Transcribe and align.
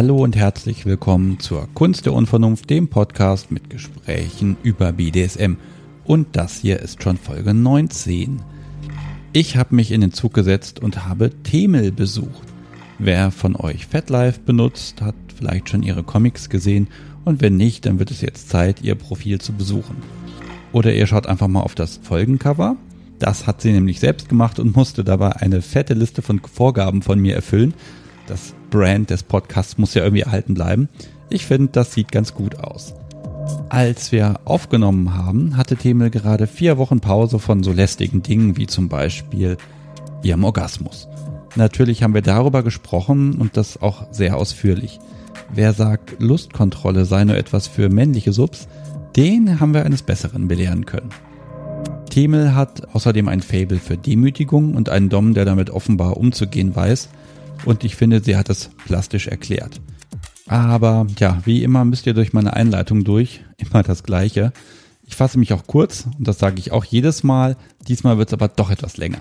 Hallo 0.00 0.16
und 0.16 0.34
herzlich 0.34 0.86
willkommen 0.86 1.40
zur 1.40 1.68
Kunst 1.74 2.06
der 2.06 2.14
Unvernunft, 2.14 2.70
dem 2.70 2.88
Podcast 2.88 3.50
mit 3.50 3.68
Gesprächen 3.68 4.56
über 4.62 4.92
BDSM. 4.92 5.56
Und 6.04 6.28
das 6.32 6.56
hier 6.56 6.80
ist 6.80 7.02
schon 7.02 7.18
Folge 7.18 7.52
19. 7.52 8.40
Ich 9.34 9.58
habe 9.58 9.74
mich 9.74 9.92
in 9.92 10.00
den 10.00 10.14
Zug 10.14 10.32
gesetzt 10.32 10.80
und 10.80 11.06
habe 11.06 11.28
Themel 11.42 11.92
besucht. 11.92 12.48
Wer 12.98 13.30
von 13.30 13.54
euch 13.56 13.88
FatLife 13.88 14.40
benutzt, 14.40 15.02
hat 15.02 15.16
vielleicht 15.36 15.68
schon 15.68 15.82
ihre 15.82 16.02
Comics 16.02 16.48
gesehen 16.48 16.88
und 17.26 17.42
wenn 17.42 17.58
nicht, 17.58 17.84
dann 17.84 17.98
wird 17.98 18.10
es 18.10 18.22
jetzt 18.22 18.48
Zeit, 18.48 18.80
ihr 18.80 18.94
Profil 18.94 19.38
zu 19.38 19.52
besuchen. 19.52 19.96
Oder 20.72 20.94
ihr 20.94 21.06
schaut 21.06 21.26
einfach 21.26 21.48
mal 21.48 21.60
auf 21.60 21.74
das 21.74 22.00
Folgencover. 22.02 22.76
Das 23.18 23.46
hat 23.46 23.60
sie 23.60 23.70
nämlich 23.70 24.00
selbst 24.00 24.30
gemacht 24.30 24.58
und 24.60 24.74
musste 24.74 25.04
dabei 25.04 25.36
eine 25.36 25.60
fette 25.60 25.92
Liste 25.92 26.22
von 26.22 26.40
Vorgaben 26.40 27.02
von 27.02 27.20
mir 27.20 27.34
erfüllen. 27.34 27.74
Das 28.30 28.54
Brand 28.70 29.10
des 29.10 29.24
Podcasts 29.24 29.76
muss 29.76 29.94
ja 29.94 30.04
irgendwie 30.04 30.22
erhalten 30.22 30.54
bleiben. 30.54 30.88
Ich 31.30 31.46
finde, 31.46 31.72
das 31.72 31.92
sieht 31.92 32.12
ganz 32.12 32.32
gut 32.32 32.60
aus. 32.60 32.94
Als 33.70 34.12
wir 34.12 34.38
aufgenommen 34.44 35.14
haben, 35.14 35.56
hatte 35.56 35.74
Themel 35.74 36.10
gerade 36.10 36.46
vier 36.46 36.78
Wochen 36.78 37.00
Pause 37.00 37.40
von 37.40 37.64
so 37.64 37.72
lästigen 37.72 38.22
Dingen 38.22 38.56
wie 38.56 38.68
zum 38.68 38.88
Beispiel 38.88 39.56
ihrem 40.22 40.44
Orgasmus. 40.44 41.08
Natürlich 41.56 42.04
haben 42.04 42.14
wir 42.14 42.22
darüber 42.22 42.62
gesprochen 42.62 43.34
und 43.34 43.56
das 43.56 43.82
auch 43.82 44.06
sehr 44.12 44.36
ausführlich. 44.36 45.00
Wer 45.52 45.72
sagt, 45.72 46.22
Lustkontrolle 46.22 47.06
sei 47.06 47.24
nur 47.24 47.36
etwas 47.36 47.66
für 47.66 47.88
männliche 47.88 48.32
Subs, 48.32 48.68
den 49.16 49.58
haben 49.58 49.74
wir 49.74 49.84
eines 49.84 50.02
Besseren 50.02 50.46
belehren 50.46 50.86
können. 50.86 51.10
Themel 52.10 52.54
hat 52.54 52.94
außerdem 52.94 53.26
ein 53.26 53.42
Fable 53.42 53.78
für 53.78 53.96
Demütigung 53.96 54.74
und 54.74 54.88
einen 54.88 55.08
Dom, 55.08 55.34
der 55.34 55.44
damit 55.44 55.70
offenbar 55.70 56.16
umzugehen 56.16 56.76
weiß. 56.76 57.08
Und 57.64 57.84
ich 57.84 57.96
finde, 57.96 58.22
sie 58.22 58.36
hat 58.36 58.48
es 58.50 58.70
plastisch 58.86 59.28
erklärt. 59.28 59.80
Aber 60.46 61.06
ja, 61.18 61.40
wie 61.44 61.62
immer 61.62 61.84
müsst 61.84 62.06
ihr 62.06 62.14
durch 62.14 62.32
meine 62.32 62.54
Einleitung 62.54 63.04
durch. 63.04 63.42
Immer 63.58 63.82
das 63.82 64.02
Gleiche. 64.02 64.52
Ich 65.06 65.14
fasse 65.14 65.38
mich 65.38 65.52
auch 65.52 65.66
kurz 65.66 66.06
und 66.18 66.26
das 66.26 66.38
sage 66.38 66.58
ich 66.58 66.72
auch 66.72 66.84
jedes 66.84 67.22
Mal. 67.22 67.56
Diesmal 67.86 68.18
wird 68.18 68.30
es 68.30 68.32
aber 68.32 68.48
doch 68.48 68.70
etwas 68.70 68.96
länger. 68.96 69.20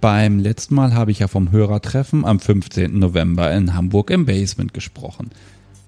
Beim 0.00 0.38
letzten 0.38 0.74
Mal 0.74 0.94
habe 0.94 1.10
ich 1.10 1.20
ja 1.20 1.28
vom 1.28 1.52
Hörertreffen 1.52 2.24
am 2.24 2.40
15. 2.40 2.98
November 2.98 3.52
in 3.52 3.74
Hamburg 3.74 4.10
im 4.10 4.26
Basement 4.26 4.74
gesprochen. 4.74 5.30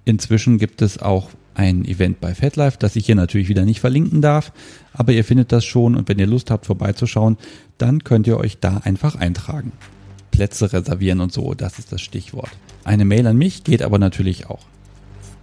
Inzwischen 0.05 0.59
gibt 0.59 0.83
es 0.83 0.99
auch 0.99 1.31
ein 1.55 1.85
Event 1.85 2.21
bei 2.21 2.35
FatLife, 2.35 2.79
das 2.79 2.97
ich 2.97 3.07
hier 3.07 3.15
natürlich 3.15 3.49
wieder 3.49 3.65
nicht 3.65 3.81
verlinken 3.81 4.21
darf, 4.21 4.53
aber 4.93 5.13
ihr 5.13 5.25
findet 5.25 5.53
das 5.53 5.65
schon 5.65 5.95
und 5.95 6.09
wenn 6.09 6.19
ihr 6.19 6.27
Lust 6.27 6.51
habt 6.51 6.67
vorbeizuschauen, 6.67 7.39
dann 7.79 8.05
könnt 8.05 8.27
ihr 8.27 8.39
euch 8.39 8.59
da 8.61 8.79
einfach 8.79 9.15
eintragen. 9.15 9.73
Plätze 10.35 10.73
reservieren 10.73 11.21
und 11.21 11.33
so, 11.33 11.55
das 11.55 11.79
ist 11.79 11.93
das 11.93 12.01
Stichwort. 12.01 12.51
Eine 12.83 13.05
Mail 13.05 13.29
an 13.29 13.37
mich 13.37 13.63
geht 13.63 13.83
aber 13.83 14.01
natürlich 14.01 14.51
auch. 14.51 14.67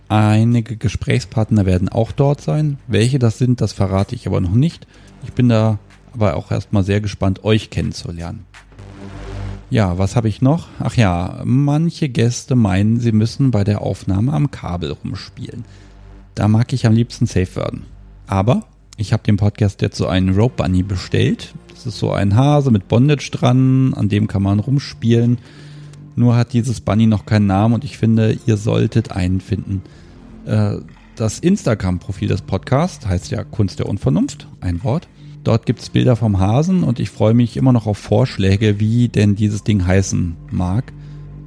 Einige 0.09 0.75
Gesprächspartner 0.75 1.65
werden 1.65 1.87
auch 1.87 2.11
dort 2.11 2.41
sein. 2.41 2.77
Welche 2.87 3.17
das 3.17 3.37
sind, 3.37 3.61
das 3.61 3.71
verrate 3.71 4.15
ich 4.15 4.27
aber 4.27 4.41
noch 4.41 4.53
nicht. 4.53 4.85
Ich 5.23 5.31
bin 5.31 5.47
da 5.47 5.79
aber 6.13 6.35
auch 6.35 6.51
erstmal 6.51 6.83
sehr 6.83 6.99
gespannt, 6.99 7.45
euch 7.45 7.69
kennenzulernen. 7.69 8.45
Ja, 9.69 9.97
was 9.97 10.17
habe 10.17 10.27
ich 10.27 10.41
noch? 10.41 10.67
Ach 10.79 10.97
ja, 10.97 11.41
manche 11.45 12.09
Gäste 12.09 12.55
meinen, 12.55 12.99
sie 12.99 13.13
müssen 13.13 13.51
bei 13.51 13.63
der 13.63 13.81
Aufnahme 13.81 14.33
am 14.33 14.51
Kabel 14.51 14.91
rumspielen. 14.91 15.63
Da 16.35 16.49
mag 16.49 16.73
ich 16.73 16.85
am 16.85 16.91
liebsten 16.91 17.27
safe 17.27 17.55
werden. 17.55 17.85
Aber 18.27 18.65
ich 19.01 19.13
habe 19.13 19.23
dem 19.23 19.37
Podcast 19.37 19.81
jetzt 19.81 19.97
so 19.97 20.07
einen 20.07 20.35
Rope 20.35 20.63
Bunny 20.63 20.83
bestellt. 20.83 21.53
Das 21.69 21.87
ist 21.87 21.97
so 21.97 22.11
ein 22.11 22.35
Hase 22.35 22.69
mit 22.71 22.87
Bondage 22.87 23.31
dran, 23.31 23.93
an 23.95 24.07
dem 24.07 24.27
kann 24.27 24.43
man 24.43 24.59
rumspielen. 24.59 25.39
Nur 26.15 26.35
hat 26.35 26.53
dieses 26.53 26.81
Bunny 26.81 27.07
noch 27.07 27.25
keinen 27.25 27.47
Namen 27.47 27.73
und 27.73 27.83
ich 27.83 27.97
finde, 27.97 28.37
ihr 28.45 28.57
solltet 28.57 29.11
einen 29.11 29.41
finden. 29.41 29.81
Äh, 30.45 30.77
das 31.15 31.39
Instagram-Profil 31.39 32.27
des 32.27 32.43
Podcasts 32.43 33.05
heißt 33.05 33.31
ja 33.31 33.43
Kunst 33.43 33.79
der 33.79 33.89
Unvernunft, 33.89 34.47
ein 34.61 34.83
Wort. 34.83 35.07
Dort 35.43 35.65
gibt 35.65 35.79
es 35.79 35.89
Bilder 35.89 36.15
vom 36.15 36.39
Hasen 36.39 36.83
und 36.83 36.99
ich 36.99 37.09
freue 37.09 37.33
mich 37.33 37.57
immer 37.57 37.73
noch 37.73 37.87
auf 37.87 37.97
Vorschläge, 37.97 38.79
wie 38.79 39.09
denn 39.09 39.35
dieses 39.35 39.63
Ding 39.63 39.85
heißen 39.85 40.37
mag. 40.51 40.93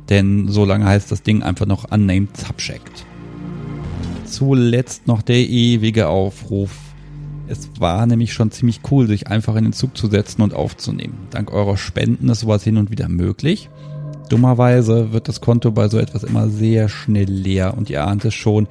Denn 0.08 0.48
so 0.48 0.64
lange 0.64 0.86
heißt 0.86 1.12
das 1.12 1.22
Ding 1.22 1.44
einfach 1.44 1.66
noch 1.66 1.90
Unnamed 1.90 2.36
Subject. 2.36 3.06
Zuletzt 4.26 5.06
noch 5.06 5.22
der 5.22 5.38
ewige 5.38 6.08
Aufruf. 6.08 6.72
Es 7.46 7.68
war 7.78 8.06
nämlich 8.06 8.32
schon 8.32 8.50
ziemlich 8.50 8.80
cool, 8.90 9.06
sich 9.06 9.28
einfach 9.28 9.54
in 9.56 9.64
den 9.64 9.72
Zug 9.72 9.96
zu 9.96 10.08
setzen 10.08 10.42
und 10.42 10.54
aufzunehmen. 10.54 11.26
Dank 11.30 11.52
eurer 11.52 11.76
Spenden 11.76 12.28
ist 12.28 12.40
sowas 12.40 12.64
hin 12.64 12.78
und 12.78 12.90
wieder 12.90 13.08
möglich. 13.08 13.68
Dummerweise 14.30 15.12
wird 15.12 15.28
das 15.28 15.40
Konto 15.40 15.70
bei 15.70 15.88
so 15.88 15.98
etwas 15.98 16.24
immer 16.24 16.48
sehr 16.48 16.88
schnell 16.88 17.30
leer 17.30 17.76
und 17.76 17.90
ihr 17.90 18.06
ahnt 18.06 18.24
es 18.24 18.34
schon. 18.34 18.66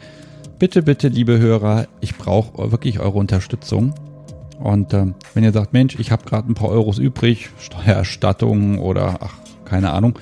Bitte, 0.58 0.82
bitte, 0.82 1.08
liebe 1.10 1.38
Hörer, 1.40 1.88
ich 2.02 2.16
brauche 2.16 2.72
wirklich 2.72 3.00
eure 3.00 3.20
Unterstützung. 3.20 3.94
Und 4.60 4.94
äh, 4.94 5.08
wenn 5.34 5.44
ihr 5.44 5.52
sagt, 5.52 5.74
Mensch, 5.74 6.00
ich 6.00 6.12
habe 6.12 6.26
gerade 6.26 6.50
ein 6.50 6.56
paar 6.56 6.70
Euros 6.70 6.98
übrig, 6.98 7.50
Steuererstattung 7.60 8.80
oder 8.80 9.20
ach, 9.22 9.34
keine 9.66 9.92
Ahnung, 9.92 10.18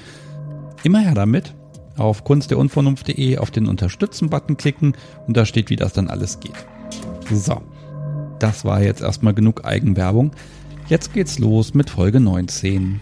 immer 0.83 0.99
her 0.99 1.13
damit. 1.13 1.53
Auf 1.97 2.23
kunstderunvernunft.de 2.23 3.37
auf 3.37 3.51
den 3.51 3.67
Unterstützen-Button 3.67 4.57
klicken 4.57 4.95
und 5.27 5.37
da 5.37 5.45
steht, 5.45 5.69
wie 5.69 5.75
das 5.75 5.93
dann 5.93 6.07
alles 6.07 6.39
geht. 6.39 6.55
So, 7.31 7.61
das 8.41 8.65
war 8.65 8.81
jetzt 8.81 9.01
erstmal 9.01 9.33
genug 9.33 9.65
Eigenwerbung. 9.65 10.31
Jetzt 10.87 11.13
geht's 11.13 11.39
los 11.39 11.73
mit 11.73 11.89
Folge 11.89 12.19
19. 12.19 12.99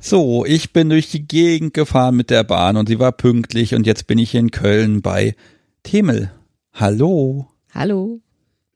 So, 0.00 0.44
ich 0.46 0.72
bin 0.72 0.88
durch 0.88 1.10
die 1.10 1.26
Gegend 1.26 1.74
gefahren 1.74 2.16
mit 2.16 2.30
der 2.30 2.44
Bahn 2.44 2.76
und 2.76 2.88
sie 2.88 2.98
war 2.98 3.12
pünktlich 3.12 3.74
und 3.74 3.86
jetzt 3.86 4.06
bin 4.06 4.18
ich 4.18 4.34
in 4.34 4.50
Köln 4.50 5.02
bei 5.02 5.34
Themel. 5.82 6.30
Hallo. 6.72 7.48
Hallo. 7.74 8.20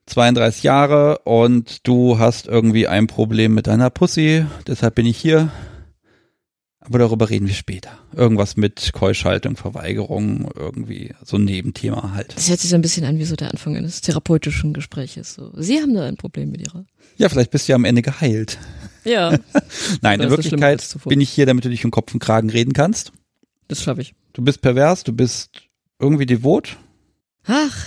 32 0.06 0.62
Jahre 0.62 1.20
und 1.20 1.86
du 1.86 2.18
hast 2.18 2.48
irgendwie 2.48 2.88
ein 2.88 3.06
Problem 3.06 3.54
mit 3.54 3.66
deiner 3.66 3.88
Pussy, 3.88 4.44
deshalb 4.66 4.96
bin 4.96 5.06
ich 5.06 5.16
hier. 5.16 5.50
Aber 6.84 6.98
darüber 6.98 7.30
reden 7.30 7.46
wir 7.46 7.54
später. 7.54 7.96
Irgendwas 8.14 8.56
mit 8.56 8.92
Keuschhaltung, 8.92 9.56
Verweigerung, 9.56 10.50
irgendwie 10.56 11.14
so 11.24 11.36
ein 11.36 11.44
Nebenthema 11.44 12.12
halt. 12.12 12.36
Das 12.36 12.50
hört 12.50 12.58
sich 12.58 12.70
so 12.70 12.76
ein 12.76 12.82
bisschen 12.82 13.04
an 13.04 13.18
wie 13.18 13.24
so 13.24 13.36
der 13.36 13.50
Anfang 13.50 13.76
eines 13.76 14.00
therapeutischen 14.00 14.72
Gespräches. 14.72 15.34
So. 15.34 15.52
Sie 15.56 15.80
haben 15.80 15.94
da 15.94 16.04
ein 16.04 16.16
Problem 16.16 16.50
mit 16.50 16.60
Ihrer. 16.60 16.84
Ja, 17.18 17.28
vielleicht 17.28 17.52
bist 17.52 17.68
du 17.68 17.72
ja 17.72 17.76
am 17.76 17.84
Ende 17.84 18.02
geheilt. 18.02 18.58
Ja. 19.04 19.38
Nein, 20.02 20.20
in 20.20 20.30
Wirklichkeit 20.30 20.96
bin 21.04 21.20
ich 21.20 21.30
hier, 21.30 21.46
damit 21.46 21.64
du 21.64 21.68
dich 21.68 21.84
um 21.84 21.92
Kopf 21.92 22.12
und 22.14 22.20
Kragen 22.20 22.50
reden 22.50 22.72
kannst. 22.72 23.12
Das 23.68 23.82
schaffe 23.82 24.00
ich. 24.00 24.14
Du 24.32 24.42
bist 24.42 24.60
pervers, 24.60 25.04
du 25.04 25.12
bist 25.12 25.62
irgendwie 26.00 26.26
devot. 26.26 26.78
Ach, 27.46 27.86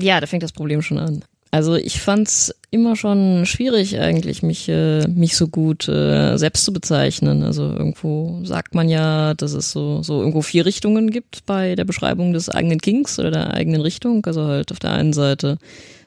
ja, 0.00 0.20
da 0.20 0.26
fängt 0.26 0.42
das 0.42 0.52
Problem 0.52 0.82
schon 0.82 0.98
an. 0.98 1.24
Also 1.54 1.76
ich 1.76 2.00
fand's 2.00 2.52
immer 2.72 2.96
schon 2.96 3.46
schwierig 3.46 4.00
eigentlich, 4.00 4.42
mich 4.42 4.68
äh, 4.68 5.06
mich 5.06 5.36
so 5.36 5.46
gut 5.46 5.86
äh, 5.88 6.36
selbst 6.36 6.64
zu 6.64 6.72
bezeichnen. 6.72 7.44
Also 7.44 7.62
irgendwo 7.62 8.40
sagt 8.42 8.74
man 8.74 8.88
ja, 8.88 9.34
dass 9.34 9.52
es 9.52 9.70
so 9.70 10.02
so 10.02 10.18
irgendwo 10.18 10.42
vier 10.42 10.66
Richtungen 10.66 11.10
gibt 11.10 11.46
bei 11.46 11.76
der 11.76 11.84
Beschreibung 11.84 12.32
des 12.32 12.48
eigenen 12.48 12.80
Kings 12.80 13.20
oder 13.20 13.30
der 13.30 13.54
eigenen 13.54 13.82
Richtung. 13.82 14.26
Also 14.26 14.46
halt 14.46 14.72
auf 14.72 14.80
der 14.80 14.94
einen 14.94 15.12
Seite 15.12 15.58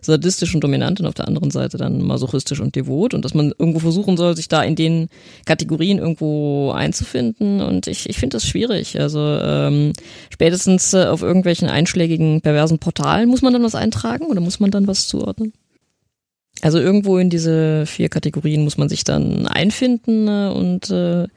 sadistisch 0.02 0.54
und 0.54 0.64
dominant 0.64 1.00
und 1.00 1.06
auf 1.06 1.14
der 1.14 1.28
anderen 1.28 1.52
Seite 1.52 1.78
dann 1.78 2.02
masochistisch 2.02 2.60
und 2.60 2.76
devot 2.76 3.14
und 3.14 3.26
dass 3.26 3.34
man 3.34 3.54
irgendwo 3.58 3.80
versuchen 3.80 4.18
soll, 4.18 4.36
sich 4.36 4.48
da 4.48 4.64
in 4.64 4.76
den 4.76 5.10
Kategorien 5.46 6.00
irgendwo 6.00 6.72
einzufinden 6.72 7.62
und 7.62 7.88
ich, 7.88 8.10
ich 8.10 8.18
finde 8.18 8.38
das 8.38 8.46
schwierig. 8.46 9.00
Also 9.00 9.20
ähm, 9.20 9.94
spätestens 10.30 10.94
äh, 10.94 11.06
auf 11.06 11.22
irgendwelchen 11.22 11.70
einschlägigen 11.70 12.42
perversen 12.42 12.80
Portalen 12.80 13.30
muss 13.30 13.42
man 13.42 13.54
dann 13.54 13.64
was 13.64 13.76
eintragen 13.76 14.26
oder 14.26 14.42
muss 14.42 14.60
man 14.60 14.72
dann 14.72 14.88
was 14.88 15.08
zuordnen? 15.08 15.54
Also 16.62 16.80
irgendwo 16.80 17.18
in 17.18 17.30
diese 17.30 17.86
vier 17.86 18.10
Kategorien 18.10 18.64
muss 18.64 18.78
man 18.78 18.90
sich 18.90 19.04
dann 19.04 19.48
einfinden 19.48 20.28
äh, 20.28 20.52
und 20.54 20.90
äh, 20.90 21.28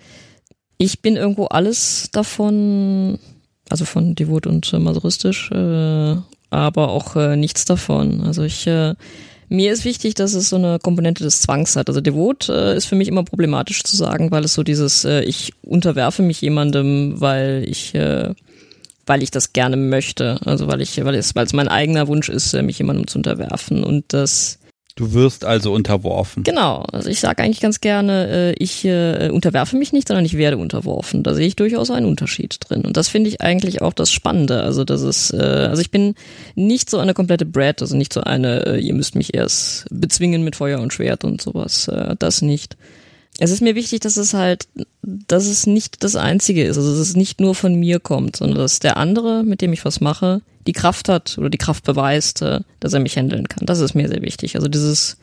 ich 0.78 1.02
bin 1.02 1.16
irgendwo 1.16 1.44
alles 1.44 2.08
davon, 2.10 3.18
also 3.68 3.84
von 3.84 4.14
devot 4.14 4.46
und 4.46 4.72
äh, 4.72 4.78
masochistisch 4.78 5.50
äh, 5.50 6.16
aber 6.50 6.90
auch 6.90 7.16
äh, 7.16 7.36
nichts 7.36 7.64
davon. 7.64 8.22
Also 8.22 8.42
ich 8.42 8.66
äh, 8.66 8.94
mir 9.48 9.72
ist 9.72 9.84
wichtig, 9.84 10.14
dass 10.14 10.34
es 10.34 10.48
so 10.48 10.56
eine 10.56 10.78
Komponente 10.78 11.24
des 11.24 11.40
Zwangs 11.40 11.74
hat. 11.74 11.88
Also 11.88 12.00
devot 12.00 12.48
äh, 12.48 12.76
ist 12.76 12.86
für 12.86 12.94
mich 12.94 13.08
immer 13.08 13.24
problematisch 13.24 13.82
zu 13.82 13.96
sagen, 13.96 14.30
weil 14.30 14.44
es 14.44 14.54
so 14.54 14.62
dieses 14.62 15.04
äh, 15.04 15.22
ich 15.22 15.52
unterwerfe 15.62 16.22
mich 16.22 16.40
jemandem, 16.40 17.20
weil 17.20 17.64
ich 17.66 17.94
äh, 17.94 18.32
weil 19.06 19.22
ich 19.24 19.32
das 19.32 19.52
gerne 19.52 19.76
möchte, 19.76 20.38
also 20.44 20.68
weil 20.68 20.80
ich 20.80 21.04
weil 21.04 21.16
es 21.16 21.34
weil 21.34 21.46
es 21.46 21.52
mein 21.52 21.66
eigener 21.68 22.06
Wunsch 22.06 22.28
ist, 22.28 22.54
äh, 22.54 22.62
mich 22.62 22.78
jemandem 22.78 23.08
zu 23.08 23.18
unterwerfen 23.18 23.82
und 23.82 24.04
das 24.08 24.60
Du 25.00 25.14
wirst 25.14 25.46
also 25.46 25.72
unterworfen. 25.72 26.42
Genau. 26.42 26.84
Also 26.92 27.08
ich 27.08 27.20
sage 27.20 27.42
eigentlich 27.42 27.60
ganz 27.60 27.80
gerne, 27.80 28.28
äh, 28.28 28.52
ich 28.58 28.84
äh, 28.84 29.30
unterwerfe 29.32 29.78
mich 29.78 29.94
nicht, 29.94 30.08
sondern 30.08 30.26
ich 30.26 30.36
werde 30.36 30.58
unterworfen. 30.58 31.22
Da 31.22 31.32
sehe 31.32 31.46
ich 31.46 31.56
durchaus 31.56 31.90
einen 31.90 32.04
Unterschied 32.04 32.58
drin. 32.68 32.82
Und 32.82 32.98
das 32.98 33.08
finde 33.08 33.30
ich 33.30 33.40
eigentlich 33.40 33.80
auch 33.80 33.94
das 33.94 34.12
Spannende. 34.12 34.62
Also 34.62 34.84
das 34.84 35.00
ist, 35.00 35.32
äh, 35.32 35.38
also 35.38 35.80
ich 35.80 35.90
bin 35.90 36.16
nicht 36.54 36.90
so 36.90 36.98
eine 36.98 37.14
komplette 37.14 37.46
Brad, 37.46 37.80
also 37.80 37.96
nicht 37.96 38.12
so 38.12 38.20
eine, 38.20 38.76
ihr 38.76 38.92
müsst 38.92 39.14
mich 39.14 39.32
erst 39.32 39.86
bezwingen 39.90 40.44
mit 40.44 40.54
Feuer 40.54 40.80
und 40.80 40.92
Schwert 40.92 41.24
und 41.24 41.40
sowas. 41.40 41.90
Das 42.18 42.42
nicht. 42.42 42.76
es 43.38 43.50
ist 43.50 43.62
mir 43.62 43.74
wichtig, 43.76 44.00
dass 44.00 44.18
es 44.18 44.34
halt, 44.34 44.68
dass 45.02 45.46
es 45.46 45.66
nicht 45.66 46.04
das 46.04 46.14
Einzige 46.14 46.62
ist, 46.64 46.76
also 46.76 46.90
dass 46.90 46.98
es 46.98 47.16
nicht 47.16 47.40
nur 47.40 47.54
von 47.54 47.74
mir 47.74 48.00
kommt, 48.00 48.36
sondern 48.36 48.58
dass 48.58 48.80
der 48.80 48.98
andere, 48.98 49.44
mit 49.44 49.62
dem 49.62 49.72
ich 49.72 49.86
was 49.86 50.02
mache, 50.02 50.42
die 50.66 50.72
Kraft 50.72 51.08
hat 51.08 51.36
oder 51.38 51.50
die 51.50 51.58
Kraft 51.58 51.84
beweist, 51.84 52.42
äh, 52.42 52.60
dass 52.80 52.92
er 52.92 53.00
mich 53.00 53.16
handeln 53.16 53.48
kann. 53.48 53.66
Das 53.66 53.80
ist 53.80 53.94
mir 53.94 54.08
sehr 54.08 54.22
wichtig. 54.22 54.56
Also 54.56 54.68
dieses, 54.68 55.16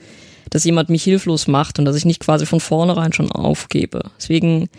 dass 0.49 0.63
jemand 0.63 0.89
mich 0.89 1.03
hilflos 1.03 1.47
macht 1.47 1.79
und 1.79 1.85
dass 1.85 1.95
ich 1.95 2.05
nicht 2.05 2.19
quasi 2.19 2.45
von 2.45 2.59
vornherein 2.59 3.13
schon 3.13 3.31
aufgebe. 3.31 4.11
Deswegen 4.17 4.69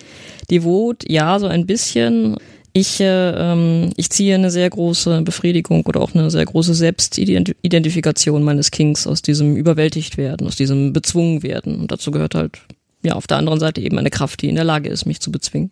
devot, 0.50 1.08
ja, 1.08 1.38
so 1.38 1.46
ein 1.46 1.66
bisschen. 1.66 2.36
Ich, 2.74 3.00
äh, 3.00 3.30
ähm, 3.30 3.92
ich 3.96 4.10
ziehe 4.10 4.34
eine 4.34 4.50
sehr 4.50 4.68
große 4.68 5.22
Befriedigung 5.22 5.86
oder 5.86 6.00
auch 6.00 6.14
eine 6.14 6.30
sehr 6.30 6.44
große 6.44 6.74
Selbstidentifikation 6.74 8.44
meines 8.44 8.70
Kings 8.70 9.06
aus 9.06 9.22
diesem 9.22 9.56
überwältigt 9.56 10.16
werden, 10.16 10.46
aus 10.46 10.56
diesem 10.56 10.92
bezwungen 10.92 11.42
werden. 11.42 11.80
Und 11.80 11.90
dazu 11.90 12.10
gehört 12.10 12.34
halt, 12.34 12.58
ja, 13.02 13.14
auf 13.14 13.26
der 13.26 13.38
anderen 13.38 13.58
Seite 13.58 13.80
eben 13.80 13.98
eine 13.98 14.10
Kraft, 14.10 14.42
die 14.42 14.48
in 14.48 14.54
der 14.54 14.64
Lage 14.64 14.90
ist, 14.90 15.06
mich 15.06 15.20
zu 15.20 15.32
bezwingen. 15.32 15.70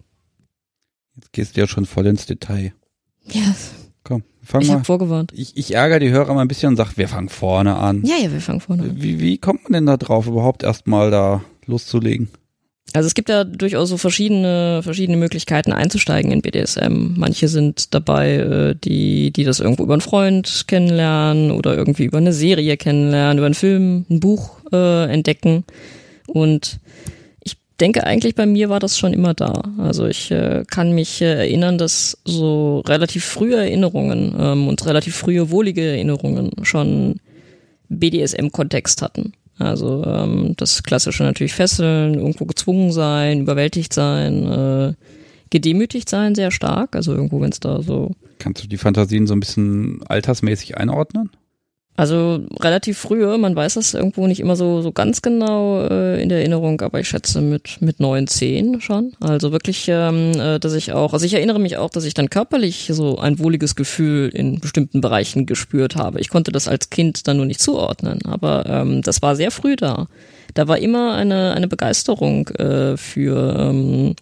Jetzt 1.16 1.32
gehst 1.32 1.56
du 1.56 1.60
ja 1.60 1.66
schon 1.66 1.86
voll 1.86 2.06
ins 2.06 2.26
Detail. 2.26 2.72
Ja. 3.32 3.54
Komm, 4.04 4.22
fang 4.46 4.62
ich 4.62 4.70
habe 4.70 4.84
vorgewarnt. 4.84 5.32
Ich, 5.34 5.56
ich 5.56 5.74
ärgere 5.74 5.98
die 5.98 6.10
Hörer 6.10 6.32
mal 6.34 6.42
ein 6.42 6.48
bisschen 6.48 6.70
und 6.70 6.76
sag, 6.76 6.96
wir 6.96 7.08
fangen 7.08 7.28
vorne 7.28 7.76
an. 7.76 8.02
Ja, 8.04 8.16
ja, 8.22 8.32
wir 8.32 8.40
fangen 8.40 8.60
vorne 8.60 8.84
an. 8.84 8.92
Wie, 8.94 9.20
wie 9.20 9.38
kommt 9.38 9.64
man 9.64 9.72
denn 9.72 9.86
da 9.86 9.96
drauf, 9.96 10.26
überhaupt 10.26 10.62
erstmal 10.62 11.10
da 11.10 11.42
loszulegen? 11.66 12.28
Also 12.92 13.08
es 13.08 13.14
gibt 13.14 13.28
ja 13.28 13.44
durchaus 13.44 13.88
so 13.88 13.98
verschiedene, 13.98 14.80
verschiedene 14.82 15.18
Möglichkeiten 15.18 15.72
einzusteigen 15.72 16.30
in 16.30 16.40
BDSM. 16.40 17.14
Manche 17.16 17.48
sind 17.48 17.92
dabei, 17.92 18.36
äh, 18.36 18.74
die, 18.74 19.32
die 19.32 19.44
das 19.44 19.60
irgendwo 19.60 19.82
über 19.82 19.94
einen 19.94 20.00
Freund 20.00 20.64
kennenlernen 20.66 21.50
oder 21.50 21.76
irgendwie 21.76 22.04
über 22.04 22.18
eine 22.18 22.32
Serie 22.32 22.76
kennenlernen, 22.76 23.38
über 23.38 23.46
einen 23.46 23.54
Film, 23.54 24.06
ein 24.08 24.20
Buch 24.20 24.60
äh, 24.72 25.12
entdecken. 25.12 25.64
Und 26.26 26.78
denke 27.80 28.04
eigentlich 28.04 28.34
bei 28.34 28.46
mir 28.46 28.68
war 28.68 28.80
das 28.80 28.98
schon 28.98 29.12
immer 29.12 29.34
da. 29.34 29.62
Also 29.78 30.06
ich 30.06 30.30
äh, 30.30 30.64
kann 30.70 30.92
mich 30.92 31.20
äh, 31.20 31.26
erinnern, 31.26 31.78
dass 31.78 32.18
so 32.24 32.80
relativ 32.80 33.24
frühe 33.24 33.56
Erinnerungen 33.56 34.34
ähm, 34.38 34.68
und 34.68 34.84
relativ 34.86 35.16
frühe 35.16 35.50
wohlige 35.50 35.82
Erinnerungen 35.82 36.50
schon 36.62 37.20
BDSM-Kontext 37.88 39.02
hatten. 39.02 39.32
Also 39.58 40.04
ähm, 40.04 40.54
das 40.56 40.82
klassische 40.82 41.22
natürlich 41.22 41.54
Fesseln, 41.54 42.14
irgendwo 42.14 42.44
gezwungen 42.44 42.92
sein, 42.92 43.40
überwältigt 43.40 43.92
sein, 43.92 44.46
äh, 44.46 44.94
gedemütigt 45.50 46.08
sein 46.08 46.34
sehr 46.34 46.50
stark. 46.50 46.96
Also 46.96 47.14
irgendwo, 47.14 47.40
wenn 47.40 47.50
es 47.50 47.60
da 47.60 47.82
so. 47.82 48.12
Kannst 48.38 48.64
du 48.64 48.68
die 48.68 48.76
Fantasien 48.76 49.26
so 49.26 49.34
ein 49.34 49.40
bisschen 49.40 50.02
altersmäßig 50.06 50.76
einordnen? 50.76 51.30
Also 51.96 52.44
relativ 52.60 52.98
frühe, 52.98 53.38
man 53.38 53.56
weiß 53.56 53.74
das 53.74 53.94
irgendwo 53.94 54.26
nicht 54.26 54.40
immer 54.40 54.54
so 54.54 54.82
so 54.82 54.92
ganz 54.92 55.22
genau 55.22 55.80
äh, 55.80 56.22
in 56.22 56.28
der 56.28 56.38
Erinnerung, 56.38 56.80
aber 56.82 57.00
ich 57.00 57.08
schätze 57.08 57.40
mit 57.40 57.80
mit 57.80 58.00
neun, 58.00 58.26
zehn 58.26 58.82
schon. 58.82 59.12
Also 59.20 59.50
wirklich, 59.50 59.86
ähm, 59.88 60.32
äh, 60.38 60.58
dass 60.58 60.74
ich 60.74 60.92
auch, 60.92 61.14
also 61.14 61.24
ich 61.24 61.32
erinnere 61.32 61.58
mich 61.58 61.78
auch, 61.78 61.88
dass 61.88 62.04
ich 62.04 62.12
dann 62.12 62.28
körperlich 62.28 62.90
so 62.92 63.18
ein 63.18 63.38
wohliges 63.38 63.76
Gefühl 63.76 64.28
in 64.28 64.60
bestimmten 64.60 65.00
Bereichen 65.00 65.46
gespürt 65.46 65.96
habe. 65.96 66.20
Ich 66.20 66.28
konnte 66.28 66.52
das 66.52 66.68
als 66.68 66.90
Kind 66.90 67.26
dann 67.28 67.38
nur 67.38 67.46
nicht 67.46 67.60
zuordnen, 67.60 68.20
aber 68.26 68.66
ähm, 68.66 69.00
das 69.00 69.22
war 69.22 69.34
sehr 69.34 69.50
früh 69.50 69.74
da. 69.74 70.06
Da 70.52 70.68
war 70.68 70.78
immer 70.78 71.14
eine 71.14 71.54
eine 71.54 71.68
Begeisterung 71.68 72.48
äh, 72.48 72.98
für 72.98 73.56
ähm, 73.58 74.16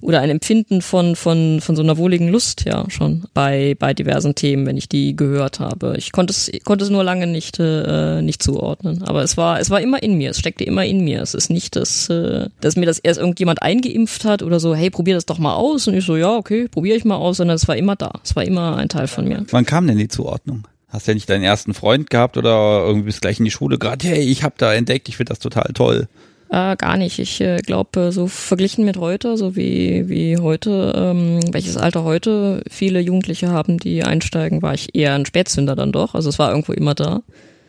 oder 0.00 0.20
ein 0.20 0.30
Empfinden 0.30 0.82
von, 0.82 1.16
von, 1.16 1.60
von 1.60 1.76
so 1.76 1.82
einer 1.82 1.96
wohligen 1.96 2.28
Lust 2.28 2.64
ja 2.64 2.88
schon 2.88 3.24
bei, 3.34 3.74
bei 3.78 3.94
diversen 3.94 4.34
Themen, 4.34 4.66
wenn 4.66 4.76
ich 4.76 4.88
die 4.88 5.16
gehört 5.16 5.60
habe. 5.60 5.94
Ich 5.96 6.12
konnte 6.12 6.32
es, 6.32 6.50
konnte 6.64 6.84
es 6.84 6.90
nur 6.90 7.04
lange 7.04 7.26
nicht, 7.26 7.58
äh, 7.58 8.22
nicht 8.22 8.42
zuordnen. 8.42 9.02
Aber 9.02 9.22
es 9.22 9.36
war, 9.36 9.60
es 9.60 9.70
war 9.70 9.80
immer 9.80 10.02
in 10.02 10.16
mir, 10.16 10.30
es 10.30 10.38
steckte 10.38 10.64
immer 10.64 10.84
in 10.84 11.04
mir. 11.04 11.22
Es 11.22 11.34
ist 11.34 11.50
nicht, 11.50 11.76
dass, 11.76 12.08
äh, 12.08 12.48
dass 12.60 12.76
mir 12.76 12.86
das 12.86 12.98
erst 12.98 13.18
irgendjemand 13.18 13.62
eingeimpft 13.62 14.24
hat 14.24 14.42
oder 14.42 14.60
so, 14.60 14.74
hey, 14.74 14.90
probier 14.90 15.14
das 15.14 15.26
doch 15.26 15.38
mal 15.38 15.54
aus. 15.54 15.88
Und 15.88 15.94
ich 15.94 16.04
so, 16.04 16.16
ja, 16.16 16.34
okay, 16.34 16.68
probiere 16.68 16.96
ich 16.96 17.04
mal 17.04 17.16
aus, 17.16 17.38
sondern 17.38 17.56
es 17.56 17.66
war 17.68 17.76
immer 17.76 17.96
da. 17.96 18.12
Es 18.22 18.36
war 18.36 18.44
immer 18.44 18.76
ein 18.76 18.88
Teil 18.88 19.08
von 19.08 19.26
mir. 19.26 19.44
Wann 19.50 19.66
kam 19.66 19.86
denn 19.86 19.98
die 19.98 20.08
Zuordnung? 20.08 20.66
Hast 20.88 21.06
du 21.06 21.10
ja 21.10 21.14
nicht 21.14 21.28
deinen 21.28 21.42
ersten 21.42 21.74
Freund 21.74 22.08
gehabt 22.08 22.38
oder 22.38 22.82
irgendwie 22.86 23.06
bist 23.06 23.20
gleich 23.20 23.38
in 23.38 23.44
die 23.44 23.50
Schule 23.50 23.78
gerade, 23.78 24.06
hey, 24.06 24.20
ich 24.20 24.42
habe 24.42 24.54
da 24.56 24.72
entdeckt, 24.72 25.08
ich 25.08 25.18
finde 25.18 25.30
das 25.30 25.38
total 25.38 25.72
toll. 25.74 26.08
Äh, 26.50 26.76
gar 26.76 26.96
nicht. 26.96 27.18
Ich 27.18 27.40
äh, 27.40 27.58
glaube, 27.58 28.10
so 28.10 28.26
verglichen 28.26 28.84
mit 28.84 28.96
heute, 28.96 29.36
so 29.36 29.54
wie, 29.54 30.08
wie 30.08 30.38
heute, 30.38 30.92
ähm, 30.96 31.40
welches 31.52 31.76
Alter 31.76 32.04
heute 32.04 32.62
viele 32.70 33.00
Jugendliche 33.00 33.48
haben, 33.48 33.78
die 33.78 34.02
einsteigen, 34.02 34.62
war 34.62 34.72
ich 34.72 34.94
eher 34.94 35.14
ein 35.14 35.26
Spätzünder 35.26 35.76
dann 35.76 35.92
doch. 35.92 36.14
Also 36.14 36.30
es 36.30 36.38
war 36.38 36.50
irgendwo 36.50 36.72
immer 36.72 36.94
da. 36.94 37.22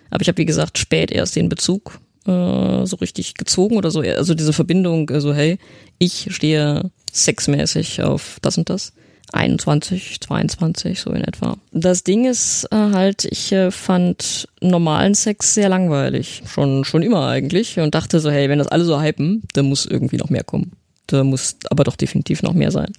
Aber 0.09 0.21
ich 0.21 0.27
habe, 0.29 0.37
wie 0.37 0.45
gesagt, 0.45 0.77
spät 0.77 1.11
erst 1.11 1.35
den 1.35 1.49
Bezug 1.49 1.99
äh, 2.25 2.85
so 2.85 2.95
richtig 2.97 3.33
gezogen 3.33 3.75
oder 3.75 3.91
so. 3.91 3.99
Also 3.99 4.33
diese 4.33 4.53
Verbindung, 4.53 5.09
äh, 5.09 5.19
so 5.19 5.33
hey, 5.33 5.57
ich 5.97 6.27
stehe 6.29 6.89
sexmäßig 7.11 8.01
auf 8.03 8.37
das 8.41 8.57
und 8.57 8.69
das. 8.69 8.93
21, 9.33 10.19
22, 10.19 10.99
so 10.99 11.11
in 11.11 11.23
etwa. 11.23 11.57
Das 11.71 12.03
Ding 12.03 12.25
ist 12.25 12.67
äh, 12.71 12.75
halt, 12.75 13.25
ich 13.25 13.51
äh, 13.51 13.71
fand 13.71 14.47
normalen 14.61 15.15
Sex 15.15 15.53
sehr 15.53 15.69
langweilig. 15.69 16.43
Schon, 16.45 16.83
schon 16.85 17.03
immer 17.03 17.27
eigentlich. 17.27 17.79
Und 17.79 17.95
dachte 17.95 18.19
so, 18.19 18.31
hey, 18.31 18.49
wenn 18.49 18.59
das 18.59 18.67
alle 18.67 18.85
so 18.85 19.01
hypen, 19.01 19.43
dann 19.53 19.65
muss 19.65 19.85
irgendwie 19.85 20.17
noch 20.17 20.29
mehr 20.29 20.43
kommen. 20.43 20.71
Da 21.07 21.23
muss 21.23 21.57
aber 21.69 21.83
doch 21.83 21.95
definitiv 21.95 22.43
noch 22.43 22.53
mehr 22.53 22.71
sein. 22.71 22.93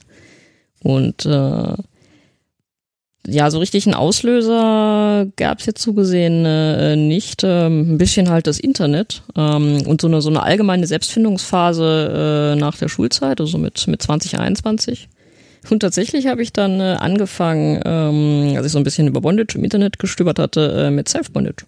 Und 0.82 1.26
äh, 1.26 1.74
ja, 3.26 3.50
so 3.50 3.58
richtig 3.58 3.86
einen 3.86 3.94
Auslöser 3.94 5.26
gab's 5.36 5.66
jetzt 5.66 5.82
so 5.82 5.92
gesehen 5.92 6.44
äh, 6.46 6.96
nicht. 6.96 7.42
Ähm, 7.44 7.94
ein 7.94 7.98
bisschen 7.98 8.30
halt 8.30 8.46
das 8.46 8.58
Internet 8.58 9.22
ähm, 9.36 9.82
und 9.86 10.00
so 10.00 10.08
eine, 10.08 10.22
so 10.22 10.30
eine 10.30 10.42
allgemeine 10.42 10.86
Selbstfindungsphase 10.86 12.54
äh, 12.54 12.58
nach 12.58 12.76
der 12.76 12.88
Schulzeit, 12.88 13.40
also 13.40 13.58
mit, 13.58 13.86
mit 13.86 14.02
2021. 14.02 15.08
Und 15.68 15.80
tatsächlich 15.80 16.26
habe 16.26 16.42
ich 16.42 16.52
dann 16.52 16.80
äh, 16.80 16.96
angefangen, 16.98 17.80
ähm, 17.84 18.56
als 18.56 18.66
ich 18.66 18.72
so 18.72 18.78
ein 18.78 18.84
bisschen 18.84 19.08
über 19.08 19.20
Bondage 19.20 19.58
im 19.58 19.64
Internet 19.64 19.98
gestöbert 19.98 20.38
hatte, 20.38 20.86
äh, 20.86 20.90
mit 20.90 21.08
Self-Bondage. 21.08 21.66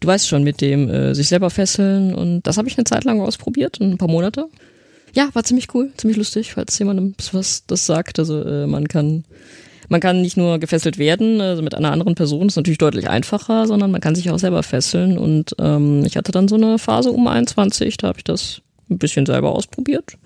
Du 0.00 0.08
weißt 0.08 0.28
schon, 0.28 0.42
mit 0.42 0.60
dem 0.60 0.88
äh, 0.88 1.14
sich 1.14 1.28
selber 1.28 1.50
fesseln 1.50 2.14
und 2.14 2.42
das 2.42 2.56
habe 2.56 2.68
ich 2.68 2.76
eine 2.76 2.84
Zeit 2.84 3.04
lang 3.04 3.20
ausprobiert, 3.20 3.80
ein 3.80 3.98
paar 3.98 4.08
Monate. 4.08 4.48
Ja, 5.14 5.28
war 5.32 5.44
ziemlich 5.44 5.74
cool, 5.74 5.90
ziemlich 5.96 6.18
lustig, 6.18 6.52
falls 6.52 6.78
jemandem 6.78 7.14
was 7.32 7.64
das 7.66 7.86
sagt. 7.86 8.18
Also 8.18 8.42
äh, 8.42 8.66
man 8.66 8.88
kann 8.88 9.24
man 9.88 10.00
kann 10.00 10.20
nicht 10.20 10.36
nur 10.36 10.58
gefesselt 10.58 10.98
werden, 10.98 11.40
also 11.40 11.62
mit 11.62 11.74
einer 11.74 11.92
anderen 11.92 12.14
Person 12.14 12.48
ist 12.48 12.56
natürlich 12.56 12.78
deutlich 12.78 13.08
einfacher, 13.08 13.66
sondern 13.66 13.90
man 13.90 14.02
kann 14.02 14.14
sich 14.14 14.30
auch 14.30 14.38
selber 14.38 14.62
fesseln. 14.62 15.16
Und 15.16 15.56
ähm, 15.58 16.04
ich 16.04 16.16
hatte 16.16 16.30
dann 16.30 16.46
so 16.46 16.56
eine 16.56 16.78
Phase 16.78 17.10
um 17.10 17.26
21, 17.26 17.96
da 17.96 18.08
habe 18.08 18.18
ich 18.18 18.24
das 18.24 18.60
ein 18.90 18.98
bisschen 18.98 19.24
selber 19.24 19.52
ausprobiert. 19.52 20.18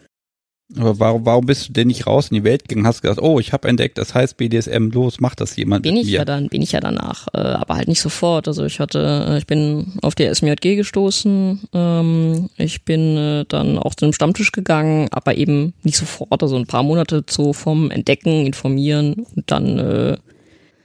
Aber 0.78 0.98
warum, 0.98 1.26
warum 1.26 1.46
bist 1.46 1.68
du 1.68 1.72
denn 1.72 1.88
nicht 1.88 2.06
raus 2.06 2.28
in 2.30 2.36
die 2.36 2.44
Welt 2.44 2.68
gegangen? 2.68 2.86
Hast 2.86 3.02
gesagt, 3.02 3.20
oh, 3.20 3.38
ich 3.38 3.52
habe 3.52 3.68
entdeckt, 3.68 3.98
das 3.98 4.14
heißt 4.14 4.36
BDSM, 4.36 4.88
los, 4.90 5.20
macht 5.20 5.40
das 5.40 5.56
jemand 5.56 5.82
bin 5.82 5.94
mit 5.94 6.04
ich 6.04 6.10
mir. 6.10 6.18
ja 6.18 6.24
dann, 6.24 6.48
bin 6.48 6.62
ich 6.62 6.72
ja 6.72 6.80
danach, 6.80 7.28
äh, 7.34 7.38
aber 7.38 7.76
halt 7.76 7.88
nicht 7.88 8.00
sofort. 8.00 8.48
Also 8.48 8.64
ich 8.64 8.80
hatte, 8.80 9.26
äh, 9.28 9.38
ich 9.38 9.46
bin 9.46 9.98
auf 10.02 10.14
die 10.14 10.32
SMJG 10.32 10.76
gestoßen, 10.76 11.68
ähm, 11.72 12.48
ich 12.56 12.84
bin 12.84 13.16
äh, 13.16 13.44
dann 13.46 13.78
auch 13.78 13.94
zu 13.94 14.06
einem 14.06 14.12
Stammtisch 14.12 14.52
gegangen, 14.52 15.08
aber 15.10 15.36
eben 15.36 15.74
nicht 15.82 15.96
sofort, 15.96 16.42
also 16.42 16.56
ein 16.56 16.66
paar 16.66 16.82
Monate 16.82 17.24
so 17.28 17.52
vom 17.52 17.90
Entdecken, 17.90 18.46
Informieren 18.46 19.26
und 19.36 19.50
dann 19.50 19.78
äh, 19.78 20.16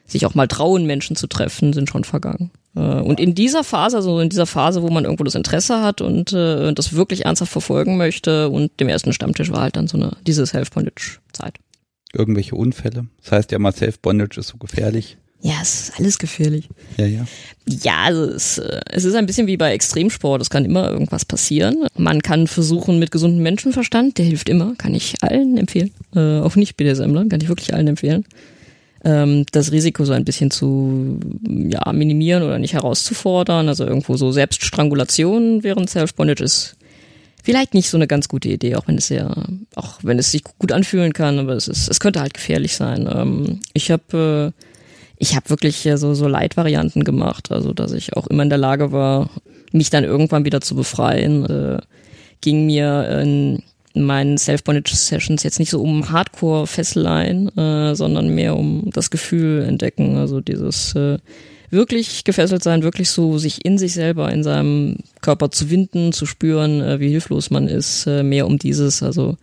sich 0.05 0.25
auch 0.25 0.35
mal 0.35 0.47
trauen, 0.47 0.85
Menschen 0.85 1.15
zu 1.15 1.27
treffen, 1.27 1.73
sind 1.73 1.89
schon 1.89 2.03
vergangen. 2.03 2.51
Äh, 2.77 3.01
Und 3.01 3.19
in 3.19 3.33
dieser 3.33 3.63
Phase, 3.63 3.97
also 3.97 4.19
in 4.19 4.29
dieser 4.29 4.45
Phase, 4.45 4.81
wo 4.83 4.89
man 4.89 5.03
irgendwo 5.03 5.23
das 5.23 5.35
Interesse 5.35 5.81
hat 5.81 6.01
und 6.01 6.31
äh, 6.33 6.73
das 6.73 6.93
wirklich 6.93 7.25
ernsthaft 7.25 7.51
verfolgen 7.51 7.97
möchte 7.97 8.49
und 8.49 8.79
dem 8.79 8.87
ersten 8.87 9.13
Stammtisch 9.13 9.51
war 9.51 9.61
halt 9.61 9.75
dann 9.75 9.87
so 9.87 9.97
eine 9.97 10.11
diese 10.25 10.45
Self-Bondage-Zeit. 10.45 11.55
Irgendwelche 12.13 12.55
Unfälle. 12.55 13.07
Das 13.23 13.31
heißt 13.31 13.51
ja 13.51 13.59
mal, 13.59 13.73
Self-Bondage 13.73 14.39
ist 14.39 14.47
so 14.49 14.57
gefährlich. 14.57 15.17
Ja, 15.41 15.53
es 15.61 15.89
ist 15.89 15.99
alles 15.99 16.17
gefährlich. 16.17 16.67
Ja, 16.97 17.05
ja. 17.05 17.25
Ja, 17.67 18.03
also 18.05 18.23
es, 18.25 18.57
äh, 18.57 18.79
es 18.91 19.05
ist 19.05 19.15
ein 19.15 19.27
bisschen 19.27 19.45
wie 19.47 19.57
bei 19.57 19.71
Extremsport. 19.71 20.41
Es 20.41 20.49
kann 20.49 20.65
immer 20.65 20.89
irgendwas 20.89 21.25
passieren. 21.25 21.85
Man 21.95 22.21
kann 22.21 22.47
versuchen 22.47 22.97
mit 22.97 23.11
gesundem 23.11 23.43
Menschenverstand, 23.43 24.17
der 24.17 24.25
hilft 24.25 24.49
immer, 24.49 24.73
kann 24.77 24.95
ich 24.95 25.15
allen 25.21 25.57
empfehlen. 25.57 25.91
Äh, 26.15 26.39
auch 26.39 26.55
nicht 26.55 26.75
BDSMlern, 26.75 27.29
kann 27.29 27.41
ich 27.41 27.49
wirklich 27.49 27.73
allen 27.73 27.87
empfehlen. 27.87 28.25
Ähm, 29.03 29.45
das 29.51 29.71
Risiko 29.71 30.05
so 30.05 30.13
ein 30.13 30.25
bisschen 30.25 30.51
zu 30.51 31.19
ja, 31.47 31.91
minimieren 31.93 32.43
oder 32.43 32.59
nicht 32.59 32.73
herauszufordern. 32.73 33.67
Also 33.67 33.85
irgendwo 33.85 34.17
so 34.17 34.31
Selbststrangulation 34.31 35.63
während 35.63 35.89
Self-Bondage 35.89 36.43
ist 36.43 36.77
vielleicht 37.43 37.73
nicht 37.73 37.89
so 37.89 37.97
eine 37.97 38.07
ganz 38.07 38.27
gute 38.27 38.49
Idee, 38.49 38.75
auch 38.75 38.87
wenn 38.87 38.97
es 38.97 39.09
ja, 39.09 39.33
auch 39.75 39.99
wenn 40.03 40.19
es 40.19 40.31
sich 40.31 40.43
gut 40.43 40.71
anfühlen 40.71 41.13
kann, 41.13 41.39
aber 41.39 41.53
es 41.53 41.67
ist, 41.67 41.89
es 41.89 41.99
könnte 41.99 42.19
halt 42.19 42.33
gefährlich 42.33 42.75
sein. 42.75 43.09
Ähm, 43.11 43.61
ich 43.73 43.91
habe 43.91 44.53
äh, 44.57 44.63
ich 45.17 45.35
habe 45.35 45.49
wirklich 45.49 45.85
äh, 45.85 45.97
so, 45.97 46.13
so 46.13 46.27
Leitvarianten 46.27 47.03
gemacht, 47.03 47.51
also 47.51 47.73
dass 47.73 47.91
ich 47.91 48.15
auch 48.15 48.27
immer 48.27 48.43
in 48.43 48.49
der 48.49 48.57
Lage 48.57 48.91
war, 48.91 49.29
mich 49.71 49.89
dann 49.89 50.03
irgendwann 50.03 50.45
wieder 50.45 50.61
zu 50.61 50.75
befreien. 50.75 51.45
Äh, 51.45 51.79
ging 52.41 52.65
mir 52.65 53.21
in 53.21 53.63
meinen 54.03 54.37
Self-Bondage-Sessions 54.37 55.43
jetzt 55.43 55.59
nicht 55.59 55.69
so 55.69 55.81
um 55.81 56.11
Hardcore-Fesseleien, 56.11 57.55
äh, 57.57 57.95
sondern 57.95 58.33
mehr 58.33 58.57
um 58.57 58.89
das 58.91 59.09
Gefühl 59.09 59.63
entdecken, 59.63 60.17
also 60.17 60.41
dieses 60.41 60.95
äh, 60.95 61.19
wirklich 61.69 62.23
gefesselt 62.23 62.63
sein, 62.63 62.83
wirklich 62.83 63.09
so 63.09 63.37
sich 63.37 63.65
in 63.65 63.77
sich 63.77 63.93
selber, 63.93 64.31
in 64.31 64.43
seinem 64.43 64.97
Körper 65.21 65.51
zu 65.51 65.69
winden, 65.69 66.13
zu 66.13 66.25
spüren, 66.25 66.81
äh, 66.81 66.99
wie 66.99 67.09
hilflos 67.09 67.49
man 67.49 67.67
ist, 67.67 68.07
äh, 68.07 68.23
mehr 68.23 68.47
um 68.47 68.57
dieses, 68.57 69.03
also 69.03 69.37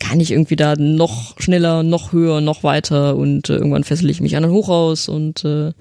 kann 0.00 0.20
ich 0.20 0.32
irgendwie 0.32 0.56
da 0.56 0.74
noch 0.76 1.40
schneller, 1.40 1.82
noch 1.82 2.12
höher, 2.12 2.40
noch 2.40 2.62
weiter 2.62 3.16
und 3.16 3.48
äh, 3.48 3.54
irgendwann 3.54 3.84
fessel 3.84 4.10
ich 4.10 4.20
mich 4.20 4.36
an 4.36 4.44
ein 4.44 4.50
Hochhaus 4.50 5.08
und 5.08 5.44
äh, 5.44 5.72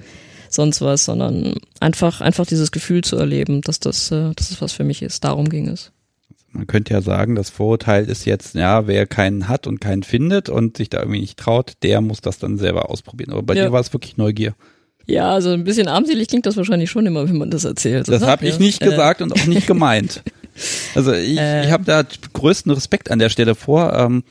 sonst 0.49 0.81
was, 0.81 1.05
sondern 1.05 1.55
einfach, 1.79 2.21
einfach 2.21 2.45
dieses 2.45 2.71
Gefühl 2.71 3.03
zu 3.03 3.17
erleben, 3.17 3.61
dass 3.61 3.79
das, 3.79 4.11
äh, 4.11 4.33
dass 4.35 4.49
das 4.49 4.61
was 4.61 4.71
für 4.71 4.83
mich 4.83 5.01
ist. 5.01 5.23
Darum 5.23 5.49
ging 5.49 5.67
es. 5.67 5.91
Man 6.53 6.67
könnte 6.67 6.93
ja 6.93 7.01
sagen, 7.01 7.35
das 7.35 7.49
Vorurteil 7.49 8.05
ist 8.05 8.25
jetzt, 8.25 8.53
ja, 8.53 8.87
wer 8.87 9.07
keinen 9.07 9.47
hat 9.47 9.65
und 9.65 9.81
keinen 9.81 10.03
findet 10.03 10.49
und 10.49 10.77
sich 10.77 10.89
da 10.89 10.99
irgendwie 10.99 11.21
nicht 11.21 11.37
traut, 11.37 11.73
der 11.81 11.99
muss 12.01 12.21
das 12.21 12.37
dann 12.37 12.57
selber 12.57 12.89
ausprobieren. 12.89 13.31
Aber 13.31 13.41
bei 13.43 13.55
ja. 13.55 13.65
dir 13.65 13.71
war 13.71 13.81
es 13.81 13.91
wirklich 13.91 14.17
Neugier. 14.17 14.53
Ja, 15.05 15.33
also 15.33 15.49
ein 15.49 15.63
bisschen 15.63 15.87
armselig 15.87 16.27
klingt 16.27 16.45
das 16.45 16.55
wahrscheinlich 16.55 16.89
schon 16.89 17.05
immer, 17.05 17.27
wenn 17.27 17.37
man 17.37 17.51
das 17.51 17.65
erzählt. 17.65 18.07
Das 18.07 18.21
habe 18.21 18.45
ich 18.47 18.59
nicht 18.59 18.81
äh. 18.81 18.85
gesagt 18.85 19.21
und 19.21 19.33
auch 19.33 19.45
nicht 19.45 19.67
gemeint. 19.67 20.23
Also 20.93 21.13
ich, 21.13 21.39
äh. 21.39 21.65
ich 21.65 21.71
habe 21.71 21.83
da 21.83 22.03
größten 22.33 22.71
Respekt 22.71 23.09
an 23.09 23.17
der 23.17 23.29
Stelle 23.29 23.55
vor. 23.55 23.91
Ähm, 23.93 24.23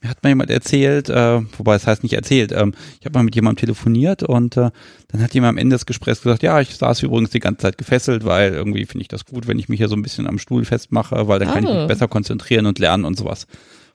mir 0.00 0.08
hat 0.08 0.22
mal 0.22 0.30
jemand 0.30 0.50
erzählt, 0.50 1.10
äh, 1.10 1.40
wobei 1.58 1.74
es 1.74 1.86
heißt 1.86 2.02
nicht 2.02 2.14
erzählt, 2.14 2.52
ähm, 2.52 2.72
ich 2.98 3.06
habe 3.06 3.18
mal 3.18 3.22
mit 3.22 3.34
jemandem 3.34 3.60
telefoniert 3.60 4.22
und 4.22 4.56
äh, 4.56 4.70
dann 5.08 5.22
hat 5.22 5.34
jemand 5.34 5.50
am 5.50 5.58
Ende 5.58 5.74
des 5.74 5.86
Gesprächs 5.86 6.22
gesagt, 6.22 6.42
ja, 6.42 6.60
ich 6.60 6.74
saß 6.74 7.02
übrigens 7.02 7.30
die 7.30 7.40
ganze 7.40 7.62
Zeit 7.62 7.76
gefesselt, 7.76 8.24
weil 8.24 8.52
irgendwie 8.52 8.86
finde 8.86 9.02
ich 9.02 9.08
das 9.08 9.26
gut, 9.26 9.46
wenn 9.46 9.58
ich 9.58 9.68
mich 9.68 9.78
hier 9.78 9.88
so 9.88 9.96
ein 9.96 10.02
bisschen 10.02 10.26
am 10.26 10.38
Stuhl 10.38 10.64
festmache, 10.64 11.28
weil 11.28 11.38
dann 11.38 11.48
ah. 11.48 11.52
kann 11.52 11.64
ich 11.64 11.70
mich 11.70 11.78
ah. 11.78 11.86
besser 11.86 12.08
konzentrieren 12.08 12.66
und 12.66 12.78
lernen 12.78 13.04
und 13.04 13.18
sowas. 13.18 13.46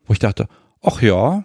Wo 0.05 0.13
ich 0.13 0.19
dachte, 0.19 0.47
ach 0.83 1.01
ja, 1.01 1.43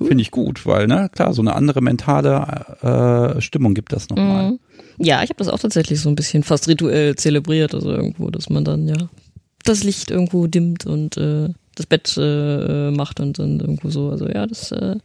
cool. 0.00 0.08
finde 0.08 0.22
ich 0.22 0.32
gut, 0.32 0.66
weil, 0.66 0.88
ne, 0.88 1.08
klar, 1.12 1.32
so 1.32 1.42
eine 1.42 1.54
andere 1.54 1.80
mentale 1.80 3.36
äh, 3.36 3.40
Stimmung 3.40 3.74
gibt 3.74 3.92
das 3.92 4.08
nochmal. 4.08 4.52
Mhm. 4.52 4.58
Ja, 4.98 5.22
ich 5.22 5.30
habe 5.30 5.38
das 5.38 5.48
auch 5.48 5.58
tatsächlich 5.58 6.00
so 6.00 6.08
ein 6.08 6.16
bisschen 6.16 6.42
fast 6.42 6.66
rituell 6.66 7.14
zelebriert, 7.14 7.74
also 7.74 7.90
irgendwo, 7.90 8.30
dass 8.30 8.50
man 8.50 8.64
dann 8.64 8.88
ja 8.88 9.08
das 9.64 9.84
Licht 9.84 10.10
irgendwo 10.10 10.46
dimmt 10.46 10.84
und 10.84 11.16
äh, 11.16 11.50
das 11.74 11.86
Bett 11.86 12.14
äh, 12.16 12.90
macht 12.90 13.20
und 13.20 13.38
dann 13.38 13.60
irgendwo 13.60 13.90
so. 13.90 14.10
Also 14.10 14.28
ja, 14.28 14.46
das 14.46 14.72
äh, 14.72 14.96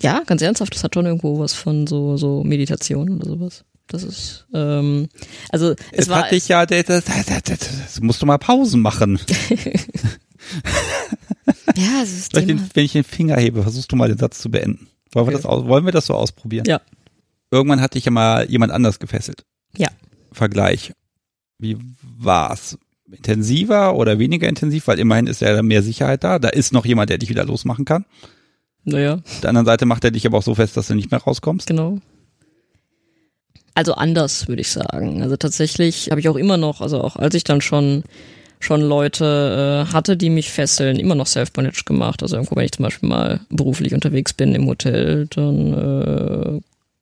ja, 0.00 0.22
ganz 0.26 0.42
ernsthaft, 0.42 0.74
das 0.74 0.84
hat 0.84 0.94
schon 0.94 1.06
irgendwo 1.06 1.38
was 1.38 1.52
von 1.52 1.86
so, 1.86 2.16
so 2.16 2.42
Meditation 2.44 3.16
oder 3.16 3.28
sowas. 3.28 3.64
Das 3.86 4.02
ist, 4.02 4.46
ähm, 4.54 5.08
also 5.50 5.72
es, 5.72 5.76
es 5.92 6.08
war. 6.08 6.24
Hatte 6.24 6.36
ich 6.36 6.48
ja, 6.48 6.64
das, 6.66 6.84
das, 6.86 7.04
das, 7.04 7.42
das, 7.42 8.00
musst 8.00 8.22
du 8.22 8.26
mal 8.26 8.38
Pausen 8.38 8.80
machen. 8.80 9.20
ja, 11.76 12.02
es 12.02 12.12
ist. 12.12 12.34
Den, 12.34 12.70
wenn 12.74 12.84
ich 12.84 12.92
den 12.92 13.04
Finger 13.04 13.36
hebe, 13.36 13.62
versuchst 13.62 13.92
du 13.92 13.96
mal 13.96 14.08
den 14.08 14.18
Satz 14.18 14.40
zu 14.40 14.50
beenden. 14.50 14.88
Wollen 15.12 15.26
wir, 15.26 15.32
das 15.34 15.44
aus, 15.44 15.66
wollen 15.66 15.84
wir 15.84 15.92
das 15.92 16.06
so 16.06 16.14
ausprobieren? 16.14 16.64
Ja. 16.66 16.80
Irgendwann 17.50 17.82
hatte 17.82 17.98
ich 17.98 18.06
ja 18.06 18.10
mal 18.10 18.48
jemand 18.50 18.72
anders 18.72 18.98
gefesselt. 18.98 19.44
Ja. 19.76 19.88
Vergleich. 20.32 20.94
Wie 21.58 21.76
war's? 22.00 22.78
Intensiver 23.12 23.96
oder 23.96 24.18
weniger 24.18 24.48
intensiv, 24.48 24.86
weil 24.86 24.98
immerhin 24.98 25.26
ist 25.26 25.40
ja 25.40 25.62
mehr 25.62 25.82
Sicherheit 25.82 26.24
da. 26.24 26.38
Da 26.38 26.48
ist 26.48 26.72
noch 26.72 26.86
jemand, 26.86 27.10
der 27.10 27.18
dich 27.18 27.28
wieder 27.28 27.44
losmachen 27.44 27.84
kann. 27.84 28.04
Naja. 28.84 29.14
Auf 29.24 29.40
der 29.40 29.50
anderen 29.50 29.66
Seite 29.66 29.86
macht 29.86 30.04
er 30.04 30.10
dich 30.10 30.26
aber 30.26 30.38
auch 30.38 30.42
so 30.42 30.54
fest, 30.54 30.76
dass 30.76 30.88
du 30.88 30.94
nicht 30.94 31.10
mehr 31.10 31.20
rauskommst. 31.20 31.68
Genau. 31.68 31.98
Also 33.74 33.94
anders, 33.94 34.48
würde 34.48 34.60
ich 34.60 34.70
sagen. 34.70 35.22
Also 35.22 35.36
tatsächlich 35.36 36.10
habe 36.10 36.20
ich 36.20 36.28
auch 36.28 36.36
immer 36.36 36.56
noch, 36.56 36.80
also 36.80 37.00
auch 37.00 37.16
als 37.16 37.34
ich 37.34 37.44
dann 37.44 37.60
schon 37.60 38.04
schon 38.62 38.80
Leute 38.80 39.86
äh, 39.88 39.92
hatte, 39.92 40.16
die 40.16 40.30
mich 40.30 40.50
fesseln, 40.50 40.98
immer 40.98 41.16
noch 41.16 41.26
Self-Bondage 41.26 41.82
gemacht. 41.84 42.22
Also 42.22 42.36
irgendwo, 42.36 42.54
wenn 42.54 42.64
ich 42.64 42.72
zum 42.72 42.84
Beispiel 42.84 43.08
mal 43.08 43.40
beruflich 43.50 43.92
unterwegs 43.92 44.32
bin 44.34 44.54
im 44.54 44.66
Hotel, 44.66 45.26
dann 45.26 45.72
äh, 45.72 46.60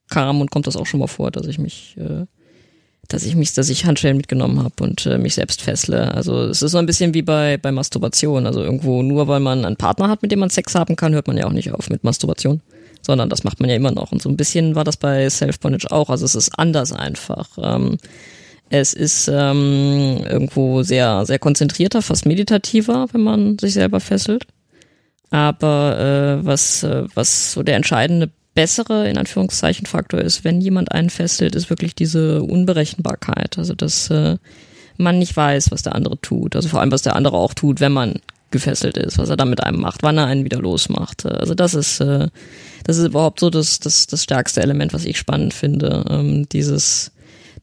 kam 0.09 0.40
und 0.40 0.50
kommt 0.50 0.67
das 0.67 0.76
auch 0.76 0.87
schon 0.87 1.00
mal 1.00 1.07
vor, 1.07 1.31
dass 1.31 1.47
ich 1.47 1.59
mich 1.59 1.97
äh, 1.99 2.25
dass 3.12 3.25
ich 3.25 3.35
mich, 3.35 3.52
dass 3.52 3.69
ich 3.69 3.85
Handschellen 3.85 4.17
mitgenommen 4.17 4.62
habe 4.62 4.75
und 4.83 5.05
äh, 5.07 5.19
mich 5.19 5.35
selbst 5.35 5.62
fessle. 5.62 6.14
Also 6.14 6.43
es 6.45 6.62
ist 6.62 6.73
so 6.73 6.79
ein 6.79 6.87
bisschen 6.87 7.12
wie 7.12 7.23
bei, 7.23 7.59
bei 7.59 7.73
Masturbation. 7.73 8.47
Also 8.47 8.62
irgendwo 8.62 9.02
nur 9.02 9.29
weil 9.29 9.40
man 9.40 9.64
einen 9.64 9.76
Partner 9.76 10.09
hat, 10.09 10.23
mit 10.23 10.33
dem 10.33 10.38
man 10.38 10.50
Sex 10.50 10.75
haben 10.75 10.97
kann, 10.97 11.12
hört 11.12 11.26
man 11.26 11.37
ja 11.37 11.47
auch 11.47 11.52
nicht 11.52 11.73
auf 11.73 11.90
mit 11.90 12.05
Masturbation. 12.05 12.61
Sondern 13.02 13.29
das 13.29 13.45
macht 13.45 13.61
man 13.61 13.69
ja 13.69 13.76
immer 13.76 13.90
noch. 13.90 14.12
Und 14.12 14.23
so 14.23 14.29
ein 14.29 14.37
bisschen 14.37 14.75
war 14.75 14.85
das 14.85 14.97
bei 14.97 15.29
Self-Bondage 15.29 15.90
auch. 15.90 16.11
Also 16.11 16.25
es 16.25 16.35
ist 16.35 16.59
anders 16.59 16.93
einfach. 16.93 17.49
Ähm, 17.61 17.99
es 18.69 18.95
ist 18.95 19.29
ähm, 19.29 20.19
irgendwo 20.29 20.83
sehr, 20.83 21.26
sehr 21.26 21.40
konzentrierter, 21.40 22.02
fast 22.02 22.25
meditativer, 22.25 23.07
wenn 23.12 23.23
man 23.23 23.59
sich 23.59 23.75
selber 23.75 23.99
fesselt. 23.99 24.47
Aber 25.31 26.38
äh, 26.40 26.47
was, 26.47 26.85
äh, 26.85 27.05
was 27.14 27.52
so 27.52 27.62
der 27.62 27.76
entscheidende 27.76 28.31
bessere, 28.54 29.09
in 29.09 29.19
Anführungszeichen, 29.19 29.87
Faktor 29.87 30.21
ist, 30.21 30.45
wenn 30.45 30.61
jemand 30.61 30.92
einen 30.92 31.11
fesselt, 31.11 31.54
ist 31.54 31.71
wirklich 31.71 31.95
diese 31.95 32.42
Unberechenbarkeit. 32.42 33.59
Also, 33.59 33.75
dass 33.75 34.11
äh, 34.11 34.38
man 35.00 35.19
nicht 35.19 35.37
weiß, 35.37 35.71
was 35.71 35.83
der 35.83 35.95
andere 35.95 36.21
tut. 36.21 36.54
Also 36.54 36.69
vor 36.69 36.80
allem, 36.80 36.92
was 36.92 37.02
der 37.02 37.16
andere 37.16 37.37
auch 37.37 37.54
tut, 37.54 37.80
wenn 37.80 37.92
man 37.92 38.21
gefesselt 38.50 38.97
ist, 38.97 39.19
was 39.19 39.28
er 39.28 39.37
dann 39.37 39.50
mit 39.50 39.62
einem 39.62 39.80
macht, 39.80 40.02
wann 40.02 40.19
er 40.19 40.26
einen 40.26 40.45
wieder 40.45 40.59
losmacht. 40.59 41.25
Also 41.25 41.54
das 41.54 41.75
ist, 41.75 42.00
äh, 42.00 42.28
das 42.85 42.99
ist 42.99 43.07
überhaupt 43.07 43.40
so 43.40 43.49
das, 43.50 43.80
das, 43.80 44.07
das 44.07 44.25
stärkste 44.25 44.62
Element, 44.62 44.92
was 44.92 45.04
ich 45.04 45.19
spannend 45.19 45.54
finde. 45.54 46.04
Ähm, 46.09 46.49
dieses 46.49 47.12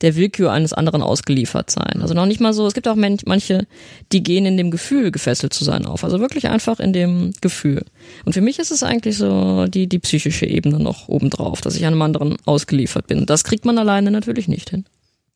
der 0.01 0.15
Willkür 0.15 0.51
eines 0.51 0.73
anderen 0.73 1.01
ausgeliefert 1.01 1.71
sein. 1.71 2.01
Also 2.01 2.13
noch 2.13 2.25
nicht 2.25 2.39
mal 2.39 2.53
so, 2.53 2.67
es 2.67 2.73
gibt 2.73 2.87
auch 2.87 2.95
manche, 2.95 3.67
die 4.11 4.23
gehen 4.23 4.45
in 4.45 4.57
dem 4.57 4.71
Gefühl, 4.71 5.11
gefesselt 5.11 5.53
zu 5.53 5.63
sein 5.63 5.85
auf. 5.85 6.03
Also 6.03 6.19
wirklich 6.19 6.47
einfach 6.47 6.79
in 6.79 6.93
dem 6.93 7.33
Gefühl. 7.41 7.85
Und 8.25 8.33
für 8.33 8.41
mich 8.41 8.59
ist 8.59 8.71
es 8.71 8.83
eigentlich 8.83 9.17
so 9.17 9.67
die, 9.67 9.87
die 9.87 9.99
psychische 9.99 10.45
Ebene 10.45 10.79
noch 10.79 11.07
obendrauf, 11.07 11.61
dass 11.61 11.75
ich 11.75 11.85
einem 11.85 12.01
anderen 12.01 12.37
ausgeliefert 12.45 13.07
bin. 13.07 13.25
Das 13.25 13.43
kriegt 13.43 13.65
man 13.65 13.77
alleine 13.77 14.11
natürlich 14.11 14.47
nicht 14.47 14.69
hin. 14.69 14.85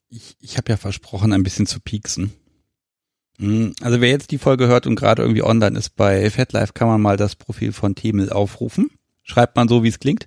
Ich, 0.08 0.36
ich 0.40 0.56
habe 0.56 0.70
ja 0.70 0.76
versprochen, 0.76 1.32
ein 1.32 1.42
bisschen 1.42 1.66
zu 1.66 1.80
pieksen. 1.80 2.32
Hm, 3.38 3.74
also 3.80 4.00
wer 4.00 4.10
jetzt 4.10 4.30
die 4.30 4.38
Folge 4.38 4.68
hört 4.68 4.86
und 4.86 4.96
gerade 4.96 5.22
irgendwie 5.22 5.42
online 5.42 5.78
ist 5.78 5.96
bei 5.96 6.30
FatLife, 6.30 6.72
kann 6.74 6.88
man 6.88 7.00
mal 7.00 7.16
das 7.16 7.34
Profil 7.34 7.72
von 7.72 7.94
Themel 7.94 8.30
aufrufen. 8.30 8.90
Schreibt 9.22 9.56
man 9.56 9.68
so, 9.68 9.82
wie 9.82 9.88
es 9.88 10.00
klingt. 10.00 10.26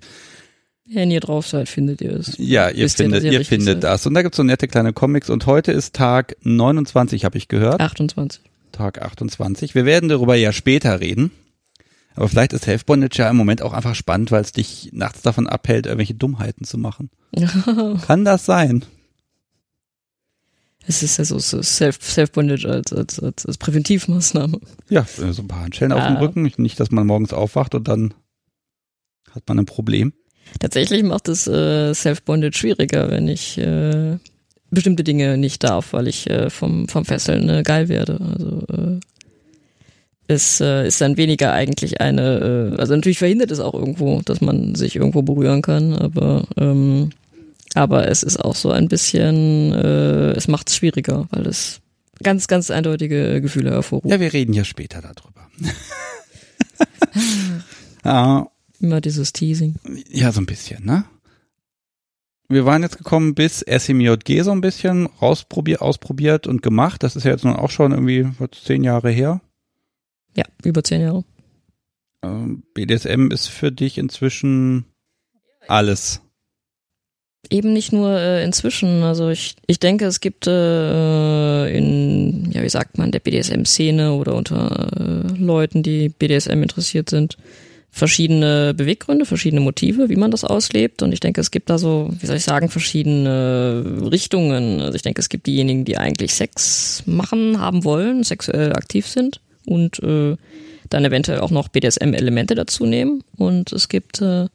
Wenn 0.88 1.10
ihr 1.10 1.20
drauf 1.20 1.46
seid, 1.48 1.68
findet 1.68 2.00
ihr 2.00 2.12
es. 2.12 2.34
Ja, 2.38 2.68
ihr 2.68 2.84
Wisst 2.84 2.98
findet, 2.98 3.24
ihr, 3.24 3.32
ihr 3.32 3.44
findet 3.44 3.82
seid. 3.82 3.84
das. 3.84 4.06
Und 4.06 4.14
da 4.14 4.22
gibt's 4.22 4.36
so 4.36 4.44
nette 4.44 4.68
kleine 4.68 4.92
Comics. 4.92 5.30
Und 5.30 5.46
heute 5.46 5.72
ist 5.72 5.94
Tag 5.94 6.36
29, 6.42 7.24
habe 7.24 7.38
ich 7.38 7.48
gehört. 7.48 7.80
28. 7.80 8.42
Tag 8.70 9.02
28. 9.02 9.74
Wir 9.74 9.84
werden 9.84 10.08
darüber 10.08 10.36
ja 10.36 10.52
später 10.52 11.00
reden. 11.00 11.32
Aber 12.14 12.28
vielleicht 12.28 12.52
ist 12.52 12.66
Health 12.66 12.86
Bondage 12.86 13.18
ja 13.18 13.28
im 13.28 13.36
Moment 13.36 13.62
auch 13.62 13.72
einfach 13.72 13.94
spannend, 13.94 14.30
weil 14.30 14.40
es 14.40 14.52
dich 14.52 14.90
nachts 14.92 15.22
davon 15.22 15.46
abhält, 15.46 15.86
irgendwelche 15.86 16.14
Dummheiten 16.14 16.64
zu 16.64 16.78
machen. 16.78 17.10
Kann 18.06 18.24
das 18.24 18.46
sein? 18.46 18.84
Es 20.86 21.02
ist 21.02 21.18
ja 21.18 21.24
so, 21.24 21.38
so 21.38 21.60
Self-Bondage 21.62 22.68
als, 22.68 22.92
als, 22.92 23.18
als, 23.18 23.44
als 23.44 23.58
Präventivmaßnahme. 23.58 24.60
Ja, 24.88 25.04
so 25.04 25.42
ein 25.42 25.48
paar 25.48 25.62
Handschellen 25.62 25.92
ah. 25.92 25.96
auf 25.96 26.06
dem 26.06 26.16
ah. 26.16 26.20
Rücken. 26.20 26.52
Nicht, 26.58 26.78
dass 26.78 26.92
man 26.92 27.06
morgens 27.06 27.32
aufwacht 27.32 27.74
und 27.74 27.88
dann 27.88 28.14
hat 29.32 29.42
man 29.48 29.58
ein 29.58 29.66
Problem. 29.66 30.12
Tatsächlich 30.60 31.02
macht 31.02 31.28
es 31.28 31.46
äh, 31.46 31.94
Self-Bonded 31.94 32.56
schwieriger, 32.56 33.10
wenn 33.10 33.28
ich 33.28 33.58
äh, 33.58 34.18
bestimmte 34.70 35.04
Dinge 35.04 35.36
nicht 35.36 35.62
darf, 35.64 35.92
weil 35.92 36.08
ich 36.08 36.28
äh, 36.28 36.50
vom, 36.50 36.88
vom 36.88 37.04
Fesseln 37.04 37.48
äh, 37.48 37.62
geil 37.62 37.88
werde. 37.88 38.20
Also 38.20 38.62
äh, 38.72 39.00
es 40.28 40.60
äh, 40.60 40.86
ist 40.86 41.00
dann 41.00 41.16
weniger 41.16 41.52
eigentlich 41.52 42.00
eine, 42.00 42.72
äh, 42.74 42.80
also 42.80 42.94
natürlich 42.94 43.18
verhindert 43.18 43.50
es 43.50 43.60
auch 43.60 43.74
irgendwo, 43.74 44.20
dass 44.22 44.40
man 44.40 44.74
sich 44.74 44.96
irgendwo 44.96 45.22
berühren 45.22 45.62
kann, 45.62 45.92
aber 45.94 46.44
ähm, 46.56 47.10
aber 47.74 48.08
es 48.08 48.22
ist 48.22 48.38
auch 48.38 48.54
so 48.54 48.70
ein 48.70 48.88
bisschen, 48.88 49.72
äh, 49.72 50.30
es 50.30 50.48
macht 50.48 50.70
es 50.70 50.76
schwieriger, 50.76 51.28
weil 51.30 51.46
es 51.46 51.80
ganz, 52.22 52.48
ganz 52.48 52.70
eindeutige 52.70 53.40
Gefühle 53.42 53.70
hervorruft. 53.70 54.10
Ja, 54.10 54.18
wir 54.18 54.32
reden 54.32 54.54
ja 54.54 54.64
später 54.64 55.02
darüber. 55.02 55.46
ja, 58.04 58.46
Immer 58.80 59.00
dieses 59.00 59.32
Teasing. 59.32 59.76
Ja, 60.10 60.32
so 60.32 60.40
ein 60.40 60.46
bisschen, 60.46 60.84
ne? 60.84 61.04
Wir 62.48 62.64
waren 62.64 62.82
jetzt 62.82 62.98
gekommen 62.98 63.34
bis 63.34 63.60
SMJG 63.60 64.42
so 64.42 64.52
ein 64.52 64.60
bisschen 64.60 65.06
rausprobiert, 65.20 65.80
ausprobiert 65.80 66.46
und 66.46 66.62
gemacht. 66.62 67.02
Das 67.02 67.16
ist 67.16 67.24
ja 67.24 67.32
jetzt 67.32 67.44
nun 67.44 67.56
auch 67.56 67.70
schon 67.70 67.92
irgendwie 67.92 68.28
zehn 68.52 68.84
Jahre 68.84 69.10
her. 69.10 69.40
Ja, 70.36 70.44
über 70.62 70.84
zehn 70.84 71.00
Jahre. 71.00 71.24
Ähm, 72.22 72.62
BDSM 72.72 73.30
ist 73.32 73.48
für 73.48 73.72
dich 73.72 73.98
inzwischen 73.98 74.84
alles. 75.66 76.20
Eben 77.50 77.72
nicht 77.72 77.92
nur 77.92 78.10
äh, 78.10 78.44
inzwischen. 78.44 79.02
Also 79.02 79.28
ich, 79.28 79.56
ich 79.66 79.80
denke, 79.80 80.06
es 80.06 80.20
gibt 80.20 80.46
äh, 80.46 81.76
in, 81.76 82.50
ja, 82.52 82.62
wie 82.62 82.68
sagt 82.68 82.98
man, 82.98 83.12
der 83.12 83.20
BDSM-Szene 83.20 84.12
oder 84.12 84.34
unter 84.34 84.88
äh, 84.96 85.32
Leuten, 85.36 85.82
die 85.82 86.08
BDSM 86.08 86.62
interessiert 86.62 87.10
sind, 87.10 87.36
verschiedene 87.90 88.74
Beweggründe, 88.74 89.24
verschiedene 89.24 89.60
Motive, 89.60 90.08
wie 90.08 90.16
man 90.16 90.30
das 90.30 90.44
auslebt. 90.44 91.02
Und 91.02 91.12
ich 91.12 91.20
denke, 91.20 91.40
es 91.40 91.50
gibt 91.50 91.70
da 91.70 91.78
so, 91.78 92.10
wie 92.20 92.26
soll 92.26 92.36
ich 92.36 92.44
sagen, 92.44 92.68
verschiedene 92.68 94.08
Richtungen. 94.10 94.80
Also 94.80 94.96
ich 94.96 95.02
denke, 95.02 95.20
es 95.20 95.28
gibt 95.28 95.46
diejenigen, 95.46 95.84
die 95.84 95.96
eigentlich 95.96 96.34
Sex 96.34 97.02
machen, 97.06 97.58
haben 97.58 97.84
wollen, 97.84 98.22
sexuell 98.22 98.72
aktiv 98.74 99.06
sind 99.06 99.40
und 99.64 100.02
äh, 100.02 100.36
dann 100.90 101.04
eventuell 101.04 101.40
auch 101.40 101.50
noch 101.50 101.68
BDSM-Elemente 101.68 102.54
dazu 102.54 102.86
nehmen. 102.86 103.22
Und 103.36 103.72
es 103.72 103.88
gibt 103.88 104.20
äh, 104.20 104.46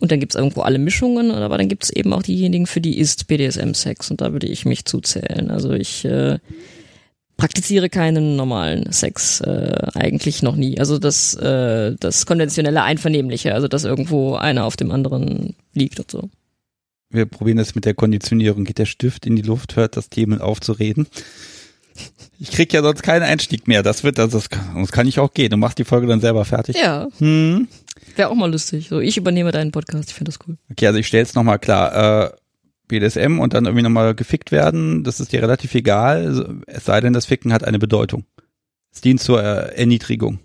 Und 0.00 0.10
dann 0.10 0.20
gibt's 0.20 0.34
irgendwo 0.34 0.62
alle 0.62 0.78
Mischungen, 0.78 1.30
aber 1.30 1.58
dann 1.58 1.68
gibt's 1.68 1.90
eben 1.90 2.12
auch 2.12 2.22
diejenigen, 2.22 2.66
für 2.66 2.80
die 2.80 2.98
ist 2.98 3.28
BDSM-Sex 3.28 4.10
und 4.10 4.20
da 4.20 4.32
würde 4.32 4.48
ich 4.48 4.64
mich 4.64 4.84
zuzählen. 4.86 5.50
Also 5.50 5.72
ich 5.72 6.04
äh, 6.04 6.38
praktiziere 7.42 7.88
keinen 7.90 8.36
normalen 8.36 8.92
Sex 8.92 9.40
äh, 9.40 9.74
eigentlich 9.94 10.44
noch 10.44 10.54
nie. 10.54 10.78
Also 10.78 11.00
das, 11.00 11.34
äh, 11.34 11.96
das 11.98 12.24
konventionelle 12.24 12.84
Einvernehmliche, 12.84 13.52
also 13.52 13.66
dass 13.66 13.82
irgendwo 13.82 14.36
einer 14.36 14.64
auf 14.64 14.76
dem 14.76 14.92
anderen 14.92 15.56
liegt 15.74 15.98
und 15.98 16.08
so. 16.08 16.30
Wir 17.10 17.26
probieren 17.26 17.56
das 17.56 17.74
mit 17.74 17.84
der 17.84 17.94
Konditionierung. 17.94 18.62
Geht 18.62 18.78
der 18.78 18.86
Stift 18.86 19.26
in 19.26 19.34
die 19.34 19.42
Luft, 19.42 19.74
hört 19.74 19.96
das 19.96 20.08
Thema 20.08 20.40
aufzureden. 20.40 21.08
Ich 22.38 22.52
krieg 22.52 22.72
ja 22.72 22.80
sonst 22.80 23.02
keinen 23.02 23.24
Einstieg 23.24 23.66
mehr. 23.66 23.82
Das 23.82 24.04
wird, 24.04 24.20
also 24.20 24.38
das 24.38 24.48
kann, 24.48 24.76
das 24.76 24.92
kann 24.92 25.08
ich 25.08 25.18
auch 25.18 25.34
gehen. 25.34 25.50
Du 25.50 25.56
machst 25.56 25.78
die 25.78 25.84
Folge 25.84 26.06
dann 26.06 26.20
selber 26.20 26.44
fertig. 26.44 26.76
Ja. 26.76 27.08
Hm. 27.18 27.66
Wäre 28.14 28.28
auch 28.28 28.36
mal 28.36 28.52
lustig. 28.52 28.86
So, 28.88 29.00
ich 29.00 29.16
übernehme 29.16 29.50
deinen 29.50 29.72
Podcast. 29.72 30.10
Ich 30.10 30.14
finde 30.14 30.30
das 30.30 30.38
cool. 30.46 30.58
Okay, 30.70 30.86
also 30.86 31.00
ich 31.00 31.08
stelle 31.08 31.24
es 31.24 31.34
nochmal 31.34 31.58
klar. 31.58 32.26
Äh, 32.26 32.30
BDSM 32.92 33.38
und 33.38 33.54
dann 33.54 33.64
irgendwie 33.64 33.82
nochmal 33.82 34.14
gefickt 34.14 34.52
werden, 34.52 35.04
das 35.04 35.20
ist 35.20 35.32
dir 35.32 35.42
relativ 35.42 35.74
egal, 35.74 36.62
es 36.66 36.84
sei 36.84 37.00
denn, 37.00 37.12
das 37.12 37.26
Ficken 37.26 37.52
hat 37.52 37.64
eine 37.64 37.78
Bedeutung. 37.78 38.24
Es 38.92 39.00
dient 39.00 39.20
zur 39.20 39.42
Erniedrigung. 39.42 40.38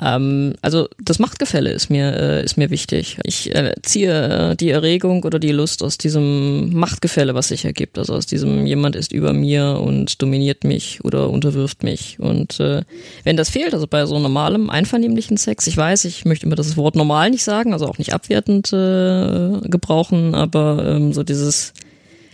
Ähm, 0.00 0.54
also 0.60 0.88
das 1.02 1.20
Machtgefälle 1.20 1.70
ist 1.70 1.88
mir 1.88 2.12
äh, 2.16 2.44
ist 2.44 2.56
mir 2.56 2.70
wichtig. 2.70 3.18
Ich 3.22 3.54
äh, 3.54 3.74
ziehe 3.82 4.50
äh, 4.50 4.56
die 4.56 4.70
Erregung 4.70 5.22
oder 5.22 5.38
die 5.38 5.52
Lust 5.52 5.84
aus 5.84 5.98
diesem 5.98 6.72
Machtgefälle, 6.72 7.34
was 7.34 7.48
sich 7.48 7.64
ergibt. 7.64 7.96
Also 7.98 8.14
aus 8.14 8.26
diesem 8.26 8.66
jemand 8.66 8.96
ist 8.96 9.12
über 9.12 9.32
mir 9.32 9.80
und 9.80 10.20
dominiert 10.20 10.64
mich 10.64 11.04
oder 11.04 11.30
unterwirft 11.30 11.84
mich. 11.84 12.18
Und 12.18 12.58
äh, 12.58 12.82
wenn 13.22 13.36
das 13.36 13.50
fehlt, 13.50 13.72
also 13.72 13.86
bei 13.86 14.04
so 14.06 14.18
normalem 14.18 14.68
einvernehmlichen 14.68 15.36
Sex, 15.36 15.66
ich 15.68 15.76
weiß, 15.76 16.06
ich 16.06 16.24
möchte 16.24 16.46
immer 16.46 16.56
das 16.56 16.76
Wort 16.76 16.96
normal 16.96 17.30
nicht 17.30 17.44
sagen, 17.44 17.72
also 17.72 17.86
auch 17.86 17.98
nicht 17.98 18.12
abwertend 18.12 18.72
äh, 18.72 19.60
gebrauchen, 19.68 20.34
aber 20.34 20.84
ähm, 20.86 21.12
so 21.12 21.22
dieses 21.22 21.72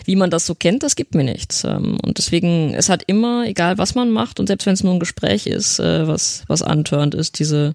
wie 0.05 0.17
man 0.17 0.31
das 0.31 0.47
so 0.47 0.55
kennt, 0.55 0.83
das 0.83 0.97
gibt 0.97 1.15
mir 1.15 1.25
nichts. 1.25 1.65
Ähm, 1.65 1.99
und 2.03 2.19
deswegen, 2.19 2.75
es 2.75 2.89
hat 2.89 3.03
immer, 3.07 3.47
egal 3.47 3.79
was 3.79 3.95
man 3.95 4.11
macht, 4.11 4.41
und 4.41 4.47
selbst 4.47 4.67
wenn 4.67 4.75
es 4.75 4.85
nur 4.85 4.95
ein 4.95 5.01
Gespräch 5.01 5.47
ist, 5.47 5.79
äh, 5.79 6.07
was, 6.07 6.45
was 6.47 6.63
antörnt 6.63 7.15
ist, 7.15 7.39
diese, 7.39 7.75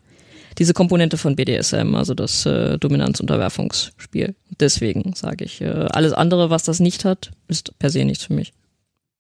diese 0.58 0.74
Komponente 0.74 1.18
von 1.18 1.36
BDSM, 1.36 1.96
also 1.96 2.14
das 2.14 2.46
äh, 2.46 2.78
Dominanz-Unterwerfungsspiel. 2.78 4.36
Deswegen 4.60 5.14
sage 5.16 5.46
ich, 5.46 5.62
äh, 5.62 5.88
alles 5.92 6.14
andere, 6.14 6.50
was 6.50 6.64
das 6.64 6.80
nicht 6.80 7.06
hat, 7.06 7.32
ist 7.48 7.78
per 7.80 7.90
se 7.90 8.06
nichts 8.06 8.26
für 8.26 8.34
mich. 8.34 8.54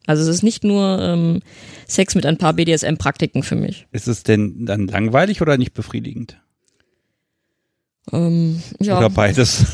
Also 0.08 0.22
es 0.22 0.30
ist 0.30 0.44
nicht 0.44 0.64
nur 0.64 1.00
ähm, 1.02 1.42
Sex 1.88 2.16
mit 2.16 2.26
ein 2.26 2.38
paar 2.38 2.54
BDSM-Praktiken 2.54 3.44
für 3.44 3.56
mich. 3.56 3.88
Ist 3.92 4.08
es 4.08 4.24
denn 4.24 4.66
dann 4.66 4.88
langweilig 4.88 5.42
oder 5.42 5.58
nicht 5.58 5.74
befriedigend? 5.74 6.38
Ähm, 8.12 8.62
ja. 8.80 8.98
Oder 8.98 9.10
beides? 9.10 9.66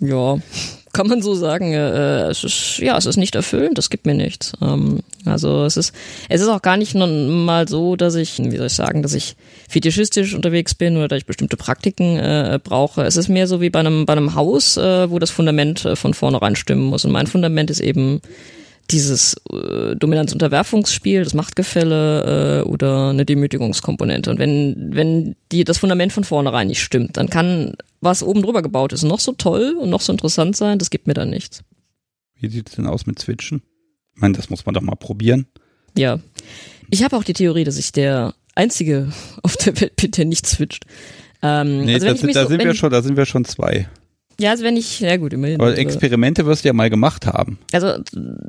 Ja, 0.00 0.38
kann 0.94 1.08
man 1.08 1.20
so 1.20 1.34
sagen, 1.34 1.72
äh, 1.72 2.28
es 2.28 2.44
ist, 2.44 2.78
ja, 2.78 2.96
es 2.96 3.04
ist 3.04 3.16
nicht 3.16 3.34
erfüllend, 3.34 3.76
das 3.76 3.90
gibt 3.90 4.06
mir 4.06 4.14
nichts. 4.14 4.52
Ähm, 4.62 5.00
also 5.26 5.64
es 5.64 5.76
ist, 5.76 5.92
es 6.28 6.40
ist 6.40 6.48
auch 6.48 6.62
gar 6.62 6.78
nicht 6.78 6.94
mal 6.94 7.68
so, 7.68 7.96
dass 7.96 8.14
ich, 8.14 8.38
wie 8.38 8.56
soll 8.56 8.68
ich 8.68 8.72
sagen, 8.72 9.02
dass 9.02 9.12
ich 9.12 9.36
fetischistisch 9.68 10.34
unterwegs 10.34 10.74
bin 10.74 10.96
oder 10.96 11.08
dass 11.08 11.18
ich 11.18 11.26
bestimmte 11.26 11.56
Praktiken 11.56 12.16
äh, 12.16 12.58
brauche. 12.62 13.02
Es 13.02 13.16
ist 13.16 13.28
mehr 13.28 13.46
so 13.46 13.60
wie 13.60 13.70
bei 13.70 13.80
einem, 13.80 14.06
bei 14.06 14.12
einem 14.12 14.34
Haus, 14.34 14.76
äh, 14.76 15.10
wo 15.10 15.18
das 15.18 15.30
Fundament 15.30 15.84
äh, 15.84 15.96
von 15.96 16.14
vornherein 16.14 16.56
stimmen 16.56 16.84
muss. 16.84 17.04
Und 17.04 17.12
mein 17.12 17.26
Fundament 17.26 17.70
ist 17.70 17.80
eben 17.80 18.22
dieses 18.90 19.34
äh, 19.50 19.96
Dominanz-Unterwerfungsspiel, 19.96 21.24
das 21.24 21.34
Machtgefälle 21.34 22.62
äh, 22.62 22.68
oder 22.68 23.10
eine 23.10 23.24
Demütigungskomponente. 23.24 24.30
Und 24.30 24.38
wenn, 24.38 24.90
wenn 24.94 25.36
die, 25.52 25.64
das 25.64 25.78
Fundament 25.78 26.12
von 26.12 26.24
vornherein 26.24 26.68
nicht 26.68 26.82
stimmt, 26.82 27.16
dann 27.16 27.30
kann 27.30 27.74
was 28.00 28.22
oben 28.22 28.42
drüber 28.42 28.62
gebaut 28.62 28.92
ist 28.92 29.02
noch 29.02 29.20
so 29.20 29.32
toll 29.32 29.76
und 29.80 29.88
noch 29.88 30.02
so 30.02 30.12
interessant 30.12 30.56
sein, 30.56 30.78
das 30.78 30.90
gibt 30.90 31.06
mir 31.06 31.14
dann 31.14 31.30
nichts. 31.30 31.62
Wie 32.38 32.48
sieht 32.48 32.68
es 32.68 32.76
denn 32.76 32.86
aus 32.86 33.06
mit 33.06 33.18
Switchen? 33.18 33.62
Ich 34.14 34.20
meine, 34.20 34.34
das 34.34 34.50
muss 34.50 34.66
man 34.66 34.74
doch 34.74 34.82
mal 34.82 34.96
probieren. 34.96 35.46
Ja. 35.96 36.20
Ich 36.90 37.02
habe 37.02 37.16
auch 37.16 37.24
die 37.24 37.32
Theorie, 37.32 37.64
dass 37.64 37.78
ich 37.78 37.92
der 37.92 38.34
Einzige 38.54 39.10
auf 39.42 39.56
der 39.56 39.80
Welt 39.80 39.96
bin, 39.96 40.10
der 40.10 40.26
nicht 40.26 40.46
switcht. 40.46 40.84
Ähm, 41.42 41.84
nee, 41.84 41.94
also 41.94 42.06
da, 42.06 42.16
so, 42.16 42.48
sind 42.48 42.62
wir 42.62 42.74
schon, 42.74 42.90
da 42.90 43.02
sind 43.02 43.16
wir 43.16 43.26
schon 43.26 43.44
zwei. 43.44 43.88
Ja, 44.38 44.50
also 44.50 44.64
wenn 44.64 44.76
ich, 44.76 45.00
ja 45.00 45.16
gut, 45.16 45.32
immerhin. 45.32 45.60
Aber 45.60 45.76
Experimente 45.76 46.46
wirst 46.46 46.64
du 46.64 46.68
ja 46.68 46.72
mal 46.72 46.90
gemacht 46.90 47.26
haben. 47.26 47.58
Also 47.72 47.94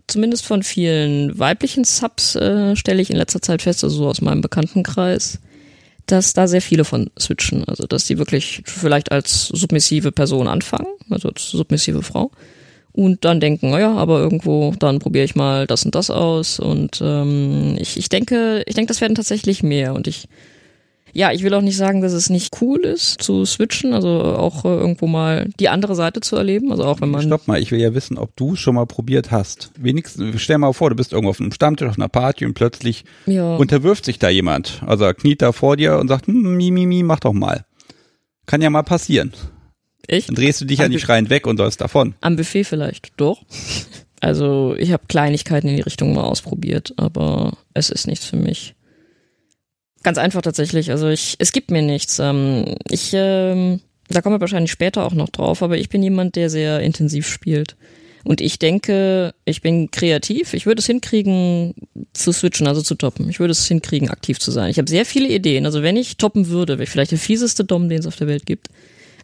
zumindest 0.07 0.45
von 0.45 0.63
vielen 0.63 1.37
weiblichen 1.37 1.83
Subs 1.83 2.35
äh, 2.35 2.75
stelle 2.75 3.01
ich 3.01 3.09
in 3.09 3.17
letzter 3.17 3.41
Zeit 3.41 3.61
fest, 3.61 3.83
also 3.83 3.95
so 3.97 4.07
aus 4.07 4.21
meinem 4.21 4.41
Bekanntenkreis, 4.41 5.39
dass 6.07 6.33
da 6.33 6.47
sehr 6.47 6.61
viele 6.61 6.85
von 6.85 7.11
switchen. 7.19 7.63
Also 7.65 7.85
dass 7.85 8.05
die 8.05 8.17
wirklich 8.17 8.63
vielleicht 8.65 9.11
als 9.11 9.47
submissive 9.47 10.11
Person 10.11 10.47
anfangen, 10.47 10.87
also 11.09 11.29
als 11.29 11.49
submissive 11.49 12.01
Frau. 12.01 12.31
Und 12.91 13.25
dann 13.25 13.41
denken, 13.41 13.71
naja, 13.71 13.93
aber 13.93 14.19
irgendwo, 14.19 14.73
dann 14.79 14.99
probiere 14.99 15.25
ich 15.25 15.35
mal 15.35 15.67
das 15.67 15.83
und 15.83 15.93
das 15.95 16.09
aus. 16.09 16.59
Und 16.61 17.01
ähm, 17.03 17.75
ich, 17.77 17.97
ich 17.97 18.07
denke, 18.07 18.63
ich 18.65 18.73
denke, 18.73 18.87
das 18.87 19.01
werden 19.01 19.15
tatsächlich 19.15 19.63
mehr. 19.63 19.93
Und 19.93 20.07
ich 20.07 20.29
ja, 21.15 21.31
ich 21.31 21.43
will 21.43 21.53
auch 21.53 21.61
nicht 21.61 21.77
sagen, 21.77 22.01
dass 22.01 22.11
es 22.11 22.29
nicht 22.29 22.61
cool 22.61 22.81
ist 22.81 23.21
zu 23.21 23.45
switchen, 23.45 23.93
also 23.93 24.09
auch 24.09 24.65
äh, 24.65 24.67
irgendwo 24.67 25.07
mal 25.07 25.49
die 25.61 25.69
andere 25.69 25.95
Seite 25.95 26.19
zu 26.19 26.35
erleben, 26.35 26.71
also 26.71 26.83
auch 26.83 26.99
wenn 26.99 27.09
man 27.09 27.21
Stopp 27.21 27.47
mal, 27.47 27.61
ich 27.61 27.71
will 27.71 27.79
ja 27.79 27.93
wissen, 27.93 28.17
ob 28.17 28.35
du 28.35 28.57
schon 28.57 28.75
mal 28.75 28.85
probiert 28.85 29.31
hast. 29.31 29.71
Wenigstens 29.79 30.41
stell 30.41 30.57
mal 30.57 30.73
vor, 30.73 30.89
du 30.89 30.97
bist 30.97 31.13
irgendwo 31.13 31.29
auf 31.29 31.39
einem 31.39 31.53
Stammtisch 31.53 31.87
auf 31.87 31.97
einer 31.97 32.09
Party 32.09 32.45
und 32.45 32.53
plötzlich 32.53 33.05
ja. 33.27 33.55
unterwirft 33.55 34.03
sich 34.03 34.19
da 34.19 34.27
jemand, 34.27 34.83
also 34.85 35.05
kniet 35.13 35.41
da 35.41 35.53
vor 35.53 35.77
dir 35.77 35.97
und 35.99 36.09
sagt, 36.09 36.27
hm, 36.27 36.57
mi 36.57 36.69
mi 36.69 36.85
mi, 36.85 37.01
mach 37.01 37.21
doch 37.21 37.33
mal. 37.33 37.63
Kann 38.45 38.61
ja 38.61 38.69
mal 38.69 38.83
passieren. 38.83 39.31
Echt? 40.07 40.27
Dann 40.27 40.35
drehst 40.35 40.59
du 40.59 40.65
dich 40.65 40.79
ja 40.79 40.89
nicht 40.89 41.01
schreiend 41.01 41.29
weg 41.29 41.47
und 41.47 41.55
sollst 41.57 41.79
davon. 41.79 42.15
Am 42.19 42.35
Buffet 42.35 42.65
vielleicht, 42.65 43.13
doch. 43.15 43.41
Also 44.19 44.75
ich 44.77 44.91
habe 44.91 45.03
Kleinigkeiten 45.07 45.69
in 45.69 45.77
die 45.77 45.81
Richtung 45.81 46.13
mal 46.13 46.23
ausprobiert, 46.23 46.93
aber 46.97 47.57
es 47.73 47.89
ist 47.89 48.05
nichts 48.05 48.25
für 48.25 48.37
mich. 48.37 48.74
Ganz 50.05 50.19
einfach 50.19 50.43
tatsächlich. 50.43 50.91
Also 50.91 51.09
ich, 51.09 51.35
es 51.39 51.51
gibt 51.51 51.71
mir 51.71 51.81
nichts. 51.81 52.19
Ähm, 52.19 52.75
ich, 52.91 53.09
ähm, 53.15 53.81
da 54.07 54.21
kommen 54.21 54.35
wir 54.35 54.39
wahrscheinlich 54.39 54.71
später 54.71 55.03
auch 55.03 55.15
noch 55.15 55.29
drauf, 55.29 55.63
aber 55.63 55.79
ich 55.79 55.89
bin 55.89 56.03
jemand, 56.03 56.35
der 56.35 56.51
sehr 56.51 56.81
intensiv 56.81 57.27
spielt. 57.27 57.75
Und 58.23 58.39
ich 58.39 58.59
denke, 58.59 59.33
ich 59.45 59.63
bin 59.63 59.89
kreativ. 59.89 60.53
Ich 60.53 60.67
würde 60.67 60.79
es 60.79 60.85
hinkriegen, 60.85 61.73
zu 62.13 62.31
switchen, 62.31 62.67
also 62.67 62.83
zu 62.83 62.93
toppen. 62.93 63.27
Ich 63.29 63.39
würde 63.39 63.53
es 63.53 63.65
hinkriegen, 63.65 64.11
aktiv 64.11 64.37
zu 64.37 64.51
sein. 64.51 64.69
Ich 64.69 64.77
habe 64.77 64.87
sehr 64.87 65.07
viele 65.07 65.29
Ideen. 65.29 65.65
Also 65.65 65.81
wenn 65.81 65.97
ich 65.97 66.17
toppen 66.17 66.49
würde, 66.49 66.73
wäre 66.73 66.83
ich 66.83 66.91
vielleicht 66.91 67.09
der 67.09 67.17
fieseste 67.17 67.65
Dom, 67.65 67.89
den 67.89 67.97
es 67.97 68.05
auf 68.05 68.15
der 68.15 68.27
Welt 68.27 68.45
gibt. 68.45 68.67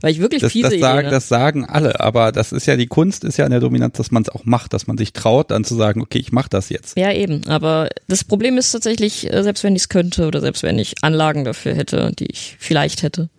Weil 0.01 0.11
ich 0.11 0.19
wirklich 0.19 0.41
das, 0.41 0.51
fiese 0.51 0.71
das 0.71 0.79
sagen, 0.79 0.99
Ideen 0.99 1.11
Das 1.11 1.27
sagen 1.27 1.65
alle, 1.65 1.99
aber 1.99 2.31
das 2.31 2.51
ist 2.51 2.65
ja 2.65 2.75
die 2.75 2.87
Kunst, 2.87 3.23
ist 3.23 3.37
ja 3.37 3.45
in 3.45 3.51
der 3.51 3.59
Dominanz, 3.59 3.97
dass 3.97 4.11
man 4.11 4.23
es 4.23 4.29
auch 4.29 4.45
macht, 4.45 4.73
dass 4.73 4.87
man 4.87 4.97
sich 4.97 5.13
traut, 5.13 5.51
dann 5.51 5.63
zu 5.63 5.75
sagen, 5.75 6.01
okay, 6.01 6.17
ich 6.19 6.31
mache 6.31 6.49
das 6.49 6.69
jetzt. 6.69 6.97
Ja, 6.97 7.11
eben. 7.11 7.47
Aber 7.47 7.89
das 8.07 8.23
Problem 8.23 8.57
ist 8.57 8.71
tatsächlich, 8.71 9.31
äh, 9.31 9.43
selbst 9.43 9.63
wenn 9.63 9.75
ich 9.75 9.83
es 9.83 9.89
könnte 9.89 10.27
oder 10.27 10.41
selbst 10.41 10.63
wenn 10.63 10.79
ich 10.79 10.95
Anlagen 11.01 11.45
dafür 11.45 11.75
hätte, 11.75 12.11
die 12.17 12.25
ich 12.25 12.55
vielleicht 12.59 13.03
hätte, 13.03 13.29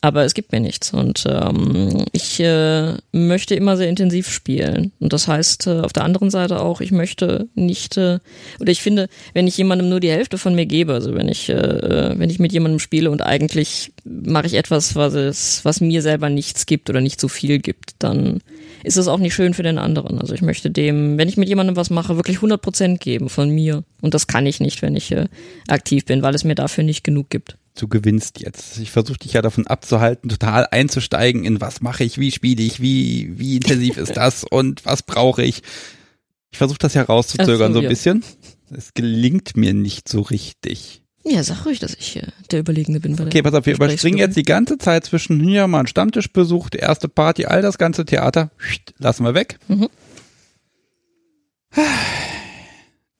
aber 0.00 0.24
es 0.24 0.34
gibt 0.34 0.52
mir 0.52 0.60
nichts. 0.60 0.92
Und 0.92 1.24
ähm, 1.28 2.04
ich 2.12 2.38
äh, 2.40 2.94
möchte 3.12 3.54
immer 3.54 3.76
sehr 3.76 3.88
intensiv 3.88 4.30
spielen. 4.30 4.92
Und 5.00 5.12
das 5.12 5.26
heißt 5.26 5.66
äh, 5.66 5.80
auf 5.80 5.92
der 5.92 6.04
anderen 6.04 6.30
Seite 6.30 6.60
auch, 6.60 6.80
ich 6.80 6.92
möchte 6.92 7.48
nicht 7.54 7.96
äh, 7.96 8.18
oder 8.60 8.70
ich 8.70 8.80
finde, 8.80 9.08
wenn 9.34 9.46
ich 9.46 9.56
jemandem 9.56 9.88
nur 9.88 10.00
die 10.00 10.10
Hälfte 10.10 10.38
von 10.38 10.54
mir 10.54 10.66
gebe, 10.66 10.94
also 10.94 11.14
wenn 11.14 11.28
ich 11.28 11.48
äh, 11.48 12.18
wenn 12.18 12.30
ich 12.30 12.38
mit 12.38 12.52
jemandem 12.52 12.78
spiele 12.78 13.10
und 13.10 13.22
eigentlich 13.22 13.92
mache 14.04 14.46
ich 14.46 14.54
etwas, 14.54 14.94
was 14.94 15.14
es 15.14 15.64
was 15.64 15.80
mir 15.80 16.02
selber 16.02 16.28
nichts 16.28 16.66
gibt 16.66 16.88
oder 16.90 17.00
nicht 17.00 17.20
so 17.20 17.28
viel 17.28 17.58
gibt, 17.58 17.92
dann 17.98 18.40
ist 18.84 18.96
es 18.96 19.08
auch 19.08 19.18
nicht 19.18 19.34
schön 19.34 19.54
für 19.54 19.64
den 19.64 19.78
anderen. 19.78 20.20
Also 20.20 20.34
ich 20.34 20.42
möchte 20.42 20.70
dem, 20.70 21.18
wenn 21.18 21.28
ich 21.28 21.36
mit 21.36 21.48
jemandem 21.48 21.76
was 21.76 21.90
mache, 21.90 22.16
wirklich 22.16 22.36
100 22.36 22.62
Prozent 22.62 23.00
geben 23.00 23.28
von 23.28 23.50
mir. 23.50 23.82
Und 24.00 24.14
das 24.14 24.28
kann 24.28 24.46
ich 24.46 24.60
nicht, 24.60 24.82
wenn 24.82 24.94
ich 24.94 25.10
äh, 25.10 25.26
aktiv 25.66 26.04
bin, 26.04 26.22
weil 26.22 26.34
es 26.34 26.44
mir 26.44 26.54
dafür 26.54 26.84
nicht 26.84 27.02
genug 27.02 27.30
gibt 27.30 27.56
du 27.80 27.88
gewinnst 27.88 28.40
jetzt. 28.40 28.78
Ich 28.78 28.90
versuche 28.90 29.18
dich 29.18 29.32
ja 29.32 29.42
davon 29.42 29.66
abzuhalten, 29.66 30.28
total 30.28 30.66
einzusteigen 30.70 31.44
in 31.44 31.60
was 31.60 31.80
mache 31.80 32.04
ich, 32.04 32.18
wie 32.18 32.30
spiele 32.30 32.62
ich, 32.62 32.80
wie, 32.80 33.38
wie 33.38 33.56
intensiv 33.56 33.96
ist 33.96 34.16
das 34.16 34.44
und 34.44 34.84
was 34.84 35.02
brauche 35.02 35.42
ich. 35.42 35.62
Ich 36.50 36.58
versuche 36.58 36.78
das 36.78 36.94
ja 36.94 37.02
rauszuzögern 37.02 37.72
so, 37.72 37.74
so, 37.74 37.78
ein 37.80 37.84
ja. 37.84 37.88
bisschen. 37.88 38.24
Es 38.70 38.94
gelingt 38.94 39.56
mir 39.56 39.74
nicht 39.74 40.08
so 40.08 40.20
richtig. 40.20 41.02
Ja, 41.24 41.42
sag 41.42 41.66
ruhig, 41.66 41.78
dass 41.78 41.94
ich 41.94 42.16
äh, 42.16 42.28
der 42.50 42.60
Überlegene 42.60 43.00
bin. 43.00 43.20
okay, 43.20 43.42
pass 43.42 43.54
auf, 43.54 43.66
wir 43.66 43.74
überspringen 43.74 44.18
jetzt 44.18 44.36
die 44.36 44.44
ganze 44.44 44.78
Zeit 44.78 45.04
zwischen 45.04 45.40
hier 45.40 45.66
mal 45.66 45.80
einen 45.80 45.86
Stammtisch 45.86 46.32
besucht, 46.32 46.74
erste 46.74 47.08
Party, 47.08 47.44
all 47.44 47.60
das 47.60 47.76
ganze 47.76 48.04
Theater, 48.04 48.50
lassen 48.98 49.24
wir 49.24 49.34
weg. 49.34 49.58
Mhm. 49.68 49.88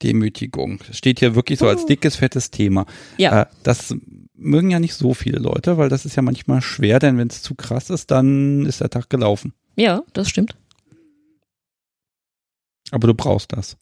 Demütigung. 0.01 0.79
Das 0.87 0.97
steht 0.97 1.19
hier 1.19 1.35
wirklich 1.35 1.59
so 1.59 1.67
als 1.67 1.83
oh. 1.83 1.87
dickes, 1.87 2.15
fettes 2.15 2.51
Thema. 2.51 2.85
Ja. 3.17 3.41
Äh, 3.41 3.45
das 3.63 3.93
mögen 4.39 4.71
ja 4.71 4.79
nicht 4.79 4.93
so 4.93 5.13
viele 5.13 5.39
Leute, 5.39 5.77
weil 5.77 5.89
das 5.89 6.05
ist 6.05 6.15
ja 6.15 6.21
manchmal 6.21 6.61
schwer, 6.61 6.99
denn 6.99 7.17
wenn 7.17 7.27
es 7.27 7.41
zu 7.41 7.55
krass 7.55 7.89
ist, 7.89 8.11
dann 8.11 8.65
ist 8.65 8.81
der 8.81 8.89
Tag 8.89 9.09
gelaufen. 9.09 9.53
Ja, 9.75 10.01
das 10.13 10.29
stimmt. 10.29 10.55
Aber 12.91 13.07
du 13.07 13.13
brauchst 13.13 13.53
das. 13.53 13.77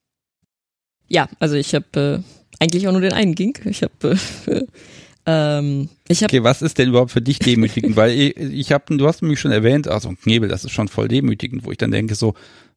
Ja, 1.08 1.30
also 1.39 1.56
ich 1.56 1.74
habe 1.74 2.24
äh, 2.60 2.63
eigentlich 2.63 2.88
auch 2.88 2.91
nur 2.91 3.02
den 3.02 3.13
einen 3.13 3.36
Gink. 3.36 3.65
Ich 3.65 3.84
habe 3.84 4.17
äh, 4.48 4.62
Ähm, 5.30 5.89
ich 6.08 6.24
hab, 6.24 6.32
Okay, 6.32 6.43
was 6.43 6.62
ist 6.62 6.78
denn 6.78 6.88
überhaupt 6.88 7.12
für 7.12 7.22
dich 7.22 7.38
demütigend? 7.38 7.98
Weil 7.98 8.12
ich, 8.12 8.38
ich 8.38 8.72
habe, 8.72 8.96
du 8.96 9.06
hast 9.06 9.22
mich 9.22 9.39
schon 9.41 9.52
erwähnt, 9.52 9.89
also 9.89 10.08
ein 10.08 10.17
Knebel, 10.17 10.48
das 10.48 10.63
ist 10.63 10.72
schon 10.72 10.88
voll 10.88 11.10
demütigend, 11.10 11.65
wo 11.65 11.72
ich 11.72 11.78
dann 11.78 11.91
denke 11.91 12.15
so, 12.15 12.34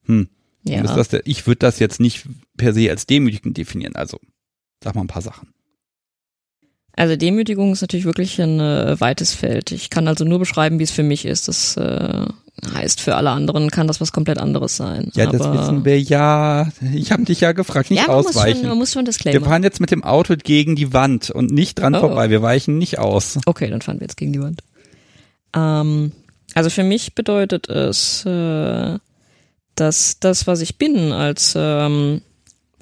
hm, 0.07 0.29
ja. 0.65 0.83
ist 0.83 0.95
das 0.95 1.09
der, 1.09 1.25
ich 1.27 1.47
würde 1.47 1.61
das 1.61 1.79
jetzt 1.79 2.01
nicht 2.01 2.27
per 2.57 2.75
se 2.75 2.91
als 2.91 3.07
demütigend 3.07 3.57
definieren. 3.57 3.95
Also, 3.95 4.19
sag 4.83 4.97
mal 4.97 5.03
ein 5.03 5.07
paar 5.07 5.23
Sachen. 5.23 5.55
Also 7.01 7.17
Demütigung 7.17 7.73
ist 7.73 7.81
natürlich 7.81 8.05
wirklich 8.05 8.39
ein 8.43 8.61
äh, 8.61 9.01
weites 9.01 9.33
Feld. 9.33 9.73
Ich 9.73 9.89
kann 9.89 10.07
also 10.07 10.27
nur 10.27 10.39
beschreiben, 10.39 10.79
wie 10.79 10.83
es 10.83 10.91
für 10.91 11.03
mich 11.03 11.25
ist. 11.25 11.49
Das 11.49 11.75
äh, 11.79 12.27
heißt, 12.75 13.01
für 13.01 13.15
alle 13.17 13.31
anderen 13.31 13.71
kann 13.71 13.87
das 13.87 14.03
was 14.03 14.13
komplett 14.13 14.37
anderes 14.37 14.77
sein. 14.77 15.11
Ja, 15.15 15.25
das 15.25 15.41
Aber, 15.41 15.59
wissen 15.59 15.87
wir 15.87 15.99
ja. 15.99 16.69
Ich 16.93 17.11
habe 17.11 17.23
dich 17.25 17.41
ja 17.41 17.53
gefragt, 17.53 17.91
nicht 17.91 18.03
ja, 18.03 18.09
man 18.09 18.17
muss, 18.19 18.27
ausweichen. 18.27 18.61
schon, 18.61 18.69
man 18.69 18.77
muss 18.77 18.93
schon 18.93 19.01
wir 19.01 19.07
Disclaimer. 19.07 19.47
fahren 19.47 19.63
jetzt 19.63 19.81
mit 19.81 19.91
dem 19.91 20.05
Auto 20.05 20.35
gegen 20.37 20.77
die 20.77 20.93
Wand 20.93 21.31
und 21.31 21.51
nicht 21.51 21.79
dran 21.79 21.95
Oh. 21.95 22.01
vorbei. 22.01 22.29
Wir 22.29 22.43
weichen 22.43 22.77
nicht 22.77 22.99
aus. 22.99 23.39
Okay, 23.47 23.71
dann 23.71 23.81
fahren 23.81 23.99
wir 23.99 24.05
jetzt 24.05 24.19
gegen 24.19 24.35
die 24.35 24.43
Wand. 24.43 24.61
Ähm, 25.57 26.13
also 26.53 26.69
für 26.69 26.85
mich 26.85 27.15
bedeutet 27.15 27.71
es, 27.71 28.27
äh, 28.27 28.99
dass 29.75 30.21
das, 30.21 30.47
was 30.47 30.61
ich 30.61 30.77
bin 30.77 31.13
als 31.13 31.55
ähm, 31.57 32.21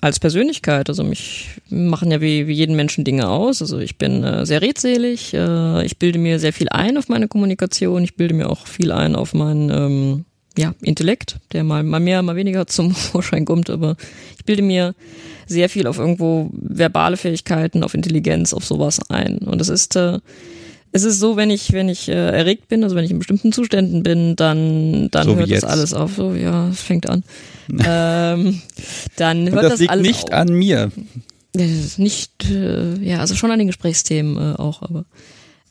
als 0.00 0.20
Persönlichkeit, 0.20 0.88
also 0.88 1.02
mich 1.02 1.48
machen 1.68 2.10
ja 2.10 2.20
wie, 2.20 2.46
wie 2.46 2.52
jeden 2.52 2.76
Menschen 2.76 3.04
Dinge 3.04 3.28
aus. 3.28 3.60
Also 3.60 3.78
ich 3.78 3.98
bin 3.98 4.22
äh, 4.22 4.46
sehr 4.46 4.62
redselig, 4.62 5.34
äh, 5.34 5.84
ich 5.84 5.98
bilde 5.98 6.18
mir 6.18 6.38
sehr 6.38 6.52
viel 6.52 6.68
ein 6.70 6.96
auf 6.96 7.08
meine 7.08 7.28
Kommunikation, 7.28 8.04
ich 8.04 8.16
bilde 8.16 8.34
mir 8.34 8.48
auch 8.48 8.66
viel 8.66 8.92
ein 8.92 9.16
auf 9.16 9.34
meinen 9.34 9.70
ähm, 9.70 10.24
ja, 10.56 10.74
Intellekt, 10.82 11.36
der 11.52 11.64
mal, 11.64 11.82
mal 11.82 12.00
mehr, 12.00 12.22
mal 12.22 12.36
weniger 12.36 12.66
zum 12.68 12.94
Vorschein 12.94 13.44
kommt, 13.44 13.70
aber 13.70 13.96
ich 14.38 14.44
bilde 14.44 14.62
mir 14.62 14.94
sehr 15.46 15.68
viel 15.68 15.86
auf 15.86 15.98
irgendwo 15.98 16.50
verbale 16.52 17.16
Fähigkeiten, 17.16 17.82
auf 17.82 17.94
Intelligenz, 17.94 18.52
auf 18.52 18.64
sowas 18.64 19.00
ein. 19.08 19.38
Und 19.38 19.60
es 19.60 19.68
ist 19.68 19.96
äh, 19.96 20.18
es 20.98 21.04
ist 21.04 21.20
so, 21.20 21.36
wenn 21.36 21.50
ich, 21.50 21.72
wenn 21.72 21.88
ich 21.88 22.08
äh, 22.08 22.12
erregt 22.12 22.68
bin, 22.68 22.82
also 22.82 22.96
wenn 22.96 23.04
ich 23.04 23.10
in 23.10 23.18
bestimmten 23.18 23.52
Zuständen 23.52 24.02
bin, 24.02 24.34
dann, 24.36 25.08
dann 25.10 25.26
So 25.26 25.36
hört 25.36 25.50
das 25.50 25.64
alles 25.64 25.94
auf. 25.94 26.12
So, 26.16 26.34
ja, 26.34 26.68
es 26.68 26.80
fängt 26.80 27.08
an. 27.08 27.22
ähm, 27.68 28.60
dann 29.16 29.46
Und 29.46 29.52
hört 29.52 29.64
das 29.64 29.72
das, 29.72 29.80
liegt 29.80 29.92
alles 29.92 30.06
nicht 30.06 30.24
auf. 30.24 30.32
an 30.32 30.48
mir. 30.52 30.90
Nicht, 31.96 32.50
äh, 32.50 32.94
ja, 32.96 33.20
also 33.20 33.34
schon 33.34 33.50
an 33.50 33.58
den 33.58 33.68
Gesprächsthemen 33.68 34.36
äh, 34.36 34.56
auch, 34.56 34.82
aber 34.82 35.04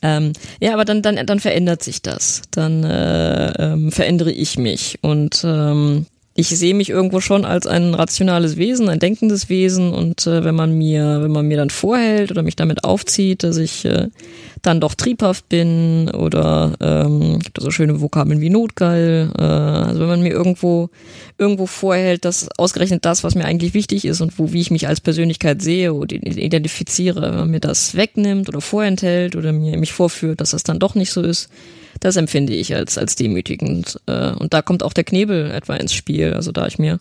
ähm, 0.02 0.34
ja, 0.60 0.74
aber 0.74 0.86
dann, 0.86 1.02
dann, 1.02 1.24
dann 1.26 1.40
verändert 1.40 1.84
sich 1.84 2.02
das. 2.02 2.44
Dann 2.52 2.84
äh, 2.84 3.52
ähm, 3.74 3.92
verändere 3.92 4.32
ich 4.32 4.58
mich 4.58 5.00
und 5.02 5.42
ähm, 5.44 6.06
ich 6.40 6.50
sehe 6.50 6.76
mich 6.76 6.92
irgendwo 6.92 7.20
schon 7.20 7.46
als 7.46 7.66
ein 7.66 7.96
rationales 7.96 8.58
Wesen, 8.58 8.90
ein 8.90 9.00
denkendes 9.00 9.50
Wesen 9.50 9.92
und 9.92 10.28
äh, 10.28 10.44
wenn 10.44 10.54
man 10.54 10.72
mir, 10.72 11.24
wenn 11.24 11.32
man 11.32 11.48
mir 11.48 11.58
dann 11.58 11.72
vorhält 11.72 12.30
oder 12.30 12.44
mich 12.44 12.56
damit 12.56 12.84
aufzieht, 12.84 13.42
dass 13.42 13.58
ich 13.58 13.86
äh, 13.86 14.10
dann 14.62 14.80
doch 14.80 14.94
triebhaft 14.94 15.50
bin 15.50 16.12
oder 16.12 16.76
ähm, 16.80 17.40
so 17.58 17.72
schöne 17.72 18.02
Vokabeln 18.02 18.40
wie 18.40 18.52
notgeil. 18.52 19.32
Äh, 19.36 19.42
also 19.42 20.02
wenn 20.02 20.10
man 20.10 20.22
mir 20.22 20.32
irgendwo 20.32 20.92
irgendwo 21.40 21.66
vorhält, 21.66 22.24
dass 22.24 22.48
ausgerechnet 22.60 23.04
das, 23.04 23.24
was 23.24 23.34
mir 23.34 23.46
eigentlich 23.46 23.74
wichtig 23.74 24.06
ist 24.06 24.22
und 24.22 24.38
wo 24.38 24.54
wie 24.54 24.62
ich 24.62 24.70
mich 24.70 24.88
als 24.88 25.02
Persönlichkeit 25.02 25.64
sehe 25.64 25.96
oder 25.96 26.16
identifiziere, 26.16 27.24
wenn 27.24 27.36
man 27.36 27.50
mir 27.50 27.60
das 27.62 27.96
wegnimmt 27.96 28.48
oder 28.48 28.62
vorenthält 28.62 29.36
oder 29.36 29.54
mir 29.54 29.76
mich 29.80 29.92
vorführt, 29.92 30.40
dass 30.40 30.52
das 30.52 30.62
dann 30.62 30.78
doch 30.78 30.94
nicht 30.94 31.10
so 31.10 31.24
ist, 31.24 31.50
das 32.00 32.16
empfinde 32.16 32.54
ich 32.54 32.76
als 32.76 32.98
als 32.98 33.16
demütigend. 33.16 34.00
Äh, 34.06 34.32
und 34.32 34.54
da 34.54 34.62
kommt 34.62 34.84
auch 34.84 34.94
der 34.94 35.04
Knebel 35.04 35.52
etwa 35.52 35.76
ins 35.76 35.94
Spiel. 35.94 36.34
Also 36.34 36.52
da 36.52 36.68
ich 36.68 36.80
mir 36.80 37.00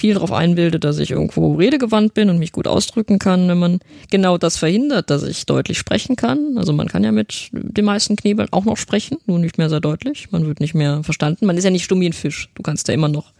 viel 0.00 0.14
darauf 0.14 0.32
einbilde, 0.32 0.80
dass 0.80 0.98
ich 0.98 1.10
irgendwo 1.10 1.54
redegewandt 1.54 2.14
bin 2.14 2.30
und 2.30 2.38
mich 2.38 2.52
gut 2.52 2.66
ausdrücken 2.66 3.18
kann, 3.18 3.48
wenn 3.48 3.58
man 3.58 3.80
genau 4.10 4.38
das 4.38 4.56
verhindert, 4.56 5.10
dass 5.10 5.22
ich 5.22 5.44
deutlich 5.44 5.78
sprechen 5.78 6.16
kann. 6.16 6.56
Also 6.56 6.72
man 6.72 6.88
kann 6.88 7.04
ja 7.04 7.12
mit 7.12 7.50
den 7.52 7.84
meisten 7.84 8.16
Knebeln 8.16 8.48
auch 8.50 8.64
noch 8.64 8.78
sprechen, 8.78 9.18
nur 9.26 9.38
nicht 9.38 9.58
mehr 9.58 9.68
sehr 9.68 9.80
deutlich. 9.80 10.32
Man 10.32 10.46
wird 10.46 10.60
nicht 10.60 10.74
mehr 10.74 11.02
verstanden. 11.04 11.44
Man 11.44 11.58
ist 11.58 11.64
ja 11.64 11.70
nicht 11.70 11.84
stumm 11.84 12.00
wie 12.00 12.08
ein 12.08 12.14
Fisch. 12.14 12.48
Du 12.54 12.62
kannst 12.62 12.88
ja 12.88 12.94
immer 12.94 13.08
noch 13.08 13.32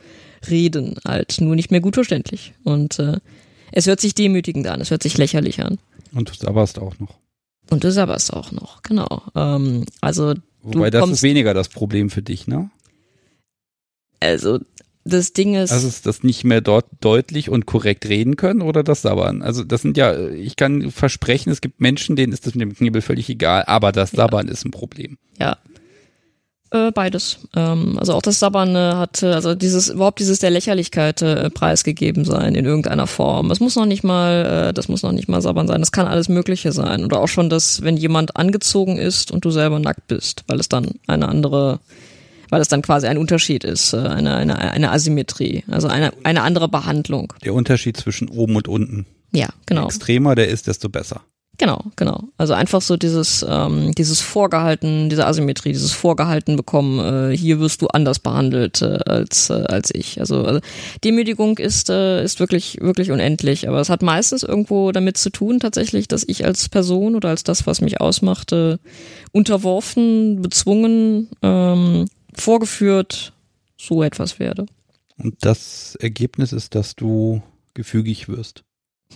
reden, 0.48 0.96
halt 1.06 1.40
nur 1.40 1.56
nicht 1.56 1.70
mehr 1.70 1.80
gut 1.80 1.94
verständlich. 1.94 2.52
Und 2.62 2.98
äh, 2.98 3.18
es 3.72 3.86
hört 3.86 4.00
sich 4.00 4.14
demütigend 4.14 4.66
an, 4.66 4.80
es 4.80 4.90
hört 4.90 5.02
sich 5.02 5.16
lächerlich 5.16 5.62
an. 5.62 5.78
Und 6.12 6.30
du 6.30 6.34
sabberst 6.34 6.78
auch 6.78 6.98
noch. 6.98 7.14
Und 7.70 7.84
du 7.84 7.92
sabberst 7.92 8.32
auch 8.32 8.52
noch, 8.52 8.82
genau. 8.82 9.22
Ähm, 9.34 9.84
also 10.00 10.34
Wobei 10.62 10.90
das 10.90 11.08
ist 11.08 11.22
weniger 11.22 11.54
das 11.54 11.68
Problem 11.68 12.10
für 12.10 12.22
dich, 12.22 12.46
ne? 12.46 12.70
Also 14.20 14.58
das 15.04 15.32
Ding 15.32 15.54
ist, 15.54 15.72
Also 15.72 15.88
ist 15.88 16.04
das 16.04 16.22
nicht 16.22 16.44
mehr 16.44 16.60
dort 16.60 16.86
deutlich 17.00 17.48
und 17.48 17.64
korrekt 17.64 18.06
reden 18.06 18.36
können 18.36 18.60
oder 18.60 18.82
das 18.82 19.02
Sabbern? 19.02 19.42
Also 19.42 19.64
das 19.64 19.80
sind 19.82 19.96
ja, 19.96 20.28
ich 20.28 20.56
kann 20.56 20.90
versprechen, 20.90 21.50
es 21.50 21.62
gibt 21.62 21.80
Menschen, 21.80 22.16
denen 22.16 22.32
ist 22.34 22.46
das 22.46 22.54
mit 22.54 22.62
dem 22.62 22.76
Knebel 22.76 23.00
völlig 23.00 23.28
egal, 23.30 23.64
aber 23.66 23.92
das 23.92 24.12
Ja. 24.12 24.18
Sabbern 24.18 24.48
ist 24.48 24.64
ein 24.64 24.70
Problem. 24.70 25.16
ja. 25.38 25.56
Äh, 26.72 26.92
beides. 26.92 27.38
Ähm, 27.56 27.98
also 27.98 28.14
auch 28.14 28.22
das 28.22 28.38
Sabbern 28.38 28.76
hat, 28.76 29.24
äh, 29.24 29.26
also 29.26 29.56
dieses, 29.56 29.88
überhaupt 29.88 30.20
dieses 30.20 30.38
der 30.38 30.50
Lächerlichkeit 30.50 31.20
äh, 31.20 31.50
preisgegeben 31.50 32.24
sein 32.24 32.54
in 32.54 32.64
irgendeiner 32.64 33.09
Form. 33.09 33.50
Es 33.50 33.59
muss 33.59 33.74
noch 33.74 33.87
nicht 33.87 34.04
mal, 34.04 34.68
äh, 34.68 34.72
das 34.72 34.88
muss 34.88 35.02
noch 35.02 35.11
nicht 35.11 35.28
mal 35.28 35.42
Sabbern 35.42 35.66
sein, 35.66 35.80
das 35.80 35.90
kann 35.90 36.06
alles 36.06 36.28
Mögliche 36.28 36.70
sein. 36.70 37.04
Oder 37.04 37.20
auch 37.20 37.26
schon 37.26 37.50
das, 37.50 37.83
wenn 37.83 37.96
jemand 37.96 38.37
angezogen 38.37 38.98
ist 38.98 39.33
und 39.33 39.44
du 39.44 39.50
selber 39.50 39.80
nackt 39.80 40.06
bist, 40.06 40.44
weil 40.46 40.61
es 40.61 40.68
dann 40.68 40.92
eine 41.09 41.28
andere, 41.28 41.80
weil 42.50 42.61
es 42.61 42.68
dann 42.68 42.83
quasi 42.83 43.09
ein 43.09 43.18
Unterschied 43.18 43.64
ist, 43.64 43.92
äh, 43.92 43.98
eine, 43.98 44.37
eine, 44.37 44.59
eine 44.59 44.92
Asymmetrie, 44.92 45.64
also 45.68 45.88
eine, 45.88 46.12
eine 46.22 46.42
andere 46.42 46.68
Behandlung. 46.68 47.33
Der 47.44 47.54
Unterschied 47.54 47.96
zwischen 47.96 48.28
oben 48.28 48.54
und 48.54 48.68
unten. 48.68 49.06
Ja, 49.33 49.48
genau. 49.66 49.83
Je 49.83 49.87
extremer 49.87 50.37
der 50.37 50.48
ist, 50.48 50.68
desto 50.68 50.88
besser. 50.88 51.22
Genau, 51.60 51.84
genau. 51.94 52.22
Also 52.38 52.54
einfach 52.54 52.80
so 52.80 52.96
dieses, 52.96 53.44
ähm, 53.46 53.92
dieses 53.94 54.22
Vorgehalten, 54.22 55.10
diese 55.10 55.26
Asymmetrie, 55.26 55.72
dieses 55.72 55.92
Vorgehalten 55.92 56.56
bekommen, 56.56 56.98
äh, 57.32 57.36
hier 57.36 57.60
wirst 57.60 57.82
du 57.82 57.88
anders 57.88 58.18
behandelt 58.18 58.80
äh, 58.80 58.98
als, 59.04 59.50
äh, 59.50 59.64
als 59.68 59.94
ich. 59.94 60.18
Also, 60.20 60.42
also 60.42 60.60
Demütigung 61.04 61.58
ist, 61.58 61.90
äh, 61.90 62.24
ist 62.24 62.40
wirklich, 62.40 62.78
wirklich 62.80 63.10
unendlich, 63.10 63.68
aber 63.68 63.78
es 63.78 63.90
hat 63.90 64.00
meistens 64.00 64.42
irgendwo 64.42 64.90
damit 64.90 65.18
zu 65.18 65.28
tun, 65.28 65.60
tatsächlich, 65.60 66.08
dass 66.08 66.24
ich 66.26 66.46
als 66.46 66.70
Person 66.70 67.14
oder 67.14 67.28
als 67.28 67.44
das, 67.44 67.66
was 67.66 67.82
mich 67.82 68.00
ausmacht, 68.00 68.52
äh, 68.52 68.78
unterworfen, 69.32 70.40
bezwungen, 70.40 71.28
ähm, 71.42 72.06
vorgeführt, 72.32 73.34
so 73.76 74.02
etwas 74.02 74.38
werde. 74.38 74.64
Und 75.18 75.34
das 75.42 75.94
Ergebnis 76.00 76.54
ist, 76.54 76.74
dass 76.74 76.96
du 76.96 77.42
gefügig 77.74 78.30
wirst. 78.30 78.64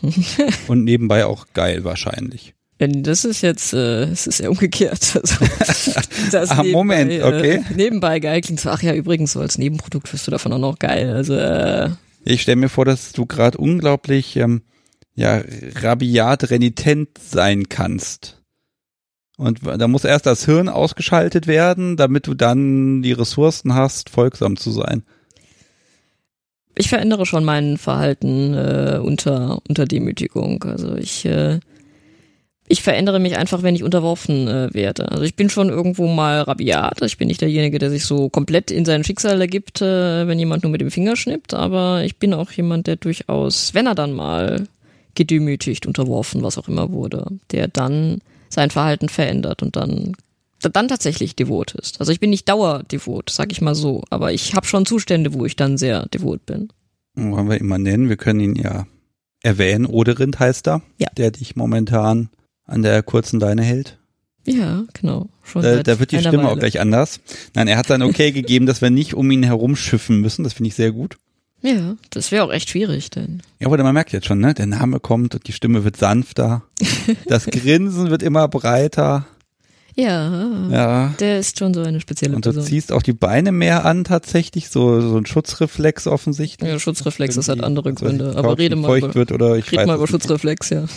und 0.69 0.85
nebenbei 0.85 1.27
auch 1.27 1.47
geil 1.55 1.85
wahrscheinlich. 1.85 2.55
Denn 2.81 3.05
das 3.05 3.25
ist 3.25 3.41
jetzt, 3.41 3.73
äh, 3.73 4.05
es 4.05 4.27
ist 4.27 4.41
ja 4.41 4.49
umgekehrt. 4.51 5.17
Also, 5.17 5.37
das 6.33 6.51
Ah, 6.51 6.65
Moment, 6.65 7.13
okay. 7.23 7.57
Äh, 7.57 7.63
nebenbei 7.75 8.19
geil 8.19 8.41
klingt 8.41 8.61
so, 8.61 8.71
ach 8.71 8.83
ja, 8.83 8.95
übrigens, 8.95 9.33
so 9.33 9.41
als 9.41 9.59
Nebenprodukt 9.59 10.13
wirst 10.13 10.27
du 10.27 10.31
davon 10.31 10.53
auch 10.53 10.59
noch 10.59 10.79
geil. 10.79 11.11
Also, 11.13 11.35
äh, 11.37 11.91
Ich 12.25 12.43
stelle 12.43 12.57
mir 12.57 12.69
vor, 12.69 12.85
dass 12.85 13.13
du 13.13 13.27
gerade 13.27 13.59
unglaublich 13.59 14.37
ähm, 14.37 14.63
ja, 15.15 15.41
rabiat 15.77 16.51
renitent 16.51 17.11
sein 17.19 17.69
kannst. 17.69 18.43
Und 19.37 19.61
da 19.65 19.89
muss 19.89 20.05
erst 20.05 20.27
das 20.27 20.45
Hirn 20.45 20.69
ausgeschaltet 20.69 21.47
werden, 21.47 21.97
damit 21.97 22.27
du 22.27 22.35
dann 22.35 23.03
die 23.03 23.13
Ressourcen 23.13 23.75
hast, 23.75 24.11
folgsam 24.11 24.57
zu 24.57 24.71
sein. 24.71 25.03
Ich 26.77 26.89
verändere 26.89 27.27
schon 27.27 27.45
mein 27.45 27.77
Verhalten 27.77 28.55
äh, 28.55 28.99
unter, 29.03 29.61
unter 29.69 29.85
Demütigung. 29.85 30.63
Also 30.65 30.97
ich, 30.97 31.25
äh, 31.25 31.61
ich 32.67 32.83
verändere 32.83 33.21
mich 33.21 33.37
einfach, 33.37 33.63
wenn 33.63 33.75
ich 33.75 33.85
unterworfen 33.85 34.49
äh, 34.49 34.75
werde. 34.75 35.11
Also 35.11 35.23
ich 35.23 35.37
bin 35.37 35.51
schon 35.51 35.69
irgendwo 35.69 36.07
mal 36.09 36.41
rabiat. 36.41 37.03
Ich 37.03 37.19
bin 37.19 37.29
nicht 37.29 37.41
derjenige, 37.41 37.79
der 37.79 37.91
sich 37.91 38.05
so 38.05 38.29
komplett 38.29 38.71
in 38.71 38.85
sein 38.85 39.05
Schicksal 39.05 39.41
ergibt, 39.41 39.83
äh, 39.83 40.27
wenn 40.27 40.39
jemand 40.39 40.63
nur 40.63 40.73
mit 40.73 40.81
dem 40.81 40.91
Finger 40.91 41.17
schnippt. 41.17 41.55
Aber 41.55 42.03
ich 42.05 42.17
bin 42.17 42.35
auch 42.35 42.51
jemand, 42.51 42.87
der 42.87 42.97
durchaus, 42.97 43.75
wenn 43.75 43.87
er 43.87 43.95
dann 43.95 44.13
mal 44.13 44.67
gedemütigt, 45.15 45.87
unterworfen, 45.87 46.43
was 46.43 46.59
auch 46.59 46.69
immer 46.69 46.91
wurde, 46.91 47.27
der 47.53 47.69
dann 47.69 48.19
sein 48.49 48.71
Verhalten 48.71 49.09
verändert 49.09 49.63
und 49.63 49.77
dann 49.77 50.15
dann 50.71 50.89
tatsächlich 50.89 51.37
devot 51.37 51.75
ist. 51.75 52.01
Also 52.01 52.13
ich 52.13 52.21
bin 52.21 52.31
nicht 52.31 52.49
dauerdevot, 52.49 53.31
sag 53.31 53.53
ich 53.53 53.61
mal 53.61 53.75
so, 53.75 54.03
aber 54.11 54.33
ich 54.33 54.55
habe 54.55 54.67
schon 54.67 54.87
Zustände, 54.87 55.35
wo 55.35 55.45
ich 55.45 55.57
dann 55.57 55.77
sehr 55.79 56.07
devot 56.07 56.45
bin. 56.47 56.69
Wollen 57.15 57.49
wir 57.49 57.61
ihn 57.61 57.67
mal 57.67 57.79
nennen? 57.79 58.09
Wir 58.09 58.17
können 58.17 58.41
ihn 58.41 58.57
ja 58.57 58.87
erwähnen. 59.43 59.87
Oderind 59.87 60.39
heißt 60.41 60.67
er, 60.69 60.83
Ja. 60.99 61.09
der 61.17 61.31
dich 61.31 61.55
momentan 61.57 62.29
an 62.67 62.83
der 62.83 63.03
kurzen 63.03 63.39
Leine 63.41 63.63
hält. 63.63 63.99
Ja, 64.47 64.85
genau. 64.93 65.29
Schon 65.43 65.63
Da, 65.63 65.75
seit 65.77 65.89
da 65.89 65.99
wird 66.01 66.13
die 66.13 66.19
Stimme 66.19 66.45
auch 66.45 66.51
Weile. 66.51 66.61
gleich 66.61 66.81
anders. 66.81 67.21
Nein, 67.55 67.67
er 67.69 67.77
hat 67.79 67.87
sein 67.87 68.03
Okay 68.03 68.31
gegeben, 68.33 68.67
dass 68.67 68.83
wir 68.83 68.91
nicht 68.91 69.15
um 69.15 69.31
ihn 69.31 69.43
herumschiffen 69.43 70.21
müssen. 70.21 70.45
Das 70.45 70.53
finde 70.55 70.69
ich 70.69 70.75
sehr 70.75 70.93
gut. 70.93 71.17
Ja, 71.63 71.97
das 72.11 72.31
wäre 72.31 72.45
auch 72.45 72.53
echt 72.53 72.69
schwierig, 72.69 73.09
denn. 73.09 73.41
Ja, 73.59 73.69
aber 73.69 73.83
man 73.83 73.95
merkt 73.95 74.13
jetzt 74.13 74.27
schon, 74.27 74.39
ne? 74.39 74.53
Der 74.53 74.67
Name 74.67 75.01
kommt 75.01 75.35
und 75.35 75.47
die 75.49 75.53
Stimme 75.53 75.83
wird 75.85 75.97
sanfter. 75.97 76.63
Das 77.27 77.47
Grinsen 77.47 78.11
wird 78.11 78.23
immer 78.23 78.49
breiter. 78.49 79.27
Ja, 79.97 80.69
Ja. 80.71 81.15
der 81.21 81.39
ist 81.39 81.59
schon 81.59 81.73
so 81.73 81.83
eine 81.83 82.01
spezielle 82.01 82.35
Und 82.35 82.45
du 82.47 82.51
Person. 82.53 82.69
ziehst 82.69 82.91
auch 82.91 83.03
die 83.03 83.13
Beine 83.13 83.53
mehr 83.53 83.85
an 83.85 84.03
tatsächlich, 84.05 84.69
so, 84.69 85.01
so 85.01 85.17
ein 85.19 85.27
Schutzreflex 85.27 86.07
offensichtlich. 86.09 86.69
Ja, 86.69 86.79
Schutzreflex, 86.81 87.37
das 87.37 87.49
hat 87.49 87.63
andere 87.63 87.91
also 87.91 88.05
Gründe. 88.05 88.35
Aber 88.37 88.59
rede 88.59 88.75
mal 88.77 88.89
feucht 88.89 89.05
über, 89.05 89.15
wird 89.15 89.31
oder 89.33 89.57
ich 89.57 89.71
red 89.71 89.87
mal 89.87 89.97
über. 89.97 90.07
Schutzreflex, 90.09 90.71
ja. 90.71 90.85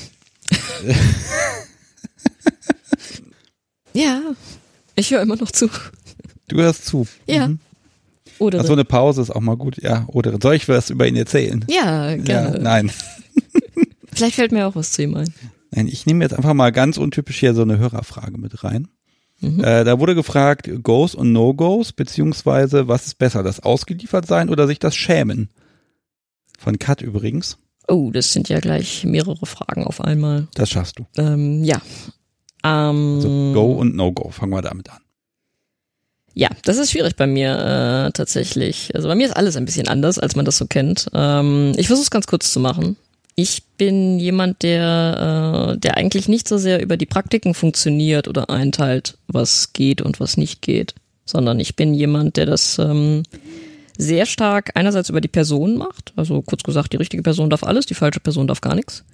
Ja, 3.94 4.22
ich 4.96 5.12
höre 5.12 5.22
immer 5.22 5.36
noch 5.38 5.52
zu. 5.52 5.70
Du 6.48 6.58
hörst 6.58 6.86
zu. 6.86 7.08
Ja. 7.26 7.48
Mhm. 7.48 7.60
Oder 8.40 8.60
Ach, 8.62 8.66
so 8.66 8.74
eine 8.74 8.86
Pause 8.86 9.22
ist 9.24 9.32
auch 9.32 9.42
mal 9.42 9.58
gut. 9.58 9.82
Ja, 9.82 10.06
oder 10.08 10.38
soll 10.42 10.54
ich 10.56 10.70
was 10.70 10.92
über 10.92 11.08
ihn 11.08 11.16
erzählen? 11.16 11.66
ja, 11.70 12.16
gerne. 12.16 12.58
Ja, 12.58 12.62
nein. 12.62 12.92
Vielleicht 14.14 14.36
fällt 14.36 14.52
mir 14.52 14.68
auch 14.68 14.76
was 14.76 14.92
zu 14.92 15.02
ihm 15.04 15.16
ein. 15.16 15.34
Nein, 15.72 15.88
ich 15.88 16.06
nehme 16.06 16.24
jetzt 16.24 16.34
einfach 16.34 16.54
mal 16.54 16.72
ganz 16.72 16.98
untypisch 16.98 17.40
hier 17.40 17.54
so 17.54 17.62
eine 17.62 17.78
Hörerfrage 17.78 18.38
mit 18.38 18.64
rein. 18.64 18.88
Mhm. 19.40 19.64
Äh, 19.64 19.84
da 19.84 20.00
wurde 20.00 20.16
gefragt, 20.16 20.70
Goes 20.82 21.14
und 21.14 21.32
No-Goes, 21.32 21.94
beziehungsweise 21.94 22.88
was 22.88 23.06
ist 23.06 23.18
besser, 23.20 23.44
das 23.44 23.60
ausgeliefert 23.60 24.26
sein 24.26 24.50
oder 24.50 24.68
sich 24.68 24.80
das 24.80 24.96
schämen? 24.96 25.50
Von 26.58 26.80
Kat 26.80 27.02
übrigens. 27.02 27.58
Oh, 27.88 28.10
das 28.12 28.34
sind 28.34 28.50
ja 28.50 28.60
gleich 28.60 29.06
mehrere 29.06 29.46
Fragen 29.46 29.86
auf 29.86 30.02
einmal. 30.02 30.48
Das 30.56 30.70
schaffst 30.70 31.00
du. 31.00 31.06
Ähm, 31.18 31.64
ja. 31.64 31.82
Ähm, 32.64 33.16
Also 33.16 33.54
Go 33.54 33.74
und 33.74 33.96
No-Go. 33.96 34.32
Fangen 34.32 34.52
wir 34.52 34.62
damit 34.62 34.90
an. 34.90 35.00
Ja, 36.34 36.50
das 36.64 36.78
ist 36.78 36.92
schwierig 36.92 37.16
bei 37.16 37.26
mir 37.26 38.08
äh, 38.08 38.12
tatsächlich. 38.12 38.94
Also 38.94 39.08
bei 39.08 39.16
mir 39.16 39.28
ist 39.28 39.36
alles 39.36 39.56
ein 39.56 39.66
bisschen 39.66 39.88
anders, 39.88 40.20
als 40.20 40.36
man 40.36 40.46
das 40.46 40.58
so 40.58 40.68
kennt. 40.68 41.08
Ähm, 41.14 41.74
ich 41.78 41.88
versuche 41.88 42.04
es 42.04 42.12
ganz 42.12 42.28
kurz 42.28 42.52
zu 42.52 42.60
machen. 42.60 42.96
Ich 43.40 43.64
bin 43.78 44.18
jemand, 44.18 44.64
der, 44.64 45.76
äh, 45.76 45.78
der 45.78 45.96
eigentlich 45.96 46.28
nicht 46.28 46.48
so 46.48 46.58
sehr 46.58 46.82
über 46.82 46.98
die 46.98 47.06
Praktiken 47.06 47.54
funktioniert 47.54 48.28
oder 48.28 48.50
einteilt, 48.50 49.20
was 49.28 49.74
geht 49.74 50.02
und 50.02 50.20
was 50.20 50.38
nicht 50.38 50.64
geht, 50.64 50.96
sondern 51.24 51.60
ich 51.60 51.76
bin 51.76 51.94
jemand, 51.94 52.36
der 52.38 52.48
das 52.48 52.80
ähm, 52.80 53.22
sehr 53.96 54.26
stark 54.26 54.72
einerseits 54.74 55.12
über 55.12 55.22
die 55.22 55.28
Person 55.28 55.78
macht. 55.78 56.14
Also 56.16 56.42
kurz 56.42 56.64
gesagt, 56.64 56.94
die 56.94 56.98
richtige 56.98 57.22
Person 57.22 57.52
darf 57.52 57.64
alles, 57.64 57.86
die 57.86 57.94
falsche 57.94 58.20
Person 58.20 58.48
darf 58.48 58.60
gar 58.60 58.74
nichts. 58.74 59.06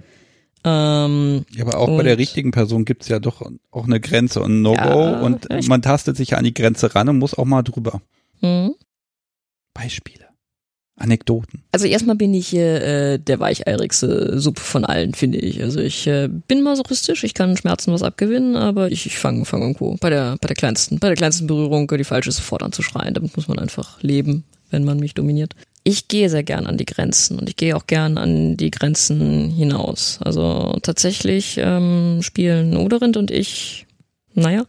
Ähm, 0.64 1.44
Ja, 1.54 1.66
aber 1.66 1.78
auch 1.78 1.88
bei 1.98 2.04
der 2.04 2.18
richtigen 2.18 2.52
Person 2.52 2.86
gibt's 2.86 3.10
ja 3.10 3.20
doch 3.20 3.42
auch 3.72 3.84
eine 3.84 4.00
Grenze 4.00 4.40
und 4.42 4.54
ein 4.54 4.62
No-Go 4.62 4.78
Ja, 4.78 5.20
und 5.20 5.50
man 5.68 5.82
tastet 5.82 6.16
sich 6.16 6.30
ja 6.30 6.38
an 6.38 6.46
die 6.46 6.54
Grenze 6.54 6.96
ran 6.96 7.10
und 7.10 7.20
muss 7.20 7.38
auch 7.38 7.44
mal 7.44 7.62
drüber. 7.62 8.02
hm. 8.40 8.74
Beispiele. 9.74 10.23
Anekdoten. 10.96 11.64
Also 11.72 11.88
erstmal 11.88 12.16
bin 12.16 12.34
ich 12.34 12.54
äh, 12.54 13.18
der 13.18 13.40
weicheierigste 13.40 14.40
Sub 14.40 14.60
von 14.60 14.86
allen, 14.86 15.14
finde 15.16 15.40
ich. 15.40 15.62
Also 15.62 15.80
ich 15.80 16.06
äh, 16.06 16.28
bin 16.30 16.62
masochistisch, 16.62 17.24
ich 17.24 17.34
kann 17.34 17.58
Schmerzen 17.58 17.92
was 17.92 18.04
abgewinnen, 18.04 18.56
aber 18.56 18.92
ich, 18.92 19.08
ich 19.08 19.18
fange 19.18 19.46
fang 19.46 19.62
irgendwo 19.62 19.96
bei 20.00 20.12
der, 20.12 20.38
bei 20.40 20.48
der 20.48 20.56
kleinsten, 20.56 21.00
bei 21.00 21.08
der 21.08 21.18
kleinsten 21.18 21.48
Berührung 21.48 21.88
die 21.88 22.04
falsche 22.04 22.32
sofort 22.32 22.62
anzuschreien. 22.62 23.16
Damit 23.16 23.36
muss 23.36 23.48
man 23.48 23.58
einfach 23.58 24.02
leben, 24.04 24.44
wenn 24.70 24.84
man 24.84 25.00
mich 25.00 25.16
dominiert. 25.16 25.56
Ich 25.84 26.08
gehe 26.08 26.30
sehr 26.30 26.44
gern 26.44 26.68
an 26.68 26.78
die 26.78 26.86
Grenzen 26.86 27.40
und 27.40 27.50
ich 27.50 27.58
gehe 27.58 27.76
auch 27.76 27.88
gern 27.88 28.18
an 28.18 28.56
die 28.56 28.72
Grenzen 28.72 29.50
hinaus. 29.50 30.20
Also 30.24 30.78
tatsächlich 30.84 31.58
ähm, 31.58 32.20
spielen 32.22 32.78
Oderind 32.78 33.18
und 33.18 33.32
ich, 33.32 33.88
naja, 34.34 34.66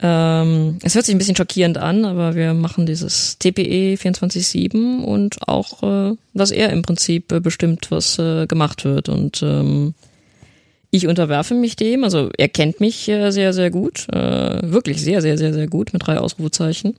ähm, 0.00 0.78
es 0.82 0.94
hört 0.94 1.06
sich 1.06 1.14
ein 1.14 1.18
bisschen 1.18 1.36
schockierend 1.36 1.76
an, 1.76 2.04
aber 2.04 2.36
wir 2.36 2.54
machen 2.54 2.86
dieses 2.86 3.38
TPE 3.38 3.96
24-7 3.96 5.02
und 5.02 5.48
auch, 5.48 5.82
äh, 5.82 6.16
dass 6.34 6.52
er 6.52 6.70
im 6.70 6.82
Prinzip 6.82 7.32
äh, 7.32 7.40
bestimmt, 7.40 7.90
was 7.90 8.18
äh, 8.18 8.46
gemacht 8.46 8.84
wird. 8.84 9.08
Und 9.08 9.42
ähm, 9.42 9.94
ich 10.90 11.08
unterwerfe 11.08 11.54
mich 11.54 11.74
dem, 11.74 12.04
also 12.04 12.30
er 12.38 12.48
kennt 12.48 12.80
mich 12.80 13.08
äh, 13.08 13.30
sehr, 13.32 13.52
sehr 13.52 13.70
gut, 13.70 14.06
äh, 14.12 14.70
wirklich 14.70 15.02
sehr, 15.02 15.20
sehr, 15.20 15.36
sehr, 15.36 15.52
sehr 15.52 15.66
gut 15.66 15.92
mit 15.92 16.06
drei 16.06 16.18
Ausrufezeichen. 16.18 16.94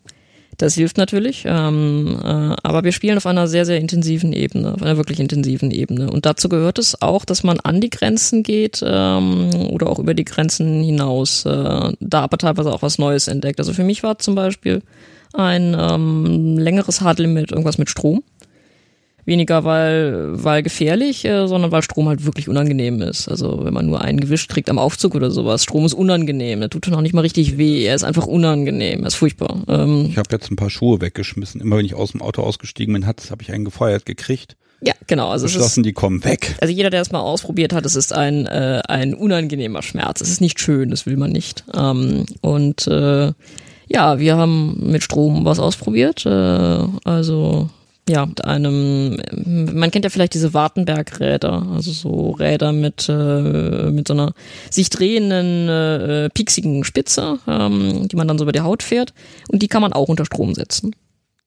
Das 0.59 0.75
hilft 0.75 0.97
natürlich, 0.97 1.45
ähm, 1.45 2.19
äh, 2.21 2.27
aber 2.63 2.83
wir 2.83 2.91
spielen 2.91 3.15
auf 3.15 3.25
einer 3.25 3.47
sehr, 3.47 3.65
sehr 3.65 3.77
intensiven 3.77 4.33
Ebene, 4.33 4.73
auf 4.73 4.81
einer 4.81 4.97
wirklich 4.97 5.21
intensiven 5.21 5.71
Ebene. 5.71 6.11
Und 6.11 6.25
dazu 6.25 6.49
gehört 6.49 6.79
es 6.79 7.01
auch, 7.01 7.23
dass 7.23 7.43
man 7.43 7.61
an 7.61 7.79
die 7.79 7.89
Grenzen 7.89 8.43
geht 8.43 8.83
ähm, 8.85 9.51
oder 9.69 9.87
auch 9.87 9.99
über 9.99 10.13
die 10.13 10.25
Grenzen 10.25 10.83
hinaus, 10.83 11.45
äh, 11.45 11.93
da 12.01 12.21
aber 12.21 12.37
teilweise 12.37 12.73
auch 12.73 12.81
was 12.81 12.97
Neues 12.97 13.29
entdeckt. 13.29 13.59
Also 13.59 13.71
für 13.71 13.85
mich 13.85 14.03
war 14.03 14.19
zum 14.19 14.35
Beispiel 14.35 14.81
ein 15.31 15.77
ähm, 15.79 16.57
längeres 16.57 16.99
Hardlimit 16.99 17.51
irgendwas 17.53 17.77
mit 17.77 17.89
Strom. 17.89 18.21
Weniger 19.29 19.63
weil, 19.63 20.43
weil 20.43 20.61
gefährlich, 20.63 21.23
äh, 21.23 21.47
sondern 21.47 21.71
weil 21.71 21.81
Strom 21.83 22.09
halt 22.09 22.25
wirklich 22.25 22.49
unangenehm 22.49 23.01
ist. 23.01 23.29
Also 23.29 23.63
wenn 23.63 23.73
man 23.73 23.85
nur 23.85 24.01
einen 24.01 24.19
gewischt 24.19 24.49
kriegt 24.49 24.69
am 24.69 24.77
Aufzug 24.77 25.15
oder 25.15 25.31
sowas. 25.31 25.63
Strom 25.63 25.85
ist 25.85 25.93
unangenehm. 25.93 26.59
Der 26.59 26.69
tut 26.69 26.83
schon 26.85 26.95
auch 26.95 27.01
nicht 27.01 27.13
mal 27.13 27.21
richtig 27.21 27.57
weh. 27.57 27.85
Er 27.85 27.95
ist 27.95 28.03
einfach 28.03 28.27
unangenehm. 28.27 29.01
Er 29.03 29.07
ist 29.07 29.15
furchtbar. 29.15 29.63
Ähm, 29.69 30.07
Ich 30.09 30.17
habe 30.17 30.27
jetzt 30.31 30.51
ein 30.51 30.57
paar 30.57 30.69
Schuhe 30.69 30.99
weggeschmissen. 30.99 31.61
Immer 31.61 31.77
wenn 31.77 31.85
ich 31.85 31.93
aus 31.93 32.11
dem 32.11 32.21
Auto 32.21 32.41
ausgestiegen 32.43 32.93
bin, 32.93 33.07
habe 33.07 33.21
ich 33.41 33.53
einen 33.53 33.63
gefeuert 33.63 34.05
gekriegt. 34.05 34.57
ja, 34.81 34.93
genau. 35.07 35.29
Also 35.29 35.45
es 35.45 35.51
ist, 35.51 35.57
Beschlossen, 35.59 35.83
die 35.83 35.93
kommen 35.93 36.23
weg. 36.25 36.55
also 36.59 36.73
jeder, 36.73 36.89
der 36.89 37.01
es 37.01 37.11
mal 37.11 37.19
ausprobiert 37.21 37.71
hat, 37.71 37.85
es 37.85 37.95
ist 37.95 38.11
ein, 38.11 38.45
äh, 38.47 38.81
ein 38.87 39.13
unangenehmer 39.13 39.81
Schmerz. 39.83 40.21
Es 40.21 40.29
ist 40.29 40.41
nicht 40.41 40.59
schön, 40.59 40.89
das 40.89 41.05
will 41.05 41.15
man 41.17 41.31
nicht. 41.31 41.63
Ähm, 41.73 42.25
und 42.41 42.87
äh, 42.87 43.31
ja, 43.91 44.19
wir 44.19 44.37
haben 44.37 44.91
mit 44.91 45.03
Strom 45.03 45.45
was 45.45 45.59
ausprobiert. 45.59 46.25
Äh, 46.25 46.29
also 47.03 47.69
ja, 48.09 48.25
mit 48.25 48.43
einem, 48.43 49.21
man 49.45 49.91
kennt 49.91 50.03
ja 50.03 50.09
vielleicht 50.09 50.33
diese 50.33 50.55
Wartenberg-Räder, 50.55 51.67
also 51.75 51.91
so 51.91 52.31
Räder 52.31 52.71
mit, 52.71 53.07
äh, 53.07 53.91
mit 53.91 54.07
so 54.07 54.15
einer 54.15 54.33
sich 54.71 54.89
drehenden, 54.89 55.69
äh, 55.69 56.29
pieksigen 56.31 56.83
Spitze, 56.83 57.37
ähm, 57.47 58.07
die 58.07 58.15
man 58.15 58.27
dann 58.27 58.39
so 58.39 58.45
über 58.45 58.51
die 58.51 58.61
Haut 58.61 58.81
fährt. 58.81 59.13
Und 59.49 59.61
die 59.61 59.67
kann 59.67 59.83
man 59.83 59.93
auch 59.93 60.09
unter 60.09 60.25
Strom 60.25 60.55
setzen. 60.55 60.95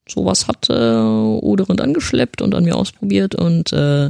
Sowas 0.07 0.47
hat 0.47 0.69
äh, 0.69 0.73
Oderind 0.73 1.81
angeschleppt 1.81 2.41
und 2.41 2.55
an 2.55 2.63
mir 2.63 2.77
ausprobiert 2.77 3.35
und 3.35 3.73
äh, 3.73 4.09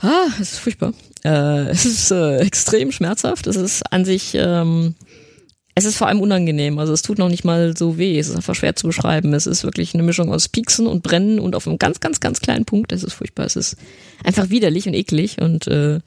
ah, 0.00 0.26
es 0.40 0.52
ist 0.52 0.58
furchtbar. 0.58 0.92
Äh, 1.24 1.28
es 1.70 1.86
ist 1.86 2.10
äh, 2.10 2.36
extrem 2.38 2.92
schmerzhaft. 2.92 3.46
Es 3.46 3.56
ist 3.56 3.90
an 3.90 4.04
sich, 4.04 4.34
ähm, 4.34 4.94
es 5.74 5.84
ist 5.84 5.96
vor 5.96 6.08
allem 6.08 6.20
unangenehm. 6.20 6.78
Also 6.78 6.92
es 6.92 7.02
tut 7.02 7.18
noch 7.18 7.28
nicht 7.28 7.44
mal 7.44 7.76
so 7.76 7.96
weh. 7.96 8.18
Es 8.18 8.28
ist 8.28 8.36
einfach 8.36 8.54
schwer 8.54 8.76
zu 8.76 8.86
beschreiben. 8.86 9.32
Es 9.32 9.46
ist 9.46 9.64
wirklich 9.64 9.94
eine 9.94 10.02
Mischung 10.02 10.32
aus 10.32 10.48
Pieksen 10.48 10.86
und 10.86 11.02
Brennen 11.02 11.38
und 11.38 11.56
auf 11.56 11.66
einem 11.66 11.78
ganz, 11.78 12.00
ganz, 12.00 12.20
ganz 12.20 12.40
kleinen 12.40 12.66
Punkt. 12.66 12.92
Es 12.92 13.02
ist 13.02 13.14
furchtbar. 13.14 13.46
Es 13.46 13.56
ist 13.56 13.76
einfach 14.22 14.50
widerlich 14.50 14.86
und 14.86 14.94
eklig 14.94 15.40
und 15.40 15.66
äh, 15.68 16.00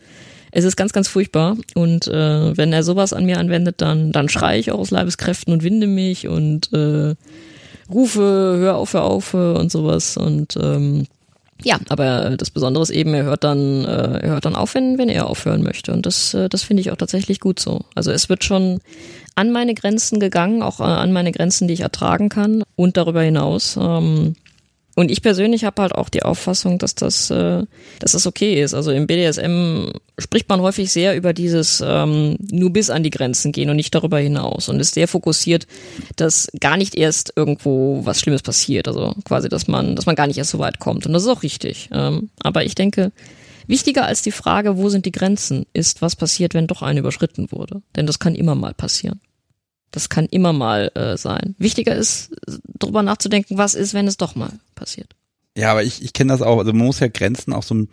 es 0.51 0.65
ist 0.65 0.75
ganz, 0.75 0.93
ganz 0.93 1.07
furchtbar. 1.07 1.57
Und 1.73 2.07
äh, 2.07 2.55
wenn 2.55 2.73
er 2.73 2.83
sowas 2.83 3.11
an 3.11 3.25
mir 3.25 3.39
anwendet, 3.39 3.81
dann, 3.81 4.11
dann 4.11 4.29
schreie 4.29 4.59
ich 4.59 4.71
auch 4.71 4.79
aus 4.79 4.91
Leibeskräften 4.91 5.51
und 5.51 5.63
winde 5.63 5.87
mich 5.87 6.27
und 6.27 6.71
äh, 6.71 7.15
rufe, 7.91 8.21
hör 8.21 8.75
auf, 8.75 8.93
hör 8.93 9.03
auf 9.03 9.33
äh, 9.33 9.37
und 9.37 9.71
sowas. 9.71 10.15
Und 10.15 10.57
ähm, 10.61 11.07
ja, 11.63 11.79
aber 11.89 12.35
das 12.37 12.51
Besondere 12.51 12.83
ist 12.83 12.89
eben, 12.89 13.13
er 13.13 13.23
hört 13.23 13.43
dann, 13.43 13.85
äh, 13.85 14.19
er 14.19 14.29
hört 14.31 14.45
dann 14.45 14.55
auf, 14.55 14.75
wenn, 14.75 14.97
wenn 14.97 15.09
er 15.09 15.29
aufhören 15.29 15.63
möchte. 15.63 15.93
Und 15.93 16.05
das, 16.05 16.33
äh, 16.33 16.49
das 16.49 16.63
finde 16.63 16.81
ich 16.81 16.91
auch 16.91 16.97
tatsächlich 16.97 17.39
gut 17.39 17.59
so. 17.59 17.81
Also 17.95 18.11
es 18.11 18.27
wird 18.27 18.43
schon 18.43 18.79
an 19.35 19.51
meine 19.51 19.73
Grenzen 19.73 20.19
gegangen, 20.19 20.61
auch 20.61 20.79
äh, 20.81 20.83
an 20.83 21.13
meine 21.13 21.31
Grenzen, 21.31 21.67
die 21.67 21.73
ich 21.73 21.81
ertragen 21.81 22.29
kann 22.29 22.63
und 22.75 22.97
darüber 22.97 23.21
hinaus. 23.21 23.77
Ähm, 23.79 24.35
und 24.95 25.11
ich 25.11 25.21
persönlich 25.21 25.65
habe 25.65 25.81
halt 25.81 25.93
auch 25.93 26.07
die 26.07 26.23
Auffassung, 26.23 26.77
dass 26.77 26.95
das, 26.95 27.29
äh, 27.29 27.63
dass 27.99 28.13
das 28.13 28.25
okay 28.25 28.61
ist. 28.61 28.73
Also 28.73 28.91
im 28.91 29.07
BDSM 29.07 29.89
spricht 30.17 30.47
man 30.47 30.61
häufig 30.61 30.89
sehr 30.89 31.17
über 31.17 31.33
dieses 31.33 31.83
ähm, 31.85 32.37
nur 32.49 32.71
bis 32.71 32.89
an 32.89 33.03
die 33.03 33.09
Grenzen 33.09 33.51
gehen 33.51 33.69
und 33.69 33.75
nicht 33.75 33.93
darüber 33.93 34.19
hinaus 34.19 34.69
und 34.69 34.79
ist 34.79 34.93
sehr 34.93 35.09
fokussiert, 35.09 35.67
dass 36.15 36.47
gar 36.61 36.77
nicht 36.77 36.95
erst 36.95 37.33
irgendwo 37.35 38.05
was 38.05 38.21
Schlimmes 38.21 38.41
passiert. 38.41 38.87
Also 38.87 39.13
quasi, 39.25 39.49
dass 39.49 39.67
man, 39.67 39.97
dass 39.97 40.05
man 40.05 40.15
gar 40.15 40.27
nicht 40.27 40.37
erst 40.37 40.51
so 40.51 40.59
weit 40.59 40.79
kommt. 40.79 41.05
Und 41.05 41.11
das 41.11 41.23
ist 41.23 41.29
auch 41.29 41.43
richtig. 41.43 41.89
Ähm, 41.91 42.29
aber 42.41 42.63
ich 42.63 42.75
denke, 42.75 43.11
wichtiger 43.67 44.05
als 44.05 44.21
die 44.21 44.31
Frage, 44.31 44.77
wo 44.77 44.87
sind 44.87 45.05
die 45.05 45.11
Grenzen, 45.11 45.65
ist, 45.73 46.01
was 46.01 46.15
passiert, 46.15 46.53
wenn 46.53 46.67
doch 46.67 46.81
eine 46.81 47.01
überschritten 47.01 47.51
wurde. 47.51 47.81
Denn 47.97 48.07
das 48.07 48.19
kann 48.19 48.33
immer 48.33 48.55
mal 48.55 48.73
passieren. 48.73 49.19
Das 49.91 50.07
kann 50.07 50.25
immer 50.25 50.53
mal 50.53 50.89
äh, 50.95 51.17
sein. 51.17 51.55
Wichtiger 51.57 51.95
ist, 51.95 52.33
darüber 52.79 53.03
nachzudenken, 53.03 53.57
was 53.57 53.75
ist, 53.75 53.93
wenn 53.93 54.07
es 54.07 54.15
doch 54.15 54.35
mal 54.35 54.53
passiert. 54.75 55.15
Ja, 55.57 55.71
aber 55.71 55.83
ich, 55.83 56.03
ich 56.03 56.13
kenne 56.13 56.33
das 56.33 56.41
auch. 56.41 56.59
Also 56.59 56.73
man 56.73 56.85
muss 56.85 56.99
ja 56.99 57.07
Grenzen 57.07 57.53
auch 57.53 57.63
so 57.63 57.87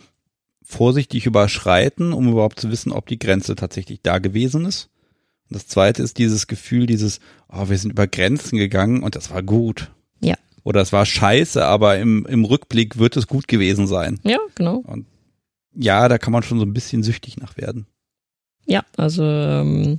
vorsichtig 0.65 1.27
überschreiten, 1.27 2.13
um 2.13 2.29
überhaupt 2.29 2.61
zu 2.61 2.71
wissen, 2.71 2.93
ob 2.93 3.07
die 3.07 3.19
Grenze 3.19 3.55
tatsächlich 3.55 4.01
da 4.03 4.19
gewesen 4.19 4.65
ist. 4.65 4.91
Und 5.49 5.57
das 5.57 5.67
zweite 5.67 6.03
ist 6.03 6.19
dieses 6.19 6.47
Gefühl, 6.47 6.87
dieses, 6.87 7.21
oh, 7.49 7.69
wir 7.69 7.79
sind 7.79 7.93
über 7.93 8.07
Grenzen 8.07 8.59
gegangen 8.59 9.03
und 9.03 9.17
das 9.17 9.31
war 9.31 9.43
gut. 9.43 9.93
Ja. 10.21 10.35
Oder 10.65 10.81
es 10.81 10.93
war 10.93 11.05
scheiße, 11.05 11.65
aber 11.65 11.99
im, 11.99 12.27
im 12.27 12.45
Rückblick 12.45 12.99
wird 12.99 13.17
es 13.17 13.27
gut 13.27 13.49
gewesen 13.49 13.87
sein. 13.87 14.19
Ja, 14.25 14.39
genau. 14.55 14.83
Ja, 15.75 16.09
da 16.09 16.19
kann 16.19 16.33
man 16.33 16.43
schon 16.43 16.59
so 16.59 16.65
ein 16.65 16.75
bisschen 16.75 17.03
süchtig 17.03 17.37
nach 17.37 17.57
werden. 17.57 17.87
Ja, 18.67 18.85
also 18.97 19.25
ähm, 19.25 19.99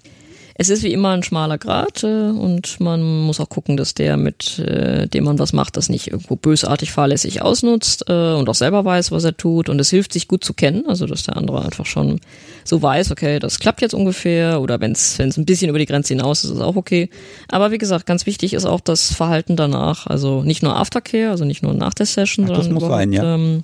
es 0.56 0.70
ist 0.70 0.84
wie 0.84 0.94
immer 0.94 1.10
ein 1.10 1.24
schmaler 1.24 1.58
Grat 1.58 2.04
äh, 2.04 2.08
und 2.08 2.80
man 2.80 3.02
muss 3.02 3.40
auch 3.40 3.50
gucken, 3.50 3.76
dass 3.76 3.96
der, 3.96 4.18
mit 4.18 4.60
äh, 4.60 5.08
dem 5.08 5.24
man 5.24 5.40
was 5.40 5.52
macht, 5.52 5.78
das 5.78 5.90
nicht 5.90 6.08
irgendwo 6.08 6.36
bösartig 6.36 6.92
fahrlässig 6.92 7.42
ausnutzt 7.42 8.06
äh, 8.08 8.34
und 8.34 8.48
auch 8.48 8.56
selber 8.56 8.86
weiß, 8.86 9.12
was 9.12 9.24
er 9.24 9.36
tut. 9.36 9.70
Und 9.70 9.80
es 9.80 9.90
hilft, 9.90 10.14
sich 10.14 10.28
gut 10.28 10.44
zu 10.44 10.54
kennen, 10.54 10.86
also 10.88 11.08
dass 11.08 11.24
der 11.24 11.38
andere 11.38 11.64
einfach 11.64 11.86
schon 11.86 12.20
so 12.64 12.82
weiß, 12.82 13.12
okay, 13.12 13.40
das 13.40 13.60
klappt 13.60 13.82
jetzt 13.82 13.94
ungefähr 13.94 14.62
oder 14.62 14.80
wenn 14.80 14.92
es 14.92 15.20
ein 15.20 15.46
bisschen 15.46 15.70
über 15.70 15.80
die 15.80 15.88
Grenze 15.88 16.14
hinaus 16.14 16.44
ist, 16.44 16.52
ist 16.52 16.58
es 16.58 16.62
auch 16.62 16.76
okay. 16.76 17.10
Aber 17.48 17.72
wie 17.72 17.80
gesagt, 17.80 18.06
ganz 18.06 18.26
wichtig 18.28 18.54
ist 18.54 18.66
auch 18.66 18.80
das 18.80 19.12
Verhalten 19.14 19.56
danach, 19.56 20.06
also 20.06 20.44
nicht 20.44 20.62
nur 20.62 20.76
Aftercare, 20.76 21.32
also 21.32 21.46
nicht 21.46 21.64
nur 21.64 21.74
nach 21.74 21.96
der 21.96 22.06
Session, 22.06 22.46
Ach, 22.46 22.50
das 22.50 22.66
sondern 22.66 22.74
muss 22.74 22.90
sein, 22.90 23.12
ja. 23.12 23.36
Ähm, 23.36 23.64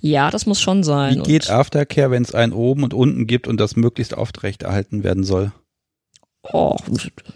ja, 0.00 0.30
das 0.30 0.46
muss 0.46 0.60
schon 0.60 0.84
sein. 0.84 1.18
Wie 1.18 1.22
geht 1.32 1.50
Aftercare, 1.50 2.12
wenn 2.12 2.22
es 2.22 2.32
einen 2.32 2.52
oben 2.52 2.84
und 2.84 2.94
unten 2.94 3.26
gibt 3.26 3.48
und 3.48 3.58
das 3.58 3.74
möglichst 3.74 4.16
aufrecht 4.16 4.62
erhalten 4.62 5.02
werden 5.02 5.24
soll? 5.24 5.50
Oh, 6.42 6.76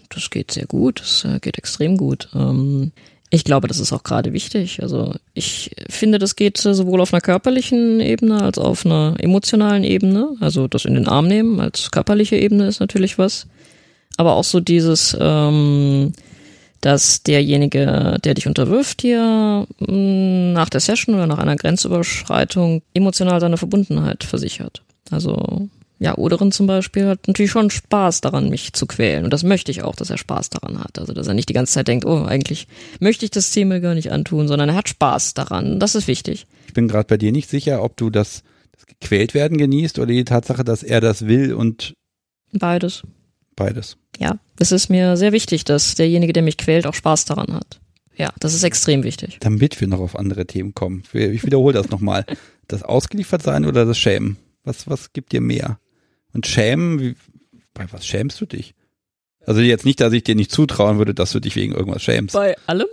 das 0.09 0.29
geht 0.29 0.51
sehr 0.51 0.65
gut, 0.65 1.01
das 1.01 1.25
äh, 1.25 1.39
geht 1.39 1.57
extrem 1.57 1.97
gut. 1.97 2.29
Ähm, 2.33 2.91
ich 3.29 3.43
glaube, 3.43 3.67
das 3.67 3.79
ist 3.79 3.91
auch 3.91 4.03
gerade 4.03 4.31
wichtig. 4.31 4.83
Also 4.83 5.15
ich 5.33 5.71
finde, 5.89 6.19
das 6.19 6.35
geht 6.35 6.59
sowohl 6.59 7.01
auf 7.01 7.13
einer 7.13 7.21
körperlichen 7.21 7.99
Ebene 7.99 8.41
als 8.41 8.59
auch 8.59 8.69
auf 8.69 8.85
einer 8.85 9.15
emotionalen 9.17 9.83
Ebene. 9.83 10.35
Also 10.39 10.67
das 10.67 10.85
in 10.85 10.93
den 10.93 11.07
Arm 11.07 11.27
nehmen 11.27 11.59
als 11.59 11.89
körperliche 11.89 12.35
Ebene 12.35 12.67
ist 12.67 12.79
natürlich 12.79 13.17
was. 13.17 13.47
Aber 14.17 14.33
auch 14.35 14.43
so 14.43 14.59
dieses, 14.59 15.17
ähm, 15.19 16.13
dass 16.81 17.23
derjenige, 17.23 18.19
der 18.23 18.33
dich 18.35 18.45
unterwirft, 18.45 19.01
dir 19.01 19.65
mm, 19.79 20.53
nach 20.53 20.69
der 20.69 20.81
Session 20.81 21.15
oder 21.15 21.25
nach 21.25 21.39
einer 21.39 21.55
Grenzüberschreitung 21.55 22.83
emotional 22.93 23.39
seine 23.39 23.57
Verbundenheit 23.57 24.23
versichert. 24.23 24.83
Also 25.09 25.69
ja, 26.03 26.17
Oderin 26.17 26.51
zum 26.51 26.67
Beispiel 26.67 27.07
hat 27.07 27.29
natürlich 27.29 27.51
schon 27.51 27.69
Spaß 27.69 28.19
daran, 28.19 28.49
mich 28.49 28.73
zu 28.73 28.85
quälen. 28.85 29.23
Und 29.23 29.31
das 29.31 29.43
möchte 29.43 29.71
ich 29.71 29.83
auch, 29.83 29.95
dass 29.95 30.09
er 30.09 30.17
Spaß 30.17 30.49
daran 30.49 30.83
hat. 30.83 30.99
Also, 30.99 31.13
dass 31.13 31.27
er 31.27 31.33
nicht 31.33 31.47
die 31.47 31.53
ganze 31.53 31.71
Zeit 31.71 31.87
denkt, 31.87 32.03
oh, 32.03 32.25
eigentlich 32.25 32.67
möchte 32.99 33.23
ich 33.23 33.31
das 33.31 33.51
Thema 33.51 33.79
gar 33.79 33.95
nicht 33.95 34.11
antun, 34.11 34.49
sondern 34.49 34.67
er 34.67 34.75
hat 34.75 34.89
Spaß 34.89 35.33
daran. 35.33 35.79
Das 35.79 35.95
ist 35.95 36.07
wichtig. 36.07 36.45
Ich 36.67 36.73
bin 36.73 36.89
gerade 36.89 37.07
bei 37.07 37.15
dir 37.15 37.31
nicht 37.31 37.49
sicher, 37.49 37.81
ob 37.81 37.95
du 37.95 38.09
das, 38.09 38.43
das 38.73 38.85
gequält 38.85 39.33
werden 39.33 39.57
genießt 39.57 39.97
oder 39.97 40.07
die 40.07 40.25
Tatsache, 40.25 40.65
dass 40.65 40.83
er 40.83 40.99
das 40.99 41.25
will 41.25 41.53
und 41.53 41.93
beides. 42.51 43.03
Beides. 43.55 43.95
Ja, 44.19 44.39
es 44.59 44.73
ist 44.73 44.89
mir 44.89 45.15
sehr 45.15 45.31
wichtig, 45.31 45.63
dass 45.63 45.95
derjenige, 45.95 46.33
der 46.33 46.43
mich 46.43 46.57
quält, 46.57 46.85
auch 46.85 46.95
Spaß 46.95 47.23
daran 47.23 47.53
hat. 47.53 47.79
Ja, 48.17 48.29
das 48.41 48.53
ist 48.53 48.63
extrem 48.63 49.03
wichtig. 49.03 49.37
Damit 49.39 49.79
wir 49.79 49.87
noch 49.87 50.01
auf 50.01 50.19
andere 50.19 50.45
Themen 50.47 50.73
kommen. 50.73 51.03
Ich 51.13 51.45
wiederhole 51.45 51.73
das 51.73 51.89
nochmal. 51.89 52.25
Das 52.67 52.83
Ausgeliefertsein 52.83 53.65
oder 53.65 53.85
das 53.85 53.97
Schämen? 53.97 54.35
Was, 54.65 54.89
was 54.89 55.13
gibt 55.13 55.31
dir 55.31 55.41
mehr? 55.41 55.79
Und 56.33 56.47
schämen, 56.47 56.99
wie, 56.99 57.15
bei 57.73 57.85
was 57.91 58.05
schämst 58.05 58.41
du 58.41 58.45
dich? 58.45 58.73
Also 59.45 59.61
jetzt 59.61 59.85
nicht, 59.85 59.99
dass 59.99 60.13
ich 60.13 60.23
dir 60.23 60.35
nicht 60.35 60.51
zutrauen 60.51 60.97
würde, 60.97 61.13
dass 61.13 61.31
du 61.31 61.39
dich 61.39 61.55
wegen 61.55 61.73
irgendwas 61.73 62.01
schämst. 62.01 62.33
Bei 62.33 62.55
allem? 62.65 62.87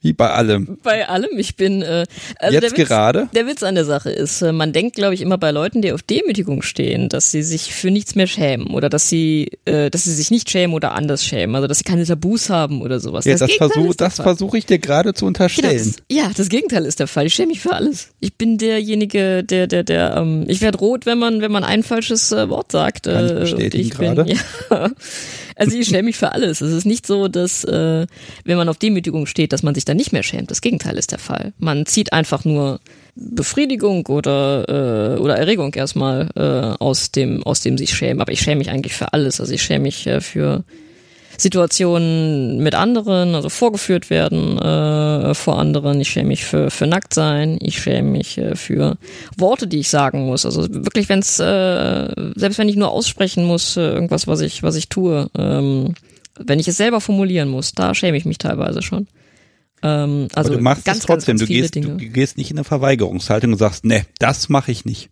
Wie 0.00 0.12
bei 0.12 0.30
allem. 0.30 0.78
Bei 0.84 1.08
allem. 1.08 1.38
Ich 1.38 1.56
bin 1.56 1.82
äh, 1.82 2.04
also 2.38 2.54
jetzt 2.54 2.62
der 2.62 2.78
Witz, 2.78 2.88
gerade. 2.88 3.28
Der 3.34 3.48
Witz 3.48 3.64
an 3.64 3.74
der 3.74 3.84
Sache 3.84 4.10
ist, 4.10 4.42
äh, 4.42 4.52
man 4.52 4.72
denkt, 4.72 4.94
glaube 4.94 5.14
ich, 5.14 5.20
immer 5.20 5.38
bei 5.38 5.50
Leuten, 5.50 5.82
die 5.82 5.92
auf 5.92 6.02
Demütigung 6.02 6.62
stehen, 6.62 7.08
dass 7.08 7.32
sie 7.32 7.42
sich 7.42 7.74
für 7.74 7.90
nichts 7.90 8.14
mehr 8.14 8.28
schämen 8.28 8.68
oder 8.68 8.88
dass 8.88 9.08
sie, 9.08 9.50
äh, 9.64 9.90
dass 9.90 10.04
sie 10.04 10.14
sich 10.14 10.30
nicht 10.30 10.50
schämen 10.50 10.74
oder 10.74 10.92
anders 10.92 11.24
schämen, 11.24 11.56
also 11.56 11.66
dass 11.66 11.78
sie 11.78 11.84
keine 11.84 12.04
Tabus 12.04 12.48
haben 12.48 12.80
oder 12.80 13.00
sowas. 13.00 13.24
Ja, 13.24 13.32
das, 13.32 13.40
das 13.40 13.54
versuche 13.54 13.96
das 13.96 14.16
versuche 14.16 14.58
ich 14.58 14.66
dir 14.66 14.78
gerade 14.78 15.14
zu 15.14 15.26
unterstellen. 15.26 15.76
Genau, 15.76 15.84
das, 15.84 16.16
ja, 16.16 16.30
das 16.36 16.48
Gegenteil 16.48 16.84
ist 16.84 17.00
der 17.00 17.08
Fall. 17.08 17.26
Ich 17.26 17.34
schäme 17.34 17.48
mich 17.48 17.60
für 17.60 17.72
alles. 17.72 18.10
Ich 18.20 18.34
bin 18.34 18.56
derjenige, 18.56 19.42
der, 19.42 19.66
der, 19.66 19.82
der, 19.82 20.16
ähm, 20.16 20.44
ich 20.46 20.60
werde 20.60 20.78
rot, 20.78 21.06
wenn 21.06 21.18
man, 21.18 21.40
wenn 21.40 21.50
man 21.50 21.64
ein 21.64 21.82
falsches 21.82 22.30
äh, 22.30 22.48
Wort 22.48 22.70
sagt. 22.70 23.04
Kann 23.04 23.26
ich 23.26 23.32
bestätigen 23.34 23.84
ich 23.84 23.90
gerade. 23.90 24.26
Ja. 24.70 24.90
Also 25.58 25.76
ich 25.76 25.88
schäme 25.88 26.04
mich 26.04 26.16
für 26.16 26.30
alles. 26.32 26.60
Es 26.60 26.72
ist 26.72 26.84
nicht 26.84 27.04
so, 27.04 27.26
dass 27.26 27.64
äh, 27.64 28.06
wenn 28.44 28.56
man 28.56 28.68
auf 28.68 28.78
Demütigung 28.78 29.26
steht, 29.26 29.52
dass 29.52 29.64
man 29.64 29.74
sich 29.74 29.84
dann 29.84 29.96
nicht 29.96 30.12
mehr 30.12 30.22
schämt. 30.22 30.52
Das 30.52 30.60
Gegenteil 30.60 30.96
ist 30.96 31.10
der 31.10 31.18
Fall. 31.18 31.52
Man 31.58 31.84
zieht 31.84 32.12
einfach 32.12 32.44
nur 32.44 32.78
Befriedigung 33.16 34.06
oder 34.06 35.16
äh, 35.16 35.20
oder 35.20 35.36
Erregung 35.36 35.74
erstmal 35.74 36.28
äh, 36.36 36.82
aus 36.82 37.10
dem 37.10 37.42
aus 37.42 37.60
dem 37.60 37.76
sich 37.76 37.92
schämen. 37.92 38.20
Aber 38.20 38.30
ich 38.30 38.40
schäme 38.40 38.58
mich 38.58 38.70
eigentlich 38.70 38.94
für 38.94 39.12
alles. 39.12 39.40
Also 39.40 39.52
ich 39.52 39.62
schäme 39.62 39.82
mich 39.82 40.06
äh, 40.06 40.20
für 40.20 40.62
Situationen 41.40 42.58
mit 42.58 42.74
anderen, 42.74 43.36
also 43.36 43.48
vorgeführt 43.48 44.10
werden 44.10 44.58
äh, 44.58 45.34
vor 45.34 45.58
anderen. 45.58 46.00
Ich 46.00 46.08
schäme 46.08 46.28
mich 46.28 46.44
für, 46.44 46.70
für 46.70 46.86
nackt 46.88 47.14
sein. 47.14 47.58
Ich 47.62 47.80
schäme 47.80 48.10
mich 48.10 48.38
äh, 48.38 48.56
für 48.56 48.98
Worte, 49.36 49.68
die 49.68 49.78
ich 49.78 49.88
sagen 49.88 50.26
muss. 50.26 50.44
Also 50.44 50.66
wirklich, 50.68 51.08
wenn 51.08 51.20
es, 51.20 51.38
äh, 51.38 52.12
selbst 52.34 52.58
wenn 52.58 52.68
ich 52.68 52.76
nur 52.76 52.90
aussprechen 52.90 53.44
muss, 53.44 53.76
äh, 53.76 53.82
irgendwas, 53.82 54.26
was 54.26 54.40
ich, 54.40 54.64
was 54.64 54.74
ich 54.74 54.88
tue, 54.88 55.30
ähm, 55.38 55.94
wenn 56.38 56.58
ich 56.58 56.66
es 56.66 56.76
selber 56.76 57.00
formulieren 57.00 57.48
muss, 57.48 57.72
da 57.72 57.94
schäme 57.94 58.16
ich 58.16 58.24
mich 58.24 58.38
teilweise 58.38 58.82
schon. 58.82 59.06
Ähm, 59.82 60.26
also 60.34 60.50
Aber 60.50 60.58
du 60.58 60.62
machst 60.62 60.84
ganz, 60.84 60.98
es 60.98 61.04
trotzdem. 61.04 61.36
Ganz, 61.36 61.40
ganz 61.40 61.48
du, 61.48 61.54
gehst, 61.54 61.74
Dinge. 61.76 61.86
du 61.86 61.96
gehst 61.96 62.36
nicht 62.36 62.50
in 62.50 62.58
eine 62.58 62.64
Verweigerungshaltung 62.64 63.52
und 63.52 63.58
sagst, 63.58 63.84
ne, 63.84 64.04
das 64.18 64.48
mache 64.48 64.72
ich 64.72 64.84
nicht. 64.84 65.10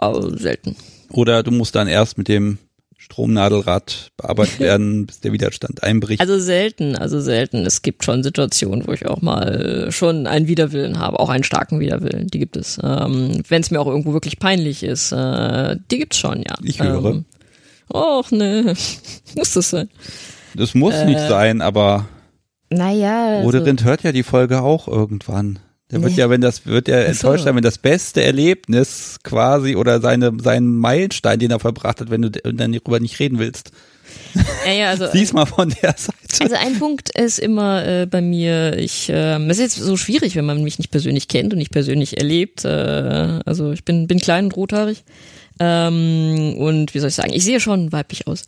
Oh, 0.00 0.30
selten. 0.30 0.76
Oder 1.10 1.42
du 1.42 1.50
musst 1.50 1.74
dann 1.74 1.88
erst 1.88 2.18
mit 2.18 2.28
dem 2.28 2.58
Stromnadelrad 3.06 4.10
bearbeitet 4.16 4.58
werden, 4.60 5.06
bis 5.06 5.20
der 5.20 5.32
Widerstand 5.32 5.82
einbricht? 5.82 6.20
Also 6.20 6.38
selten, 6.40 6.96
also 6.96 7.20
selten. 7.20 7.64
Es 7.64 7.82
gibt 7.82 8.04
schon 8.04 8.22
Situationen, 8.22 8.86
wo 8.86 8.92
ich 8.92 9.06
auch 9.06 9.22
mal 9.22 9.86
schon 9.90 10.26
einen 10.26 10.48
Widerwillen 10.48 10.98
habe, 10.98 11.20
auch 11.20 11.28
einen 11.28 11.44
starken 11.44 11.78
Widerwillen. 11.78 12.26
Die 12.26 12.40
gibt 12.40 12.56
es. 12.56 12.78
Ähm, 12.82 13.42
Wenn 13.48 13.62
es 13.62 13.70
mir 13.70 13.80
auch 13.80 13.86
irgendwo 13.86 14.12
wirklich 14.12 14.38
peinlich 14.38 14.82
ist, 14.82 15.12
äh, 15.12 15.76
die 15.90 15.98
gibt's 15.98 16.18
schon, 16.18 16.38
ja. 16.38 16.56
Ich 16.62 16.82
höre. 16.82 17.04
Ähm, 17.06 17.24
Och, 17.92 18.32
ne. 18.32 18.74
muss 19.36 19.54
das 19.54 19.70
sein? 19.70 19.88
Das 20.54 20.74
muss 20.74 20.94
äh, 20.94 21.04
nicht 21.04 21.20
sein, 21.20 21.60
aber. 21.60 22.08
Naja. 22.70 23.38
Also, 23.38 23.48
Oderind 23.48 23.84
hört 23.84 24.02
ja 24.02 24.10
die 24.10 24.24
Folge 24.24 24.62
auch 24.62 24.88
irgendwann. 24.88 25.60
Der 25.92 26.02
wird 26.02 26.12
nee. 26.14 26.18
ja, 26.18 26.30
wenn 26.30 26.40
das, 26.40 26.66
wird 26.66 26.88
ja 26.88 26.96
enttäuscht 26.96 27.44
sein, 27.44 27.54
wenn 27.54 27.62
das 27.62 27.78
beste 27.78 28.22
Erlebnis 28.22 29.18
quasi 29.22 29.76
oder 29.76 30.00
seine, 30.00 30.32
seinen 30.42 30.76
Meilenstein, 30.76 31.38
den 31.38 31.52
er 31.52 31.60
verbracht 31.60 32.00
hat, 32.00 32.10
wenn 32.10 32.22
du 32.22 32.30
dann 32.30 32.72
darüber 32.72 32.98
nicht 32.98 33.20
reden 33.20 33.38
willst. 33.38 33.70
Ja, 34.66 34.72
ja, 34.72 34.90
also. 34.90 35.06
Sieh's 35.12 35.32
mal 35.32 35.46
von 35.46 35.72
der 35.82 35.94
Seite. 35.96 36.16
Also 36.40 36.56
ein 36.56 36.78
Punkt 36.78 37.10
ist 37.16 37.38
immer 37.38 37.86
äh, 37.86 38.06
bei 38.06 38.20
mir, 38.20 38.76
ich, 38.78 39.08
äh, 39.08 39.36
es 39.44 39.58
ist 39.58 39.76
jetzt 39.76 39.76
so 39.76 39.96
schwierig, 39.96 40.34
wenn 40.34 40.44
man 40.44 40.62
mich 40.64 40.78
nicht 40.78 40.90
persönlich 40.90 41.28
kennt 41.28 41.52
und 41.52 41.58
nicht 41.58 41.70
persönlich 41.70 42.18
erlebt. 42.18 42.64
Äh, 42.64 42.68
also 42.68 43.70
ich 43.70 43.84
bin, 43.84 44.08
bin 44.08 44.18
klein 44.18 44.46
und 44.46 44.56
rothaarig. 44.56 45.04
Ähm, 45.60 46.56
und 46.58 46.94
wie 46.94 46.98
soll 46.98 47.08
ich 47.08 47.14
sagen, 47.14 47.32
ich 47.32 47.44
sehe 47.44 47.60
schon 47.60 47.92
weiblich 47.92 48.26
aus 48.26 48.44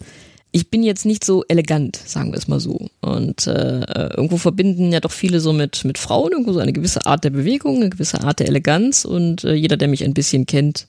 ich 0.50 0.70
bin 0.70 0.82
jetzt 0.82 1.04
nicht 1.04 1.24
so 1.24 1.44
elegant, 1.48 1.96
sagen 1.96 2.32
wir 2.32 2.38
es 2.38 2.48
mal 2.48 2.61
so. 2.61 2.88
Und 3.00 3.46
äh, 3.46 3.80
irgendwo 4.16 4.38
verbinden 4.38 4.92
ja 4.92 5.00
doch 5.00 5.12
viele 5.12 5.40
so 5.40 5.52
mit, 5.52 5.84
mit 5.84 5.98
Frauen 5.98 6.32
irgendwo 6.32 6.52
so 6.52 6.61
eine 6.61 6.72
gewisse 6.72 7.04
Art 7.06 7.24
der 7.24 7.30
Bewegung, 7.30 7.76
eine 7.76 7.90
gewisse 7.90 8.22
Art 8.22 8.40
der 8.40 8.48
Eleganz. 8.48 9.04
Und 9.04 9.44
äh, 9.44 9.54
jeder, 9.54 9.76
der 9.76 9.88
mich 9.88 10.04
ein 10.04 10.14
bisschen 10.14 10.46
kennt, 10.46 10.87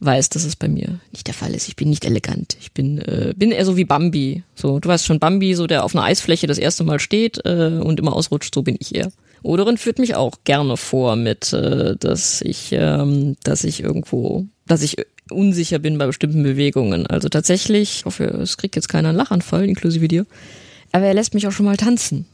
weiß, 0.00 0.30
dass 0.30 0.44
es 0.44 0.56
bei 0.56 0.68
mir 0.68 0.98
nicht 1.12 1.26
der 1.26 1.34
Fall 1.34 1.54
ist. 1.54 1.68
Ich 1.68 1.76
bin 1.76 1.90
nicht 1.90 2.04
elegant. 2.04 2.56
Ich 2.60 2.72
bin, 2.72 2.98
äh, 2.98 3.34
bin 3.36 3.52
eher 3.52 3.64
so 3.64 3.76
wie 3.76 3.84
Bambi. 3.84 4.42
So, 4.54 4.80
du 4.80 4.88
weißt 4.88 5.06
schon, 5.06 5.20
Bambi, 5.20 5.54
so 5.54 5.66
der 5.66 5.84
auf 5.84 5.94
einer 5.94 6.04
Eisfläche 6.04 6.46
das 6.46 6.58
erste 6.58 6.82
Mal 6.82 6.98
steht 6.98 7.40
äh, 7.44 7.80
und 7.82 8.00
immer 8.00 8.14
ausrutscht, 8.14 8.54
so 8.54 8.62
bin 8.62 8.76
ich 8.80 8.94
eher. 8.94 9.12
Oderin 9.42 9.76
führt 9.76 9.98
mich 9.98 10.14
auch 10.14 10.38
gerne 10.44 10.76
vor 10.76 11.16
mit, 11.16 11.52
äh, 11.52 11.96
dass 11.98 12.40
ich, 12.42 12.70
ähm, 12.72 13.36
dass 13.44 13.64
ich 13.64 13.82
irgendwo, 13.82 14.46
dass 14.66 14.82
ich 14.82 14.96
unsicher 15.34 15.78
bin 15.78 15.98
bei 15.98 16.06
bestimmten 16.06 16.42
Bewegungen. 16.42 17.06
Also 17.06 17.28
tatsächlich, 17.28 17.98
ich 17.98 18.04
hoffe, 18.04 18.24
es 18.24 18.56
kriegt 18.56 18.76
jetzt 18.76 18.88
keiner 18.88 19.10
einen 19.10 19.18
Lachanfall, 19.18 19.68
inklusive 19.68 20.08
dir. 20.08 20.26
Aber 20.92 21.06
er 21.06 21.14
lässt 21.14 21.34
mich 21.34 21.46
auch 21.46 21.52
schon 21.52 21.66
mal 21.66 21.76
tanzen 21.76 22.26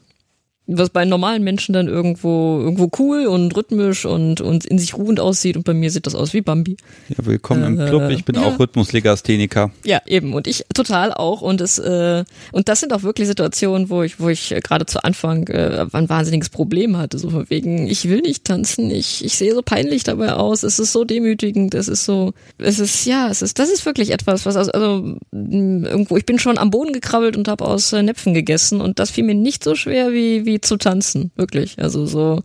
was 0.69 0.91
bei 0.91 1.07
normalen 1.07 1.43
Menschen 1.43 1.73
dann 1.73 1.89
irgendwo 1.89 2.61
irgendwo 2.61 2.91
cool 2.99 3.27
und 3.27 3.57
rhythmisch 3.57 4.05
und 4.05 4.43
und 4.43 4.67
in 4.67 4.79
sich 4.79 4.95
ruhend 4.95 5.19
aussieht 5.19 5.57
und 5.57 5.65
bei 5.65 5.73
mir 5.73 5.91
sieht 5.91 6.07
das 6.07 6.15
aus 6.15 6.35
wie 6.35 6.43
Bambi. 6.43 6.77
Ja, 7.09 7.25
willkommen 7.25 7.79
äh, 7.79 7.85
im 7.85 7.89
Club. 7.89 8.11
Ich 8.11 8.27
bin 8.27 8.37
ja. 8.37 8.43
auch 8.43 8.59
Rhythmuslegastheniker. 8.59 9.71
Ja, 9.85 10.03
eben 10.07 10.35
und 10.35 10.47
ich 10.47 10.67
total 10.75 11.15
auch 11.15 11.41
und 11.41 11.63
es 11.63 11.79
äh, 11.79 12.23
und 12.53 12.69
das 12.69 12.81
sind 12.81 12.93
auch 12.93 13.03
wirklich 13.03 13.29
Situationen, 13.29 13.89
wo 13.89 14.03
ich 14.03 14.21
wo 14.21 14.29
ich 14.29 14.55
gerade 14.63 14.85
zu 14.85 15.03
Anfang 15.03 15.47
äh, 15.49 15.87
ein 15.91 16.09
wahnsinniges 16.11 16.51
Problem 16.51 16.99
hatte, 16.99 17.19
so 17.19 17.31
von 17.31 17.49
wegen 17.49 17.89
ich 17.89 18.07
will 18.11 18.21
nicht 18.21 18.45
tanzen, 18.45 18.91
ich 18.91 19.25
ich 19.25 19.39
sehe 19.39 19.55
so 19.55 19.63
peinlich 19.63 20.05
dabei 20.05 20.35
aus, 20.35 20.65
es 20.65 20.79
ist 20.79 20.93
so 20.93 21.05
demütigend, 21.05 21.75
es 21.75 21.89
ist 21.89 22.05
so 22.05 22.35
es 22.59 22.79
ist 22.79 23.07
ja, 23.07 23.31
es 23.31 23.41
ist 23.41 23.59
das 23.59 23.71
ist 23.71 23.87
wirklich 23.87 24.11
etwas, 24.11 24.45
was 24.45 24.57
also, 24.57 24.71
also 24.73 25.17
irgendwo 25.33 26.19
ich 26.19 26.27
bin 26.27 26.39
schon 26.39 26.59
am 26.59 26.71
Boden 26.71 26.93
gekrabbelt 26.93 27.39
und 27.39 27.49
habe 27.49 27.65
aus 27.65 27.95
äh, 27.95 28.03
Näpfen 28.03 28.35
gegessen 28.35 28.83
und 28.83 28.99
das 28.99 29.11
fiel 29.11 29.25
mir 29.25 29.35
nicht 29.35 29.65
so 29.65 29.75
schwer 29.75 30.13
wie 30.13 30.45
wie 30.45 30.58
zu 30.65 30.77
tanzen, 30.77 31.31
wirklich. 31.37 31.79
Also 31.79 32.07
so, 32.07 32.43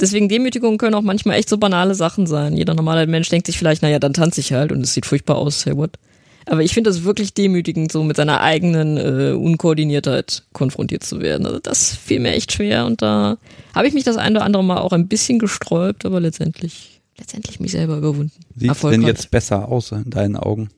deswegen 0.00 0.28
Demütigungen 0.28 0.78
können 0.78 0.94
auch 0.94 1.02
manchmal 1.02 1.38
echt 1.38 1.48
so 1.48 1.58
banale 1.58 1.94
Sachen 1.94 2.26
sein. 2.26 2.56
Jeder 2.56 2.74
normale 2.74 3.06
Mensch 3.06 3.28
denkt 3.28 3.46
sich 3.46 3.58
vielleicht, 3.58 3.82
naja, 3.82 3.98
dann 3.98 4.12
tanze 4.12 4.40
ich 4.40 4.52
halt 4.52 4.72
und 4.72 4.80
es 4.82 4.94
sieht 4.94 5.06
furchtbar 5.06 5.36
aus, 5.36 5.66
hey 5.66 5.76
what? 5.76 5.98
Aber 6.46 6.62
ich 6.62 6.74
finde 6.74 6.90
das 6.90 7.04
wirklich 7.04 7.34
demütigend, 7.34 7.92
so 7.92 8.02
mit 8.02 8.16
seiner 8.16 8.40
eigenen 8.40 8.96
äh, 8.96 9.32
Unkoordiniertheit 9.32 10.42
konfrontiert 10.52 11.04
zu 11.04 11.20
werden. 11.20 11.46
Also 11.46 11.60
das 11.60 11.94
fiel 11.94 12.20
mir 12.20 12.32
echt 12.32 12.52
schwer 12.52 12.86
und 12.86 13.00
da 13.00 13.38
habe 13.74 13.86
ich 13.86 13.94
mich 13.94 14.04
das 14.04 14.16
ein 14.16 14.34
oder 14.34 14.44
andere 14.44 14.64
Mal 14.64 14.78
auch 14.78 14.92
ein 14.92 15.08
bisschen 15.08 15.38
gesträubt, 15.38 16.04
aber 16.04 16.20
letztendlich, 16.20 17.00
letztendlich 17.16 17.60
mich 17.60 17.72
selber 17.72 17.96
überwunden. 17.96 18.32
Sieht 18.56 18.72
es 18.72 18.80
denn 18.80 19.02
jetzt 19.02 19.30
besser 19.30 19.68
aus 19.68 19.92
in 19.92 20.10
deinen 20.10 20.36
Augen? 20.36 20.70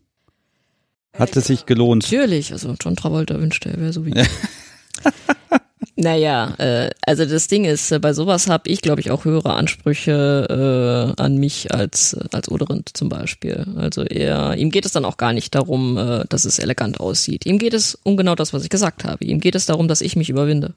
Hat 1.15 1.37
es 1.37 1.47
sich 1.47 1.65
gelohnt? 1.65 2.03
Natürlich, 2.03 2.53
also 2.53 2.75
John 2.81 2.97
Travolta 2.97 3.41
wünschte, 3.41 3.71
er 3.71 3.81
wäre 3.81 3.93
so 3.93 4.05
wie 4.05 4.11
ich. 4.15 4.29
Naja, 5.97 6.55
äh, 6.59 6.91
also 7.03 7.25
das 7.25 7.47
Ding 7.47 7.65
ist, 7.65 7.93
äh, 7.93 8.01
bei 8.01 8.13
sowas 8.13 8.49
habe 8.49 8.69
ich, 8.69 8.83
glaube 8.83 9.01
ich, 9.01 9.13
auch 9.13 9.25
höhere 9.25 9.55
Ansprüche 9.55 11.15
äh, 11.17 11.23
an 11.23 11.37
mich 11.37 11.73
als, 11.73 12.17
als 12.33 12.51
Oderind 12.51 12.91
zum 12.95 13.09
Beispiel. 13.09 13.65
Also 13.77 14.03
er, 14.03 14.57
ihm 14.57 14.71
geht 14.71 14.87
es 14.87 14.93
dann 14.93 15.05
auch 15.05 15.17
gar 15.19 15.33
nicht 15.33 15.55
darum, 15.55 15.97
äh, 15.97 16.25
dass 16.29 16.45
es 16.47 16.59
elegant 16.59 16.99
aussieht. 16.99 17.47
Ihm 17.47 17.59
geht 17.59 17.75
es 17.75 17.97
um 18.03 18.17
genau 18.17 18.35
das, 18.35 18.53
was 18.53 18.65
ich 18.65 18.71
gesagt 18.71 19.05
habe. 19.05 19.25
Ihm 19.25 19.39
geht 19.39 19.55
es 19.55 19.67
darum, 19.67 19.87
dass 19.87 20.01
ich 20.01 20.17
mich 20.17 20.31
überwinde. 20.31 20.75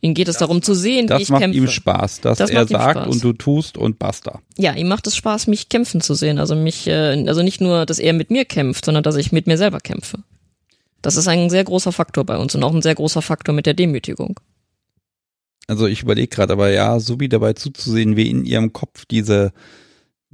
Ihm 0.00 0.14
geht 0.14 0.28
es 0.28 0.34
das 0.34 0.40
darum 0.40 0.62
zu 0.62 0.74
sehen, 0.74 1.08
wie 1.08 1.22
ich 1.22 1.28
kämpfe. 1.28 1.40
Das 1.40 1.40
macht 1.40 1.54
ihm 1.54 1.68
Spaß, 1.68 2.20
dass 2.20 2.38
das 2.38 2.50
er 2.50 2.66
sagt 2.66 2.98
Spaß. 2.98 3.08
und 3.08 3.22
du 3.22 3.32
tust 3.32 3.78
und 3.78 3.98
basta. 3.98 4.40
Ja, 4.58 4.74
ihm 4.74 4.88
macht 4.88 5.06
es 5.08 5.16
Spaß, 5.16 5.48
mich 5.48 5.68
kämpfen 5.68 6.00
zu 6.00 6.14
sehen. 6.14 6.38
Also 6.38 6.54
mich, 6.54 6.86
äh, 6.86 7.24
also 7.26 7.42
nicht 7.42 7.60
nur, 7.60 7.84
dass 7.84 7.98
er 7.98 8.12
mit 8.12 8.30
mir 8.30 8.44
kämpft, 8.44 8.84
sondern 8.84 9.02
dass 9.02 9.16
ich 9.16 9.32
mit 9.32 9.48
mir 9.48 9.58
selber 9.58 9.80
kämpfe. 9.80 10.18
Das 11.02 11.16
ist 11.16 11.26
ein 11.26 11.50
sehr 11.50 11.64
großer 11.64 11.90
Faktor 11.90 12.24
bei 12.24 12.36
uns 12.36 12.54
und 12.54 12.62
auch 12.62 12.72
ein 12.72 12.82
sehr 12.82 12.94
großer 12.94 13.22
Faktor 13.22 13.54
mit 13.54 13.66
der 13.66 13.74
Demütigung. 13.74 14.38
Also 15.68 15.86
ich 15.86 16.02
überlege 16.02 16.28
gerade, 16.28 16.52
aber 16.52 16.70
ja, 16.70 16.98
Subi 17.00 17.28
dabei 17.28 17.52
zuzusehen, 17.52 18.16
wie 18.16 18.28
in 18.28 18.44
ihrem 18.44 18.72
Kopf 18.72 19.04
diese 19.04 19.52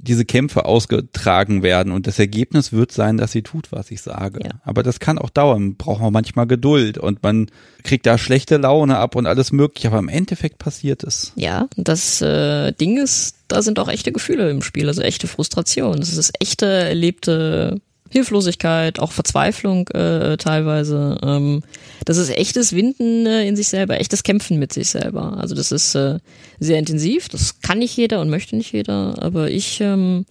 diese 0.01 0.23
Kämpfe 0.23 0.65
ausgetragen 0.65 1.61
werden 1.61 1.91
und 1.91 2.07
das 2.07 2.19
Ergebnis 2.19 2.71
wird 2.71 2.91
sein, 2.91 3.17
dass 3.17 3.33
sie 3.33 3.41
tut, 3.41 3.71
was 3.71 3.91
ich 3.91 4.01
sage. 4.01 4.39
Ja. 4.43 4.51
Aber 4.63 4.81
das 4.81 4.99
kann 4.99 5.17
auch 5.17 5.29
dauern, 5.29 5.75
braucht 5.75 5.99
man 6.01 6.13
manchmal 6.13 6.47
Geduld 6.47 6.97
und 6.97 7.21
man 7.21 7.47
kriegt 7.83 8.05
da 8.05 8.17
schlechte 8.17 8.57
Laune 8.57 8.97
ab 8.97 9.17
und 9.17 9.27
alles 9.27 9.51
mögliche, 9.51 9.89
aber 9.89 9.99
im 9.99 10.07
Endeffekt 10.07 10.57
passiert 10.57 11.03
es. 11.03 11.33
Ja, 11.35 11.67
das 11.75 12.21
äh, 12.21 12.71
Ding 12.71 12.97
ist, 12.97 13.35
da 13.49 13.61
sind 13.61 13.77
auch 13.77 13.89
echte 13.89 14.13
Gefühle 14.13 14.49
im 14.49 14.61
Spiel, 14.61 14.87
also 14.87 15.01
echte 15.01 15.27
Frustration. 15.27 15.99
Das 15.99 16.15
ist 16.15 16.31
echte 16.39 16.65
erlebte 16.65 17.81
Hilflosigkeit, 18.09 18.99
auch 18.99 19.11
Verzweiflung 19.11 19.87
äh, 19.89 20.37
teilweise. 20.37 21.17
Ähm, 21.23 21.63
das 22.05 22.17
ist 22.17 22.29
echtes 22.29 22.73
Winden 22.73 23.25
äh, 23.25 23.47
in 23.47 23.55
sich 23.55 23.67
selber, 23.67 23.99
echtes 23.99 24.23
Kämpfen 24.23 24.59
mit 24.59 24.73
sich 24.73 24.89
selber. 24.89 25.37
Also 25.37 25.55
das 25.55 25.71
ist 25.71 25.95
äh, 25.95 26.19
sehr 26.59 26.79
intensiv. 26.79 27.29
Das 27.29 27.61
kann 27.61 27.79
nicht 27.79 27.95
jeder 27.95 28.21
und 28.21 28.29
möchte 28.29 28.55
nicht 28.55 28.71
jeder, 28.71 29.21
aber 29.21 29.49
ich 29.49 29.79
ähm, 29.81 30.25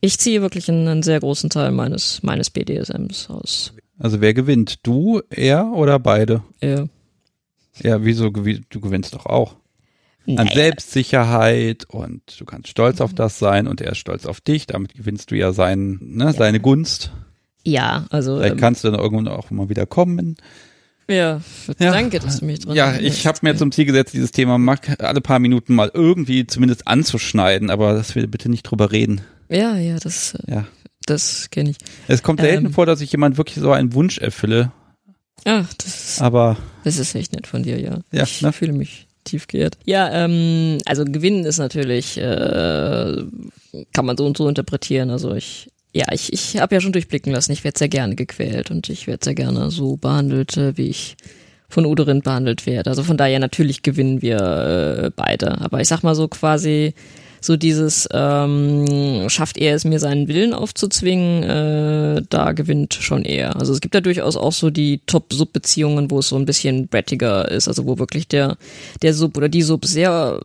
ich 0.00 0.18
ziehe 0.18 0.42
wirklich 0.42 0.68
einen, 0.68 0.86
einen 0.88 1.02
sehr 1.02 1.20
großen 1.20 1.50
Teil 1.50 1.70
meines 1.70 2.22
meines 2.22 2.50
BDSMs 2.50 3.30
aus. 3.30 3.72
Also 3.98 4.20
wer 4.20 4.34
gewinnt? 4.34 4.80
Du, 4.82 5.20
er 5.30 5.72
oder 5.72 5.98
beide? 5.98 6.42
Ja. 6.60 6.86
Ja, 7.82 8.04
wieso 8.04 8.30
du 8.30 8.80
gewinnst 8.80 9.14
doch 9.14 9.26
auch? 9.26 9.56
An 10.26 10.34
Naja. 10.34 10.54
Selbstsicherheit 10.54 11.84
und 11.88 12.22
du 12.40 12.44
kannst 12.44 12.68
stolz 12.68 13.00
auf 13.00 13.12
das 13.14 13.38
sein 13.38 13.66
und 13.66 13.80
er 13.80 13.92
ist 13.92 13.98
stolz 13.98 14.24
auf 14.26 14.40
dich. 14.40 14.66
Damit 14.66 14.94
gewinnst 14.94 15.30
du 15.30 15.34
ja 15.36 15.52
sein, 15.52 15.98
ne, 16.00 16.32
seine 16.32 16.60
Gunst. 16.60 17.10
Ja, 17.64 18.06
also 18.10 18.36
Vielleicht 18.38 18.54
ähm, 18.54 18.60
kannst 18.60 18.84
du 18.84 18.90
dann 18.90 19.00
irgendwann 19.00 19.28
auch 19.28 19.50
mal 19.50 19.68
wieder 19.68 19.86
kommen. 19.86 20.36
ja, 21.08 21.40
Ja. 21.78 21.92
danke, 21.92 22.20
dass 22.20 22.40
du 22.40 22.46
mich 22.46 22.60
dran 22.60 22.74
Ja, 22.74 22.94
ich 22.98 23.26
habe 23.26 23.38
mir 23.42 23.56
zum 23.56 23.70
Ziel 23.72 23.84
gesetzt, 23.86 24.14
dieses 24.14 24.32
Thema 24.32 24.58
alle 24.98 25.20
paar 25.20 25.38
Minuten 25.38 25.74
mal 25.74 25.90
irgendwie 25.92 26.46
zumindest 26.46 26.86
anzuschneiden, 26.88 27.70
aber 27.70 27.92
dass 27.94 28.14
wir 28.14 28.26
bitte 28.26 28.48
nicht 28.50 28.62
drüber 28.64 28.92
reden. 28.92 29.20
Ja, 29.50 29.76
ja, 29.76 29.98
das 29.98 30.34
äh, 30.34 30.52
Ja. 30.52 30.66
das 31.06 31.48
kenne 31.50 31.70
ich. 31.70 31.76
Es 32.08 32.22
kommt 32.22 32.40
selten 32.40 32.66
Ähm. 32.66 32.72
vor, 32.72 32.86
dass 32.86 33.00
ich 33.02 33.12
jemand 33.12 33.36
wirklich 33.36 33.56
so 33.56 33.72
einen 33.72 33.92
Wunsch 33.94 34.18
erfülle, 34.18 34.72
Ah, 35.46 35.64
das 35.76 36.22
aber 36.22 36.56
Das 36.84 36.96
ist 36.96 37.14
echt 37.14 37.34
nett 37.34 37.46
von 37.46 37.62
dir, 37.62 37.78
ja. 37.78 37.98
Ja, 38.12 38.22
ich 38.22 38.40
ne? 38.40 38.50
fühle 38.52 38.72
mich 38.72 39.06
tief 39.24 39.46
geehrt. 39.46 39.78
Ja, 39.84 40.10
ähm, 40.12 40.78
also 40.84 41.04
gewinnen 41.04 41.44
ist 41.44 41.58
natürlich, 41.58 42.18
äh, 42.18 43.22
kann 43.92 44.06
man 44.06 44.16
so 44.16 44.26
und 44.26 44.36
so 44.36 44.48
interpretieren. 44.48 45.10
Also 45.10 45.34
ich, 45.34 45.70
ja, 45.92 46.06
ich, 46.12 46.32
ich 46.32 46.58
habe 46.58 46.74
ja 46.74 46.80
schon 46.80 46.92
durchblicken 46.92 47.32
lassen, 47.32 47.52
ich 47.52 47.64
werde 47.64 47.78
sehr 47.78 47.88
gerne 47.88 48.14
gequält 48.14 48.70
und 48.70 48.88
ich 48.88 49.06
werde 49.06 49.24
sehr 49.24 49.34
gerne 49.34 49.70
so 49.70 49.96
behandelt, 49.96 50.56
äh, 50.56 50.76
wie 50.76 50.88
ich 50.88 51.16
von 51.68 51.86
Uderin 51.86 52.20
behandelt 52.20 52.66
werde. 52.66 52.90
Also 52.90 53.02
von 53.02 53.16
daher 53.16 53.38
natürlich 53.38 53.82
gewinnen 53.82 54.22
wir 54.22 54.38
äh, 54.38 55.10
beide. 55.14 55.60
Aber 55.60 55.80
ich 55.80 55.88
sag 55.88 56.02
mal 56.02 56.14
so 56.14 56.28
quasi 56.28 56.94
so 57.44 57.58
dieses 57.58 58.08
ähm, 58.10 59.28
schafft 59.28 59.58
er 59.58 59.74
es 59.74 59.84
mir 59.84 59.98
seinen 59.98 60.28
Willen 60.28 60.54
aufzuzwingen, 60.54 61.42
äh, 61.42 62.22
da 62.30 62.52
gewinnt 62.52 62.94
schon 62.94 63.26
er. 63.26 63.56
Also 63.56 63.74
es 63.74 63.82
gibt 63.82 63.94
ja 63.94 64.00
durchaus 64.00 64.38
auch 64.38 64.52
so 64.52 64.70
die 64.70 65.02
Top-Sub-Beziehungen, 65.06 66.10
wo 66.10 66.20
es 66.20 66.28
so 66.28 66.36
ein 66.36 66.46
bisschen 66.46 66.88
brettiger 66.88 67.50
ist, 67.50 67.68
also 67.68 67.84
wo 67.84 67.98
wirklich 67.98 68.28
der 68.28 68.56
der 69.02 69.12
Sub 69.12 69.36
oder 69.36 69.50
die 69.50 69.60
Sub 69.60 69.84
sehr 69.84 70.40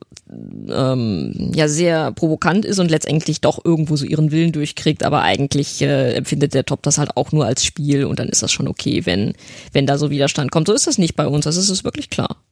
ähm, 0.69 1.51
ja 1.55 1.69
sehr 1.69 2.11
provokant 2.11 2.65
ist 2.65 2.79
und 2.79 2.91
letztendlich 2.91 3.39
doch 3.39 3.63
irgendwo 3.63 3.95
so 3.95 4.05
ihren 4.05 4.31
Willen 4.31 4.51
durchkriegt, 4.51 5.03
aber 5.03 5.21
eigentlich 5.21 5.81
äh, 5.81 6.15
empfindet 6.15 6.53
der 6.53 6.65
Top 6.65 6.83
das 6.83 6.97
halt 6.97 7.15
auch 7.15 7.31
nur 7.31 7.45
als 7.45 7.63
Spiel 7.63 8.03
und 8.03 8.19
dann 8.19 8.27
ist 8.27 8.43
das 8.43 8.51
schon 8.51 8.67
okay, 8.67 9.05
wenn 9.05 9.33
wenn 9.71 9.85
da 9.85 9.97
so 9.97 10.09
Widerstand 10.09 10.51
kommt. 10.51 10.67
So 10.67 10.73
ist 10.73 10.87
das 10.87 10.97
nicht 10.97 11.15
bei 11.15 11.27
uns, 11.27 11.45
das 11.45 11.55
ist 11.55 11.69
es 11.69 11.85
wirklich 11.85 12.09
klar. 12.09 12.43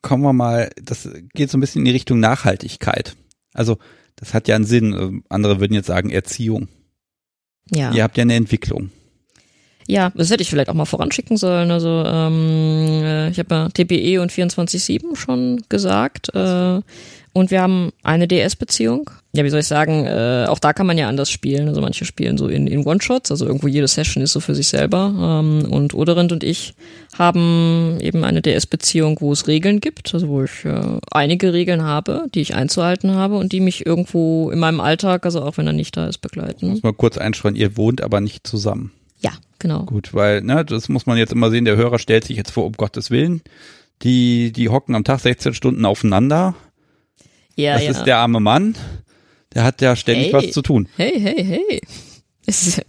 kommen 0.00 0.22
wir 0.22 0.32
mal, 0.32 0.70
das 0.80 1.08
geht 1.34 1.50
so 1.50 1.58
ein 1.58 1.60
bisschen 1.60 1.80
in 1.80 1.86
die 1.86 1.90
Richtung 1.90 2.20
Nachhaltigkeit. 2.20 3.16
Also 3.56 3.78
das 4.16 4.34
hat 4.34 4.48
ja 4.48 4.56
einen 4.56 4.64
Sinn. 4.64 4.94
Also, 4.94 5.12
Andere 5.28 5.60
würden 5.60 5.74
jetzt 5.74 5.86
sagen 5.86 6.10
Erziehung. 6.10 6.68
Ja. 7.70 7.92
Ihr 7.92 8.02
habt 8.02 8.16
ja 8.16 8.22
eine 8.22 8.34
Entwicklung. 8.34 8.90
Ja, 9.88 10.10
das 10.14 10.30
hätte 10.30 10.42
ich 10.42 10.50
vielleicht 10.50 10.68
auch 10.68 10.74
mal 10.74 10.84
voranschicken 10.84 11.36
sollen. 11.36 11.70
Also 11.70 12.02
ähm, 12.04 13.02
äh, 13.04 13.30
ich 13.30 13.38
habe 13.38 13.54
ja 13.54 13.68
TPE 13.68 14.20
und 14.20 14.32
24-7 14.32 15.14
schon 15.14 15.62
gesagt. 15.68 16.34
Äh, 16.34 16.80
und 17.36 17.50
wir 17.50 17.60
haben 17.60 17.92
eine 18.02 18.26
DS-Beziehung. 18.26 19.10
Ja, 19.32 19.44
wie 19.44 19.50
soll 19.50 19.60
ich 19.60 19.66
sagen, 19.66 20.06
äh, 20.06 20.46
auch 20.48 20.58
da 20.58 20.72
kann 20.72 20.86
man 20.86 20.96
ja 20.96 21.06
anders 21.06 21.30
spielen. 21.30 21.68
Also 21.68 21.82
manche 21.82 22.06
spielen 22.06 22.38
so 22.38 22.48
in, 22.48 22.66
in 22.66 22.86
One-Shots, 22.86 23.30
also 23.30 23.44
irgendwo 23.44 23.68
jede 23.68 23.86
Session 23.88 24.22
ist 24.22 24.32
so 24.32 24.40
für 24.40 24.54
sich 24.54 24.68
selber. 24.68 25.42
Ähm, 25.44 25.70
und 25.70 25.92
Oderind 25.92 26.32
und 26.32 26.42
ich 26.42 26.72
haben 27.18 27.98
eben 28.00 28.24
eine 28.24 28.40
DS-Beziehung, 28.40 29.18
wo 29.20 29.32
es 29.32 29.48
Regeln 29.48 29.80
gibt, 29.80 30.14
also 30.14 30.28
wo 30.28 30.44
ich 30.44 30.64
äh, 30.64 30.98
einige 31.10 31.52
Regeln 31.52 31.82
habe, 31.82 32.24
die 32.34 32.40
ich 32.40 32.54
einzuhalten 32.54 33.14
habe 33.14 33.36
und 33.36 33.52
die 33.52 33.60
mich 33.60 33.84
irgendwo 33.84 34.50
in 34.50 34.58
meinem 34.58 34.80
Alltag, 34.80 35.26
also 35.26 35.42
auch 35.42 35.58
wenn 35.58 35.66
er 35.66 35.74
nicht 35.74 35.94
da 35.94 36.06
ist, 36.06 36.22
begleiten. 36.22 36.70
Muss 36.70 36.82
mal 36.82 36.94
kurz 36.94 37.18
einschreien, 37.18 37.54
ihr 37.54 37.76
wohnt 37.76 38.00
aber 38.00 38.22
nicht 38.22 38.46
zusammen. 38.46 38.92
Ja, 39.20 39.32
genau. 39.58 39.84
Gut, 39.84 40.14
weil, 40.14 40.40
ne, 40.40 40.64
das 40.64 40.88
muss 40.88 41.04
man 41.04 41.18
jetzt 41.18 41.34
immer 41.34 41.50
sehen, 41.50 41.66
der 41.66 41.76
Hörer 41.76 41.98
stellt 41.98 42.24
sich 42.24 42.38
jetzt 42.38 42.52
vor, 42.52 42.64
um 42.64 42.72
Gottes 42.72 43.10
Willen. 43.10 43.42
Die, 44.02 44.52
die 44.52 44.70
hocken 44.70 44.94
am 44.94 45.04
Tag 45.04 45.20
16 45.20 45.52
Stunden 45.52 45.84
aufeinander. 45.84 46.54
Ja, 47.56 47.74
das 47.74 47.82
ja. 47.84 47.90
ist 47.90 48.04
der 48.04 48.18
arme 48.18 48.40
Mann. 48.40 48.76
Der 49.54 49.64
hat 49.64 49.80
ja 49.80 49.96
ständig 49.96 50.26
Hey. 50.26 50.32
was 50.34 50.50
zu 50.52 50.62
tun. 50.62 50.88
Hey, 50.96 51.18
hey, 51.18 51.44
hey. 51.44 51.80
Ist, 52.46 52.82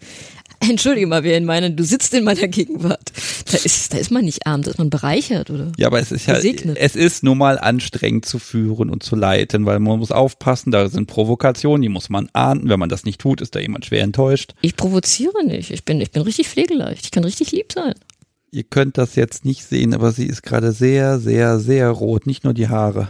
entschuldige 0.60 1.08
mal, 1.08 1.24
wer 1.24 1.38
in 1.38 1.46
meiner, 1.46 1.70
du 1.70 1.84
sitzt 1.84 2.14
in 2.14 2.26
meiner 2.26 2.48
Gegenwart. 2.48 3.12
Da 3.50 3.58
ist, 3.58 3.94
da 3.94 3.98
ist 3.98 4.12
man 4.12 4.26
nicht 4.26 4.46
arm, 4.46 4.64
da 4.64 4.72
ist 4.72 4.78
man 4.78 4.90
bereichert, 4.90 5.50
oder? 5.50 5.72
Ja, 5.78 5.88
aber 5.88 6.00
es 6.00 6.12
ist 6.12 6.28
ja, 6.28 6.36
Gesegnet. 6.36 6.78
es 6.78 6.96
ist 6.98 7.24
nun 7.24 7.38
mal 7.38 7.58
anstrengend 7.58 8.26
zu 8.26 8.40
führen 8.40 8.90
und 8.90 9.04
zu 9.04 9.16
leiten, 9.16 9.66
weil 9.66 9.80
man 9.80 10.00
muss 10.00 10.12
aufpassen, 10.12 10.72
da 10.72 10.90
sind 10.90 11.08
Provokationen, 11.08 11.82
die 11.82 11.90
muss 11.90 12.10
man 12.10 12.30
ahnden. 12.34 12.68
Wenn 12.70 12.80
man 12.80 12.90
das 12.90 13.06
nicht 13.06 13.22
tut, 13.22 13.40
ist 13.40 13.56
da 13.56 13.60
jemand 13.60 13.86
schwer 13.86 14.04
enttäuscht. 14.04 14.54
Ich 14.62 14.76
provoziere 14.76 15.46
nicht. 15.46 15.72
Ich 15.72 15.86
bin, 15.86 16.02
ich 16.02 16.12
bin 16.12 16.24
richtig 16.24 16.50
pflegeleicht. 16.50 17.06
Ich 17.06 17.12
kann 17.12 17.24
richtig 17.24 17.52
lieb 17.54 17.72
sein. 17.72 17.94
Ihr 18.52 18.64
könnt 18.64 18.98
das 18.98 19.16
jetzt 19.16 19.46
nicht 19.46 19.64
sehen, 19.64 19.94
aber 19.94 20.12
sie 20.12 20.26
ist 20.26 20.44
gerade 20.44 20.72
sehr, 20.74 21.20
sehr, 21.20 21.60
sehr 21.60 21.90
rot, 21.90 22.26
nicht 22.28 22.44
nur 22.44 22.54
die 22.54 22.68
Haare. 22.68 23.08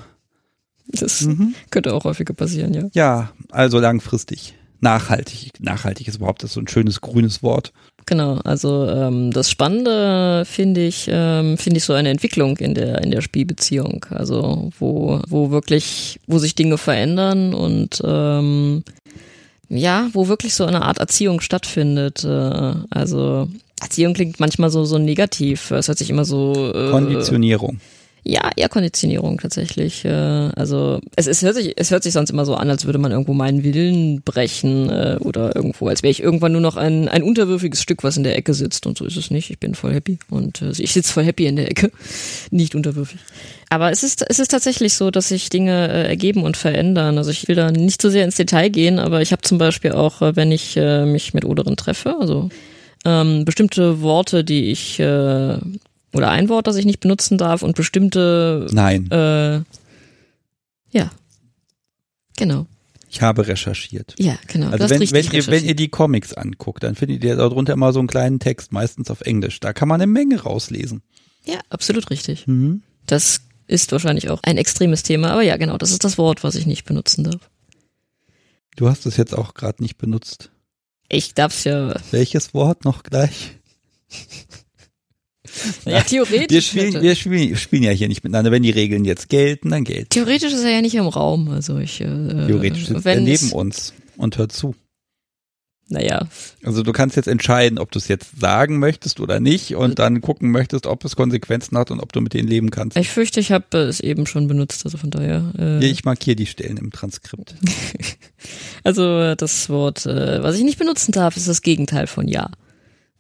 Das 0.90 1.22
Mhm. 1.22 1.54
könnte 1.70 1.94
auch 1.94 2.04
häufiger 2.06 2.34
passieren, 2.34 2.74
ja. 2.74 2.84
Ja, 2.94 3.32
also 3.52 3.80
langfristig. 3.80 4.54
Nachhaltig. 4.80 5.52
Nachhaltig 5.60 6.08
ist 6.08 6.18
überhaupt 6.18 6.44
das 6.44 6.54
so 6.54 6.62
ein 6.62 6.68
schönes 6.68 7.02
grünes 7.02 7.42
Wort. 7.42 7.74
Genau, 8.06 8.36
also 8.46 8.88
ähm, 8.88 9.32
das 9.32 9.50
Spannende 9.52 10.46
finde 10.46 10.86
ich, 10.86 11.10
ähm, 11.12 11.58
finde 11.58 11.78
ich 11.80 11.84
so 11.84 11.94
eine 11.94 12.10
Entwicklung 12.10 12.56
in 12.58 12.74
der 12.74 13.02
in 13.04 13.12
der 13.12 13.22
Spielbeziehung, 13.22 14.06
also 14.12 14.70
wo 14.80 15.20
wo 15.28 15.50
wirklich, 15.52 16.20
wo 16.28 16.38
sich 16.38 16.56
Dinge 16.56 16.78
verändern 16.78 17.54
und 17.54 18.02
ähm, 18.06 18.84
ja, 19.68 20.08
wo 20.14 20.28
wirklich 20.30 20.54
so 20.54 20.64
eine 20.66 20.84
Art 20.84 21.00
Erziehung 21.00 21.42
stattfindet. 21.42 22.24
Äh, 22.24 22.74
also 22.92 23.50
Erziehung 23.82 24.14
klingt 24.14 24.40
manchmal 24.40 24.70
so 24.70 24.86
so 24.86 24.98
negativ, 25.00 25.72
es 25.72 25.88
hört 25.90 25.98
sich 25.98 26.10
immer 26.10 26.24
so 26.24 26.72
äh, 26.74 26.92
Konditionierung. 26.92 27.80
Ja, 28.28 28.50
eher 28.56 28.70
Konditionierung 28.70 29.40
tatsächlich. 29.40 30.04
Äh, 30.04 30.10
also 30.10 31.00
es, 31.16 31.28
es, 31.28 31.42
hört 31.42 31.56
sich, 31.56 31.74
es 31.78 31.92
hört 31.92 32.04
sich 32.04 32.14
sonst 32.14 32.30
immer 32.30 32.46
so 32.46 32.56
an, 32.56 32.70
als 32.70 32.86
würde 32.86 33.00
man 33.00 33.12
irgendwo 33.12 33.34
meinen 33.34 33.64
Willen 33.64 34.22
brechen 34.22 34.90
äh, 34.90 35.18
oder 35.20 35.56
irgendwo, 35.56 35.88
als 35.88 36.04
wäre 36.04 36.12
ich 36.12 36.22
irgendwann 36.22 36.52
nur 36.52 36.62
noch 36.62 36.76
ein, 36.76 37.08
ein 37.08 37.24
unterwürfiges 37.24 37.82
Stück, 37.82 38.04
was 38.04 38.18
in 38.18 38.24
der 38.24 38.36
Ecke 38.36 38.54
sitzt. 38.54 38.86
Und 38.86 38.98
so 38.98 39.06
ist 39.06 39.18
es 39.18 39.32
nicht. 39.32 39.50
Ich 39.50 39.60
bin 39.60 39.76
voll 39.76 39.94
happy. 39.94 40.20
Und 40.30 40.62
äh, 40.62 40.72
ich 40.78 40.92
sitze 40.92 41.14
voll 41.14 41.24
happy 41.24 41.46
in 41.46 41.56
der 41.56 41.72
Ecke, 41.72 41.92
nicht 42.52 42.76
unterwürfig. 42.76 43.20
Aber 43.70 43.92
es 43.92 44.04
ist, 44.04 44.26
es 44.28 44.40
ist 44.40 44.52
tatsächlich 44.52 44.94
so, 44.94 45.10
dass 45.10 45.30
sich 45.30 45.50
Dinge 45.50 45.88
äh, 45.88 46.08
ergeben 46.08 46.44
und 46.44 46.58
verändern. 46.58 47.18
Also 47.18 47.32
ich 47.32 47.48
will 47.48 47.56
da 47.56 47.72
nicht 47.72 48.02
so 48.02 48.10
sehr 48.10 48.26
ins 48.26 48.36
Detail 48.36 48.70
gehen, 48.70 49.00
aber 49.00 49.22
ich 49.22 49.32
habe 49.32 49.42
zum 49.42 49.58
Beispiel 49.58 49.94
auch, 49.94 50.22
wenn 50.22 50.52
ich 50.52 50.76
mich 50.76 51.34
mit 51.34 51.46
Oderin 51.46 51.76
treffe, 51.76 52.16
also 52.20 52.50
ähm, 53.06 53.46
bestimmte 53.46 54.02
Worte, 54.02 54.44
die 54.44 54.72
ich 54.72 55.00
äh, 55.00 55.58
oder 56.14 56.30
ein 56.30 56.50
Wort, 56.50 56.68
das 56.68 56.76
ich 56.76 56.86
nicht 56.86 57.00
benutzen 57.00 57.38
darf 57.38 57.62
und 57.62 57.76
bestimmte 57.76 58.68
Nein, 58.72 59.10
äh, 59.12 59.62
ja. 60.92 61.12
Genau. 62.38 62.68
ich 63.10 63.22
habe 63.22 63.48
recherchiert. 63.48 64.16
Ja, 64.20 64.38
genau. 64.48 64.70
Also 64.70 64.90
wenn, 64.90 65.00
wenn, 65.12 65.32
ihr, 65.32 65.48
wenn 65.48 65.66
ihr 65.66 65.76
die 65.76 65.90
Comics 65.90 66.34
anguckt, 66.34 66.84
dann 66.84 66.96
findet 66.96 67.24
ihr 67.24 67.36
darunter 67.36 67.74
immer 67.74 67.94
so 67.94 68.00
einen 68.00 68.08
kleinen 68.08 68.40
Text, 68.40 68.72
meistens 68.72 69.10
auf 69.10 69.22
Englisch. 69.22 69.60
Da 69.60 69.74
kann 69.74 69.88
man 69.88 70.02
eine 70.02 70.12
Menge 70.12 70.42
rauslesen. 70.42 71.02
Ja, 71.46 71.60
absolut 71.70 72.10
richtig. 72.10 72.48
Mhm. 72.48 72.84
Das 73.06 73.42
ist 73.68 73.92
wahrscheinlich 73.92 74.30
auch 74.30 74.42
ein 74.44 74.58
extremes 74.58 75.04
Thema, 75.04 75.32
aber 75.32 75.42
ja, 75.42 75.58
genau, 75.58 75.78
das 75.78 75.92
ist 75.92 76.04
das 76.04 76.18
Wort, 76.18 76.44
was 76.44 76.56
ich 76.56 76.66
nicht 76.66 76.86
benutzen 76.86 77.24
darf. 77.24 77.50
Du 78.76 78.88
hast 78.88 79.06
es 79.06 79.18
jetzt 79.18 79.36
auch 79.36 79.56
gerade 79.56 79.82
nicht 79.82 79.98
benutzt. 79.98 80.52
Ich 81.10 81.34
darf's 81.34 81.64
ja. 81.64 81.96
Welches 82.12 82.54
Wort 82.54 82.86
noch 82.86 83.04
gleich? 83.04 83.58
Ja, 85.86 86.02
theoretisch. 86.02 86.50
Wir 86.50 86.62
spielen, 86.62 87.02
wir 87.02 87.16
spielen, 87.16 87.56
spielen 87.56 87.84
ja 87.84 87.92
hier 87.92 88.08
nicht 88.08 88.24
miteinander. 88.24 88.52
Wenn 88.52 88.64
die 88.64 88.70
Regeln 88.72 89.06
jetzt 89.06 89.30
gelten, 89.30 89.70
dann 89.70 89.84
gelten. 89.84 90.10
theoretisch 90.10 90.54
ist 90.54 90.64
er 90.64 90.72
ja 90.72 90.82
nicht 90.82 90.96
im 90.96 91.08
Raum, 91.08 91.50
also 91.50 91.78
ich. 91.78 92.02
Äh, 92.02 92.06
Theoretisch 92.06 92.88
sitzt 92.88 93.06
er 93.06 93.20
neben 93.22 93.52
uns 93.52 93.94
und 94.18 94.38
hört 94.38 94.52
zu. 94.52 94.76
naja. 95.90 96.28
Also 96.64 96.84
du 96.84 96.92
kannst 96.92 97.16
jetzt 97.16 97.28
entscheiden, 97.28 97.80
ob 97.80 97.92
du 97.92 98.00
es 98.00 98.08
jetzt 98.10 98.40
sagen 98.42 98.78
möchtest 98.80 99.20
oder 99.22 99.40
nicht 99.40 99.76
und 99.76 100.00
dann 100.00 100.20
gucken 100.22 100.52
möchtest, 100.52 100.86
ob 100.86 101.06
es 101.06 101.16
Konsequenzen 101.16 101.78
hat 101.78 101.92
und 101.92 102.02
ob 102.02 102.12
du 102.12 102.20
mit 102.20 102.34
denen 102.34 102.48
leben 102.50 102.72
kannst. 102.72 102.98
Ich 102.98 103.10
fürchte, 103.10 103.40
ich 103.40 103.52
habe 103.54 103.78
es 103.78 104.00
eben 104.02 104.26
schon 104.26 104.48
benutzt, 104.48 104.84
also 104.86 104.98
von 104.98 105.10
daher. 105.12 105.54
Äh 105.58 105.86
ich 105.86 106.04
markiere 106.04 106.36
die 106.36 106.46
Stellen 106.46 106.76
im 106.78 106.92
Transkript. 106.92 107.56
also 108.84 109.36
das 109.36 109.70
Wort, 109.70 110.06
äh, 110.06 110.44
was 110.44 110.58
ich 110.58 110.64
nicht 110.64 110.78
benutzen 110.80 111.14
darf, 111.14 111.38
ist 111.38 111.48
das 111.48 111.62
Gegenteil 111.62 112.08
von 112.08 112.28
ja. 112.28 112.50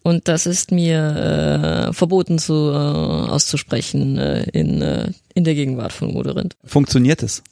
Und 0.07 0.29
das 0.29 0.45
ist 0.45 0.71
mir 0.71 1.89
äh, 1.89 1.91
verboten 1.91 2.39
zu 2.39 2.53
äh, 2.53 2.77
auszusprechen 2.77 4.17
äh, 4.17 4.43
in, 4.53 4.81
äh, 4.81 5.11
in 5.33 5.43
der 5.43 5.53
Gegenwart 5.53 5.91
von 5.91 6.13
Moderint. 6.13 6.55
Funktioniert 6.63 7.23
es? 7.23 7.43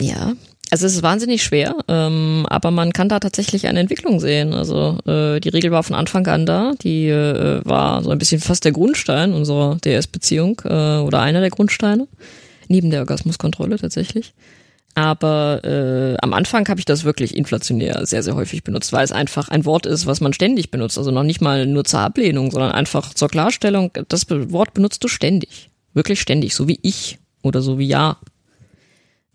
Ja, 0.00 0.32
also 0.70 0.86
es 0.86 0.94
ist 0.94 1.02
wahnsinnig 1.02 1.42
schwer, 1.42 1.76
ähm, 1.88 2.46
aber 2.48 2.70
man 2.70 2.94
kann 2.94 3.10
da 3.10 3.20
tatsächlich 3.20 3.66
eine 3.66 3.80
Entwicklung 3.80 4.18
sehen. 4.18 4.54
Also 4.54 4.96
äh, 5.04 5.40
die 5.40 5.50
Regel 5.50 5.72
war 5.72 5.82
von 5.82 5.94
Anfang 5.94 6.26
an 6.26 6.46
da, 6.46 6.72
die 6.82 7.08
äh, 7.08 7.60
war 7.66 8.02
so 8.02 8.08
ein 8.08 8.18
bisschen 8.18 8.40
fast 8.40 8.64
der 8.64 8.72
Grundstein 8.72 9.34
unserer 9.34 9.76
DS-Beziehung 9.84 10.62
äh, 10.64 11.00
oder 11.00 11.20
einer 11.20 11.40
der 11.40 11.50
Grundsteine, 11.50 12.08
neben 12.68 12.88
der 12.88 13.00
Orgasmuskontrolle 13.00 13.76
tatsächlich. 13.76 14.32
Aber 14.94 15.64
äh, 15.64 16.16
am 16.20 16.34
Anfang 16.34 16.68
habe 16.68 16.78
ich 16.78 16.84
das 16.84 17.04
wirklich 17.04 17.34
inflationär 17.36 18.04
sehr, 18.04 18.22
sehr 18.22 18.34
häufig 18.34 18.62
benutzt, 18.62 18.92
weil 18.92 19.04
es 19.04 19.12
einfach 19.12 19.48
ein 19.48 19.64
Wort 19.64 19.86
ist, 19.86 20.06
was 20.06 20.20
man 20.20 20.34
ständig 20.34 20.70
benutzt. 20.70 20.98
Also 20.98 21.10
noch 21.10 21.22
nicht 21.22 21.40
mal 21.40 21.66
nur 21.66 21.84
zur 21.84 22.00
Ablehnung, 22.00 22.50
sondern 22.50 22.72
einfach 22.72 23.14
zur 23.14 23.28
Klarstellung. 23.28 23.90
Das 24.08 24.26
Wort 24.28 24.74
benutzt 24.74 25.02
du 25.02 25.08
ständig. 25.08 25.70
Wirklich 25.94 26.20
ständig, 26.20 26.54
so 26.54 26.68
wie 26.68 26.78
ich 26.82 27.18
oder 27.42 27.62
so 27.62 27.78
wie 27.78 27.86
ja 27.86 28.18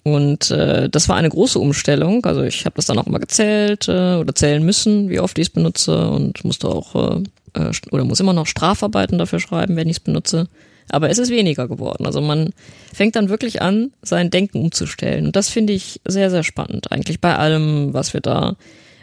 und 0.08 0.52
äh, 0.52 0.90
das 0.90 1.10
war 1.10 1.18
eine 1.18 1.28
große 1.28 1.60
Umstellung. 1.60 2.26
Also 2.26 2.42
ich 2.42 2.64
habe 2.64 2.78
das 2.78 2.86
dann 2.86 2.98
auch 2.98 3.08
immer 3.08 3.20
gezählt 3.20 3.90
äh, 3.90 4.16
oder 4.16 4.34
zählen 4.34 4.64
müssen, 4.64 5.10
wie 5.10 5.20
oft 5.20 5.38
ich 5.38 5.48
es 5.48 5.54
benutze 5.54 6.10
und 6.10 6.46
musste 6.46 6.70
auch 6.70 6.96
äh, 6.96 7.24
äh 7.56 7.72
oder 7.92 8.06
muss 8.06 8.22
immer 8.22 8.32
noch 8.32 8.46
Strafarbeiten 8.46 9.18
dafür 9.18 9.42
schreiben, 9.42 9.76
wenn 9.76 9.90
ich 9.90 9.98
es 9.98 10.00
benutze. 10.00 10.48
Aber 10.90 11.10
es 11.10 11.18
ist 11.18 11.30
weniger 11.30 11.68
geworden. 11.68 12.06
Also 12.06 12.22
man 12.22 12.52
fängt 12.94 13.16
dann 13.16 13.30
wirklich 13.30 13.62
an, 13.62 13.92
sein 14.02 14.30
Denken 14.30 14.60
umzustellen. 14.60 15.28
Und 15.28 15.36
das 15.36 15.50
finde 15.50 15.74
ich 15.74 16.02
sehr, 16.06 16.30
sehr 16.30 16.44
spannend. 16.44 16.92
Eigentlich 16.92 17.20
bei 17.20 17.36
allem, 17.36 17.94
was 17.94 18.14
wir 18.14 18.22
da, 18.22 18.56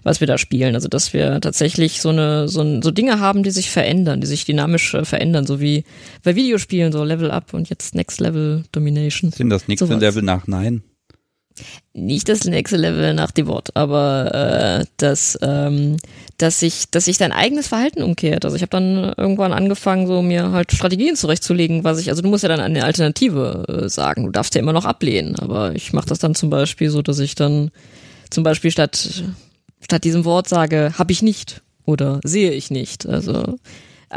was 0.03 0.21
wir 0.21 0.27
da 0.27 0.39
spielen. 0.39 0.75
Also 0.75 0.89
dass 0.89 1.13
wir 1.13 1.41
tatsächlich 1.41 2.01
so 2.01 2.09
eine, 2.09 2.49
so, 2.49 2.81
so 2.81 2.91
Dinge 2.91 3.21
haben, 3.21 3.43
die 3.43 3.51
sich 3.51 3.71
verändern, 3.71 4.21
die 4.21 4.27
sich 4.27 4.45
dynamisch 4.45 4.95
äh, 4.95 5.05
verändern, 5.05 5.47
so 5.47 5.61
wie 5.61 5.85
bei 6.23 6.35
Videospielen, 6.35 6.93
so 6.93 7.05
Level 7.05 7.31
Up 7.31 7.53
und 7.53 7.69
jetzt 7.69 7.95
Next 7.95 8.21
Level 8.21 8.65
Domination. 8.73 9.31
Sind 9.31 9.51
das 9.51 9.69
nächste 9.69 9.87
Sowas. 9.87 10.01
Level 10.01 10.23
nach 10.23 10.47
Nein? 10.47 10.83
Nicht 11.93 12.29
das 12.29 12.45
nächste 12.45 12.77
Level 12.77 13.15
nach 13.15 13.31
dem 13.31 13.47
Wort, 13.47 13.77
aber 13.77 14.81
äh, 14.81 14.85
dass, 14.97 15.39
ähm, 15.43 15.97
dass 16.39 16.61
sich 16.61 16.91
dass 16.91 17.05
sich 17.05 17.19
dein 17.19 17.33
eigenes 17.33 17.69
Verhalten 17.69 18.03
umkehrt. 18.03 18.45
Also 18.45 18.57
ich 18.57 18.63
habe 18.63 18.71
dann 18.71 19.15
irgendwann 19.17 19.53
angefangen, 19.53 20.07
so 20.07 20.21
mir 20.21 20.51
halt 20.51 20.73
Strategien 20.73 21.15
zurechtzulegen, 21.15 21.85
was 21.85 22.01
ich, 22.01 22.11
also 22.11 22.23
du 22.23 22.29
musst 22.29 22.43
ja 22.43 22.49
dann 22.49 22.61
eine 22.61 22.85
Alternative 22.85 23.65
äh, 23.69 23.89
sagen. 23.89 24.25
Du 24.25 24.31
darfst 24.31 24.55
ja 24.55 24.61
immer 24.61 24.73
noch 24.73 24.85
ablehnen, 24.85 25.37
aber 25.39 25.75
ich 25.75 25.93
mache 25.93 26.09
das 26.09 26.19
dann 26.19 26.35
zum 26.35 26.51
Beispiel 26.51 26.91
so, 26.91 27.03
dass 27.03 27.21
ich 27.21 27.35
dann 27.37 27.71
zum 28.31 28.43
Beispiel 28.43 28.71
statt 28.71 29.25
statt 29.81 30.05
diesem 30.05 30.25
Wort 30.25 30.49
sage, 30.49 30.95
habe 30.99 31.13
ich 31.13 31.23
nicht 31.23 31.63
oder 31.85 32.21
sehe 32.25 32.51
ich 32.53 32.71
nicht. 32.71 33.07
Also 33.07 33.59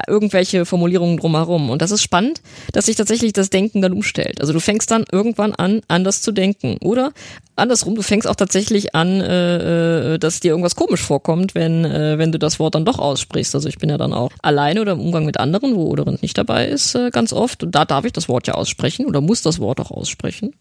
irgendwelche 0.08 0.66
Formulierungen 0.66 1.18
drumherum. 1.18 1.70
Und 1.70 1.82
das 1.82 1.92
ist 1.92 2.02
spannend, 2.02 2.42
dass 2.74 2.86
sich 2.86 2.96
tatsächlich 2.96 3.34
das 3.34 3.50
Denken 3.50 3.82
dann 3.82 3.94
umstellt. 3.94 4.42
Also 4.42 4.54
du 4.54 4.60
fängst 4.60 4.92
dann 4.92 5.06
irgendwann 5.12 5.54
an, 5.54 5.82
anders 5.88 6.22
zu 6.22 6.32
denken. 6.32 6.78
Oder 6.82 7.14
andersrum, 7.56 7.96
du 7.96 8.02
fängst 8.02 8.28
auch 8.28 8.36
tatsächlich 8.36 8.96
an, 8.96 9.22
äh, 9.22 10.16
äh, 10.16 10.20
dass 10.20 10.40
dir 10.40 10.52
irgendwas 10.52 10.76
komisch 10.76 11.02
vorkommt, 11.02 11.56
wenn, 11.56 11.86
äh, 11.86 12.18
wenn 12.18 12.32
du 12.32 12.40
das 12.40 12.60
Wort 12.60 12.76
dann 12.76 12.86
doch 12.86 13.00
aussprichst. 13.00 13.56
Also 13.56 13.68
ich 13.70 13.78
bin 13.78 13.90
ja 13.90 13.98
dann 13.98 14.14
auch 14.14 14.32
alleine 14.42 14.82
oder 14.82 14.94
im 14.94 15.00
Umgang 15.00 15.26
mit 15.26 15.40
anderen, 15.40 15.76
wo 15.76 15.88
Oderend 15.88 16.22
nicht 16.22 16.38
dabei 16.38 16.68
ist, 16.68 16.96
äh, 16.96 17.10
ganz 17.12 17.34
oft. 17.34 17.64
Und 17.64 17.76
da 17.76 17.86
darf 17.86 18.06
ich 18.06 18.14
das 18.14 18.30
Wort 18.30 18.48
ja 18.48 18.54
aussprechen 18.54 19.06
oder 19.06 19.22
muss 19.22 19.42
das 19.42 19.60
Wort 19.60 19.80
auch 19.80 19.92
aussprechen. 19.92 20.54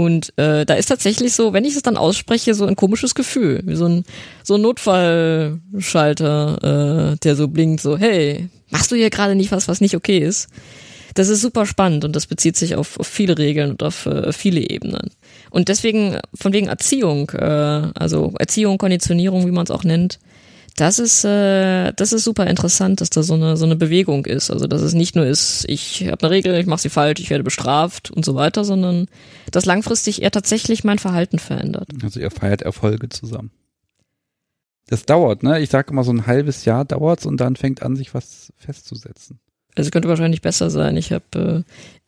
Und 0.00 0.32
äh, 0.38 0.64
da 0.64 0.76
ist 0.76 0.86
tatsächlich 0.86 1.34
so, 1.34 1.52
wenn 1.52 1.66
ich 1.66 1.76
es 1.76 1.82
dann 1.82 1.98
ausspreche, 1.98 2.54
so 2.54 2.64
ein 2.64 2.74
komisches 2.74 3.14
Gefühl, 3.14 3.60
wie 3.66 3.76
so 3.76 3.84
ein 3.84 4.04
so 4.42 4.54
ein 4.54 4.62
Notfallschalter, 4.62 7.12
äh, 7.12 7.16
der 7.18 7.36
so 7.36 7.48
blinkt, 7.48 7.82
so 7.82 7.98
hey, 7.98 8.48
machst 8.70 8.90
du 8.90 8.96
hier 8.96 9.10
gerade 9.10 9.34
nicht 9.34 9.52
was, 9.52 9.68
was 9.68 9.82
nicht 9.82 9.94
okay 9.94 10.16
ist? 10.16 10.48
Das 11.12 11.28
ist 11.28 11.42
super 11.42 11.66
spannend 11.66 12.06
und 12.06 12.16
das 12.16 12.26
bezieht 12.26 12.56
sich 12.56 12.76
auf, 12.76 12.98
auf 12.98 13.08
viele 13.08 13.36
Regeln 13.36 13.72
und 13.72 13.82
auf 13.82 14.06
äh, 14.06 14.32
viele 14.32 14.70
Ebenen. 14.70 15.10
Und 15.50 15.68
deswegen, 15.68 16.18
von 16.32 16.54
wegen 16.54 16.68
Erziehung, 16.68 17.28
äh, 17.32 17.90
also 17.94 18.32
Erziehung, 18.38 18.78
Konditionierung, 18.78 19.46
wie 19.46 19.52
man 19.52 19.64
es 19.64 19.70
auch 19.70 19.84
nennt, 19.84 20.18
das 20.80 20.98
ist, 20.98 21.24
äh, 21.24 21.92
das 21.92 22.14
ist 22.14 22.24
super 22.24 22.46
interessant, 22.46 23.02
dass 23.02 23.10
da 23.10 23.22
so 23.22 23.34
eine, 23.34 23.58
so 23.58 23.66
eine 23.66 23.76
Bewegung 23.76 24.24
ist. 24.24 24.50
Also, 24.50 24.66
dass 24.66 24.80
es 24.80 24.94
nicht 24.94 25.14
nur 25.14 25.26
ist, 25.26 25.66
ich 25.68 26.08
habe 26.08 26.22
eine 26.22 26.30
Regel, 26.30 26.58
ich 26.58 26.64
mache 26.64 26.80
sie 26.80 26.88
falsch, 26.88 27.20
ich 27.20 27.28
werde 27.28 27.44
bestraft 27.44 28.10
und 28.10 28.24
so 28.24 28.34
weiter, 28.34 28.64
sondern 28.64 29.06
dass 29.50 29.66
langfristig 29.66 30.22
eher 30.22 30.30
tatsächlich 30.30 30.82
mein 30.82 30.98
Verhalten 30.98 31.38
verändert. 31.38 31.88
Also, 32.02 32.18
ihr 32.18 32.30
feiert 32.30 32.62
Erfolge 32.62 33.10
zusammen. 33.10 33.50
Das 34.86 35.04
dauert, 35.04 35.42
ne? 35.42 35.60
Ich 35.60 35.68
sage 35.68 35.92
immer, 35.92 36.02
so 36.02 36.12
ein 36.12 36.26
halbes 36.26 36.64
Jahr 36.64 36.86
dauert's 36.86 37.26
und 37.26 37.38
dann 37.38 37.56
fängt 37.56 37.82
an, 37.82 37.94
sich 37.94 38.14
was 38.14 38.50
festzusetzen. 38.56 39.38
Also, 39.76 39.88
es 39.88 39.92
könnte 39.92 40.08
wahrscheinlich 40.08 40.40
besser 40.40 40.70
sein. 40.70 40.96
Ich 40.96 41.12
habe, 41.12 41.64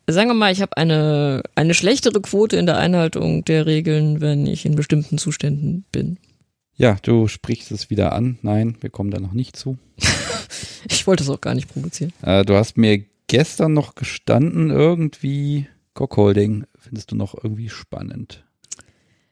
äh, 0.07 0.11
sagen 0.11 0.29
wir 0.31 0.33
mal, 0.33 0.51
ich 0.51 0.63
habe 0.63 0.77
eine, 0.77 1.43
eine 1.53 1.75
schlechtere 1.75 2.21
Quote 2.21 2.57
in 2.57 2.65
der 2.65 2.77
Einhaltung 2.77 3.45
der 3.45 3.67
Regeln, 3.67 4.19
wenn 4.19 4.47
ich 4.47 4.65
in 4.65 4.75
bestimmten 4.75 5.19
Zuständen 5.19 5.85
bin. 5.91 6.17
Ja, 6.83 6.97
du 7.01 7.29
sprichst 7.29 7.71
es 7.71 7.89
wieder 7.89 8.11
an. 8.11 8.39
Nein, 8.41 8.75
wir 8.81 8.89
kommen 8.89 9.09
da 9.09 9.21
noch 9.21 9.31
nicht 9.31 9.55
zu. 9.55 9.77
ich 10.89 11.07
wollte 11.07 11.23
es 11.23 11.29
auch 11.29 11.39
gar 11.39 11.55
nicht 11.55 11.69
provozieren. 11.69 12.11
Äh, 12.21 12.43
du 12.43 12.55
hast 12.55 12.75
mir 12.75 13.05
gestern 13.27 13.71
noch 13.71 13.95
gestanden, 13.95 14.69
irgendwie 14.69 15.67
Cockholding 15.93 16.65
findest 16.77 17.13
du 17.13 17.15
noch 17.15 17.41
irgendwie 17.41 17.69
spannend. 17.69 18.43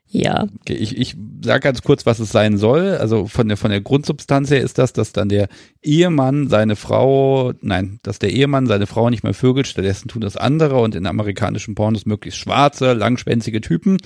Ja. 0.08 0.48
Okay, 0.62 0.76
ich, 0.76 0.98
ich 0.98 1.18
sage 1.44 1.60
ganz 1.60 1.82
kurz, 1.82 2.06
was 2.06 2.20
es 2.20 2.32
sein 2.32 2.58
soll. 2.58 2.96
Also 2.96 3.28
von 3.28 3.50
der, 3.50 3.58
von 3.58 3.70
der 3.70 3.82
Grundsubstanz 3.82 4.50
her 4.50 4.62
ist 4.62 4.78
das, 4.78 4.94
dass 4.94 5.12
dann 5.12 5.28
der 5.28 5.50
Ehemann 5.82 6.48
seine 6.48 6.78
Frau, 6.78 7.52
nein, 7.60 8.00
dass 8.04 8.20
der 8.20 8.32
Ehemann 8.32 8.68
seine 8.68 8.88
Frau 8.88 9.10
nicht 9.10 9.26
mehr 9.26 9.34
vögelt, 9.34 9.68
stattdessen 9.68 10.08
tun 10.08 10.22
das 10.22 10.38
andere 10.38 10.80
und 10.80 10.96
in 10.96 11.06
amerikanischen 11.06 11.76
Pornos 11.76 12.06
möglichst 12.06 12.40
schwarze, 12.40 12.94
langschwänzige 12.94 13.60
Typen 13.60 13.98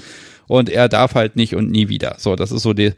und 0.47 0.67
er 0.67 0.89
darf 0.89 1.13
halt 1.13 1.35
nicht 1.35 1.53
und 1.53 1.69
nie 1.69 1.89
wieder. 1.89 2.15
So, 2.17 2.35
das 2.35 2.51
ist 2.51 2.63
so 2.63 2.73
die, 2.73 2.93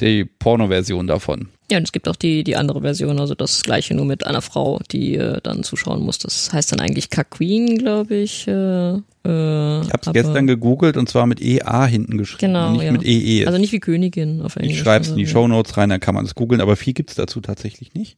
die 0.00 0.24
Porno-Version 0.24 1.06
davon. 1.06 1.48
Ja, 1.70 1.78
und 1.78 1.84
es 1.84 1.92
gibt 1.92 2.08
auch 2.08 2.16
die, 2.16 2.44
die 2.44 2.54
andere 2.54 2.80
Version, 2.80 3.18
also 3.18 3.34
das 3.34 3.62
gleiche 3.62 3.94
nur 3.94 4.04
mit 4.04 4.24
einer 4.24 4.40
Frau, 4.40 4.80
die 4.92 5.16
äh, 5.16 5.40
dann 5.42 5.64
zuschauen 5.64 6.02
muss. 6.02 6.18
Das 6.18 6.52
heißt 6.52 6.70
dann 6.70 6.80
eigentlich 6.80 7.10
Queen, 7.10 7.78
glaube 7.78 8.14
ich. 8.14 8.46
Äh, 8.46 8.52
äh, 8.92 9.80
ich 9.82 9.92
habe 9.92 10.00
es 10.06 10.12
gestern 10.12 10.46
gegoogelt 10.46 10.96
und 10.96 11.08
zwar 11.08 11.26
mit 11.26 11.42
EA 11.42 11.86
hinten 11.86 12.18
geschrieben, 12.18 12.52
genau, 12.52 12.72
nicht 12.72 12.84
ja. 12.84 12.92
mit 12.92 13.04
EE. 13.04 13.46
Also 13.46 13.58
nicht 13.58 13.72
wie 13.72 13.80
Königin 13.80 14.42
auf 14.42 14.56
Englisch. 14.56 14.74
Ich 14.74 14.78
schreibe 14.80 15.04
es 15.04 15.10
in 15.10 15.16
die 15.16 15.24
also, 15.24 15.32
Show 15.32 15.48
Notes 15.48 15.76
rein, 15.76 15.88
dann 15.88 16.00
kann 16.00 16.14
man 16.14 16.24
es 16.24 16.36
googeln, 16.36 16.60
aber 16.60 16.76
viel 16.76 16.92
gibt's 16.92 17.16
dazu 17.16 17.40
tatsächlich 17.40 17.94
nicht. 17.94 18.16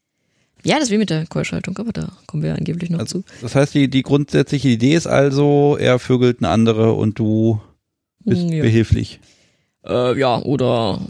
Ja, 0.65 0.75
das 0.75 0.85
ist 0.85 0.91
wie 0.91 0.99
mit 0.99 1.09
der 1.09 1.27
Keuschaltung, 1.27 1.79
aber 1.79 1.93
da 1.93 2.13
kommen 2.27 2.43
wir 2.43 2.55
angeblich 2.55 2.91
noch 2.91 2.99
also, 2.99 3.21
zu. 3.21 3.25
Das 3.41 3.55
heißt, 3.55 3.75
die, 3.75 3.89
die 3.89 4.03
grundsätzliche 4.03 4.69
Idee 4.69 4.95
ist 4.95 5.07
also, 5.07 5.77
er 5.81 5.99
vögelt 5.99 6.41
eine 6.41 6.51
andere 6.51 6.93
und 6.93 7.19
du 7.19 7.61
bist 8.25 8.51
ja. 8.51 8.63
behilflich. 8.63 9.21
Äh, 9.87 10.19
ja, 10.19 10.43
oder 10.43 11.01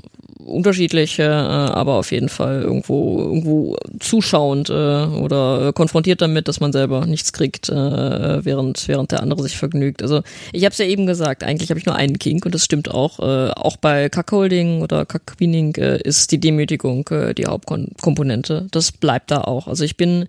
unterschiedliche, 0.48 1.22
äh, 1.22 1.26
aber 1.26 1.94
auf 1.94 2.12
jeden 2.12 2.28
Fall 2.28 2.62
irgendwo 2.62 3.18
irgendwo 3.18 3.76
zuschauend 4.00 4.70
äh, 4.70 4.72
oder 4.72 5.72
konfrontiert 5.72 6.22
damit, 6.22 6.48
dass 6.48 6.60
man 6.60 6.72
selber 6.72 7.06
nichts 7.06 7.32
kriegt, 7.32 7.68
äh, 7.68 8.44
während 8.44 8.88
während 8.88 9.12
der 9.12 9.22
andere 9.22 9.42
sich 9.42 9.56
vergnügt. 9.56 10.02
Also 10.02 10.22
ich 10.52 10.64
habe 10.64 10.72
es 10.72 10.78
ja 10.78 10.86
eben 10.86 11.06
gesagt, 11.06 11.44
eigentlich 11.44 11.70
habe 11.70 11.78
ich 11.78 11.86
nur 11.86 11.94
einen 11.94 12.18
Kink 12.18 12.44
und 12.46 12.54
das 12.54 12.64
stimmt 12.64 12.90
auch. 12.90 13.18
Äh, 13.20 13.50
auch 13.52 13.76
bei 13.76 14.08
Cuckolding 14.08 14.82
oder 14.82 15.04
Cuckweening 15.04 15.74
äh, 15.76 16.00
ist 16.02 16.32
die 16.32 16.40
Demütigung 16.40 17.06
äh, 17.08 17.34
die 17.34 17.46
Hauptkomponente. 17.46 18.66
Das 18.70 18.92
bleibt 18.92 19.30
da 19.30 19.42
auch. 19.42 19.68
Also 19.68 19.84
ich 19.84 19.96
bin 19.96 20.28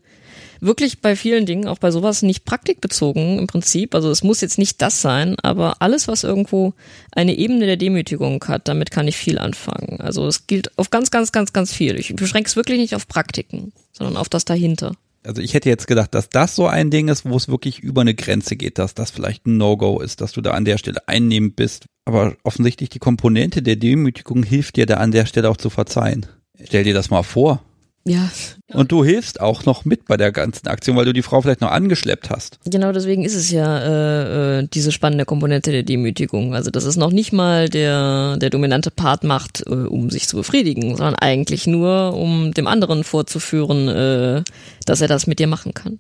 wirklich 0.62 1.02
bei 1.02 1.16
vielen 1.16 1.46
Dingen, 1.46 1.68
auch 1.68 1.80
bei 1.80 1.92
sowas, 1.92 2.22
nicht 2.22 2.46
praktikbezogen 2.46 3.40
im 3.40 3.48
Prinzip. 3.48 3.96
Also 3.96 4.10
es 4.10 4.24
muss 4.24 4.42
jetzt 4.42 4.58
nicht 4.58 4.82
das 4.82 5.02
sein, 5.02 5.36
aber 5.42 5.82
alles, 5.82 6.08
was 6.08 6.24
irgendwo 6.24 6.74
eine 7.12 7.36
Ebene 7.36 7.66
der 7.66 7.78
Demütigung 7.78 8.44
hat, 8.48 8.68
damit 8.68 8.92
kann 8.92 9.08
ich 9.08 9.18
viel 9.18 9.40
anfangen. 9.40 10.02
Also 10.02 10.28
es 10.28 10.48
gilt 10.48 10.78
auf 10.78 10.90
ganz, 10.90 11.12
ganz, 11.12 11.32
ganz, 11.32 11.54
ganz 11.54 11.74
viel. 11.74 12.00
Ich 12.00 12.16
beschränke 12.16 12.50
es 12.50 12.56
wirklich 12.56 12.80
nicht 12.80 12.96
auf 12.96 13.08
Praktiken, 13.08 13.72
sondern 13.92 14.18
auf 14.18 14.30
das 14.30 14.46
dahinter. 14.46 14.94
Also 15.24 15.42
ich 15.42 15.54
hätte 15.54 15.70
jetzt 15.70 15.88
gedacht, 15.88 16.14
dass 16.14 16.30
das 16.30 16.56
so 16.56 16.68
ein 16.68 16.92
Ding 16.92 17.10
ist, 17.10 17.26
wo 17.26 17.36
es 17.36 17.50
wirklich 17.50 17.80
über 17.80 18.02
eine 18.02 18.16
Grenze 18.16 18.56
geht, 18.56 18.78
dass 18.78 18.94
das 18.94 19.12
vielleicht 19.12 19.46
ein 19.46 19.58
No-Go 19.58 20.00
ist, 20.00 20.22
dass 20.22 20.32
du 20.32 20.42
da 20.42 20.52
an 20.52 20.66
der 20.66 20.78
Stelle 20.78 21.08
einnehmend 21.08 21.56
bist. 21.56 21.86
Aber 22.06 22.36
offensichtlich 22.44 22.90
die 22.90 23.00
Komponente 23.00 23.62
der 23.62 23.76
Demütigung 23.76 24.44
hilft 24.44 24.78
dir 24.78 24.86
da 24.86 24.96
an 24.96 25.12
der 25.12 25.26
Stelle 25.26 25.50
auch 25.50 25.58
zu 25.58 25.70
verzeihen. 25.70 26.26
Stell 26.64 26.84
dir 26.84 26.94
das 26.94 27.10
mal 27.10 27.24
vor. 27.24 27.62
Ja. 28.10 28.28
Und 28.74 28.92
du 28.92 29.06
hilfst 29.06 29.40
auch 29.40 29.66
noch 29.66 29.86
mit 29.86 30.06
bei 30.06 30.18
der 30.18 30.32
ganzen 30.32 30.68
Aktion, 30.68 30.98
weil 30.98 31.06
du 31.06 31.14
die 31.14 31.22
Frau 31.22 31.42
vielleicht 31.42 31.62
noch 31.62 31.70
angeschleppt 31.70 32.32
hast. 32.32 32.60
Genau, 32.66 32.92
deswegen 32.92 33.24
ist 33.24 33.36
es 33.36 33.52
ja 33.52 33.78
äh, 33.78 34.62
äh, 34.62 34.68
diese 34.74 34.92
spannende 34.92 35.26
Komponente 35.26 35.72
der 35.72 35.84
Demütigung. 35.84 36.56
Also 36.56 36.72
dass 36.72 36.86
es 36.86 36.98
noch 36.98 37.12
nicht 37.12 37.34
mal 37.34 37.70
der, 37.70 38.38
der 38.38 38.50
dominante 38.50 38.90
Part 38.90 39.24
macht, 39.24 39.62
äh, 39.68 39.70
um 39.70 40.10
sich 40.10 40.28
zu 40.28 40.38
befriedigen, 40.38 40.98
sondern 40.98 41.14
eigentlich 41.14 41.68
nur, 41.68 42.16
um 42.16 42.52
dem 42.52 42.66
anderen 42.66 43.04
vorzuführen, 43.04 43.88
äh, 43.88 44.44
dass 44.88 45.02
er 45.02 45.08
das 45.08 45.28
mit 45.28 45.38
dir 45.38 45.48
machen 45.48 45.76
kann. 45.76 46.00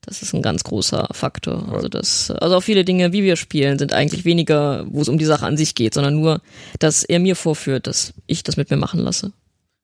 Das 0.00 0.22
ist 0.22 0.32
ein 0.32 0.40
ganz 0.40 0.64
großer 0.64 1.08
Faktor. 1.12 1.70
Also 1.70 1.88
das, 1.88 2.30
also 2.30 2.56
auch 2.56 2.62
viele 2.62 2.86
Dinge, 2.86 3.12
wie 3.12 3.22
wir 3.22 3.36
spielen, 3.36 3.78
sind 3.78 3.92
eigentlich 3.92 4.24
weniger, 4.24 4.86
wo 4.88 5.02
es 5.02 5.08
um 5.08 5.18
die 5.18 5.26
Sache 5.26 5.44
an 5.44 5.58
sich 5.58 5.74
geht, 5.74 5.92
sondern 5.92 6.14
nur, 6.14 6.40
dass 6.78 7.04
er 7.04 7.20
mir 7.20 7.36
vorführt, 7.36 7.86
dass 7.86 8.14
ich 8.26 8.42
das 8.42 8.56
mit 8.56 8.70
mir 8.70 8.78
machen 8.78 9.00
lasse. 9.00 9.32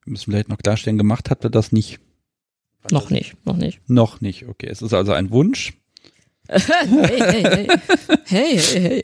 Wir 0.08 0.12
müssen 0.12 0.30
vielleicht 0.30 0.48
noch 0.48 0.56
klarstellen, 0.56 0.96
gemacht 0.96 1.28
hat 1.28 1.44
er 1.44 1.50
das 1.50 1.70
nicht. 1.70 2.00
Noch 2.90 3.10
nicht, 3.10 3.34
noch 3.44 3.58
nicht. 3.58 3.78
Noch 3.88 4.22
nicht, 4.22 4.48
okay. 4.48 4.66
Es 4.70 4.80
ist 4.80 4.94
also 4.94 5.12
ein 5.12 5.30
Wunsch. 5.30 5.74
hey, 6.48 6.62
hey, 6.86 7.42
hey. 7.42 7.68
Hey, 8.24 8.58
hey, 8.58 8.58
hey. 8.80 9.02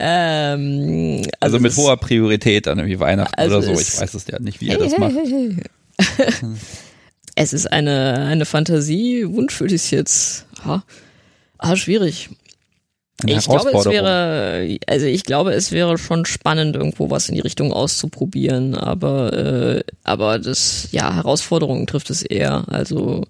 ähm, 0.00 1.18
Also, 1.18 1.30
also 1.38 1.60
mit 1.60 1.70
das- 1.70 1.76
hoher 1.76 1.96
Priorität 1.98 2.66
an 2.66 2.78
irgendwie 2.78 2.98
Weihnachten 2.98 3.32
Also 3.36 3.58
oder 3.58 3.66
so. 3.66 3.80
Ich 3.80 4.00
weiß 4.00 4.12
es 4.14 4.26
ja 4.26 4.40
nicht, 4.40 4.60
wie 4.60 4.70
hey, 4.70 4.74
er 4.74 4.78
das 4.80 4.92
hey, 4.92 4.98
macht. 4.98 5.14
hey, 5.14 5.56
hey. 6.18 6.54
es 7.36 7.52
ist 7.52 7.70
eine, 7.70 8.18
eine 8.26 8.46
Fantasie, 8.46 9.24
Wunsch 9.28 9.60
würde 9.60 9.76
ich 9.76 9.82
es 9.82 9.90
jetzt, 9.92 10.46
ha, 10.64 10.82
ah, 11.58 11.76
schwierig. 11.76 12.30
Ich 13.26 13.46
glaube, 13.46 13.70
es 13.70 13.86
wäre, 13.86 14.78
also 14.86 15.06
ich 15.06 15.24
glaube, 15.24 15.52
es 15.52 15.72
wäre 15.72 15.98
schon 15.98 16.24
spannend, 16.24 16.76
irgendwo 16.76 17.10
was 17.10 17.28
in 17.28 17.34
die 17.34 17.40
Richtung 17.40 17.72
auszuprobieren, 17.72 18.74
aber, 18.74 19.32
äh, 19.32 19.84
aber 20.04 20.38
das, 20.38 20.88
ja, 20.92 21.14
Herausforderungen 21.14 21.86
trifft 21.86 22.10
es 22.10 22.22
eher. 22.22 22.64
Also 22.68 23.24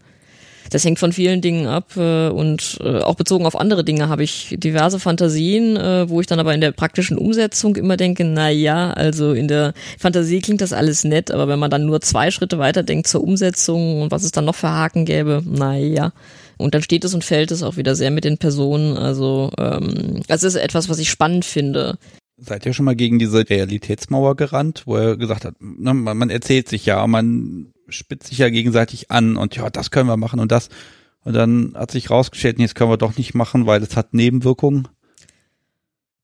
das 0.70 0.84
hängt 0.84 1.00
von 1.00 1.12
vielen 1.12 1.40
Dingen 1.40 1.66
ab 1.66 1.96
äh, 1.96 2.28
und 2.28 2.78
äh, 2.82 3.00
auch 3.00 3.16
bezogen 3.16 3.44
auf 3.44 3.58
andere 3.58 3.84
Dinge 3.84 4.08
habe 4.08 4.22
ich 4.22 4.54
diverse 4.56 5.00
Fantasien, 5.00 5.76
äh, 5.76 6.08
wo 6.08 6.20
ich 6.20 6.28
dann 6.28 6.38
aber 6.38 6.54
in 6.54 6.60
der 6.60 6.70
praktischen 6.70 7.18
Umsetzung 7.18 7.74
immer 7.76 7.96
denke, 7.96 8.24
na 8.24 8.50
ja, 8.50 8.92
also 8.92 9.32
in 9.32 9.48
der 9.48 9.74
Fantasie 9.98 10.40
klingt 10.40 10.60
das 10.60 10.72
alles 10.72 11.02
nett, 11.02 11.32
aber 11.32 11.48
wenn 11.48 11.58
man 11.58 11.70
dann 11.70 11.86
nur 11.86 12.00
zwei 12.00 12.30
Schritte 12.30 12.58
weiter 12.58 12.84
denkt 12.84 13.08
zur 13.08 13.24
Umsetzung 13.24 14.00
und 14.02 14.12
was 14.12 14.22
es 14.22 14.30
dann 14.30 14.44
noch 14.44 14.54
für 14.54 14.70
Haken 14.70 15.04
gäbe, 15.04 15.42
na 15.44 15.76
ja. 15.76 16.12
Und 16.60 16.74
dann 16.74 16.82
steht 16.82 17.04
es 17.04 17.14
und 17.14 17.24
fällt 17.24 17.50
es 17.50 17.62
auch 17.62 17.76
wieder 17.76 17.94
sehr 17.94 18.10
mit 18.10 18.24
den 18.24 18.38
Personen. 18.38 18.96
Also 18.96 19.50
ähm, 19.58 20.22
das 20.26 20.42
ist 20.42 20.54
etwas, 20.54 20.88
was 20.88 20.98
ich 20.98 21.10
spannend 21.10 21.44
finde. 21.44 21.98
Seid 22.36 22.64
ihr 22.64 22.72
schon 22.72 22.86
mal 22.86 22.96
gegen 22.96 23.18
diese 23.18 23.48
Realitätsmauer 23.48 24.34
gerannt, 24.34 24.84
wo 24.86 24.96
er 24.96 25.16
gesagt 25.16 25.44
hat, 25.44 25.54
ne, 25.60 25.92
man, 25.92 26.16
man 26.16 26.30
erzählt 26.30 26.68
sich 26.68 26.86
ja, 26.86 27.06
man 27.06 27.72
spitzt 27.88 28.28
sich 28.28 28.38
ja 28.38 28.48
gegenseitig 28.48 29.10
an 29.10 29.36
und 29.36 29.56
ja, 29.56 29.68
das 29.68 29.90
können 29.90 30.08
wir 30.08 30.16
machen 30.16 30.40
und 30.40 30.50
das. 30.50 30.68
Und 31.22 31.34
dann 31.34 31.74
hat 31.74 31.90
sich 31.90 32.10
rausgestellt, 32.10 32.58
nee, 32.58 32.64
das 32.64 32.74
können 32.74 32.90
wir 32.90 32.96
doch 32.96 33.16
nicht 33.18 33.34
machen, 33.34 33.66
weil 33.66 33.82
es 33.82 33.96
hat 33.96 34.14
Nebenwirkungen. 34.14 34.88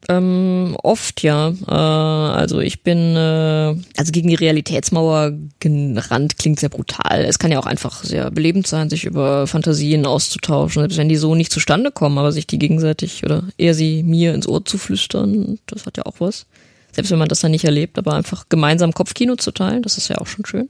Ähm, 0.08 0.76
oft 0.82 1.22
ja. 1.22 1.52
Äh, 1.66 1.72
also 1.72 2.60
ich 2.60 2.82
bin, 2.82 3.16
äh, 3.16 3.74
also 3.96 4.12
gegen 4.12 4.28
die 4.28 4.34
Realitätsmauer 4.34 5.32
gerannt 5.58 6.38
klingt 6.38 6.60
sehr 6.60 6.68
brutal. 6.68 7.24
Es 7.24 7.38
kann 7.38 7.50
ja 7.50 7.58
auch 7.58 7.66
einfach 7.66 8.04
sehr 8.04 8.30
belebend 8.30 8.66
sein, 8.66 8.88
sich 8.90 9.04
über 9.04 9.46
Fantasien 9.46 10.06
auszutauschen, 10.06 10.82
selbst 10.82 10.98
wenn 10.98 11.08
die 11.08 11.16
so 11.16 11.34
nicht 11.34 11.50
zustande 11.50 11.90
kommen, 11.90 12.18
aber 12.18 12.30
sich 12.30 12.46
die 12.46 12.58
gegenseitig 12.58 13.24
oder 13.24 13.44
eher 13.58 13.74
sie 13.74 14.02
mir 14.02 14.34
ins 14.34 14.46
Ohr 14.46 14.64
zu 14.64 14.78
flüstern, 14.78 15.58
das 15.66 15.86
hat 15.86 15.96
ja 15.96 16.06
auch 16.06 16.20
was. 16.20 16.46
Selbst 16.92 17.10
wenn 17.10 17.18
man 17.18 17.28
das 17.28 17.40
dann 17.40 17.50
nicht 17.50 17.64
erlebt, 17.64 17.98
aber 17.98 18.14
einfach 18.14 18.48
gemeinsam 18.48 18.92
Kopfkino 18.92 19.36
zu 19.36 19.50
teilen, 19.50 19.82
das 19.82 19.98
ist 19.98 20.08
ja 20.08 20.18
auch 20.18 20.26
schon 20.26 20.46
schön. 20.46 20.68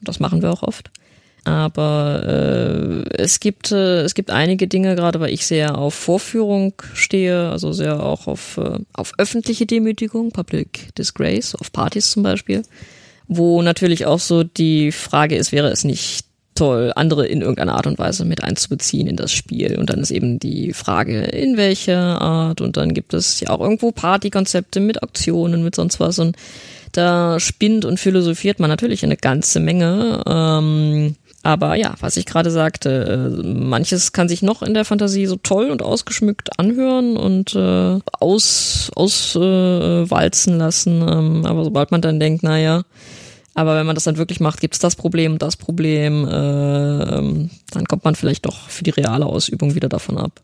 Und 0.00 0.08
das 0.08 0.20
machen 0.20 0.40
wir 0.40 0.52
auch 0.52 0.62
oft. 0.62 0.90
Aber 1.48 2.22
äh, 2.26 3.22
es 3.22 3.40
gibt 3.40 3.72
äh, 3.72 4.02
es 4.02 4.14
gibt 4.14 4.30
einige 4.30 4.68
Dinge, 4.68 4.94
gerade 4.96 5.18
weil 5.18 5.32
ich 5.32 5.46
sehr 5.46 5.78
auf 5.78 5.94
Vorführung 5.94 6.74
stehe, 6.92 7.48
also 7.48 7.72
sehr 7.72 8.02
auch 8.02 8.26
auf 8.26 8.58
äh, 8.58 8.78
auf 8.92 9.12
öffentliche 9.16 9.64
Demütigung, 9.64 10.30
Public 10.30 10.94
Disgrace, 10.96 11.54
auf 11.54 11.72
Partys 11.72 12.10
zum 12.10 12.22
Beispiel, 12.22 12.64
wo 13.28 13.62
natürlich 13.62 14.04
auch 14.04 14.20
so 14.20 14.44
die 14.44 14.92
Frage 14.92 15.36
ist, 15.36 15.50
wäre 15.50 15.68
es 15.68 15.84
nicht 15.84 16.26
toll, 16.54 16.92
andere 16.96 17.26
in 17.26 17.40
irgendeiner 17.40 17.76
Art 17.76 17.86
und 17.86 17.98
Weise 17.98 18.26
mit 18.26 18.44
einzubeziehen 18.44 19.06
in 19.06 19.16
das 19.16 19.32
Spiel. 19.32 19.78
Und 19.78 19.88
dann 19.88 20.00
ist 20.00 20.10
eben 20.10 20.38
die 20.38 20.74
Frage, 20.74 21.22
in 21.22 21.56
welcher 21.56 22.20
Art. 22.20 22.60
Und 22.60 22.76
dann 22.76 22.92
gibt 22.92 23.14
es 23.14 23.40
ja 23.40 23.50
auch 23.50 23.60
irgendwo 23.60 23.92
Partykonzepte 23.92 24.80
mit 24.80 25.02
Auktionen, 25.02 25.62
mit 25.62 25.76
sonst 25.76 26.00
was. 26.00 26.18
Und 26.18 26.36
da 26.92 27.38
spinnt 27.38 27.84
und 27.84 28.00
philosophiert 28.00 28.58
man 28.58 28.68
natürlich 28.68 29.04
eine 29.04 29.16
ganze 29.16 29.60
Menge. 29.60 30.22
Ähm, 30.26 31.14
aber 31.42 31.76
ja, 31.76 31.94
was 32.00 32.16
ich 32.16 32.26
gerade 32.26 32.50
sagte, 32.50 33.32
äh, 33.32 33.46
manches 33.46 34.12
kann 34.12 34.28
sich 34.28 34.42
noch 34.42 34.62
in 34.62 34.74
der 34.74 34.84
Fantasie 34.84 35.26
so 35.26 35.36
toll 35.36 35.70
und 35.70 35.82
ausgeschmückt 35.82 36.58
anhören 36.58 37.16
und 37.16 37.54
äh, 37.54 37.98
aus 38.12 38.90
auswalzen 38.94 40.06
äh, 40.06 40.10
walzen 40.10 40.58
lassen. 40.58 41.00
Ähm, 41.00 41.46
aber 41.46 41.64
sobald 41.64 41.90
man 41.92 42.02
dann 42.02 42.18
denkt, 42.18 42.42
naja, 42.42 42.82
aber 43.54 43.76
wenn 43.76 43.86
man 43.86 43.94
das 43.94 44.04
dann 44.04 44.16
wirklich 44.16 44.40
macht, 44.40 44.60
gibt's 44.60 44.78
das 44.78 44.96
Problem 44.96 45.38
das 45.38 45.56
Problem, 45.56 46.26
äh, 46.26 47.18
ähm, 47.18 47.50
dann 47.70 47.86
kommt 47.86 48.04
man 48.04 48.14
vielleicht 48.14 48.46
doch 48.46 48.68
für 48.68 48.84
die 48.84 48.90
reale 48.90 49.26
Ausübung 49.26 49.74
wieder 49.74 49.88
davon 49.88 50.18
ab. 50.18 50.42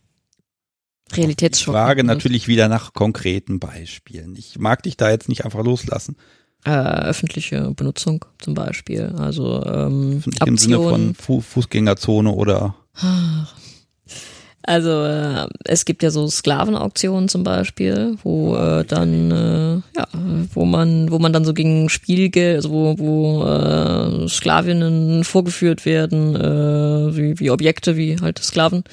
Realitätsschock. 1.12 1.74
frage 1.74 2.02
natürlich 2.02 2.48
wieder 2.48 2.68
nach 2.68 2.92
konkreten 2.92 3.60
Beispielen. 3.60 4.34
Ich 4.36 4.58
mag 4.58 4.82
dich 4.82 4.96
da 4.96 5.10
jetzt 5.10 5.28
nicht 5.28 5.44
einfach 5.44 5.62
loslassen. 5.62 6.16
Äh, 6.66 6.70
öffentliche 6.70 7.72
Benutzung 7.76 8.24
zum 8.38 8.54
Beispiel. 8.54 9.12
Also 9.18 9.62
ähm, 9.66 10.22
Im 10.46 10.56
Sinne 10.56 10.76
von. 10.76 11.14
Fu 11.14 11.40
Fußgängerzone 11.40 12.30
oder 12.30 12.74
Also 14.66 15.04
äh, 15.04 15.46
es 15.64 15.84
gibt 15.84 16.02
ja 16.02 16.10
so 16.10 16.26
Sklavenauktionen 16.26 17.28
zum 17.28 17.44
Beispiel, 17.44 18.16
wo 18.22 18.56
äh, 18.56 18.84
dann 18.86 19.30
äh, 19.30 19.74
ja, 19.94 20.06
wo 20.54 20.64
man 20.64 21.10
wo 21.10 21.18
man 21.18 21.34
dann 21.34 21.44
so 21.44 21.52
gegen 21.52 21.90
Spielgeld, 21.90 22.56
also 22.56 22.70
wo, 22.70 22.98
wo 22.98 23.44
äh, 23.44 24.26
Sklavinnen 24.26 25.24
vorgeführt 25.24 25.84
werden, 25.84 26.34
äh, 26.34 27.14
wie, 27.14 27.38
wie 27.40 27.50
Objekte, 27.50 27.98
wie 27.98 28.16
halt 28.22 28.38
Sklaven 28.38 28.84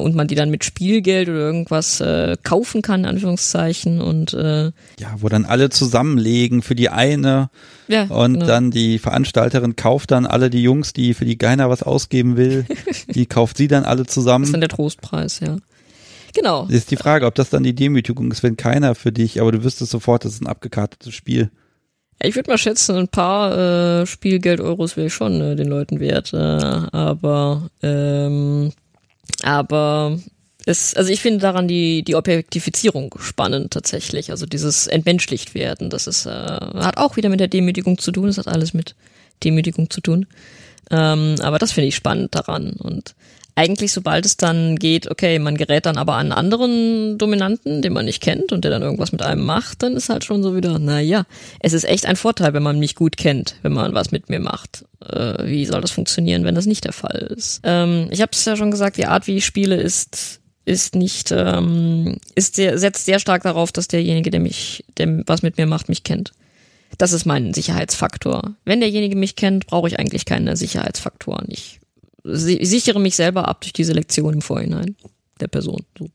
und 0.00 0.14
man 0.14 0.28
die 0.28 0.34
dann 0.34 0.50
mit 0.50 0.64
Spielgeld 0.64 1.28
oder 1.28 1.38
irgendwas 1.38 2.00
äh, 2.00 2.36
kaufen 2.42 2.82
kann, 2.82 3.00
in 3.00 3.06
Anführungszeichen 3.06 4.00
und 4.00 4.34
äh, 4.34 4.66
ja, 4.98 5.14
wo 5.18 5.28
dann 5.28 5.44
alle 5.44 5.70
zusammenlegen 5.70 6.62
für 6.62 6.74
die 6.74 6.88
eine 6.88 7.50
ja 7.88 8.04
und 8.04 8.34
genau. 8.34 8.46
dann 8.46 8.70
die 8.70 8.98
Veranstalterin 8.98 9.76
kauft 9.76 10.10
dann 10.10 10.26
alle 10.26 10.50
die 10.50 10.62
Jungs, 10.62 10.92
die 10.92 11.14
für 11.14 11.24
die 11.24 11.36
keiner 11.36 11.70
was 11.70 11.82
ausgeben 11.82 12.36
will, 12.36 12.66
die 13.14 13.26
kauft 13.26 13.56
sie 13.56 13.68
dann 13.68 13.84
alle 13.84 14.02
das 14.02 14.08
ist 14.08 14.14
zusammen. 14.14 14.50
dann 14.50 14.60
der 14.60 14.68
Trostpreis, 14.68 15.40
ja. 15.40 15.56
Genau. 16.34 16.66
Ist 16.66 16.90
die 16.90 16.96
Frage, 16.96 17.26
ob 17.26 17.34
das 17.34 17.50
dann 17.50 17.62
die 17.62 17.74
Demütigung 17.74 18.30
ist, 18.30 18.42
wenn 18.42 18.56
keiner 18.56 18.94
für 18.94 19.12
dich, 19.12 19.40
aber 19.40 19.52
du 19.52 19.64
wüsstest 19.64 19.90
sofort, 19.90 20.24
das 20.24 20.34
ist 20.34 20.42
ein 20.42 20.46
abgekartetes 20.46 21.12
Spiel. 21.14 21.50
Ja, 22.22 22.28
Ich 22.28 22.36
würde 22.36 22.50
mal 22.50 22.58
schätzen, 22.58 22.96
ein 22.96 23.08
paar 23.08 24.02
äh, 24.02 24.06
Spielgeld-Euros 24.06 24.96
wäre 24.96 25.08
ich 25.08 25.14
schon 25.14 25.40
äh, 25.40 25.56
den 25.56 25.68
Leuten 25.68 26.00
wert. 26.00 26.32
Äh, 26.32 26.36
aber 26.36 27.68
ähm, 27.82 28.72
aber 29.42 30.18
es, 30.66 30.94
also 30.94 31.10
ich 31.10 31.20
finde 31.20 31.40
daran 31.40 31.68
die 31.68 32.02
die 32.02 32.14
Objektifizierung 32.14 33.14
spannend 33.20 33.72
tatsächlich. 33.72 34.30
Also 34.30 34.46
dieses 34.46 34.86
entmenschlicht 34.86 35.54
werden, 35.54 35.90
das 35.90 36.06
ist 36.06 36.26
äh, 36.26 36.30
hat 36.30 36.96
auch 36.96 37.16
wieder 37.16 37.28
mit 37.28 37.40
der 37.40 37.48
Demütigung 37.48 37.98
zu 37.98 38.12
tun. 38.12 38.26
Das 38.26 38.38
hat 38.38 38.48
alles 38.48 38.74
mit 38.74 38.94
Demütigung 39.42 39.90
zu 39.90 40.00
tun. 40.00 40.26
Ähm, 40.90 41.36
aber 41.40 41.58
das 41.58 41.72
finde 41.72 41.88
ich 41.88 41.96
spannend 41.96 42.34
daran 42.34 42.72
und 42.72 43.14
eigentlich, 43.54 43.92
sobald 43.92 44.26
es 44.26 44.36
dann 44.36 44.76
geht, 44.76 45.10
okay, 45.10 45.38
man 45.38 45.56
gerät 45.56 45.86
dann 45.86 45.96
aber 45.96 46.14
an 46.14 46.20
einen 46.20 46.32
anderen 46.32 47.18
Dominanten, 47.18 47.82
den 47.82 47.92
man 47.92 48.04
nicht 48.04 48.22
kennt 48.22 48.52
und 48.52 48.64
der 48.64 48.70
dann 48.70 48.82
irgendwas 48.82 49.12
mit 49.12 49.22
einem 49.22 49.44
macht, 49.44 49.82
dann 49.82 49.94
ist 49.94 50.08
halt 50.08 50.24
schon 50.24 50.42
so 50.42 50.56
wieder, 50.56 50.78
na 50.78 51.00
ja, 51.00 51.24
es 51.60 51.72
ist 51.72 51.84
echt 51.84 52.06
ein 52.06 52.16
Vorteil, 52.16 52.52
wenn 52.54 52.62
man 52.62 52.78
mich 52.78 52.94
gut 52.94 53.16
kennt, 53.16 53.56
wenn 53.62 53.72
man 53.72 53.94
was 53.94 54.10
mit 54.10 54.28
mir 54.28 54.40
macht. 54.40 54.84
Äh, 55.04 55.46
wie 55.46 55.66
soll 55.66 55.80
das 55.80 55.90
funktionieren, 55.90 56.44
wenn 56.44 56.54
das 56.54 56.66
nicht 56.66 56.84
der 56.84 56.92
Fall 56.92 57.32
ist? 57.36 57.60
Ähm, 57.64 58.08
ich 58.10 58.20
habe 58.20 58.32
es 58.32 58.44
ja 58.44 58.56
schon 58.56 58.70
gesagt, 58.70 58.96
die 58.96 59.06
Art, 59.06 59.26
wie 59.26 59.36
ich 59.36 59.44
spiele, 59.44 59.76
ist 59.76 60.40
ist 60.66 60.94
nicht, 60.94 61.32
ähm, 61.32 62.18
ist 62.34 62.54
sehr, 62.54 62.78
setzt 62.78 63.06
sehr 63.06 63.18
stark 63.18 63.42
darauf, 63.42 63.72
dass 63.72 63.88
derjenige, 63.88 64.30
der 64.30 64.40
mich, 64.40 64.84
der 64.98 65.22
was 65.26 65.42
mit 65.42 65.56
mir 65.56 65.66
macht, 65.66 65.88
mich 65.88 66.04
kennt. 66.04 66.32
Das 66.98 67.12
ist 67.12 67.24
mein 67.24 67.54
Sicherheitsfaktor. 67.54 68.54
Wenn 68.64 68.80
derjenige 68.80 69.16
mich 69.16 69.36
kennt, 69.36 69.66
brauche 69.66 69.88
ich 69.88 69.98
eigentlich 69.98 70.26
keine 70.26 70.56
Sicherheitsfaktoren. 70.56 71.46
Ich 71.48 71.79
sichere 72.24 73.00
mich 73.00 73.16
selber 73.16 73.48
ab 73.48 73.60
durch 73.60 73.72
diese 73.72 73.92
Lektion 73.92 74.34
im 74.34 74.42
Vorhinein 74.42 74.96
der 75.40 75.48
Person. 75.48 75.84
So. 75.98 76.08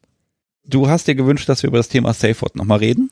Du 0.68 0.88
hast 0.88 1.08
dir 1.08 1.16
gewünscht, 1.16 1.48
dass 1.50 1.64
wir 1.64 1.68
über 1.70 1.78
das 1.78 1.90
Thema 1.90 2.14
Safe 2.14 2.40
Word 2.42 2.56
nochmal 2.56 2.80
reden? 2.80 3.12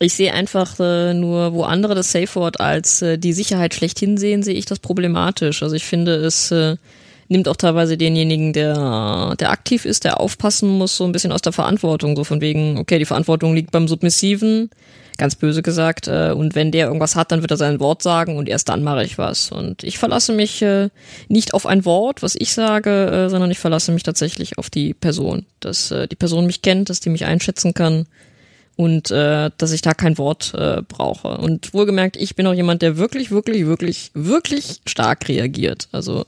Ich 0.00 0.14
sehe 0.14 0.32
einfach 0.32 0.78
äh, 0.78 1.12
nur, 1.12 1.52
wo 1.52 1.64
andere 1.64 1.94
das 1.94 2.12
Safe 2.12 2.32
Word 2.36 2.60
als 2.60 3.02
äh, 3.02 3.18
die 3.18 3.32
Sicherheit 3.32 3.74
schlechthin 3.74 4.16
sehen, 4.16 4.42
sehe 4.42 4.54
ich 4.54 4.64
das 4.64 4.78
problematisch. 4.78 5.62
Also 5.62 5.74
ich 5.74 5.84
finde 5.84 6.14
es, 6.14 6.52
äh, 6.52 6.76
nimmt 7.28 7.48
auch 7.48 7.56
teilweise 7.56 7.96
denjenigen, 7.96 8.52
der, 8.52 9.34
der 9.40 9.50
aktiv 9.50 9.84
ist, 9.84 10.04
der 10.04 10.20
aufpassen 10.20 10.68
muss, 10.68 10.96
so 10.96 11.04
ein 11.04 11.12
bisschen 11.12 11.32
aus 11.32 11.42
der 11.42 11.52
Verantwortung. 11.52 12.14
So 12.14 12.22
von 12.22 12.40
wegen, 12.40 12.78
okay, 12.78 12.98
die 12.98 13.04
Verantwortung 13.04 13.54
liegt 13.54 13.72
beim 13.72 13.88
Submissiven, 13.88 14.70
ganz 15.18 15.34
böse 15.34 15.62
gesagt, 15.62 16.08
äh, 16.08 16.32
und 16.34 16.54
wenn 16.54 16.72
der 16.72 16.86
irgendwas 16.86 17.16
hat, 17.16 17.32
dann 17.32 17.42
wird 17.42 17.50
er 17.50 17.56
sein 17.56 17.80
Wort 17.80 18.02
sagen 18.02 18.36
und 18.36 18.48
erst 18.48 18.68
dann 18.68 18.82
mache 18.82 19.04
ich 19.04 19.18
was. 19.18 19.52
Und 19.52 19.84
ich 19.84 19.98
verlasse 19.98 20.32
mich 20.32 20.62
äh, 20.62 20.88
nicht 21.28 21.52
auf 21.52 21.66
ein 21.66 21.84
Wort, 21.84 22.22
was 22.22 22.34
ich 22.34 22.54
sage, 22.54 23.06
äh, 23.06 23.28
sondern 23.28 23.50
ich 23.50 23.58
verlasse 23.58 23.92
mich 23.92 24.04
tatsächlich 24.04 24.56
auf 24.56 24.70
die 24.70 24.94
Person. 24.94 25.44
Dass 25.60 25.90
äh, 25.90 26.08
die 26.08 26.16
Person 26.16 26.46
mich 26.46 26.62
kennt, 26.62 26.88
dass 26.88 27.00
die 27.00 27.10
mich 27.10 27.26
einschätzen 27.26 27.74
kann 27.74 28.06
und 28.76 29.10
äh, 29.10 29.50
dass 29.58 29.72
ich 29.72 29.82
da 29.82 29.92
kein 29.92 30.18
Wort 30.18 30.54
äh, 30.54 30.82
brauche. 30.86 31.36
Und 31.36 31.74
wohlgemerkt, 31.74 32.16
ich 32.16 32.36
bin 32.36 32.46
auch 32.46 32.54
jemand, 32.54 32.80
der 32.80 32.96
wirklich, 32.96 33.32
wirklich, 33.32 33.66
wirklich, 33.66 34.12
wirklich 34.14 34.80
stark 34.86 35.28
reagiert. 35.28 35.88
Also 35.90 36.26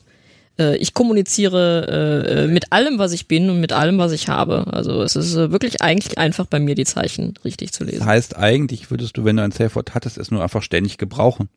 äh, 0.59 0.75
ich 0.77 0.93
kommuniziere 0.93 2.25
äh, 2.27 2.43
äh, 2.43 2.47
mit 2.47 2.71
allem, 2.71 2.99
was 2.99 3.11
ich 3.11 3.27
bin 3.27 3.49
und 3.49 3.59
mit 3.59 3.73
allem, 3.73 3.97
was 3.97 4.11
ich 4.11 4.27
habe. 4.27 4.67
Also 4.73 5.01
es 5.01 5.15
ist 5.15 5.35
äh, 5.35 5.51
wirklich 5.51 5.81
eigentlich 5.81 6.17
einfach 6.17 6.45
bei 6.45 6.59
mir, 6.59 6.75
die 6.75 6.85
Zeichen 6.85 7.33
richtig 7.43 7.73
zu 7.73 7.83
lesen. 7.83 7.99
Das 7.99 8.07
heißt, 8.07 8.37
eigentlich 8.37 8.91
würdest 8.91 9.17
du, 9.17 9.25
wenn 9.25 9.37
du 9.37 9.43
ein 9.43 9.51
Safe 9.51 9.75
Word 9.75 9.93
hattest, 9.93 10.17
es 10.17 10.31
nur 10.31 10.43
einfach 10.43 10.63
ständig 10.63 10.97
gebrauchen. 10.97 11.49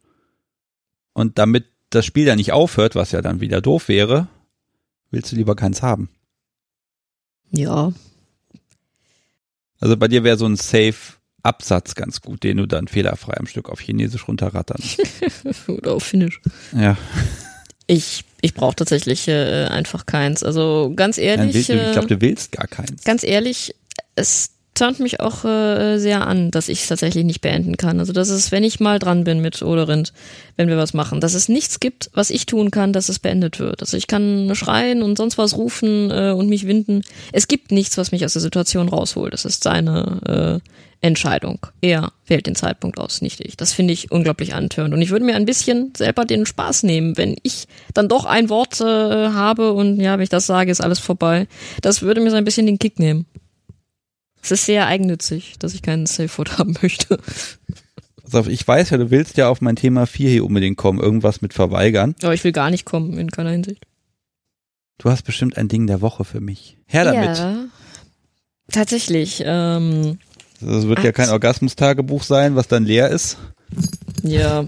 Und 1.13 1.39
damit 1.39 1.65
das 1.91 2.05
Spiel 2.05 2.27
ja 2.27 2.37
nicht 2.37 2.53
aufhört, 2.53 2.95
was 2.95 3.13
ja 3.13 3.23
dann 3.23 3.41
wieder 3.41 3.61
doof 3.61 3.89
wäre, 3.89 4.27
willst 5.11 5.31
du 5.33 5.37
lieber 5.37 5.55
keins 5.55 5.83
haben. 5.83 6.09
Ja, 7.51 7.93
Also 9.79 9.97
bei 9.97 10.09
dir 10.09 10.25
wäre 10.25 10.37
so 10.37 10.47
ein 10.47 10.57
Safe-Absatz 10.57 11.95
ganz 11.95 12.21
gut, 12.21 12.43
den 12.43 12.57
du 12.57 12.67
dann 12.67 12.89
fehlerfrei 12.89 13.37
am 13.37 13.47
Stück 13.47 13.69
auf 13.69 13.81
Chinesisch 13.81 14.27
runterrattern. 14.27 14.83
oder 15.69 15.95
auf 15.95 16.03
Finnisch. 16.03 16.41
ja. 16.73 16.97
Ich, 17.87 18.25
ich 18.41 18.55
brauche 18.55 18.77
tatsächlich 18.77 19.29
äh, 19.29 19.67
einfach 19.67 20.07
keins. 20.07 20.43
Also 20.43 20.93
ganz 20.97 21.17
Dann 21.17 21.25
ehrlich, 21.25 21.55
willst 21.55 21.69
du, 21.69 21.75
ich 21.75 21.89
äh, 21.89 21.93
glaube, 21.93 22.09
du 22.09 22.21
willst 22.21 22.53
gar 22.53 22.67
keins. 22.67 23.05
ganz 23.05 23.23
ehrlich, 23.25 23.75
es 24.17 24.51
turnt 24.75 25.01
mich 25.01 25.21
auch 25.21 25.45
äh, 25.45 25.99
sehr 25.99 26.27
an, 26.27 26.51
dass 26.51 26.69
ich 26.69 26.83
es 26.83 26.89
tatsächlich 26.89 27.25
nicht 27.25 27.41
beenden 27.41 27.77
kann. 27.77 28.01
Also 28.01 28.13
dass 28.13 28.29
es, 28.29 28.53
wenn 28.53 28.65
ich 28.65 28.81
mal 28.81 28.99
dran 28.99 29.25
bin 29.25 29.41
mit 29.41 29.63
Oderind, 29.63 30.13
wenn 30.57 30.69
wir 30.69 30.77
was 30.77 30.95
machen, 30.95 31.21
dass 31.21 31.35
es 31.35 31.49
nichts 31.49 31.81
gibt, 31.81 32.11
was 32.13 32.31
ich 32.31 32.47
tun 32.47 32.71
kann, 32.71 32.93
dass 32.93 33.09
es 33.09 33.19
beendet 33.19 33.61
wird. 33.61 33.81
Also 33.81 33.97
ich 33.97 34.07
kann 34.07 34.51
schreien 34.55 35.03
und 35.03 35.17
sonst 35.17 35.39
was 35.39 35.57
rufen 35.57 36.11
äh, 36.11 36.33
und 36.33 36.49
mich 36.49 36.67
winden. 36.67 37.03
Es 37.33 37.49
gibt 37.49 37.71
nichts, 37.71 37.97
was 37.97 38.13
mich 38.13 38.25
aus 38.25 38.33
der 38.33 38.43
Situation 38.43 38.89
rausholt. 38.89 39.33
Das 39.33 39.45
ist 39.45 39.63
seine 39.63 40.61
äh, 40.63 40.71
Entscheidung. 41.05 41.59
Er 41.81 42.13
wählt 42.27 42.47
den 42.47 42.55
Zeitpunkt 42.57 42.99
aus, 42.99 43.21
nicht 43.21 43.41
ich. 43.41 43.57
Das 43.57 43.73
finde 43.73 43.93
ich 43.93 44.11
unglaublich 44.11 44.55
antörend. 44.55 44.95
Und 44.95 45.03
ich 45.03 45.11
würde 45.11 45.25
mir 45.25 45.37
ein 45.37 45.45
bisschen 45.45 45.93
selber 45.95 46.25
den 46.25 46.47
Spaß 46.47 46.83
nehmen, 46.83 47.17
wenn 47.19 47.37
ich 47.43 47.67
dann 47.93 48.09
doch 48.09 48.25
ein 48.25 48.49
Wort 48.49 48.81
äh, 48.81 48.85
habe 48.85 49.73
und 49.73 50.01
ja, 50.01 50.15
wenn 50.15 50.23
ich 50.23 50.31
das 50.31 50.47
sage, 50.47 50.71
ist 50.71 50.81
alles 50.81 50.99
vorbei. 50.99 51.47
Das 51.83 52.03
würde 52.03 52.23
mir 52.23 52.31
so 52.31 52.37
ein 52.37 52.45
bisschen 52.45 52.67
den 52.67 52.79
Kick 52.79 52.99
nehmen. 52.99 53.27
Es 54.45 54.51
ist 54.51 54.67
sehr 54.67 54.87
eigennützig, 54.87 55.55
dass 55.59 55.73
ich 55.75 55.81
keinen 55.83 56.05
Safe 56.07 56.29
Word 56.39 56.59
haben 56.59 56.77
möchte. 56.83 57.19
Also 58.31 58.51
ich 58.51 58.67
weiß 58.67 58.91
ja, 58.91 58.99
du 58.99 59.11
willst 59.11 59.37
ja 59.39 59.49
auf 59.49 59.61
mein 59.61 59.77
Thema 59.77 60.07
4 60.07 60.29
hier 60.31 60.45
unbedingt 60.45 60.77
kommen, 60.77 61.01
irgendwas 61.01 61.41
mit 61.41 61.55
verweigern. 61.55 62.15
Aber 62.23 62.35
ich 62.35 62.45
will 62.45 62.53
gar 62.53 62.71
nicht 62.71 62.85
kommen, 62.85 63.19
in 63.19 63.31
keiner 63.31 63.51
Hinsicht. 63.51 63.87
Du 64.99 65.11
hast 65.11 65.23
bestimmt 65.23 65.57
ein 65.57 65.69
Ding 65.69 65.87
der 65.87 66.01
Woche 66.03 66.25
für 66.25 66.41
mich. 66.41 66.77
Her 66.87 67.05
damit. 67.05 67.39
Ja, 67.39 67.65
tatsächlich. 68.71 69.43
Ähm, 69.45 70.19
Das 70.61 70.87
wird 70.87 71.03
ja 71.03 71.13
kein 71.13 71.31
Orgasmus-Tagebuch 71.31 72.23
sein, 72.23 72.55
was 72.57 72.69
dann 72.69 72.85
leer 72.85 73.09
ist. 73.09 73.39
ja. 74.23 74.67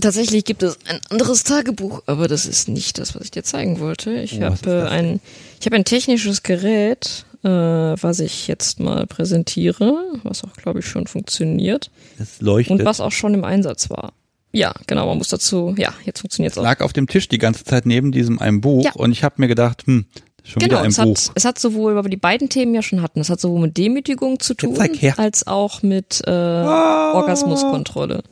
Tatsächlich 0.00 0.44
gibt 0.44 0.64
es 0.64 0.76
ein 0.88 0.98
anderes 1.10 1.44
Tagebuch, 1.44 2.02
aber 2.06 2.26
das 2.26 2.46
ist 2.46 2.66
nicht 2.68 2.98
das, 2.98 3.14
was 3.14 3.22
ich 3.22 3.30
dir 3.30 3.44
zeigen 3.44 3.78
wollte. 3.78 4.12
Ich 4.14 4.40
Oh, 4.40 4.42
habe 4.42 4.88
äh, 4.88 4.88
ein, 4.88 5.20
ich 5.60 5.66
habe 5.66 5.76
ein 5.76 5.84
technisches 5.84 6.42
Gerät, 6.42 7.24
äh, 7.44 7.48
was 7.48 8.20
ich 8.20 8.48
jetzt 8.48 8.80
mal 8.80 9.06
präsentiere, 9.06 9.94
was 10.22 10.42
auch, 10.44 10.52
glaube 10.54 10.80
ich, 10.80 10.86
schon 10.86 11.06
funktioniert 11.06 11.90
Es 12.18 12.40
leuchtet. 12.40 12.80
und 12.80 12.84
was 12.86 13.00
auch 13.00 13.12
schon 13.12 13.34
im 13.34 13.44
Einsatz 13.44 13.90
war. 13.90 14.12
Ja, 14.52 14.72
genau, 14.86 15.06
man 15.06 15.18
muss 15.18 15.28
dazu, 15.28 15.74
ja, 15.76 15.92
jetzt 16.04 16.20
funktioniert's 16.20 16.56
auch. 16.58 16.62
lag 16.62 16.80
auf 16.80 16.92
dem 16.92 17.06
Tisch 17.08 17.28
die 17.28 17.38
ganze 17.38 17.64
Zeit 17.64 17.86
neben 17.86 18.12
diesem 18.12 18.38
einem 18.38 18.60
Buch 18.60 18.84
Ja. 18.84 18.92
und 18.94 19.10
ich 19.12 19.24
habe 19.24 19.34
mir 19.38 19.48
gedacht, 19.48 19.82
hm, 19.86 20.06
schon 20.44 20.60
Genau, 20.60 20.72
wieder 20.76 20.82
ein 20.82 20.90
es 20.90 20.96
Buch. 20.96 21.28
hat, 21.28 21.32
es 21.34 21.44
hat 21.44 21.58
sowohl, 21.58 21.96
weil 21.96 22.04
wir 22.04 22.10
die 22.10 22.16
beiden 22.16 22.48
Themen 22.48 22.74
ja 22.74 22.82
schon 22.82 23.02
hatten, 23.02 23.18
es 23.20 23.30
hat 23.30 23.40
sowohl 23.40 23.60
mit 23.60 23.76
Demütigung 23.76 24.38
zu 24.40 24.54
tun, 24.54 24.78
als 25.16 25.46
auch 25.46 25.82
mit 25.82 26.22
äh, 26.26 26.30
Ah. 26.30 27.14
Orgasmuskontrolle. 27.14 28.22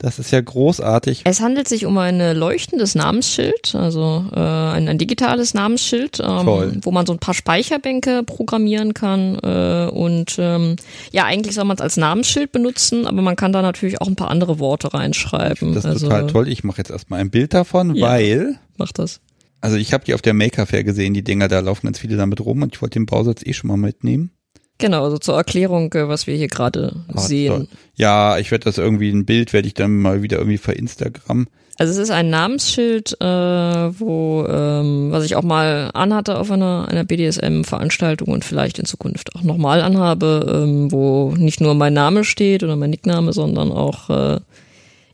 Das 0.00 0.20
ist 0.20 0.30
ja 0.30 0.40
großartig. 0.40 1.22
Es 1.24 1.40
handelt 1.40 1.66
sich 1.66 1.84
um 1.84 1.98
ein 1.98 2.20
äh, 2.20 2.32
leuchtendes 2.32 2.94
Namensschild, 2.94 3.74
also 3.74 4.24
äh, 4.32 4.38
ein, 4.38 4.88
ein 4.88 4.96
digitales 4.96 5.54
Namensschild, 5.54 6.20
ähm, 6.20 6.80
wo 6.82 6.92
man 6.92 7.04
so 7.04 7.12
ein 7.12 7.18
paar 7.18 7.34
Speicherbänke 7.34 8.22
programmieren 8.24 8.94
kann. 8.94 9.38
Äh, 9.42 9.90
und 9.90 10.36
ähm, 10.38 10.76
ja, 11.10 11.24
eigentlich 11.24 11.56
soll 11.56 11.64
man 11.64 11.76
es 11.76 11.80
als 11.80 11.96
Namensschild 11.96 12.52
benutzen, 12.52 13.06
aber 13.08 13.22
man 13.22 13.34
kann 13.34 13.52
da 13.52 13.60
natürlich 13.60 14.00
auch 14.00 14.06
ein 14.06 14.14
paar 14.14 14.30
andere 14.30 14.60
Worte 14.60 14.94
reinschreiben. 14.94 15.74
Das 15.74 15.84
ist 15.84 15.90
also 15.90 16.06
total 16.06 16.26
toll. 16.28 16.48
Ich 16.48 16.62
mache 16.62 16.78
jetzt 16.78 16.90
erstmal 16.90 17.20
ein 17.20 17.30
Bild 17.30 17.52
davon, 17.52 17.96
Ja. 17.96 18.06
weil, 18.06 18.56
macht 18.76 19.00
das. 19.00 19.20
also 19.60 19.76
ich 19.76 19.92
habe 19.92 20.04
die 20.04 20.14
auf 20.14 20.22
der 20.22 20.32
Maker 20.34 20.66
Fair 20.66 20.84
gesehen, 20.84 21.12
die 21.12 21.24
Dinger, 21.24 21.48
da 21.48 21.58
laufen 21.58 21.86
ganz 21.88 21.98
viele 21.98 22.16
damit 22.16 22.40
rum 22.40 22.62
und 22.62 22.72
ich 22.74 22.80
wollte 22.80 23.00
den 23.00 23.06
Bausatz 23.06 23.42
eh 23.44 23.52
schon 23.52 23.66
mal 23.66 23.76
mitnehmen. 23.76 24.30
Genau, 24.78 25.04
also 25.04 25.18
zur 25.18 25.36
Erklärung, 25.36 25.92
äh, 25.94 26.08
was 26.08 26.26
wir 26.26 26.36
hier 26.36 26.48
gerade 26.48 26.94
Ah, 27.12 27.18
sehen. 27.20 27.52
toll. 27.52 27.68
Ja, 27.96 28.38
ich 28.38 28.50
werde 28.50 28.64
das 28.64 28.78
irgendwie, 28.78 29.10
ein 29.10 29.24
Bild 29.26 29.52
werde 29.52 29.66
ich 29.66 29.74
dann 29.74 29.96
mal 29.96 30.22
wieder 30.22 30.38
irgendwie 30.38 30.58
für 30.58 30.72
Instagram. 30.72 31.48
Also 31.80 31.92
es 31.92 31.98
ist 31.98 32.10
ein 32.10 32.28
Namensschild, 32.30 33.16
äh, 33.20 33.24
wo 33.24 34.44
ähm, 34.48 35.12
was 35.12 35.24
ich 35.24 35.36
auch 35.36 35.42
mal 35.44 35.90
anhatte 35.94 36.36
auf 36.38 36.50
einer, 36.50 36.88
einer 36.88 37.04
BDSM-Veranstaltung 37.04 38.28
und 38.28 38.44
vielleicht 38.44 38.78
in 38.80 38.84
Zukunft 38.84 39.34
auch 39.36 39.42
nochmal 39.42 39.82
anhabe, 39.82 40.62
ähm, 40.64 40.90
wo 40.90 41.34
nicht 41.36 41.60
nur 41.60 41.74
mein 41.74 41.92
Name 41.94 42.24
steht 42.24 42.62
oder 42.64 42.74
mein 42.74 42.90
Nickname, 42.90 43.32
sondern 43.32 43.70
auch 43.70 44.10
äh, 44.10 44.40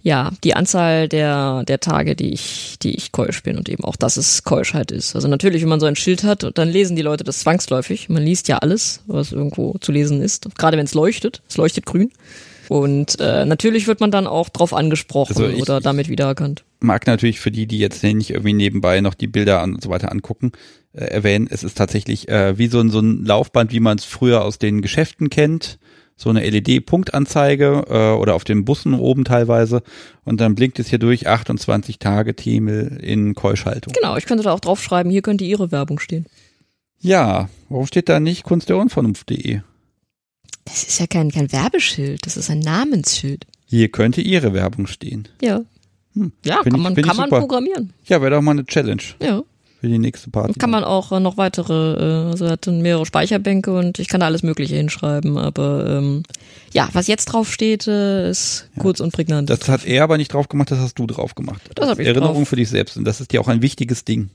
ja 0.05 0.31
die 0.45 0.55
Anzahl 0.55 1.09
der 1.09 1.65
der 1.67 1.81
Tage, 1.81 2.15
die 2.15 2.33
ich 2.33 2.77
die 2.81 2.95
ich 2.95 3.11
keusch 3.11 3.43
bin 3.43 3.59
und 3.59 3.69
eben 3.69 3.83
auch, 3.83 3.97
dass 3.97 4.17
es 4.17 4.45
Keuschheit 4.45 4.93
ist. 4.93 5.17
Also 5.17 5.27
natürlich, 5.27 5.63
wenn 5.63 5.69
man 5.71 5.81
so 5.81 5.87
ein 5.87 5.97
Schild 5.97 6.23
hat, 6.23 6.47
dann 6.57 6.69
lesen 6.69 6.95
die 6.95 7.03
Leute 7.03 7.25
das 7.25 7.41
zwangsläufig. 7.41 8.09
Man 8.09 8.23
liest 8.23 8.47
ja 8.47 8.59
alles, 8.59 9.03
was 9.09 9.33
irgendwo 9.33 9.75
zu 9.81 9.91
lesen 9.91 10.23
ist, 10.23 10.47
gerade 10.57 10.77
wenn 10.77 10.85
es 10.85 10.95
leuchtet. 10.95 11.43
Es 11.49 11.57
leuchtet 11.57 11.87
grün. 11.87 12.13
Und 12.69 13.21
äh, 13.21 13.45
natürlich 13.45 13.87
wird 13.87 14.01
man 14.01 14.11
dann 14.11 14.27
auch 14.27 14.49
drauf 14.49 14.73
angesprochen 14.73 15.37
Also 15.37 15.49
ich- 15.49 15.61
oder 15.61 15.81
damit 15.81 16.09
wiedererkannt. 16.09 16.65
Mag 16.81 17.07
natürlich 17.07 17.41
für 17.41 17.51
die, 17.51 17.67
die 17.67 17.79
jetzt 17.79 18.03
nicht 18.03 18.31
irgendwie 18.31 18.53
nebenbei 18.53 19.01
noch 19.01 19.15
die 19.15 19.27
Bilder 19.27 19.63
und 19.63 19.83
so 19.83 19.91
weiter 19.91 20.13
angucken, 20.13 20.53
äh, 20.93 21.05
erwähnen, 21.05 21.49
es 21.51 21.63
ist 21.63 21.77
tatsächlich 21.77 22.29
äh, 22.29 22.57
wie 22.59 22.69
so 22.69 22.81
ein, 22.81 22.91
so 22.91 23.01
ein 23.01 23.25
Laufband, 23.25 23.73
wie 23.73 23.81
man 23.81 23.99
es 23.99 24.05
früher 24.05 24.45
aus 24.45 24.59
den 24.59 24.81
Geschäften 24.83 25.31
kennt. 25.31 25.79
So 26.17 26.31
eine 26.31 26.49
LED-Punktanzeige 26.49 27.85
äh, 27.89 28.13
oder 28.21 28.35
auf 28.35 28.45
den 28.45 28.65
Bussen 28.65 28.95
oben 28.95 29.25
teilweise. 29.25 29.83
Und 30.25 30.41
dann 30.41 30.55
blinkt 30.55 30.79
es 30.79 30.89
hier 30.89 30.99
durch 31.01 31.27
28 31.27 31.99
Tage 31.99 32.37
Themel 32.37 32.99
in 33.03 33.35
Keuschhaltung. 33.35 33.93
Genau, 33.93 34.17
ich 34.17 34.27
könnte 34.27 34.45
da 34.45 34.53
auch 34.53 34.61
draufschreiben, 34.61 35.11
hier 35.11 35.23
könnte 35.23 35.45
Ihre 35.45 35.73
Werbung 35.73 35.99
stehen. 35.99 36.27
Ja, 37.01 37.49
warum 37.69 37.87
steht 37.87 38.09
da 38.09 38.21
nicht 38.21 38.45
Kunst 38.45 38.69
der 38.69 38.77
Unvernunft.de? 38.79 39.61
Das 40.65 40.85
ist 40.85 40.99
ja 41.01 41.07
kein, 41.07 41.31
kein 41.31 41.53
Werbeschild, 41.53 42.25
das 42.27 42.37
ist 42.37 42.49
ein 42.49 42.61
Namensschild. 42.61 43.47
Hier 43.67 43.89
könnte 43.91 44.21
Ihre 44.21 44.55
Werbung 44.55 44.87
stehen. 44.87 45.29
Ja. 45.43 45.63
Hm, 46.15 46.33
Ja, 46.45 46.63
kann 46.63 46.75
ich- 46.77 46.81
man, 46.81 46.95
kann 46.95 47.17
man 47.17 47.29
programmieren. 47.29 47.93
Ja, 48.07 48.21
wäre 48.23 48.31
doch 48.37 48.41
mal 48.43 48.53
eine 48.53 48.65
Challenge 48.65 49.03
Ja. 49.21 49.43
Für 49.85 49.91
die 49.91 49.99
nächste 49.99 50.31
Party. 50.31 50.59
Kann 50.59 50.71
man 50.71 50.83
auch 50.83 51.13
äh, 51.13 51.21
noch 51.21 51.37
weitere, 51.37 51.75
äh, 51.75 52.31
also 52.31 52.47
er 52.47 52.53
hat 52.53 52.67
dann 52.67 52.81
mehrere 52.81 53.05
Speicherbänke 53.05 53.77
und 53.77 53.99
ich 53.99 54.09
kann 54.09 54.21
da 54.21 54.27
alles 54.27 54.43
Mögliche 54.43 54.77
hinschreiben, 54.77 55.37
aber 55.37 55.85
ähm, 55.87 56.23
ja, 56.73 56.89
was 56.95 57.07
jetzt 57.07 57.27
drauf 57.27 57.53
steht, 57.53 57.87
äh, 57.87 58.31
ist 58.31 58.71
kurz 58.79 59.01
und 59.01 59.13
prägnant. 59.13 59.51
Das 59.51 59.69
hat 59.69 59.85
er 59.85 60.05
aber 60.05 60.17
nicht 60.17 60.33
drauf 60.33 60.49
gemacht, 60.49 60.71
das 60.71 60.79
hast 60.79 60.99
du 60.99 61.07
drauf 61.07 61.35
gemacht. 61.35 61.61
Das 61.75 61.87
hab 61.87 61.99
ich 61.99 62.07
Erinnerung 62.07 62.37
drauf. 62.37 62.49
für 62.49 62.57
dich 62.57 62.71
selbst. 62.71 62.97
Und 62.97 63.05
das 63.05 63.21
ist 63.21 63.31
ja 63.35 63.41
auch 63.41 63.49
ein 63.49 63.61
wichtiges 63.61 64.07
Ding. 64.07 64.31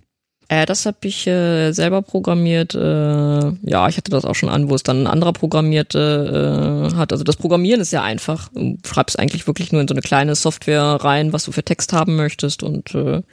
Äh, 0.49 0.67
das 0.67 0.85
habe 0.85 0.97
ich 1.01 1.25
äh, 1.25 1.71
selber 1.71 2.03
programmiert. 2.03 2.75
Äh, 2.75 2.79
ja, 2.79 3.87
ich 3.87 3.97
hatte 3.97 4.11
das 4.11 4.25
auch 4.25 4.35
schon 4.35 4.49
an, 4.49 4.69
wo 4.69 4.75
es 4.75 4.83
dann 4.83 5.03
ein 5.03 5.07
anderer 5.07 5.33
programmierte 5.33 6.91
äh, 6.91 6.95
hat. 6.95 7.11
Also 7.11 7.23
das 7.23 7.37
Programmieren 7.37 7.81
ist 7.81 7.91
ja 7.91 8.03
einfach. 8.03 8.49
Du 8.53 8.77
schreibst 8.85 9.17
eigentlich 9.17 9.47
wirklich 9.47 9.71
nur 9.71 9.81
in 9.81 9.87
so 9.87 9.95
eine 9.95 10.01
kleine 10.01 10.35
Software 10.35 10.83
rein, 10.83 11.33
was 11.33 11.45
du 11.45 11.51
für 11.51 11.63
Text 11.63 11.91
haben 11.91 12.15
möchtest. 12.15 12.61
Und 12.61 12.93
äh, 12.93 13.23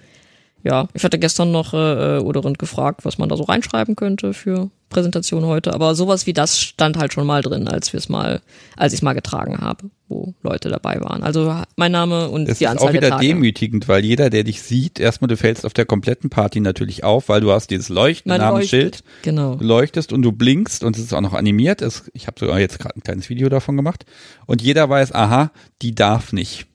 ja, 0.67 0.89
ich 0.95 1.05
hatte 1.05 1.19
gestern 1.19 1.53
noch 1.53 1.73
äh, 1.75 2.19
Oderind 2.19 2.59
gefragt, 2.59 3.05
was 3.05 3.19
man 3.19 3.29
da 3.29 3.37
so 3.37 3.45
reinschreiben 3.45 3.95
könnte 3.95 4.35
für 4.35 4.69
Präsentation 4.89 5.45
heute. 5.45 5.73
Aber 5.73 5.95
sowas 5.95 6.27
wie 6.27 6.33
das 6.33 6.61
stand 6.61 6.97
halt 6.97 7.13
schon 7.13 7.25
mal 7.25 7.41
drin, 7.41 7.69
als 7.69 7.93
wir 7.93 7.99
es 7.99 8.09
mal, 8.09 8.41
als 8.77 8.93
ich 8.93 8.99
es 8.99 9.03
mal 9.03 9.13
getragen 9.13 9.59
habe, 9.59 9.91
wo 10.09 10.35
Leute 10.43 10.69
dabei 10.69 11.01
waren. 11.01 11.23
Also 11.23 11.55
mein 11.77 11.93
Name 11.93 12.29
und 12.31 12.49
Es 12.49 12.59
die 12.59 12.65
ist 12.65 12.71
Anzahl 12.71 12.89
auch 12.89 12.93
der 12.93 13.01
wieder 13.01 13.11
Tage. 13.11 13.27
demütigend, 13.29 13.87
weil 13.87 14.05
jeder, 14.05 14.29
der 14.29 14.43
dich 14.43 14.61
sieht, 14.61 14.99
erstmal 14.99 15.29
du 15.29 15.37
fällst 15.37 15.65
auf 15.65 15.73
der 15.73 15.87
kompletten 15.87 16.31
Party 16.31 16.59
natürlich 16.59 17.05
auf, 17.05 17.29
weil 17.29 17.41
du 17.41 17.53
hast 17.53 17.71
dieses 17.71 17.89
Leuchten, 17.89 18.31
Man 18.31 18.41
Namensschild, 18.41 18.97
leuchtet. 18.97 19.05
Genau. 19.23 19.55
du 19.55 19.65
leuchtest 19.65 20.13
und 20.13 20.23
du 20.23 20.33
blinkst 20.33 20.83
und 20.83 20.97
es 20.97 21.05
ist 21.05 21.15
auch 21.15 21.21
noch 21.21 21.35
animiert. 21.35 21.81
Es, 21.81 22.11
ich 22.13 22.27
habe 22.27 22.41
sogar 22.41 22.59
jetzt 22.59 22.81
gerade 22.81 22.97
ein 22.99 23.03
kleines 23.03 23.29
Video 23.29 23.49
davon 23.49 23.77
gemacht. 23.77 24.05
Und 24.47 24.63
jeder 24.63 24.89
weiß, 24.91 25.15
aha, 25.15 25.53
die 25.83 25.95
darf 25.95 26.33
nicht. 26.33 26.67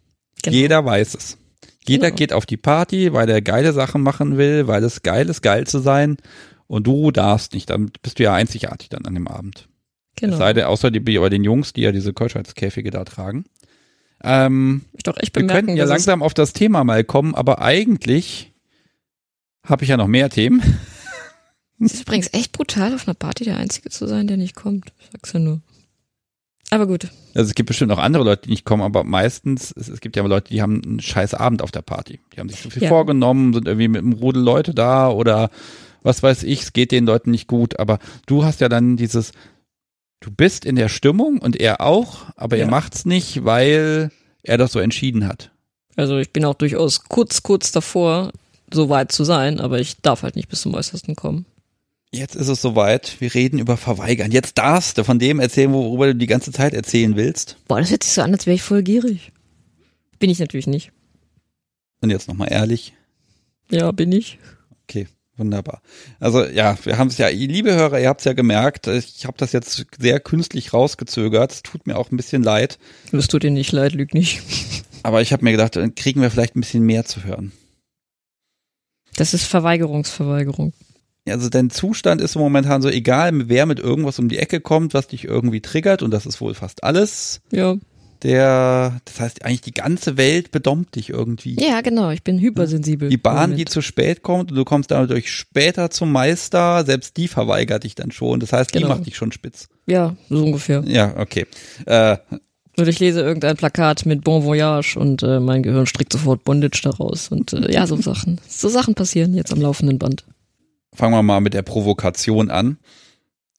Genau. 0.44 0.56
Jeder 0.56 0.86
weiß 0.86 1.16
es. 1.16 1.38
Jeder 1.88 2.08
Genau. 2.08 2.18
geht 2.18 2.34
auf 2.34 2.46
die 2.46 2.58
Party, 2.58 3.14
weil 3.14 3.30
er 3.30 3.42
geile 3.42 3.74
Sachen 3.74 4.02
machen 4.04 4.38
will, 4.38 4.68
weil 4.68 4.84
es 4.84 5.02
geil 5.02 5.30
ist, 5.30 5.42
geil 5.42 5.66
zu 5.68 5.80
sein. 5.80 6.18
Und 6.68 6.88
du 6.88 7.12
darfst 7.12 7.54
nicht. 7.54 7.70
Dann 7.70 7.92
bist 8.02 8.20
du 8.20 8.24
ja 8.24 8.34
einzigartig 8.34 8.90
dann 8.90 9.06
an 9.06 9.14
dem 9.16 9.28
Abend. 9.28 9.68
Genau. 10.16 10.34
Es 10.34 10.40
sei 10.40 10.54
denn, 10.54 10.66
außer 10.66 10.92
die, 10.92 11.00
bei 11.00 11.30
den 11.30 11.44
Jungs, 11.44 11.74
die 11.74 11.82
ja 11.82 11.92
diese 11.92 12.14
Keuschheitskäfige 12.14 12.92
da 12.92 13.04
tragen. 13.04 13.46
Ähm, 14.24 14.82
ich 14.94 15.04
doch 15.04 15.18
echt 15.18 15.36
wir 15.36 15.42
bemerken, 15.42 15.68
könnten 15.68 15.78
ja 15.78 15.86
langsam 15.86 16.22
auf 16.22 16.34
das 16.34 16.54
Thema 16.54 16.84
mal 16.84 17.04
kommen, 17.04 17.34
aber 17.34 17.60
eigentlich 17.62 18.54
habe 19.66 19.84
ich 19.84 19.90
ja 19.90 19.98
noch 19.98 20.08
mehr 20.08 20.30
Themen. 20.30 20.62
Es 21.84 21.96
ist 21.96 22.02
übrigens 22.02 22.30
echt 22.34 22.52
brutal, 22.52 22.94
auf 22.94 23.08
einer 23.08 23.16
Party 23.16 23.44
der 23.44 23.58
Einzige 23.58 23.90
zu 23.90 24.06
sein, 24.08 24.28
der 24.28 24.38
nicht 24.38 24.56
kommt. 24.56 24.94
Ich 25.00 25.10
sag's 25.12 25.34
ja 25.34 25.40
nur. 25.40 25.62
Aber 26.74 26.88
gut. 26.88 27.10
Also 27.36 27.50
es 27.50 27.54
gibt 27.56 27.68
bestimmt 27.68 27.92
auch 27.92 27.98
andere 28.00 28.24
Leute, 28.24 28.44
die 28.44 28.50
nicht 28.50 28.66
kommen, 28.66 28.82
aber 28.82 29.04
meistens, 29.04 29.74
es, 29.78 29.90
es 29.90 30.00
gibt 30.00 30.16
ja 30.16 30.24
Leute, 30.24 30.52
die 30.54 30.62
haben 30.62 30.82
einen 30.84 31.00
scheiß 31.02 31.34
Abend 31.34 31.62
auf 31.62 31.70
der 31.72 31.82
Party. 31.82 32.20
Die 32.34 32.40
haben 32.40 32.48
sich 32.50 32.62
so 32.62 32.70
viel 32.70 32.84
Ja. 32.84 32.90
vorgenommen, 32.90 33.54
sind 33.54 33.68
irgendwie 33.68 33.90
mit 33.90 34.02
einem 34.02 34.14
Rudel 34.14 34.42
Leute 34.42 34.74
da 34.74 35.10
oder 35.10 35.50
was 36.02 36.24
weiß 36.24 36.44
ich, 36.44 36.62
es 36.64 36.74
geht 36.74 36.92
den 36.92 37.06
Leuten 37.06 37.30
nicht 37.32 37.48
gut. 37.48 37.78
Aber 37.80 38.00
du 38.26 38.44
hast 38.46 38.62
ja 38.62 38.70
dann 38.70 38.96
dieses, 38.96 39.34
du 40.22 40.32
bist 40.32 40.64
in 40.66 40.78
der 40.78 40.88
Stimmung 40.90 41.40
und 41.40 41.60
er 41.60 41.82
auch, 41.82 42.24
aber 42.38 42.56
er 42.58 42.66
Ja. 42.66 42.72
macht's 42.72 43.06
nicht, 43.06 43.44
weil 43.44 44.10
er 44.44 44.58
das 44.58 44.72
so 44.72 44.80
entschieden 44.80 45.28
hat. 45.28 45.52
Also 45.98 46.18
ich 46.20 46.32
bin 46.32 46.46
auch 46.46 46.56
durchaus 46.56 47.04
kurz, 47.04 47.44
kurz 47.44 47.74
davor, 47.74 48.32
so 48.74 48.88
weit 48.88 49.12
zu 49.12 49.26
sein, 49.26 49.60
aber 49.60 49.80
ich 49.80 49.98
darf 50.02 50.24
halt 50.24 50.38
nicht 50.38 50.48
bis 50.48 50.62
zum 50.62 50.74
Äußersten 50.74 51.18
kommen. 51.18 51.46
Jetzt 52.14 52.36
ist 52.36 52.50
es 52.50 52.62
soweit, 52.62 53.22
wir 53.22 53.34
reden 53.34 53.58
über 53.58 53.78
Verweigern. 53.78 54.32
Jetzt 54.32 54.58
darfst 54.58 54.98
du 54.98 55.06
von 55.06 55.18
dem 55.18 55.40
erzählen, 55.40 55.72
worüber 55.72 56.08
du 56.08 56.16
die 56.16 56.28
ganze 56.28 56.52
Zeit 56.52 56.74
erzählen 56.74 57.16
willst. 57.16 57.56
Boah, 57.70 57.80
das 57.80 57.90
hört 57.90 58.04
sich 58.04 58.12
so 58.12 58.22
an, 58.22 58.34
als 58.34 58.46
wäre 58.46 58.56
ich 58.56 58.62
voll 58.64 58.84
gierig. 58.84 59.32
Bin 60.20 60.30
ich 60.30 60.40
natürlich 60.40 60.68
nicht. 60.68 60.92
Und 62.02 62.10
jetzt 62.10 62.28
nochmal 62.28 62.52
ehrlich. 62.52 62.94
Ja, 63.70 63.92
bin 63.94 64.12
ich. 64.12 64.40
Okay, 64.84 65.08
wunderbar. 65.38 65.82
Also 66.20 66.44
ja, 66.44 66.78
wir 66.84 66.98
haben 66.98 67.08
es 67.08 67.18
ja, 67.18 67.30
liebe 67.30 67.74
Hörer, 67.74 68.02
ihr 68.02 68.10
habt 68.10 68.20
es 68.20 68.26
ja 68.26 68.34
gemerkt, 68.34 68.88
ich 68.88 69.26
habe 69.26 69.38
das 69.38 69.54
jetzt 69.54 69.86
sehr 69.98 70.20
künstlich 70.20 70.74
rausgezögert. 70.74 71.52
Es 71.54 71.64
tut 71.64 71.88
mir 71.88 71.98
auch 71.98 72.12
ein 72.12 72.18
bisschen 72.18 72.44
leid, 72.44 72.78
Das 73.14 73.30
tut 73.30 73.44
dir 73.44 73.52
nicht 73.52 73.72
leid, 73.72 73.94
lüg 73.94 74.14
nicht. 74.14 74.42
aber 75.04 75.22
ich 75.22 75.32
habe 75.32 75.46
mir 75.46 75.52
gedacht, 75.52 75.78
dann 75.78 75.96
kriegen 75.96 76.22
wir 76.22 76.30
vielleicht 76.30 76.58
ein 76.58 76.62
bisschen 76.62 76.84
mehr 76.84 77.06
zu 77.06 77.24
hören. 77.24 77.54
Das 79.16 79.34
ist 79.34 79.46
Verweigerungsverweigerung. 79.46 80.74
Also 81.30 81.50
dein 81.50 81.70
Zustand 81.70 82.20
ist 82.22 82.36
momentan 82.36 82.82
so, 82.82 82.90
egal 82.90 83.48
wer 83.48 83.66
mit 83.66 83.80
irgendwas 83.80 84.18
um 84.20 84.28
die 84.30 84.40
Ecke 84.40 84.60
kommt, 84.60 84.94
was 84.94 85.08
dich 85.08 85.26
irgendwie 85.26 85.62
triggert, 85.62 86.02
und 86.02 86.12
das 86.12 86.26
ist 86.26 86.42
wohl 86.42 86.54
fast 86.56 86.84
alles, 86.84 87.42
Ja. 87.52 87.76
der, 88.24 89.00
das 89.06 89.20
heißt 89.20 89.46
eigentlich 89.46 89.62
die 89.62 89.74
ganze 89.74 90.18
Welt 90.18 90.52
bedommt 90.52 90.96
dich 90.96 91.10
irgendwie. 91.10 91.56
Ja, 91.64 91.82
genau. 91.82 92.10
Ich 92.12 92.24
bin 92.24 92.40
hypersensibel. 92.40 93.10
Die 93.10 93.18
Bahn, 93.18 93.56
die 93.56 93.66
zu 93.66 93.82
spät 93.82 94.22
kommt 94.24 94.52
und 94.52 94.58
du 94.58 94.64
kommst 94.66 94.92
dadurch 94.92 95.32
später 95.32 95.90
zum 95.92 96.12
Meister, 96.12 96.84
selbst 96.86 97.18
die 97.18 97.28
verweigert 97.28 97.84
dich 97.84 97.96
dann 97.96 98.12
schon. 98.12 98.40
Das 98.40 98.54
heißt, 98.54 98.74
die 98.74 98.80
Genau. 98.80 98.90
macht 98.96 99.06
dich 99.06 99.16
schon 99.16 99.32
spitz. 99.32 99.68
Ja, 99.88 100.16
so 100.30 100.44
ungefähr. 100.44 100.84
Ja, 100.88 101.16
okay. 101.18 101.46
Äh, 101.86 102.18
Oder 102.78 102.88
ich 102.88 103.00
lese 103.00 103.22
irgendein 103.22 103.58
Plakat 103.58 104.06
mit 104.06 104.24
Bon 104.24 104.44
Voyage 104.44 104.98
und 104.98 105.22
äh, 105.24 105.40
mein 105.40 105.62
Gehirn 105.62 105.86
strickt 105.86 106.14
sofort 106.14 106.44
Bondage 106.44 106.82
daraus. 106.84 107.28
Und 107.30 107.54
äh, 107.54 107.72
ja, 107.72 107.86
so 107.86 107.96
Sachen. 108.02 108.40
So 108.48 108.70
Sachen 108.70 108.96
passieren 108.96 109.34
jetzt 109.34 109.52
am 109.54 109.62
laufenden 109.62 110.00
Band. 110.00 110.26
Fangen 110.94 111.14
wir 111.14 111.24
mal 111.24 111.42
mit 111.42 111.54
der 111.54 111.62
Provokation 111.62 112.50
an. 112.50 112.78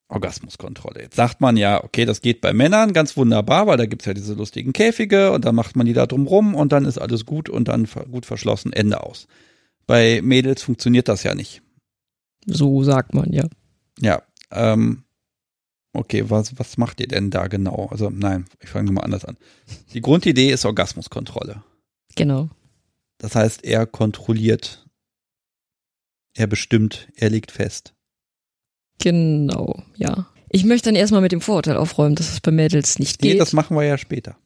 Orgasmuskontrolle. 0.09 1.03
Jetzt 1.03 1.17
sagt 1.17 1.41
man 1.41 1.57
ja, 1.57 1.83
okay, 1.83 2.05
das 2.05 2.21
geht 2.21 2.43
bei 2.43 2.53
Männern 2.53 2.93
ganz 2.93 3.17
wunderbar, 3.17 3.67
weil 3.67 3.79
da 3.79 3.87
gibt's 3.87 4.05
ja 4.05 4.13
diese 4.13 4.35
lustigen 4.35 4.73
Käfige 4.75 5.33
und 5.33 5.45
dann 5.45 5.55
macht 5.55 5.75
man 5.75 5.87
die 5.87 5.95
da 5.95 6.07
drum 6.07 6.27
rum 6.27 6.55
und 6.55 6.71
dann 6.71 6.85
ist 6.85 6.99
alles 6.99 7.25
gut 7.25 7.49
und 7.49 7.69
dann 7.69 7.89
gut 8.11 8.27
verschlossen, 8.27 8.73
Ende 8.73 9.03
aus. 9.03 9.27
Bei 9.87 10.21
Mädels 10.23 10.63
funktioniert 10.63 11.09
das 11.09 11.23
ja 11.23 11.35
nicht. 11.35 11.63
So 12.47 12.83
sagt 12.83 13.15
man, 13.15 13.33
ja. 13.33 13.47
Ja, 14.01 14.23
ähm, 14.51 15.05
okay, 15.93 16.25
was, 16.29 16.59
was 16.59 16.77
macht 16.77 17.01
ihr 17.01 17.09
denn 17.09 17.31
da 17.31 17.47
genau? 17.47 17.89
Also 17.91 18.11
nein, 18.11 18.45
ich 18.61 18.69
fange 18.69 18.93
mal 18.93 19.03
anders 19.03 19.25
an. 19.25 19.37
Die 19.95 20.01
Grundidee 20.01 20.51
ist 20.51 20.65
Orgasmuskontrolle. 20.65 21.63
Genau. 22.17 22.49
Das 23.19 23.35
heißt, 23.35 23.65
er 23.65 23.87
kontrolliert, 23.87 24.87
er 26.35 26.47
bestimmt, 26.47 27.09
er 27.17 27.31
legt 27.31 27.51
fest. 27.53 27.95
Genau, 28.99 29.83
ja. 29.97 30.27
Ich 30.51 30.65
möchte 30.65 30.89
dann 30.91 30.97
erstmal 30.97 31.23
mit 31.23 31.33
dem 31.33 31.41
Vorurteil 31.41 31.77
aufräumen, 31.77 32.15
dass 32.15 32.31
es 32.33 32.41
bei 32.41 32.51
Mädels 32.51 32.99
nicht 32.99 33.23
Nee, 33.23 33.33
geht. 33.33 33.41
das 33.41 33.53
machen 33.53 33.77
wir 33.77 33.85
ja 33.85 33.97
später. 33.99 34.37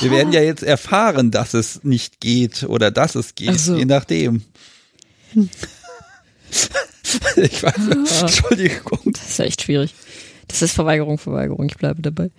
Wir 0.00 0.10
werden 0.10 0.32
ja 0.32 0.40
jetzt 0.42 0.62
erfahren, 0.62 1.30
dass 1.30 1.54
es 1.54 1.82
nicht 1.84 2.20
geht 2.20 2.64
oder 2.64 2.90
dass 2.90 3.14
es 3.14 3.34
geht, 3.34 3.50
Ach 3.50 3.58
so. 3.58 3.76
je 3.76 3.84
nachdem. 3.86 4.42
ich 7.36 7.62
weiß, 7.62 7.74
Ah. 7.90 8.20
Entschuldigung. 8.22 9.00
Das 9.12 9.28
ist 9.30 9.38
echt 9.40 9.62
schwierig. 9.62 9.94
Das 10.48 10.62
ist 10.62 10.72
Verweigerung, 10.72 11.18
Verweigerung. 11.18 11.66
Ich 11.68 11.76
bleibe 11.76 12.02
dabei. 12.02 12.30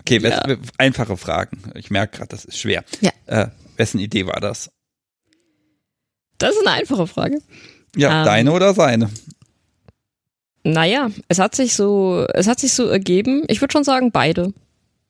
Okay, 0.00 0.18
Ja. 0.20 0.56
einfache 0.78 1.16
Fragen. 1.16 1.70
Ich 1.74 1.90
merke 1.90 2.18
gerade, 2.18 2.28
das 2.28 2.44
ist 2.44 2.58
schwer. 2.58 2.84
Ja. 3.00 3.10
Äh, 3.26 3.48
wessen 3.76 3.98
Idee 4.00 4.26
war 4.26 4.40
das? 4.40 4.70
Das 6.38 6.50
ist 6.50 6.66
eine 6.66 6.76
einfache 6.76 7.06
Frage. 7.06 7.38
Ja, 7.96 8.20
Ähm. 8.20 8.24
deine 8.26 8.52
oder 8.52 8.74
seine? 8.74 9.10
Naja, 10.64 11.10
es 11.28 11.38
hat 11.38 11.54
sich 11.54 11.74
so, 11.74 12.26
es 12.34 12.48
hat 12.48 12.58
sich 12.58 12.72
so 12.72 12.86
ergeben. 12.86 13.44
Ich 13.48 13.60
würde 13.60 13.72
schon 13.72 13.84
sagen, 13.84 14.10
beide. 14.10 14.52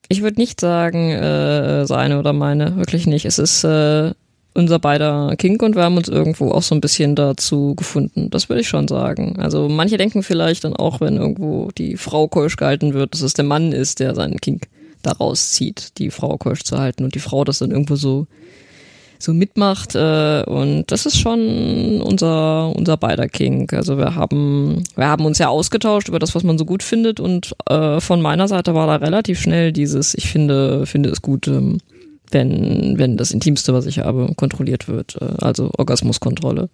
Ich 0.09 0.23
würde 0.23 0.39
nicht 0.39 0.61
sagen, 0.61 1.11
äh, 1.11 1.87
seine 1.87 2.19
oder 2.19 2.33
meine, 2.33 2.77
wirklich 2.77 3.07
nicht. 3.07 3.25
Es 3.25 3.39
ist 3.39 3.65
äh, 3.65 4.13
unser 4.55 4.79
beider 4.79 5.35
Kink 5.37 5.63
und 5.63 5.75
wir 5.75 5.83
haben 5.83 5.97
uns 5.97 6.09
irgendwo 6.09 6.51
auch 6.51 6.63
so 6.63 6.75
ein 6.75 6.81
bisschen 6.81 7.17
dazu 7.17 7.75
gefunden. 7.75 8.31
Das 8.31 8.49
würde 8.49 8.61
ich 8.61 8.69
schon 8.69 8.87
sagen. 8.87 9.39
Also 9.39 9.69
manche 9.69 9.97
denken 9.97 10.23
vielleicht 10.23 10.65
dann 10.65 10.77
auch, 10.77 11.01
wenn 11.01 11.17
irgendwo 11.17 11.71
die 11.77 11.97
Frau 11.97 12.29
keusch 12.29 12.57
gehalten 12.57 12.95
wird, 12.95 13.15
dass 13.15 13.23
es 13.23 13.35
der 13.35 13.45
Mann 13.45 13.73
ist, 13.73 13.99
der 14.01 14.15
seinen 14.15 14.41
Kink 14.41 14.69
daraus 15.03 15.53
zieht, 15.53 15.99
die 15.99 16.11
Frau 16.11 16.37
keusch 16.37 16.63
zu 16.63 16.79
halten 16.79 17.05
und 17.05 17.15
die 17.15 17.21
Frau 17.21 17.45
das 17.45 17.59
dann 17.59 17.71
irgendwo 17.71 17.97
so 17.97 18.27
so 19.19 19.33
mitmacht 19.33 19.95
äh, 19.95 20.43
und 20.45 20.85
das 20.89 21.07
ist 21.07 21.19
schon 21.19 22.01
unser 22.03 22.75
unser 22.75 22.97
beider 22.97 23.29
Kink. 23.29 23.73
Also 23.73 23.99
wir 23.99 24.15
haben 24.15 24.85
wir 24.95 25.09
haben 25.09 25.25
uns 25.25 25.39
ja 25.39 25.49
ausgetauscht 25.49 26.09
über 26.09 26.19
das, 26.19 26.35
was 26.35 26.45
man 26.45 26.59
so 26.59 26.65
gut 26.65 26.83
findet 26.83 27.21
und 27.21 27.55
äh, 27.69 28.01
von 28.01 28.21
meiner 28.21 28.49
Seite 28.49 28.75
war 28.75 28.87
da 28.87 28.97
relativ 28.97 29.41
schnell 29.41 29.73
dieses 29.73 30.15
ich 30.15 30.31
finde 30.31 30.87
finde 30.87 31.11
es 31.11 31.23
gut, 31.23 31.49
ähm, 31.49 31.79
wenn 32.31 32.99
wenn 32.99 33.17
das 33.17 33.31
Intimste, 33.31 33.73
was 33.73 33.87
ich 33.87 34.01
habe, 34.01 34.33
kontrolliert 34.37 34.89
wird, 34.89 35.17
äh, 35.21 35.45
also 35.45 35.71
Orgasmuskontrolle 35.77 36.69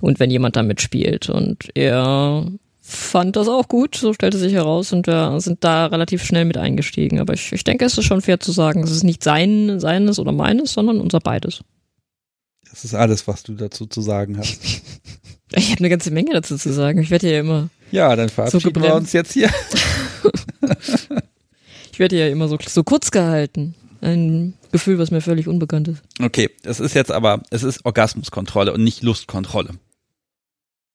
und 0.00 0.20
wenn 0.20 0.30
jemand 0.30 0.56
damit 0.56 0.80
spielt 0.80 1.28
und 1.28 1.68
er 1.74 2.46
fand 2.88 3.34
das 3.34 3.48
auch 3.48 3.66
gut, 3.66 3.96
so 3.96 4.12
stellte 4.12 4.38
sich 4.38 4.52
heraus 4.52 4.92
und 4.92 5.08
wir 5.08 5.40
sind 5.40 5.64
da 5.64 5.86
relativ 5.86 6.22
schnell 6.24 6.44
mit 6.44 6.56
eingestiegen. 6.56 7.18
Aber 7.18 7.34
ich, 7.34 7.52
ich 7.52 7.64
denke, 7.64 7.84
es 7.84 7.98
ist 7.98 8.04
schon 8.04 8.22
fair 8.22 8.38
zu 8.38 8.52
sagen, 8.52 8.82
es 8.84 8.92
ist 8.92 9.02
nicht 9.02 9.24
sein, 9.24 9.80
seines 9.80 10.20
oder 10.20 10.30
meines, 10.30 10.72
sondern 10.72 11.00
unser 11.00 11.18
beides. 11.18 11.62
Das 12.70 12.84
ist 12.84 12.94
alles, 12.94 13.26
was 13.26 13.42
du 13.42 13.54
dazu 13.54 13.86
zu 13.86 14.00
sagen 14.00 14.38
hast. 14.38 14.60
Ich 15.54 15.70
habe 15.70 15.78
eine 15.78 15.90
ganze 15.90 16.10
Menge 16.10 16.32
dazu 16.32 16.56
zu 16.56 16.72
sagen. 16.72 16.98
Ich 17.00 17.10
werde 17.10 17.30
ja 17.30 17.38
immer, 17.38 17.68
Ja, 17.92 18.16
dann 18.16 18.28
verabschieden 18.28 18.64
wir 18.64 18.72
gebremst. 18.72 18.96
uns 18.96 19.12
jetzt 19.12 19.32
hier. 19.32 19.48
ich 21.92 22.00
werde 22.00 22.18
ja 22.18 22.26
immer 22.26 22.48
so, 22.48 22.58
so 22.66 22.82
kurz 22.82 23.12
gehalten. 23.12 23.76
Ein 24.00 24.54
Gefühl, 24.72 24.98
was 24.98 25.12
mir 25.12 25.20
völlig 25.20 25.46
unbekannt 25.46 25.86
ist. 25.86 26.02
Okay, 26.20 26.50
es 26.64 26.80
ist 26.80 26.94
jetzt 26.94 27.12
aber, 27.12 27.42
es 27.50 27.62
ist 27.62 27.84
Orgasmuskontrolle 27.84 28.72
und 28.72 28.82
nicht 28.82 29.04
Lustkontrolle. 29.04 29.70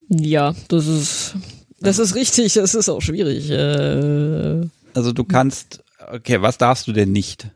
Ja, 0.10 0.54
das 0.68 0.86
ist, 0.86 1.36
das 1.82 2.00
ist 2.00 2.16
richtig. 2.16 2.54
Das 2.54 2.76
ist 2.76 2.90
auch 2.90 3.02
schwierig. 3.02 3.50
Äh, 3.50 4.68
Also 4.94 5.12
du 5.14 5.24
kannst, 5.24 5.84
okay, 6.12 6.42
was 6.42 6.58
darfst 6.58 6.88
du 6.88 6.92
denn 6.92 7.12
nicht? 7.12 7.48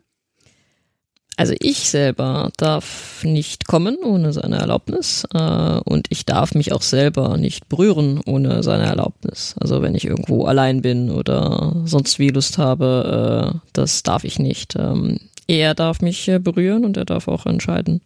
Also 1.38 1.52
ich 1.60 1.90
selber 1.90 2.50
darf 2.56 3.22
nicht 3.22 3.66
kommen 3.66 3.98
ohne 4.02 4.32
seine 4.32 4.56
Erlaubnis 4.56 5.24
äh, 5.34 5.80
und 5.84 6.06
ich 6.08 6.24
darf 6.24 6.54
mich 6.54 6.72
auch 6.72 6.80
selber 6.80 7.36
nicht 7.36 7.68
berühren 7.68 8.20
ohne 8.24 8.62
seine 8.62 8.84
Erlaubnis. 8.84 9.54
Also 9.60 9.82
wenn 9.82 9.94
ich 9.94 10.06
irgendwo 10.06 10.46
allein 10.46 10.80
bin 10.80 11.10
oder 11.10 11.82
sonst 11.84 12.18
wie 12.18 12.30
Lust 12.30 12.56
habe, 12.56 13.52
äh, 13.54 13.58
das 13.74 14.02
darf 14.02 14.24
ich 14.24 14.38
nicht. 14.38 14.76
Ähm, 14.76 15.20
er 15.46 15.74
darf 15.74 16.00
mich 16.00 16.26
äh, 16.28 16.38
berühren 16.38 16.86
und 16.86 16.96
er 16.96 17.04
darf 17.04 17.28
auch 17.28 17.44
entscheiden, 17.44 18.00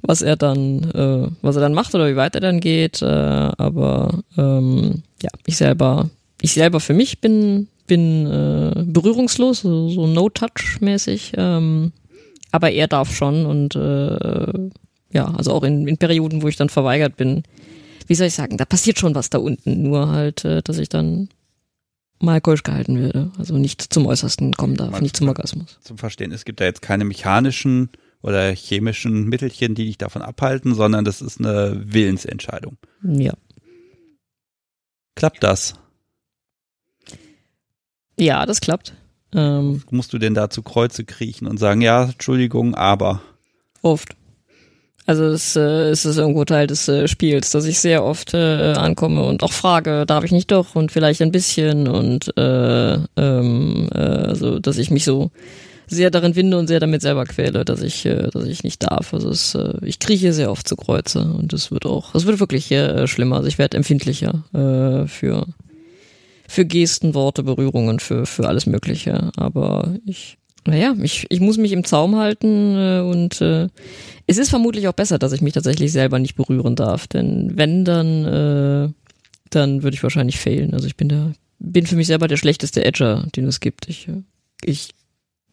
was 0.00 0.22
er 0.22 0.36
dann, 0.36 0.90
äh, 0.90 1.28
was 1.42 1.56
er 1.56 1.62
dann 1.62 1.74
macht 1.74 1.94
oder 1.94 2.08
wie 2.08 2.16
weit 2.16 2.34
er 2.34 2.40
dann 2.40 2.60
geht. 2.60 3.02
Äh, 3.02 3.04
aber 3.04 4.22
ähm, 4.38 5.02
ja, 5.24 5.30
ich 5.46 5.56
selber, 5.56 6.10
ich 6.40 6.52
selber 6.52 6.80
für 6.80 6.94
mich 6.94 7.20
bin 7.20 7.68
bin 7.86 8.26
äh, 8.26 8.82
berührungslos, 8.84 9.60
so, 9.60 9.88
so 9.88 10.06
No-Touch-mäßig. 10.06 11.32
Ähm, 11.36 11.92
aber 12.50 12.70
er 12.70 12.86
darf 12.86 13.14
schon 13.14 13.46
und 13.46 13.74
äh, 13.74 14.70
ja, 15.12 15.26
also 15.34 15.52
auch 15.52 15.64
in, 15.64 15.86
in 15.86 15.98
Perioden, 15.98 16.42
wo 16.42 16.48
ich 16.48 16.56
dann 16.56 16.68
verweigert 16.68 17.16
bin, 17.16 17.42
wie 18.06 18.14
soll 18.14 18.28
ich 18.28 18.34
sagen, 18.34 18.56
da 18.56 18.64
passiert 18.64 18.98
schon 18.98 19.14
was 19.14 19.30
da 19.30 19.38
unten, 19.38 19.82
nur 19.82 20.08
halt, 20.08 20.44
äh, 20.44 20.62
dass 20.62 20.78
ich 20.78 20.88
dann 20.88 21.28
mal 22.20 22.40
keusch 22.40 22.62
gehalten 22.62 23.00
werde, 23.00 23.32
also 23.38 23.58
nicht 23.58 23.82
zum 23.92 24.06
Äußersten 24.06 24.52
kommen 24.54 24.76
darf, 24.76 25.00
nicht 25.00 25.16
zum 25.16 25.28
Orgasmus. 25.28 25.78
Zum 25.82 25.98
Verstehen, 25.98 26.32
es 26.32 26.44
gibt 26.44 26.60
da 26.60 26.64
jetzt 26.64 26.80
keine 26.80 27.04
mechanischen 27.04 27.90
oder 28.22 28.50
chemischen 28.52 29.28
Mittelchen, 29.28 29.74
die 29.74 29.84
dich 29.84 29.98
davon 29.98 30.22
abhalten, 30.22 30.74
sondern 30.74 31.04
das 31.04 31.20
ist 31.20 31.40
eine 31.40 31.82
Willensentscheidung. 31.84 32.78
Ja. 33.02 33.34
Klappt 35.14 35.42
das? 35.42 35.74
Ja, 38.18 38.46
das 38.46 38.60
klappt. 38.60 38.94
Ähm, 39.34 39.82
Musst 39.90 40.12
du 40.12 40.18
denn 40.18 40.34
da 40.34 40.50
zu 40.50 40.62
Kreuze 40.62 41.04
kriechen 41.04 41.46
und 41.46 41.58
sagen, 41.58 41.80
ja, 41.80 42.04
Entschuldigung, 42.04 42.74
aber. 42.74 43.22
oft. 43.82 44.16
Also 45.06 45.24
es, 45.24 45.54
äh, 45.54 45.90
es 45.90 46.06
ist 46.06 46.16
irgendwo 46.16 46.46
Teil 46.46 46.66
des 46.66 46.88
äh, 46.88 47.08
Spiels, 47.08 47.50
dass 47.50 47.66
ich 47.66 47.78
sehr 47.78 48.04
oft 48.04 48.32
äh, 48.32 48.72
ankomme 48.72 49.22
und 49.22 49.42
auch 49.42 49.52
frage, 49.52 50.06
darf 50.06 50.24
ich 50.24 50.32
nicht 50.32 50.50
doch 50.50 50.74
und 50.76 50.92
vielleicht 50.92 51.20
ein 51.20 51.32
bisschen 51.32 51.88
und 51.88 52.34
äh, 52.38 52.94
ähm, 52.94 53.90
äh, 53.94 53.98
also 53.98 54.58
dass 54.60 54.78
ich 54.78 54.90
mich 54.90 55.04
so 55.04 55.30
sehr 55.94 56.10
darin 56.10 56.36
winde 56.36 56.58
und 56.58 56.66
sehr 56.66 56.80
damit 56.80 57.02
selber 57.02 57.24
quäle, 57.24 57.64
dass 57.64 57.82
ich, 57.82 58.04
äh, 58.06 58.28
dass 58.30 58.44
ich 58.44 58.64
nicht 58.64 58.82
darf. 58.82 59.14
Also 59.14 59.30
es, 59.30 59.54
äh, 59.54 59.74
ich 59.82 59.98
krieche 59.98 60.32
sehr 60.32 60.50
oft 60.50 60.66
zu 60.68 60.76
Kreuze 60.76 61.20
und 61.20 61.52
es 61.52 61.70
wird 61.70 61.86
auch, 61.86 62.14
es 62.14 62.26
wird 62.26 62.40
wirklich 62.40 62.70
äh, 62.70 63.06
schlimmer. 63.06 63.36
Also 63.36 63.48
ich 63.48 63.58
werde 63.58 63.76
empfindlicher 63.76 64.44
äh, 64.52 65.06
für 65.06 65.46
für 66.46 66.66
Gesten, 66.66 67.14
Worte, 67.14 67.42
Berührungen, 67.42 68.00
für 68.00 68.26
für 68.26 68.46
alles 68.46 68.66
Mögliche. 68.66 69.30
Aber 69.36 69.94
ich 70.04 70.36
naja, 70.66 70.94
ich, 71.02 71.26
ich 71.28 71.40
muss 71.40 71.58
mich 71.58 71.72
im 71.72 71.84
Zaum 71.84 72.16
halten 72.16 73.02
und 73.02 73.38
es 73.42 74.38
ist 74.38 74.48
vermutlich 74.48 74.88
auch 74.88 74.94
besser, 74.94 75.18
dass 75.18 75.32
ich 75.32 75.42
mich 75.42 75.52
tatsächlich 75.52 75.92
selber 75.92 76.18
nicht 76.18 76.36
berühren 76.36 76.74
darf, 76.74 77.06
denn 77.06 77.52
wenn 77.58 77.84
dann, 77.84 78.94
dann 79.50 79.82
würde 79.82 79.94
ich 79.94 80.02
wahrscheinlich 80.02 80.38
fehlen. 80.38 80.72
Also 80.72 80.86
ich 80.86 80.96
bin 80.96 81.10
da, 81.10 81.32
bin 81.58 81.84
für 81.84 81.96
mich 81.96 82.06
selber 82.06 82.28
der 82.28 82.38
schlechteste 82.38 82.82
Edger, 82.82 83.26
den 83.36 83.46
es 83.46 83.60
gibt. 83.60 83.90
Ich, 83.90 84.08
ich 84.64 84.94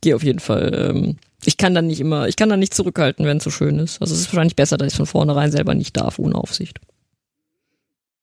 gehe 0.02 0.16
auf 0.16 0.24
jeden 0.24 0.40
Fall. 0.40 0.92
Ähm, 0.96 1.18
ich 1.46 1.58
kann 1.58 1.74
dann 1.74 1.88
nicht 1.88 2.00
immer, 2.00 2.28
ich 2.28 2.36
kann 2.36 2.50
dann 2.50 2.60
nicht 2.60 2.74
zurückhalten, 2.74 3.26
wenn 3.26 3.38
es 3.38 3.44
so 3.44 3.50
schön 3.50 3.80
ist. 3.80 4.02
Also 4.02 4.14
es 4.14 4.22
ist 4.22 4.34
wahrscheinlich 4.34 4.56
besser, 4.56 4.78
dass 4.78 4.92
ich 4.92 4.98
von 4.98 5.06
vornherein 5.06 5.52
selber 5.52 5.74
nicht 5.74 5.98
darf, 5.98 6.20
ohne 6.20 6.36
Aufsicht. 6.36 6.80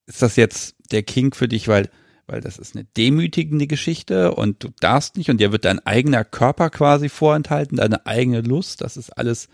Ist 0.05 0.21
das 0.21 0.35
jetzt 0.35 0.75
der 0.91 1.03
Kink 1.03 1.35
für 1.35 1.47
dich, 1.47 1.67
weil 1.67 1.89
weil 2.29 2.41
das 2.41 2.59
ist 2.59 2.75
eine 2.75 2.85
demütigende 2.85 3.65
Geschichte 3.65 4.35
und 4.35 4.63
du 4.63 4.69
darfst 4.79 5.17
nicht 5.17 5.31
und 5.31 5.39
dir 5.39 5.51
wird 5.51 5.65
dein 5.65 5.79
eigener 5.79 6.23
Körper 6.23 6.69
quasi 6.69 7.09
vorenthalten, 7.09 7.77
deine 7.77 8.05
eigene 8.05 8.41
Lust, 8.41 8.81
das 8.81 8.97
ist 8.97 9.09
alles 9.09 9.49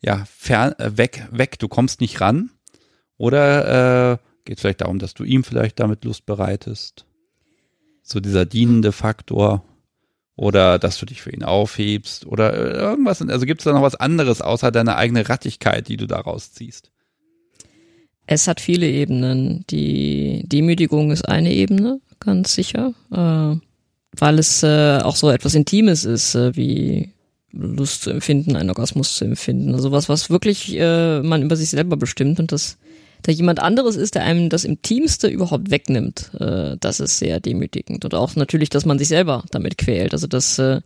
ja 0.00 0.24
fern 0.24 0.72
äh, 0.78 0.96
weg 0.96 1.28
weg, 1.30 1.58
du 1.58 1.68
kommst 1.68 2.00
nicht 2.00 2.22
ran 2.22 2.50
oder 3.18 4.12
äh, 4.12 4.18
geht 4.46 4.56
es 4.56 4.62
vielleicht 4.62 4.80
darum, 4.80 4.98
dass 4.98 5.12
du 5.12 5.24
ihm 5.24 5.44
vielleicht 5.44 5.78
damit 5.78 6.04
Lust 6.04 6.24
bereitest, 6.24 7.04
so 8.02 8.18
dieser 8.18 8.46
dienende 8.46 8.92
Faktor 8.92 9.62
oder 10.36 10.78
dass 10.78 10.98
du 10.98 11.06
dich 11.06 11.22
für 11.22 11.32
ihn 11.32 11.44
aufhebst 11.44 12.26
oder 12.26 12.52
äh, 12.54 12.78
irgendwas, 12.78 13.22
also 13.22 13.46
gibt 13.46 13.60
es 13.60 13.64
da 13.64 13.72
noch 13.72 13.82
was 13.82 13.94
anderes 13.94 14.40
außer 14.40 14.70
deine 14.72 14.96
eigene 14.96 15.28
Rattigkeit, 15.28 15.88
die 15.88 15.96
du 15.96 16.06
daraus 16.06 16.52
ziehst? 16.52 16.90
Es 18.26 18.48
hat 18.48 18.60
viele 18.60 18.88
Ebenen. 18.88 19.64
Die 19.68 20.44
Demütigung 20.46 21.10
ist 21.10 21.28
eine 21.28 21.52
Ebene, 21.52 22.00
ganz 22.20 22.54
sicher, 22.54 22.94
äh, 23.12 23.56
weil 24.18 24.38
es 24.38 24.62
äh, 24.62 25.00
auch 25.02 25.16
so 25.16 25.30
etwas 25.30 25.54
Intimes 25.54 26.04
ist, 26.04 26.34
äh, 26.34 26.56
wie 26.56 27.10
Lust 27.52 28.02
zu 28.02 28.10
empfinden, 28.10 28.56
einen 28.56 28.70
Orgasmus 28.70 29.16
zu 29.16 29.24
empfinden. 29.24 29.74
Also 29.74 29.92
was, 29.92 30.08
was 30.08 30.30
wirklich 30.30 30.74
äh, 30.76 31.22
man 31.22 31.42
über 31.42 31.56
sich 31.56 31.70
selber 31.70 31.96
bestimmt 31.96 32.40
und 32.40 32.50
das 32.50 32.78
da 33.24 33.32
jemand 33.32 33.58
anderes 33.58 33.96
ist, 33.96 34.14
der 34.14 34.22
einem 34.22 34.48
das 34.48 34.64
Intimste 34.64 35.28
überhaupt 35.28 35.70
wegnimmt, 35.70 36.30
äh, 36.38 36.76
das 36.78 37.00
ist 37.00 37.18
sehr 37.18 37.40
demütigend. 37.40 38.04
Und 38.04 38.14
auch 38.14 38.36
natürlich, 38.36 38.70
dass 38.70 38.86
man 38.86 38.98
sich 38.98 39.08
selber 39.08 39.44
damit 39.50 39.76
quält. 39.76 40.12
Also 40.12 40.26
dass 40.26 40.58
äh, 40.58 40.80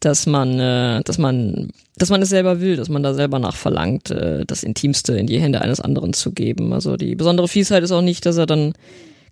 dass 0.00 0.26
man, 0.26 0.58
äh, 0.60 1.02
dass 1.04 1.18
man, 1.18 1.70
dass 1.96 2.10
man 2.10 2.22
es 2.22 2.28
selber 2.28 2.60
will, 2.60 2.76
dass 2.76 2.88
man 2.88 3.02
da 3.02 3.14
selber 3.14 3.38
nachverlangt, 3.38 4.10
äh, 4.10 4.44
das 4.46 4.62
Intimste 4.62 5.16
in 5.16 5.26
die 5.26 5.40
Hände 5.40 5.62
eines 5.62 5.80
anderen 5.80 6.12
zu 6.12 6.32
geben. 6.32 6.72
Also 6.72 6.96
die 6.96 7.14
besondere 7.14 7.48
Fiesheit 7.48 7.82
ist 7.82 7.92
auch 7.92 8.02
nicht, 8.02 8.26
dass 8.26 8.36
er 8.36 8.46
dann 8.46 8.74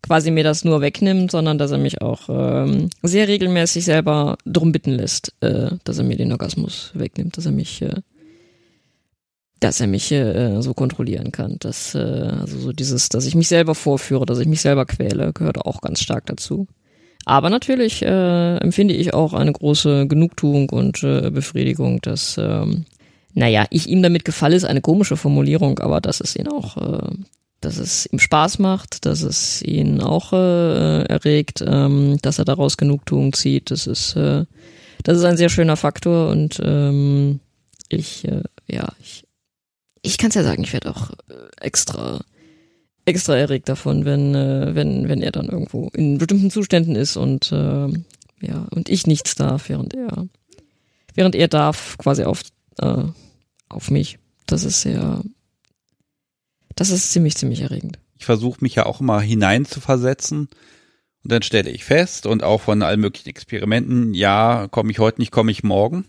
quasi 0.02 0.30
mir 0.30 0.44
das 0.44 0.64
nur 0.64 0.80
wegnimmt, 0.80 1.30
sondern 1.30 1.58
dass 1.58 1.70
er 1.70 1.78
mich 1.78 2.02
auch 2.02 2.28
ähm, 2.28 2.90
sehr 3.02 3.28
regelmäßig 3.28 3.84
selber 3.84 4.36
drum 4.44 4.72
bitten 4.72 4.92
lässt, 4.92 5.32
äh, 5.40 5.70
dass 5.84 5.98
er 5.98 6.04
mir 6.04 6.16
den 6.16 6.32
Orgasmus 6.32 6.90
wegnimmt, 6.94 7.36
dass 7.36 7.46
er 7.46 7.52
mich, 7.52 7.82
äh, 7.82 8.00
dass 9.64 9.80
er 9.80 9.86
mich 9.86 10.12
äh, 10.12 10.60
so 10.60 10.74
kontrollieren 10.74 11.32
kann. 11.32 11.56
Dass, 11.58 11.94
äh, 11.94 11.98
also 11.98 12.58
so 12.58 12.72
dieses, 12.72 13.08
dass 13.08 13.24
ich 13.24 13.34
mich 13.34 13.48
selber 13.48 13.74
vorführe, 13.74 14.26
dass 14.26 14.38
ich 14.38 14.46
mich 14.46 14.60
selber 14.60 14.84
quäle, 14.84 15.32
gehört 15.32 15.58
auch 15.58 15.80
ganz 15.80 16.00
stark 16.00 16.26
dazu. 16.26 16.66
Aber 17.24 17.48
natürlich 17.48 18.02
äh, 18.02 18.56
empfinde 18.58 18.92
ich 18.92 19.14
auch 19.14 19.32
eine 19.32 19.52
große 19.52 20.06
Genugtuung 20.06 20.68
und 20.68 21.02
äh, 21.02 21.30
Befriedigung, 21.30 22.02
dass, 22.02 22.36
ähm, 22.38 22.84
naja, 23.32 23.64
ich 23.70 23.88
ihm 23.88 24.02
damit 24.02 24.26
gefalle, 24.26 24.54
ist 24.54 24.64
eine 24.66 24.82
komische 24.82 25.16
Formulierung, 25.16 25.78
aber 25.78 26.02
dass 26.02 26.20
es 26.20 26.36
ihn 26.36 26.48
auch, 26.48 26.76
äh, 26.76 27.14
dass 27.62 27.78
es 27.78 28.04
ihm 28.12 28.18
Spaß 28.18 28.58
macht, 28.58 29.06
dass 29.06 29.22
es 29.22 29.62
ihn 29.62 30.02
auch 30.02 30.34
äh, 30.34 31.04
erregt, 31.04 31.64
ähm, 31.66 32.18
dass 32.20 32.38
er 32.38 32.44
daraus 32.44 32.76
Genugtuung 32.76 33.32
zieht. 33.32 33.70
Das 33.70 33.86
ist, 33.86 34.14
äh, 34.16 34.44
das 35.04 35.16
ist 35.16 35.24
ein 35.24 35.38
sehr 35.38 35.48
schöner 35.48 35.76
Faktor 35.76 36.28
und 36.28 36.60
ähm, 36.62 37.40
ich, 37.88 38.26
äh, 38.28 38.42
ja, 38.68 38.92
ich, 39.00 39.23
ich 40.04 40.18
kann 40.18 40.28
es 40.28 40.34
ja 40.34 40.44
sagen, 40.44 40.62
ich 40.62 40.72
werde 40.72 40.90
auch 40.90 41.10
äh, 41.28 41.34
extra 41.60 42.24
extra 43.06 43.36
erregt 43.36 43.68
davon, 43.68 44.06
wenn, 44.06 44.34
äh, 44.34 44.74
wenn, 44.74 45.08
wenn 45.08 45.20
er 45.20 45.32
dann 45.32 45.48
irgendwo 45.48 45.88
in 45.88 46.16
bestimmten 46.16 46.50
Zuständen 46.50 46.96
ist 46.96 47.16
und 47.16 47.52
äh, 47.52 47.88
ja, 48.40 48.66
und 48.70 48.88
ich 48.88 49.06
nichts 49.06 49.34
darf, 49.34 49.68
während 49.68 49.92
er 49.94 50.26
während 51.14 51.34
er 51.34 51.48
darf, 51.48 51.96
quasi 51.98 52.24
auf, 52.24 52.42
äh, 52.78 53.04
auf 53.68 53.90
mich. 53.90 54.18
Das 54.46 54.64
ist 54.64 54.82
sehr, 54.82 55.22
das 56.74 56.90
ist 56.90 57.12
ziemlich, 57.12 57.36
ziemlich 57.36 57.60
erregend. 57.60 57.98
Ich 58.18 58.26
versuche 58.26 58.58
mich 58.60 58.74
ja 58.74 58.86
auch 58.86 59.00
immer 59.00 59.20
hinein 59.20 59.64
zu 59.64 59.80
versetzen. 59.80 60.48
Und 61.22 61.32
dann 61.32 61.42
stelle 61.42 61.70
ich 61.70 61.84
fest, 61.84 62.26
und 62.26 62.42
auch 62.42 62.60
von 62.60 62.82
allen 62.82 63.00
möglichen 63.00 63.30
Experimenten, 63.30 64.12
ja, 64.12 64.68
komme 64.70 64.90
ich 64.90 64.98
heute 64.98 65.20
nicht, 65.20 65.30
komme 65.32 65.50
ich 65.50 65.62
morgen. 65.62 66.04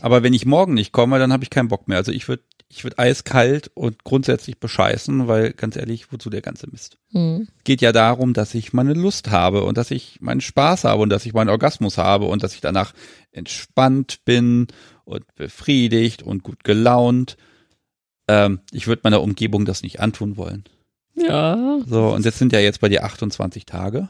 Aber 0.00 0.22
wenn 0.22 0.34
ich 0.34 0.44
morgen 0.44 0.74
nicht 0.74 0.92
komme, 0.92 1.18
dann 1.18 1.32
habe 1.32 1.44
ich 1.44 1.50
keinen 1.50 1.68
Bock 1.68 1.88
mehr. 1.88 1.96
Also 1.96 2.12
ich 2.12 2.28
würde 2.28 2.42
ich 2.70 2.84
würde 2.84 2.98
eiskalt 2.98 3.70
und 3.74 4.04
grundsätzlich 4.04 4.58
bescheißen, 4.58 5.26
weil 5.26 5.52
ganz 5.52 5.76
ehrlich, 5.76 6.12
wozu 6.12 6.28
der 6.28 6.42
ganze 6.42 6.68
Mist? 6.70 6.98
Mhm. 7.12 7.48
Geht 7.64 7.80
ja 7.80 7.92
darum, 7.92 8.34
dass 8.34 8.54
ich 8.54 8.72
meine 8.72 8.92
Lust 8.92 9.30
habe 9.30 9.64
und 9.64 9.78
dass 9.78 9.90
ich 9.90 10.20
meinen 10.20 10.42
Spaß 10.42 10.84
habe 10.84 11.02
und 11.02 11.08
dass 11.08 11.24
ich 11.24 11.32
meinen 11.32 11.48
Orgasmus 11.48 11.96
habe 11.96 12.26
und 12.26 12.42
dass 12.42 12.54
ich 12.54 12.60
danach 12.60 12.92
entspannt 13.32 14.20
bin 14.24 14.66
und 15.04 15.24
befriedigt 15.34 16.22
und 16.22 16.42
gut 16.42 16.62
gelaunt. 16.62 17.38
Ähm, 18.28 18.60
ich 18.70 18.86
würde 18.86 19.00
meiner 19.04 19.22
Umgebung 19.22 19.64
das 19.64 19.82
nicht 19.82 20.00
antun 20.00 20.36
wollen. 20.36 20.64
Ja. 21.14 21.78
So, 21.86 22.08
und 22.08 22.24
jetzt 22.24 22.38
sind 22.38 22.52
ja 22.52 22.60
jetzt 22.60 22.80
bei 22.80 22.90
dir 22.90 23.04
28 23.04 23.64
Tage. 23.64 24.08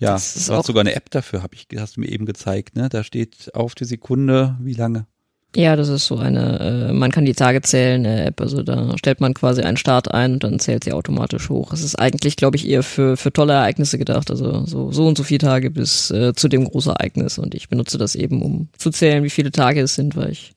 Ja, 0.00 0.12
du 0.12 0.14
hast 0.14 0.66
sogar 0.66 0.80
eine 0.80 0.94
App 0.94 1.10
dafür, 1.10 1.42
hab 1.42 1.54
ich, 1.54 1.68
hast 1.76 1.96
du 1.96 2.00
mir 2.00 2.08
eben 2.08 2.24
gezeigt, 2.24 2.74
ne? 2.74 2.88
Da 2.88 3.04
steht 3.04 3.54
auf 3.54 3.74
die 3.74 3.84
Sekunde, 3.84 4.56
wie 4.60 4.72
lange. 4.72 5.06
Ja, 5.54 5.74
das 5.74 5.88
ist 5.88 6.06
so 6.06 6.16
eine, 6.16 6.88
äh, 6.88 6.92
man 6.92 7.10
kann 7.10 7.24
die 7.24 7.34
Tage 7.34 7.60
zählen, 7.60 8.06
eine 8.06 8.24
App. 8.24 8.40
Also 8.40 8.62
da 8.62 8.96
stellt 8.96 9.20
man 9.20 9.34
quasi 9.34 9.62
einen 9.62 9.76
Start 9.76 10.10
ein 10.12 10.34
und 10.34 10.44
dann 10.44 10.60
zählt 10.60 10.84
sie 10.84 10.92
automatisch 10.92 11.50
hoch. 11.50 11.72
Es 11.72 11.82
ist 11.82 11.96
eigentlich, 11.96 12.36
glaube 12.36 12.56
ich, 12.56 12.68
eher 12.68 12.84
für, 12.84 13.16
für 13.16 13.32
tolle 13.32 13.54
Ereignisse 13.54 13.98
gedacht. 13.98 14.30
Also 14.30 14.64
so, 14.64 14.92
so 14.92 15.06
und 15.08 15.18
so 15.18 15.24
viele 15.24 15.40
Tage 15.40 15.70
bis 15.70 16.10
äh, 16.12 16.34
zu 16.34 16.48
dem 16.48 16.64
großen 16.64 16.92
Ereignis. 16.92 17.38
Und 17.38 17.54
ich 17.54 17.68
benutze 17.68 17.98
das 17.98 18.14
eben, 18.14 18.42
um 18.42 18.68
zu 18.78 18.90
zählen, 18.90 19.24
wie 19.24 19.30
viele 19.30 19.50
Tage 19.50 19.80
es 19.80 19.96
sind, 19.96 20.14
weil 20.16 20.30
ich 20.30 20.52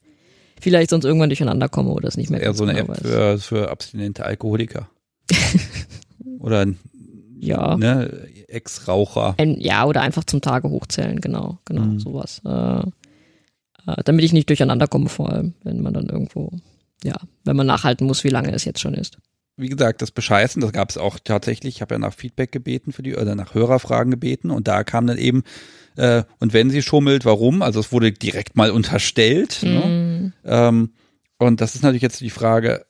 vielleicht 0.62 0.92
sonst 0.92 1.06
irgendwann 1.06 1.30
durcheinander 1.30 1.70
komme 1.70 1.90
oder 1.90 2.08
es 2.08 2.16
nicht 2.16 2.30
mehr 2.30 2.42
Eher 2.42 2.54
so 2.54 2.64
eine 2.64 2.76
genau 2.76 2.94
App 2.94 3.02
für, 3.02 3.40
für 3.40 3.72
abstinente 3.72 4.24
Alkoholiker. 4.24 4.90
oder 6.40 6.68
ja. 7.40 7.78
Ne, 7.78 8.28
Ex-Raucher. 8.54 9.36
Ja, 9.40 9.86
oder 9.86 10.02
einfach 10.02 10.24
zum 10.24 10.42
Tage 10.42 10.70
hochzählen, 10.70 11.20
genau, 11.20 11.60
genau, 11.66 11.82
mhm. 11.82 12.00
sowas. 12.00 12.42
Äh, 12.46 12.84
äh, 13.88 14.04
damit 14.06 14.24
ich 14.24 14.34
nicht 14.34 14.50
durcheinander 14.50 14.88
komme, 14.88 15.10
vor 15.10 15.32
allem, 15.32 15.54
wenn 15.64 15.82
man 15.82 15.94
dann 15.94 16.08
irgendwo, 16.08 16.52
ja, 17.04 17.16
wenn 17.44 17.56
man 17.56 17.68
nachhalten 17.68 18.08
muss, 18.08 18.24
wie 18.24 18.30
lange 18.30 18.52
es 18.52 18.66
jetzt 18.66 18.80
schon 18.80 18.94
ist. 18.94 19.18
Wie 19.56 19.70
gesagt, 19.70 20.02
das 20.02 20.12
Bescheißen, 20.12 20.62
das 20.62 20.72
gab 20.72 20.90
es 20.90 20.98
auch 20.98 21.20
tatsächlich. 21.20 21.76
Ich 21.76 21.82
habe 21.82 21.96
ja 21.96 22.00
nach 22.00 22.14
Feedback 22.14 22.52
gebeten 22.52 22.92
für 22.92 23.04
die, 23.04 23.16
oder 23.16 23.36
nach 23.36 23.54
Hörerfragen 23.54 24.10
gebeten 24.10 24.50
und 24.50 24.68
da 24.68 24.84
kam 24.84 25.06
dann 25.06 25.18
eben, 25.18 25.44
äh, 25.96 26.24
und 26.40 26.54
wenn 26.54 26.72
sie 26.72 26.82
schummelt, 26.82 27.24
warum? 27.26 27.62
Also 27.62 27.80
es 27.80 27.92
wurde 27.92 28.12
direkt 28.12 28.56
mal 28.56 28.72
unterstellt. 28.72 29.60
Ne? 29.62 29.70
Mhm. 29.70 29.84
Ne? 29.84 30.34
Ähm, 30.46 30.94
und 31.38 31.62
das 31.62 31.76
ist 31.76 31.84
natürlich 31.84 32.02
jetzt 32.02 32.22
die 32.22 32.32
Frage, 32.32 32.86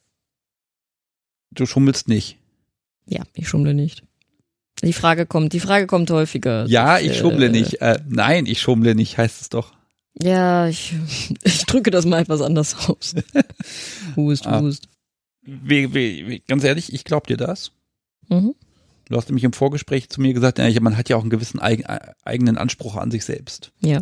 du 1.52 1.66
schummelst 1.66 2.08
nicht. 2.08 2.38
Ja, 3.06 3.24
ich 3.34 3.50
schummle 3.50 3.74
nicht. 3.74 4.04
Die 4.84 4.94
Frage 4.94 5.26
kommt, 5.26 5.54
die 5.54 5.60
Frage 5.60 5.88
kommt 5.88 6.12
häufiger. 6.12 6.66
Ja, 6.68 7.00
ich 7.00 7.18
schummle 7.18 7.48
äh, 7.48 7.50
nicht. 7.50 7.82
Äh, 7.82 8.00
nein, 8.08 8.46
ich 8.46 8.62
schummle 8.62 8.96
nicht, 8.96 9.18
heißt 9.18 9.42
es 9.42 9.50
doch. 9.50 9.74
Ja, 10.22 10.68
ich, 10.68 10.94
ich 11.44 11.66
drücke 11.66 11.92
das 11.92 12.06
mal 12.06 12.22
etwas 12.22 12.42
anders 12.42 12.90
aus. 12.90 13.16
hust, 14.16 14.48
ah. 14.48 14.62
hust. 14.62 14.88
Wie, 15.42 15.94
wie, 15.94 16.28
wie, 16.28 16.40
ganz 16.40 16.64
ehrlich, 16.64 16.94
ich 16.94 17.04
glaube 17.04 17.28
dir 17.28 17.38
das. 17.38 17.72
Mhm. 18.30 18.56
Du 19.10 19.18
hast 19.18 19.28
nämlich 19.28 19.44
im 19.44 19.54
Vorgespräch 19.54 20.10
zu 20.10 20.22
mir 20.22 20.34
gesagt, 20.34 20.60
man 20.60 20.98
hat 20.98 21.10
ja 21.10 21.18
auch 21.18 21.22
einen 21.22 21.30
gewissen 21.30 21.60
eigen, 21.60 21.86
eigenen 22.24 22.58
Anspruch 22.58 22.96
an 22.96 23.12
sich 23.12 23.26
selbst. 23.26 23.72
Ja. 23.82 24.02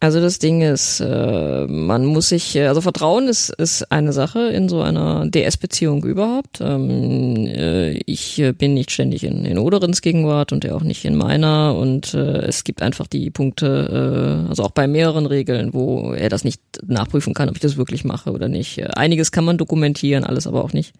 Also 0.00 0.20
das 0.20 0.38
Ding 0.38 0.62
ist, 0.62 1.00
äh, 1.00 1.66
man 1.66 2.06
muss 2.06 2.28
sich, 2.28 2.54
äh, 2.54 2.66
also 2.66 2.80
Vertrauen 2.80 3.26
ist, 3.26 3.50
ist 3.50 3.90
eine 3.90 4.12
Sache 4.12 4.48
in 4.48 4.68
so 4.68 4.80
einer 4.80 5.26
DS-Beziehung 5.26 6.04
überhaupt. 6.04 6.60
Ähm, 6.60 7.46
äh, 7.46 7.94
ich 8.06 8.40
bin 8.58 8.74
nicht 8.74 8.92
ständig 8.92 9.24
in, 9.24 9.44
in 9.44 9.58
Oderins 9.58 10.00
Gegenwart 10.00 10.52
und 10.52 10.64
er 10.64 10.76
auch 10.76 10.84
nicht 10.84 11.04
in 11.04 11.16
meiner 11.16 11.74
und 11.76 12.14
es 12.14 12.64
gibt 12.64 12.82
einfach 12.82 13.06
die 13.06 13.30
Punkte, 13.30 14.46
also 14.48 14.62
auch 14.62 14.70
bei 14.70 14.86
mehreren 14.86 15.26
Regeln, 15.26 15.72
wo 15.74 16.12
er 16.12 16.28
das 16.28 16.44
nicht 16.44 16.60
nachprüfen 16.86 17.34
kann, 17.34 17.48
ob 17.48 17.56
ich 17.56 17.60
das 17.60 17.76
wirklich 17.76 18.04
mache 18.04 18.30
oder 18.30 18.48
nicht. 18.48 18.82
Einiges 18.96 19.32
kann 19.32 19.44
man 19.44 19.58
dokumentieren, 19.58 20.24
alles 20.24 20.46
aber 20.46 20.64
auch 20.64 20.72
nicht. 20.72 20.92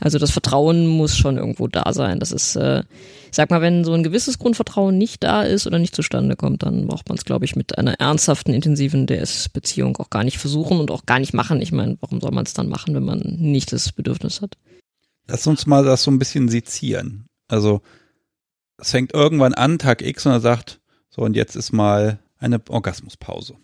Also 0.00 0.18
das 0.18 0.30
Vertrauen 0.30 0.86
muss 0.86 1.16
schon 1.16 1.38
irgendwo 1.38 1.66
da 1.66 1.92
sein. 1.92 2.20
Das 2.20 2.30
ist, 2.30 2.54
äh, 2.56 2.80
ich 2.80 3.34
sag 3.34 3.50
mal, 3.50 3.60
wenn 3.60 3.84
so 3.84 3.92
ein 3.92 4.04
gewisses 4.04 4.38
Grundvertrauen 4.38 4.96
nicht 4.96 5.24
da 5.24 5.42
ist 5.42 5.66
oder 5.66 5.78
nicht 5.78 5.94
zustande 5.94 6.36
kommt, 6.36 6.62
dann 6.62 6.86
braucht 6.86 7.08
man 7.08 7.18
es, 7.18 7.24
glaube 7.24 7.44
ich, 7.44 7.56
mit 7.56 7.78
einer 7.78 7.94
ernsthaften, 7.94 8.54
intensiven 8.54 9.06
DS-Beziehung 9.06 9.96
auch 9.96 10.10
gar 10.10 10.22
nicht 10.22 10.38
versuchen 10.38 10.78
und 10.78 10.90
auch 10.90 11.04
gar 11.04 11.18
nicht 11.18 11.34
machen. 11.34 11.60
Ich 11.60 11.72
meine, 11.72 11.98
warum 12.00 12.20
soll 12.20 12.30
man 12.30 12.44
es 12.44 12.54
dann 12.54 12.68
machen, 12.68 12.94
wenn 12.94 13.04
man 13.04 13.18
nicht 13.20 13.72
das 13.72 13.92
Bedürfnis 13.92 14.40
hat? 14.40 14.56
Lass 15.26 15.46
uns 15.46 15.66
mal 15.66 15.84
das 15.84 16.04
so 16.04 16.10
ein 16.10 16.18
bisschen 16.18 16.48
sezieren. 16.48 17.26
Also 17.48 17.82
es 18.78 18.92
fängt 18.92 19.12
irgendwann 19.12 19.54
an, 19.54 19.78
Tag 19.78 20.02
X, 20.02 20.24
und 20.26 20.32
er 20.32 20.40
sagt, 20.40 20.80
so 21.10 21.22
und 21.22 21.34
jetzt 21.34 21.56
ist 21.56 21.72
mal 21.72 22.20
eine 22.38 22.60
Orgasmuspause. 22.68 23.56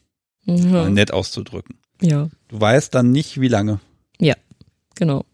Mhm. 0.45 0.71
Mal 0.73 0.91
nett 0.91 1.13
auszudrücken. 1.13 1.79
Ja. 2.03 2.29
Du 2.49 2.61
weißt 2.61 2.95
dann 2.95 3.13
nicht, 3.13 3.41
wie 3.41 3.49
lange. 3.49 3.81
Ja, 4.19 4.35
genau. 4.97 5.25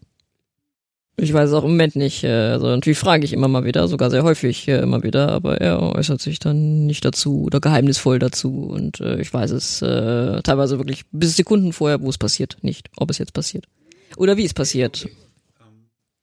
Ich 1.20 1.34
weiß 1.34 1.50
es 1.50 1.54
auch 1.54 1.64
im 1.64 1.72
Moment 1.72 1.96
nicht. 1.96 2.24
Äh, 2.24 2.30
also 2.30 2.66
natürlich 2.68 2.98
frage 2.98 3.24
ich 3.24 3.32
immer 3.32 3.48
mal 3.48 3.64
wieder, 3.64 3.86
sogar 3.88 4.10
sehr 4.10 4.22
häufig 4.22 4.66
äh, 4.68 4.78
immer 4.78 5.02
wieder, 5.02 5.30
aber 5.30 5.60
er 5.60 5.80
äußert 5.82 6.20
sich 6.20 6.38
dann 6.38 6.86
nicht 6.86 7.04
dazu 7.04 7.42
oder 7.42 7.60
geheimnisvoll 7.60 8.18
dazu. 8.18 8.64
Und 8.64 9.00
äh, 9.00 9.20
ich 9.20 9.32
weiß 9.32 9.50
es 9.50 9.82
äh, 9.82 10.40
teilweise 10.42 10.78
wirklich 10.78 11.02
bis 11.12 11.36
Sekunden 11.36 11.72
vorher, 11.72 12.00
wo 12.00 12.08
es 12.08 12.16
passiert, 12.16 12.56
nicht, 12.62 12.88
ob 12.96 13.10
es 13.10 13.18
jetzt 13.18 13.34
passiert. 13.34 13.66
Oder 14.16 14.36
wie 14.38 14.44
es 14.44 14.54
passiert. 14.54 15.08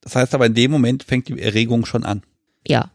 Das 0.01 0.15
heißt 0.15 0.33
aber, 0.33 0.47
in 0.47 0.55
dem 0.55 0.71
Moment 0.71 1.03
fängt 1.03 1.27
die 1.27 1.39
Erregung 1.39 1.85
schon 1.85 2.03
an. 2.03 2.23
Ja. 2.67 2.91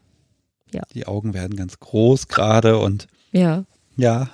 Ja. 0.73 0.81
Die 0.93 1.07
Augen 1.07 1.33
werden 1.33 1.55
ganz 1.55 1.79
groß 1.79 2.27
gerade 2.27 2.77
und. 2.79 3.07
Ja. 3.31 3.63
Ja. 3.95 4.29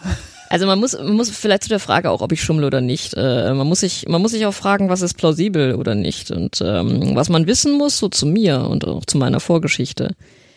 Also 0.49 0.65
man 0.65 0.79
muss, 0.79 0.97
man 0.97 1.13
muss 1.13 1.29
vielleicht 1.29 1.63
zu 1.63 1.69
der 1.69 1.79
Frage 1.79 2.09
auch, 2.09 2.21
ob 2.21 2.31
ich 2.31 2.41
schummle 2.41 2.65
oder 2.65 2.81
nicht. 2.81 3.13
Äh, 3.15 3.53
man 3.53 3.67
muss 3.67 3.81
sich, 3.81 4.07
man 4.07 4.21
muss 4.21 4.31
sich 4.31 4.47
auch 4.47 4.53
fragen, 4.53 4.89
was 4.89 5.03
ist 5.03 5.13
plausibel 5.13 5.75
oder 5.75 5.93
nicht. 5.93 6.31
Und 6.31 6.61
ähm, 6.65 7.15
was 7.15 7.29
man 7.29 7.45
wissen 7.45 7.77
muss, 7.77 7.99
so 7.99 8.09
zu 8.09 8.25
mir 8.25 8.61
und 8.61 8.87
auch 8.87 9.05
zu 9.05 9.19
meiner 9.19 9.39
Vorgeschichte. 9.39 10.15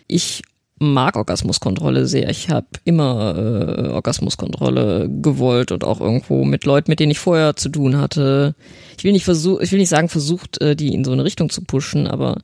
Ich 0.08 0.42
mag 0.78 1.16
Orgasmuskontrolle 1.16 2.06
sehr. 2.06 2.30
Ich 2.30 2.48
habe 2.48 2.66
immer 2.84 3.36
äh, 3.36 3.88
Orgasmuskontrolle 3.88 5.10
gewollt 5.20 5.72
und 5.72 5.84
auch 5.84 6.00
irgendwo 6.00 6.44
mit 6.44 6.64
Leuten, 6.64 6.90
mit 6.90 6.98
denen 6.98 7.12
ich 7.12 7.18
vorher 7.18 7.54
zu 7.56 7.68
tun 7.68 7.98
hatte. 7.98 8.54
Ich 8.96 9.04
will 9.04 9.12
nicht 9.12 9.24
versuch, 9.24 9.60
ich 9.60 9.72
will 9.72 9.78
nicht 9.78 9.90
sagen 9.90 10.08
versucht, 10.08 10.60
äh, 10.62 10.74
die 10.74 10.94
in 10.94 11.04
so 11.04 11.12
eine 11.12 11.24
Richtung 11.24 11.50
zu 11.50 11.62
pushen, 11.62 12.06
aber 12.06 12.38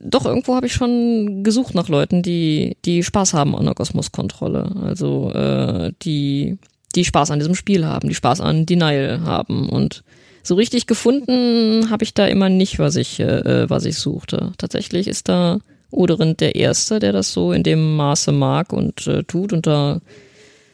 doch 0.00 0.26
irgendwo 0.26 0.54
habe 0.54 0.66
ich 0.66 0.72
schon 0.72 1.42
gesucht 1.42 1.74
nach 1.74 1.88
Leuten, 1.88 2.22
die 2.22 2.76
die 2.84 3.02
Spaß 3.02 3.34
haben 3.34 3.54
an 3.54 3.68
Orgasmuskontrolle. 3.68 4.74
Also 4.82 5.32
äh, 5.32 5.92
die 6.02 6.58
die 6.98 7.04
Spaß 7.04 7.30
an 7.30 7.38
diesem 7.38 7.54
Spiel 7.54 7.86
haben, 7.86 8.08
die 8.08 8.14
Spaß 8.14 8.40
an 8.40 8.66
Denial 8.66 9.20
haben. 9.22 9.68
Und 9.68 10.02
so 10.42 10.54
richtig 10.54 10.86
gefunden 10.86 11.90
habe 11.90 12.04
ich 12.04 12.12
da 12.12 12.26
immer 12.26 12.48
nicht, 12.48 12.78
was 12.78 12.96
ich, 12.96 13.20
äh, 13.20 13.70
was 13.70 13.84
ich 13.84 13.96
suchte. 13.96 14.52
Tatsächlich 14.58 15.06
ist 15.08 15.28
da 15.28 15.58
Oderind 15.90 16.40
der 16.40 16.54
Erste, 16.54 16.98
der 16.98 17.12
das 17.12 17.32
so 17.32 17.52
in 17.52 17.62
dem 17.62 17.96
Maße 17.96 18.32
mag 18.32 18.72
und 18.72 19.06
äh, 19.06 19.22
tut 19.24 19.52
und 19.52 19.66
da 19.66 20.00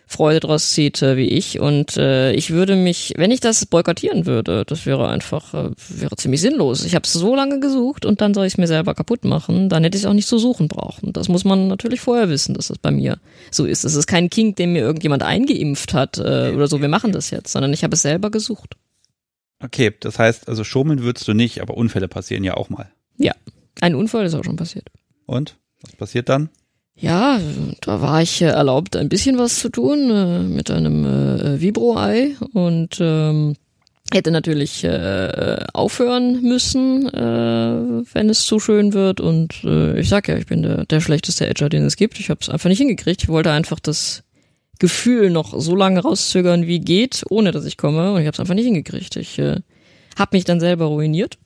Freude 0.06 0.40
draus 0.40 0.70
zieht 0.70 1.02
äh, 1.02 1.16
wie 1.16 1.28
ich. 1.28 1.60
Und 1.60 1.96
äh, 1.96 2.32
ich 2.32 2.50
würde 2.50 2.76
mich, 2.76 3.14
wenn 3.16 3.30
ich 3.30 3.40
das 3.40 3.66
boykottieren 3.66 4.26
würde, 4.26 4.64
das 4.66 4.86
wäre 4.86 5.08
einfach, 5.08 5.54
äh, 5.54 5.70
wäre 5.88 6.16
ziemlich 6.16 6.40
sinnlos. 6.40 6.84
Ich 6.84 6.94
habe 6.94 7.04
es 7.04 7.12
so 7.12 7.34
lange 7.34 7.60
gesucht 7.60 8.04
und 8.04 8.20
dann 8.20 8.34
soll 8.34 8.46
ich 8.46 8.54
es 8.54 8.58
mir 8.58 8.66
selber 8.66 8.94
kaputt 8.94 9.24
machen. 9.24 9.68
Dann 9.68 9.82
hätte 9.82 9.96
ich 9.96 10.04
es 10.04 10.08
auch 10.08 10.14
nicht 10.14 10.28
zu 10.28 10.38
suchen 10.38 10.68
brauchen. 10.68 11.12
Das 11.12 11.28
muss 11.28 11.44
man 11.44 11.68
natürlich 11.68 12.00
vorher 12.00 12.28
wissen, 12.28 12.54
dass 12.54 12.68
das 12.68 12.78
bei 12.78 12.90
mir 12.90 13.18
so 13.50 13.64
ist. 13.64 13.84
Es 13.84 13.94
ist 13.94 14.06
kein 14.06 14.30
Kink, 14.30 14.56
den 14.56 14.72
mir 14.72 14.82
irgendjemand 14.82 15.22
eingeimpft 15.22 15.94
hat 15.94 16.18
äh, 16.18 16.52
oder 16.54 16.68
so, 16.68 16.80
wir 16.80 16.88
machen 16.88 17.12
das 17.12 17.30
jetzt, 17.30 17.52
sondern 17.52 17.72
ich 17.72 17.82
habe 17.82 17.94
es 17.94 18.02
selber 18.02 18.30
gesucht. 18.30 18.76
Okay, 19.60 19.92
das 19.98 20.18
heißt, 20.18 20.48
also 20.48 20.64
schummeln 20.64 21.02
würdest 21.02 21.26
du 21.26 21.32
nicht, 21.32 21.62
aber 21.62 21.76
Unfälle 21.76 22.08
passieren 22.08 22.44
ja 22.44 22.54
auch 22.54 22.68
mal. 22.68 22.90
Ja, 23.16 23.32
ein 23.80 23.94
Unfall 23.94 24.26
ist 24.26 24.34
auch 24.34 24.44
schon 24.44 24.56
passiert. 24.56 24.90
Und? 25.26 25.56
Was 25.82 25.96
passiert 25.96 26.28
dann? 26.28 26.50
Ja, 26.96 27.40
da 27.80 28.00
war 28.00 28.22
ich 28.22 28.40
äh, 28.40 28.46
erlaubt, 28.46 28.96
ein 28.96 29.08
bisschen 29.08 29.36
was 29.36 29.58
zu 29.58 29.68
tun 29.68 30.10
äh, 30.10 30.38
mit 30.40 30.70
einem 30.70 31.04
äh, 31.04 31.60
Vibro-Ei 31.60 32.36
und 32.52 32.98
ähm, 33.00 33.56
hätte 34.12 34.30
natürlich 34.30 34.84
äh, 34.84 35.64
aufhören 35.72 36.40
müssen, 36.42 37.08
äh, 37.12 38.04
wenn 38.12 38.30
es 38.30 38.46
zu 38.46 38.60
schön 38.60 38.92
wird. 38.92 39.20
Und 39.20 39.64
äh, 39.64 39.98
ich 39.98 40.08
sag 40.08 40.28
ja, 40.28 40.36
ich 40.36 40.46
bin 40.46 40.62
der, 40.62 40.86
der 40.86 41.00
schlechteste 41.00 41.48
Edger, 41.48 41.68
den 41.68 41.84
es 41.84 41.96
gibt. 41.96 42.20
Ich 42.20 42.30
habe 42.30 42.40
es 42.40 42.48
einfach 42.48 42.68
nicht 42.68 42.78
hingekriegt. 42.78 43.24
Ich 43.24 43.28
wollte 43.28 43.50
einfach 43.50 43.80
das 43.80 44.22
Gefühl 44.78 45.30
noch 45.30 45.58
so 45.58 45.74
lange 45.74 46.00
rauszögern, 46.00 46.66
wie 46.66 46.78
geht, 46.78 47.24
ohne 47.28 47.50
dass 47.50 47.64
ich 47.64 47.76
komme. 47.76 48.12
Und 48.12 48.20
ich 48.20 48.26
habe 48.26 48.34
es 48.34 48.40
einfach 48.40 48.54
nicht 48.54 48.66
hingekriegt. 48.66 49.16
Ich 49.16 49.38
äh, 49.40 49.56
habe 50.16 50.36
mich 50.36 50.44
dann 50.44 50.60
selber 50.60 50.86
ruiniert 50.86 51.38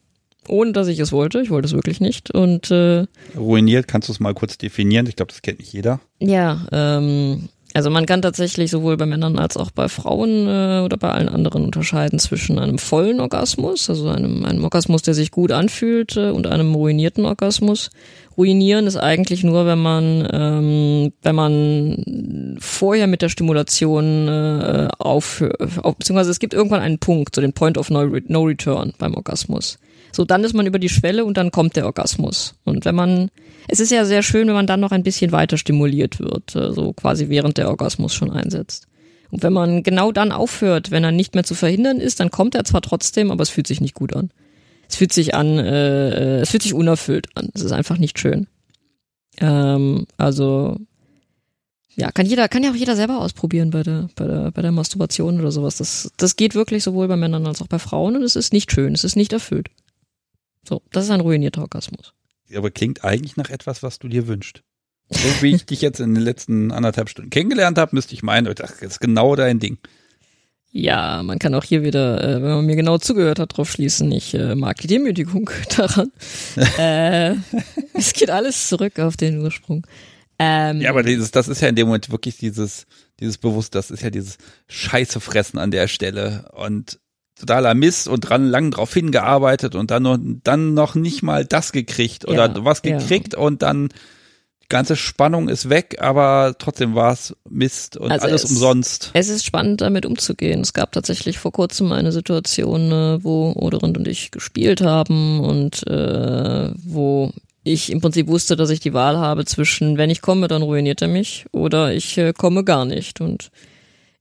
ohne 0.48 0.72
dass 0.72 0.88
ich 0.88 0.98
es 0.98 1.12
wollte. 1.12 1.40
Ich 1.40 1.50
wollte 1.50 1.66
es 1.66 1.74
wirklich 1.74 2.00
nicht. 2.00 2.32
Und 2.32 2.70
äh, 2.70 3.06
ruiniert, 3.36 3.88
kannst 3.88 4.08
du 4.08 4.12
es 4.12 4.20
mal 4.20 4.34
kurz 4.34 4.58
definieren? 4.58 5.06
Ich 5.06 5.16
glaube, 5.16 5.32
das 5.32 5.42
kennt 5.42 5.58
nicht 5.58 5.72
jeder. 5.72 6.00
Ja, 6.20 6.66
ähm, 6.72 7.48
also 7.74 7.90
man 7.90 8.06
kann 8.06 8.22
tatsächlich 8.22 8.70
sowohl 8.70 8.96
bei 8.96 9.04
Männern 9.04 9.38
als 9.38 9.56
auch 9.56 9.70
bei 9.70 9.88
Frauen 9.88 10.48
äh, 10.48 10.80
oder 10.82 10.96
bei 10.96 11.10
allen 11.10 11.28
anderen 11.28 11.64
unterscheiden 11.64 12.18
zwischen 12.18 12.58
einem 12.58 12.78
vollen 12.78 13.20
Orgasmus, 13.20 13.90
also 13.90 14.08
einem, 14.08 14.44
einem 14.44 14.64
Orgasmus, 14.64 15.02
der 15.02 15.14
sich 15.14 15.30
gut 15.30 15.52
anfühlt, 15.52 16.16
äh, 16.16 16.30
und 16.30 16.46
einem 16.46 16.74
ruinierten 16.74 17.26
Orgasmus. 17.26 17.90
Ruinieren 18.38 18.86
ist 18.86 18.96
eigentlich 18.96 19.44
nur, 19.44 19.66
wenn 19.66 19.80
man, 19.80 20.26
ähm, 20.32 21.12
wenn 21.22 21.34
man 21.34 22.56
vorher 22.58 23.06
mit 23.06 23.20
der 23.20 23.28
Stimulation 23.28 24.28
äh, 24.28 24.88
aufhört, 24.98 25.60
auf, 25.82 25.96
beziehungsweise 25.96 26.30
es 26.30 26.38
gibt 26.38 26.54
irgendwann 26.54 26.80
einen 26.80 26.98
Punkt, 26.98 27.34
so 27.34 27.40
den 27.40 27.52
Point 27.52 27.76
of 27.76 27.90
No, 27.90 28.08
no 28.28 28.42
Return 28.44 28.92
beim 28.98 29.14
Orgasmus. 29.14 29.78
So, 30.18 30.24
dann 30.24 30.42
ist 30.42 30.52
man 30.52 30.66
über 30.66 30.80
die 30.80 30.88
Schwelle 30.88 31.24
und 31.24 31.36
dann 31.36 31.52
kommt 31.52 31.76
der 31.76 31.86
Orgasmus. 31.86 32.56
Und 32.64 32.84
wenn 32.84 32.96
man, 32.96 33.30
es 33.68 33.78
ist 33.78 33.92
ja 33.92 34.04
sehr 34.04 34.24
schön, 34.24 34.48
wenn 34.48 34.54
man 34.56 34.66
dann 34.66 34.80
noch 34.80 34.90
ein 34.90 35.04
bisschen 35.04 35.30
weiter 35.30 35.56
stimuliert 35.56 36.18
wird, 36.18 36.56
äh, 36.56 36.72
so 36.72 36.92
quasi 36.92 37.28
während 37.28 37.56
der 37.56 37.68
Orgasmus 37.68 38.14
schon 38.14 38.32
einsetzt. 38.32 38.88
Und 39.30 39.44
wenn 39.44 39.52
man 39.52 39.84
genau 39.84 40.10
dann 40.10 40.32
aufhört, 40.32 40.90
wenn 40.90 41.04
er 41.04 41.12
nicht 41.12 41.36
mehr 41.36 41.44
zu 41.44 41.54
verhindern 41.54 42.00
ist, 42.00 42.18
dann 42.18 42.32
kommt 42.32 42.56
er 42.56 42.64
zwar 42.64 42.82
trotzdem, 42.82 43.30
aber 43.30 43.42
es 43.42 43.48
fühlt 43.48 43.68
sich 43.68 43.80
nicht 43.80 43.94
gut 43.94 44.12
an. 44.16 44.32
Es 44.88 44.96
fühlt 44.96 45.12
sich 45.12 45.36
an, 45.36 45.56
äh, 45.56 46.40
es 46.40 46.50
fühlt 46.50 46.64
sich 46.64 46.74
unerfüllt 46.74 47.28
an. 47.36 47.50
Es 47.54 47.62
ist 47.62 47.70
einfach 47.70 47.98
nicht 47.98 48.18
schön. 48.18 48.48
Ähm, 49.40 50.08
also 50.16 50.78
ja, 51.94 52.10
kann 52.10 52.26
jeder, 52.26 52.48
kann 52.48 52.64
ja 52.64 52.72
auch 52.72 52.74
jeder 52.74 52.96
selber 52.96 53.20
ausprobieren 53.20 53.70
bei 53.70 53.84
der, 53.84 54.08
bei 54.16 54.26
der, 54.26 54.50
bei 54.50 54.62
der 54.62 54.72
Masturbation 54.72 55.38
oder 55.38 55.52
sowas. 55.52 55.76
Das, 55.76 56.10
das 56.16 56.34
geht 56.34 56.56
wirklich 56.56 56.82
sowohl 56.82 57.06
bei 57.06 57.16
Männern 57.16 57.46
als 57.46 57.62
auch 57.62 57.68
bei 57.68 57.78
Frauen 57.78 58.16
und 58.16 58.24
es 58.24 58.34
ist 58.34 58.52
nicht 58.52 58.72
schön, 58.72 58.94
es 58.94 59.04
ist 59.04 59.14
nicht 59.14 59.32
erfüllt. 59.32 59.68
So, 60.66 60.82
das 60.92 61.04
ist 61.04 61.10
ein 61.10 61.20
ruinierter 61.20 61.62
Orgasmus. 61.62 62.14
Aber 62.54 62.70
klingt 62.70 63.04
eigentlich 63.04 63.36
nach 63.36 63.50
etwas, 63.50 63.82
was 63.82 63.98
du 63.98 64.08
dir 64.08 64.26
wünschst. 64.26 64.62
So 65.10 65.28
wie 65.40 65.54
ich 65.54 65.66
dich 65.66 65.80
jetzt 65.80 66.00
in 66.00 66.14
den 66.14 66.24
letzten 66.24 66.72
anderthalb 66.72 67.08
Stunden 67.08 67.30
kennengelernt 67.30 67.78
habe, 67.78 67.94
müsste 67.94 68.14
ich 68.14 68.22
meinen, 68.22 68.54
das 68.54 68.82
ist 68.82 69.00
genau 69.00 69.36
dein 69.36 69.58
Ding. 69.58 69.78
Ja, 70.70 71.22
man 71.22 71.38
kann 71.38 71.54
auch 71.54 71.64
hier 71.64 71.82
wieder, 71.82 72.22
äh, 72.22 72.42
wenn 72.42 72.50
man 72.50 72.66
mir 72.66 72.76
genau 72.76 72.98
zugehört 72.98 73.38
hat, 73.38 73.56
drauf 73.56 73.70
schließen, 73.70 74.12
ich 74.12 74.34
äh, 74.34 74.54
mag 74.54 74.76
die 74.78 74.86
Demütigung 74.86 75.50
daran. 75.76 76.12
äh, 76.78 77.34
es 77.94 78.12
geht 78.12 78.30
alles 78.30 78.68
zurück 78.68 78.98
auf 78.98 79.16
den 79.16 79.40
Ursprung. 79.40 79.86
Ähm, 80.38 80.80
ja, 80.80 80.90
aber 80.90 81.02
dieses, 81.02 81.30
das 81.30 81.48
ist 81.48 81.62
ja 81.62 81.68
in 81.68 81.74
dem 81.74 81.88
Moment 81.88 82.10
wirklich 82.10 82.36
dieses, 82.36 82.86
dieses 83.18 83.38
Bewusst, 83.38 83.74
das 83.74 83.90
ist 83.90 84.02
ja 84.02 84.10
dieses 84.10 84.38
Scheiße 84.68 85.20
fressen 85.20 85.58
an 85.58 85.70
der 85.70 85.88
Stelle 85.88 86.48
und 86.52 87.00
totaler 87.38 87.74
Mist 87.74 88.08
und 88.08 88.20
dran 88.20 88.46
lang 88.46 88.70
drauf 88.70 88.92
hingearbeitet 88.92 89.74
und 89.74 89.90
dann 89.90 90.02
noch, 90.02 90.18
dann 90.20 90.74
noch 90.74 90.94
nicht 90.94 91.22
mal 91.22 91.44
das 91.44 91.72
gekriegt 91.72 92.26
oder 92.26 92.48
ja, 92.48 92.64
was 92.64 92.82
gekriegt 92.82 93.34
ja. 93.34 93.38
und 93.38 93.62
dann 93.62 93.88
die 94.62 94.68
ganze 94.68 94.96
Spannung 94.96 95.48
ist 95.48 95.70
weg, 95.70 95.96
aber 96.00 96.54
trotzdem 96.58 96.94
war 96.94 97.12
es 97.12 97.34
Mist 97.48 97.96
und 97.96 98.12
also 98.12 98.26
alles 98.26 98.44
es, 98.44 98.50
umsonst. 98.50 99.10
Es 99.14 99.28
ist 99.28 99.44
spannend, 99.44 99.80
damit 99.80 100.04
umzugehen. 100.04 100.60
Es 100.60 100.74
gab 100.74 100.92
tatsächlich 100.92 101.38
vor 101.38 101.52
kurzem 101.52 101.90
eine 101.92 102.12
Situation, 102.12 102.92
äh, 102.92 103.24
wo 103.24 103.52
Oderind 103.52 103.96
und 103.96 104.06
ich 104.06 104.30
gespielt 104.30 104.82
haben 104.82 105.40
und 105.40 105.86
äh, 105.86 106.70
wo 106.84 107.32
ich 107.64 107.90
im 107.90 108.00
Prinzip 108.00 108.28
wusste, 108.28 108.56
dass 108.56 108.70
ich 108.70 108.80
die 108.80 108.94
Wahl 108.94 109.18
habe 109.18 109.44
zwischen, 109.44 109.96
wenn 109.96 110.10
ich 110.10 110.20
komme, 110.20 110.48
dann 110.48 110.62
ruiniert 110.62 111.02
er 111.02 111.08
mich 111.08 111.46
oder 111.52 111.92
ich 111.92 112.18
äh, 112.18 112.32
komme 112.32 112.64
gar 112.64 112.84
nicht 112.84 113.20
und 113.20 113.50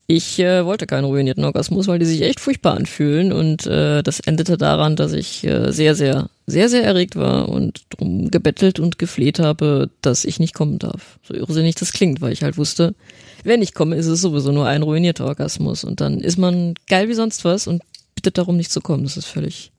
Ich 0.10 0.40
äh, 0.40 0.64
wollte 0.64 0.88
keinen 0.88 1.04
ruinierten 1.04 1.44
Orgasmus, 1.44 1.88
weil 1.88 2.00
die 2.00 2.06
sich 2.06 2.22
echt 2.22 2.40
furchtbar 2.40 2.78
anfühlen 2.78 3.34
und 3.34 3.68
äh, 3.68 4.02
das 4.02 4.22
endete 4.22 4.56
daran, 4.56 4.96
dass 4.96 5.12
ich 5.12 5.44
äh, 5.44 5.74
sehr, 5.74 5.96
sehr, 5.96 6.30
sehr, 6.46 6.70
sehr 6.70 6.86
erregt 6.86 7.18
war 7.18 7.50
und 7.50 7.82
drum 7.90 8.32
gebettelt 8.32 8.80
und 8.80 9.00
gefleht 9.00 9.40
habe, 9.40 9.90
dass 10.02 10.24
ich 10.24 10.40
nicht 10.40 10.54
kommen 10.54 10.80
darf. 10.80 11.20
So 11.24 11.34
irrsinnig 11.34 11.76
das 11.76 11.92
klingt, 11.92 12.22
weil 12.22 12.32
ich 12.32 12.42
halt 12.42 12.58
wusste, 12.58 12.96
wenn 13.44 13.62
ich 13.62 13.74
komme, 13.74 13.98
ist 13.98 14.06
es 14.06 14.22
sowieso 14.22 14.54
nur 14.54 14.66
ein 14.66 14.82
ruinierter 14.82 15.26
Orgasmus 15.26 15.84
und 15.84 16.00
dann 16.00 16.22
ist 16.22 16.38
man 16.38 16.76
geil 16.88 17.10
wie 17.10 17.14
sonst 17.14 17.44
was 17.44 17.68
und 17.68 17.84
bittet 18.16 18.38
darum 18.38 18.56
nicht 18.56 18.72
zu 18.72 18.80
kommen. 18.80 19.04
Das 19.04 19.18
ist 19.18 19.28
völlig, 19.28 19.74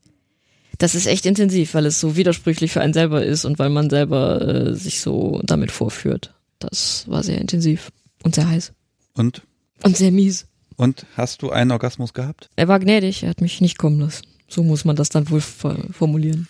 das 0.77 0.93
ist 0.93 1.07
echt 1.07 1.25
intensiv, 1.25 1.73
weil 1.73 1.87
es 1.87 1.99
so 1.99 2.15
widersprüchlich 2.15 2.71
für 2.71 2.81
einen 2.81 2.93
selber 2.93 3.25
ist 3.25 3.45
und 3.45 3.57
weil 3.57 3.71
man 3.71 3.89
selber 3.89 4.41
äh, 4.41 4.75
sich 4.75 5.01
so 5.01 5.41
damit 5.43 5.71
vorführt. 5.71 6.35
Das 6.59 7.05
war 7.07 7.23
sehr 7.23 7.41
intensiv 7.41 7.89
und 8.21 8.35
sehr 8.35 8.47
heiß. 8.47 8.73
Und? 9.15 9.41
Und 9.83 9.97
sehr 9.97 10.11
mies. 10.11 10.45
Und 10.75 11.05
hast 11.17 11.41
du 11.41 11.49
einen 11.49 11.71
Orgasmus 11.71 12.13
gehabt? 12.13 12.49
Er 12.55 12.67
war 12.67 12.79
gnädig, 12.79 13.23
er 13.23 13.29
hat 13.29 13.41
mich 13.41 13.59
nicht 13.61 13.77
kommen 13.77 13.99
lassen. 13.99 14.23
So 14.47 14.63
muss 14.63 14.85
man 14.85 14.95
das 14.95 15.09
dann 15.09 15.29
wohl 15.29 15.41
formulieren. 15.41 16.47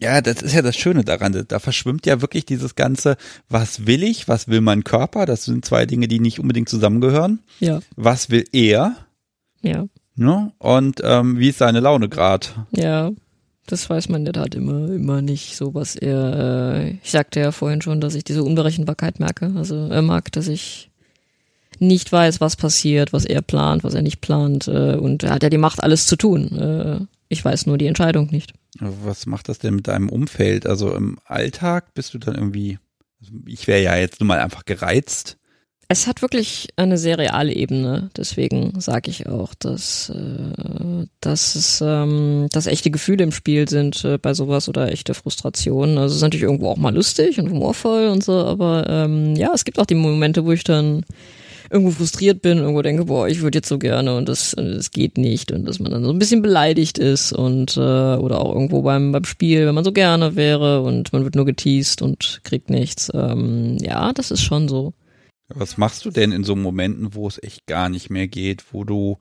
Ja, 0.00 0.20
das 0.20 0.42
ist 0.42 0.54
ja 0.54 0.62
das 0.62 0.76
Schöne 0.76 1.04
daran. 1.04 1.44
Da 1.48 1.58
verschwimmt 1.58 2.04
ja 2.04 2.20
wirklich 2.20 2.44
dieses 2.44 2.74
ganze, 2.74 3.16
was 3.48 3.86
will 3.86 4.02
ich, 4.02 4.28
was 4.28 4.48
will 4.48 4.60
mein 4.60 4.84
Körper? 4.84 5.24
Das 5.24 5.44
sind 5.44 5.64
zwei 5.64 5.86
Dinge, 5.86 6.08
die 6.08 6.20
nicht 6.20 6.40
unbedingt 6.40 6.68
zusammengehören. 6.68 7.40
Ja. 7.60 7.80
Was 7.96 8.30
will 8.30 8.44
er? 8.52 8.96
Ja. 9.62 9.86
Ne? 10.16 10.52
Und 10.58 11.00
ähm, 11.02 11.38
wie 11.38 11.48
ist 11.48 11.58
seine 11.58 11.80
Laune 11.80 12.08
gerade? 12.08 12.46
Ja. 12.70 13.12
Das 13.66 13.88
weiß 13.88 14.10
man 14.10 14.20
in 14.20 14.24
der 14.26 14.34
Tat 14.34 14.54
immer, 14.54 14.90
immer 14.90 15.22
nicht, 15.22 15.56
so 15.56 15.72
was 15.72 15.96
er, 15.96 16.74
äh, 16.74 16.90
ich 17.02 17.10
sagte 17.10 17.40
ja 17.40 17.50
vorhin 17.50 17.80
schon, 17.80 17.98
dass 17.98 18.14
ich 18.14 18.22
diese 18.22 18.44
Unberechenbarkeit 18.44 19.20
merke. 19.20 19.54
Also 19.56 19.88
er 19.88 20.02
mag, 20.02 20.30
dass 20.32 20.48
ich 20.48 20.90
nicht 21.80 22.10
weiß, 22.10 22.40
was 22.40 22.56
passiert, 22.56 23.12
was 23.12 23.24
er 23.24 23.42
plant, 23.42 23.84
was 23.84 23.94
er 23.94 24.02
nicht 24.02 24.20
plant. 24.20 24.68
Äh, 24.68 24.96
und 24.96 25.22
er 25.22 25.34
hat 25.34 25.42
ja 25.42 25.50
die 25.50 25.58
Macht, 25.58 25.82
alles 25.82 26.06
zu 26.06 26.16
tun. 26.16 26.58
Äh, 26.58 27.06
ich 27.28 27.44
weiß 27.44 27.66
nur 27.66 27.78
die 27.78 27.86
Entscheidung 27.86 28.28
nicht. 28.30 28.52
Was 28.80 29.26
macht 29.26 29.48
das 29.48 29.58
denn 29.58 29.76
mit 29.76 29.88
deinem 29.88 30.08
Umfeld? 30.08 30.66
Also 30.66 30.94
im 30.94 31.18
Alltag 31.24 31.94
bist 31.94 32.14
du 32.14 32.18
dann 32.18 32.34
irgendwie, 32.34 32.78
also 33.20 33.32
ich 33.46 33.66
wäre 33.66 33.82
ja 33.82 33.96
jetzt 33.96 34.20
nur 34.20 34.28
mal 34.28 34.40
einfach 34.40 34.64
gereizt. 34.64 35.36
Es 35.88 36.06
hat 36.06 36.22
wirklich 36.22 36.68
eine 36.76 36.96
sehr 36.96 37.18
reale 37.18 37.52
Ebene. 37.52 38.10
Deswegen 38.16 38.80
sage 38.80 39.10
ich 39.10 39.26
auch, 39.28 39.54
dass, 39.54 40.10
äh, 40.10 41.06
dass 41.20 41.54
es 41.54 41.82
ähm, 41.84 42.48
dass 42.50 42.66
echte 42.66 42.90
Gefühle 42.90 43.22
im 43.22 43.32
Spiel 43.32 43.68
sind 43.68 44.04
äh, 44.04 44.18
bei 44.18 44.34
sowas 44.34 44.68
oder 44.68 44.90
echte 44.90 45.14
Frustrationen. 45.14 45.98
Also 45.98 46.12
es 46.12 46.16
ist 46.16 46.22
natürlich 46.22 46.44
irgendwo 46.44 46.70
auch 46.70 46.78
mal 46.78 46.94
lustig 46.94 47.38
und 47.38 47.50
humorvoll 47.50 48.08
und 48.08 48.24
so, 48.24 48.32
aber 48.32 48.86
ähm, 48.88 49.36
ja, 49.36 49.52
es 49.54 49.64
gibt 49.64 49.78
auch 49.78 49.86
die 49.86 49.94
Momente, 49.94 50.44
wo 50.44 50.52
ich 50.52 50.64
dann 50.64 51.04
irgendwo 51.74 51.90
frustriert 51.90 52.40
bin, 52.40 52.58
irgendwo 52.58 52.82
denke, 52.82 53.06
boah, 53.06 53.26
ich 53.26 53.42
würde 53.42 53.58
jetzt 53.58 53.68
so 53.68 53.80
gerne 53.80 54.16
und 54.16 54.28
das, 54.28 54.52
das 54.56 54.92
geht 54.92 55.18
nicht 55.18 55.50
und 55.50 55.64
dass 55.64 55.80
man 55.80 55.90
dann 55.90 56.04
so 56.04 56.10
ein 56.10 56.20
bisschen 56.20 56.40
beleidigt 56.40 56.98
ist 56.98 57.32
und 57.32 57.76
äh, 57.76 57.80
oder 57.80 58.40
auch 58.40 58.52
irgendwo 58.54 58.82
beim 58.82 59.10
beim 59.10 59.24
Spiel, 59.24 59.66
wenn 59.66 59.74
man 59.74 59.82
so 59.82 59.90
gerne 59.90 60.36
wäre 60.36 60.82
und 60.82 61.12
man 61.12 61.24
wird 61.24 61.34
nur 61.34 61.44
geteased 61.44 62.00
und 62.00 62.40
kriegt 62.44 62.70
nichts. 62.70 63.10
Ähm, 63.12 63.76
ja, 63.80 64.12
das 64.12 64.30
ist 64.30 64.42
schon 64.42 64.68
so. 64.68 64.94
Was 65.48 65.76
machst 65.76 66.04
du 66.04 66.10
denn 66.10 66.30
in 66.30 66.44
so 66.44 66.54
Momenten, 66.54 67.14
wo 67.14 67.26
es 67.26 67.42
echt 67.42 67.66
gar 67.66 67.88
nicht 67.88 68.08
mehr 68.08 68.28
geht, 68.28 68.64
wo 68.72 68.84
du, 68.84 69.18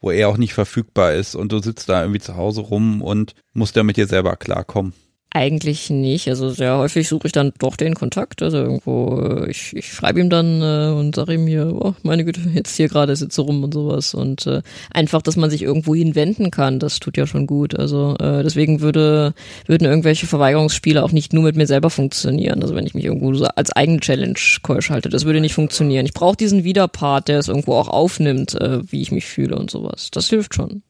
wo 0.00 0.10
er 0.10 0.28
auch 0.28 0.38
nicht 0.38 0.54
verfügbar 0.54 1.14
ist 1.14 1.36
und 1.36 1.52
du 1.52 1.60
sitzt 1.60 1.88
da 1.88 2.02
irgendwie 2.02 2.20
zu 2.20 2.36
Hause 2.36 2.62
rum 2.62 3.00
und 3.00 3.36
musst 3.52 3.76
ja 3.76 3.84
mit 3.84 3.96
dir 3.96 4.08
selber 4.08 4.34
klarkommen? 4.34 4.92
Eigentlich 5.34 5.88
nicht. 5.88 6.28
Also 6.28 6.50
sehr 6.50 6.76
häufig 6.76 7.08
suche 7.08 7.26
ich 7.26 7.32
dann 7.32 7.54
doch 7.58 7.76
den 7.76 7.94
Kontakt. 7.94 8.42
Also 8.42 8.58
irgendwo, 8.58 9.18
äh, 9.18 9.50
ich, 9.50 9.74
ich 9.74 9.90
schreibe 9.90 10.20
ihm 10.20 10.28
dann 10.28 10.60
äh, 10.60 10.92
und 10.94 11.14
sage 11.14 11.34
ihm 11.34 11.46
hier, 11.46 11.72
oh, 11.74 11.94
meine 12.02 12.26
Güte, 12.26 12.40
jetzt 12.52 12.76
hier 12.76 12.88
gerade 12.88 13.16
sitze 13.16 13.40
rum 13.40 13.64
und 13.64 13.72
sowas. 13.72 14.12
Und 14.12 14.46
äh, 14.46 14.60
einfach, 14.90 15.22
dass 15.22 15.36
man 15.36 15.48
sich 15.48 15.62
irgendwo 15.62 15.94
hinwenden 15.94 16.50
kann, 16.50 16.78
das 16.78 17.00
tut 17.00 17.16
ja 17.16 17.26
schon 17.26 17.46
gut. 17.46 17.78
Also 17.78 18.14
äh, 18.20 18.42
deswegen 18.42 18.82
würde, 18.82 19.32
würden 19.66 19.86
irgendwelche 19.86 20.26
Verweigerungsspiele 20.26 21.02
auch 21.02 21.12
nicht 21.12 21.32
nur 21.32 21.44
mit 21.44 21.56
mir 21.56 21.66
selber 21.66 21.88
funktionieren. 21.88 22.62
Also 22.62 22.74
wenn 22.74 22.86
ich 22.86 22.92
mich 22.92 23.06
irgendwo 23.06 23.32
so 23.32 23.46
als 23.46 23.72
eigene 23.72 24.00
Challenge 24.00 24.38
keusch 24.62 24.90
halte, 24.90 25.08
das 25.08 25.24
würde 25.24 25.40
nicht 25.40 25.54
funktionieren. 25.54 26.04
Ich 26.04 26.12
brauche 26.12 26.36
diesen 26.36 26.62
Widerpart, 26.62 27.28
der 27.28 27.38
es 27.38 27.48
irgendwo 27.48 27.76
auch 27.76 27.88
aufnimmt, 27.88 28.54
äh, 28.60 28.80
wie 28.92 29.00
ich 29.00 29.12
mich 29.12 29.24
fühle 29.24 29.56
und 29.56 29.70
sowas. 29.70 30.10
Das 30.10 30.28
hilft 30.28 30.54
schon. 30.54 30.82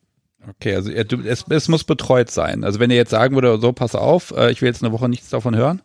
Okay, 0.48 0.74
also 0.74 0.90
es, 0.90 1.44
es 1.48 1.68
muss 1.68 1.84
betreut 1.84 2.30
sein. 2.30 2.64
Also 2.64 2.80
wenn 2.80 2.90
ihr 2.90 2.96
jetzt 2.96 3.10
sagen 3.10 3.34
würde, 3.34 3.58
so 3.60 3.72
pass 3.72 3.94
auf, 3.94 4.32
äh, 4.36 4.50
ich 4.50 4.60
will 4.60 4.68
jetzt 4.68 4.82
eine 4.82 4.92
Woche 4.92 5.08
nichts 5.08 5.30
davon 5.30 5.54
hören. 5.56 5.82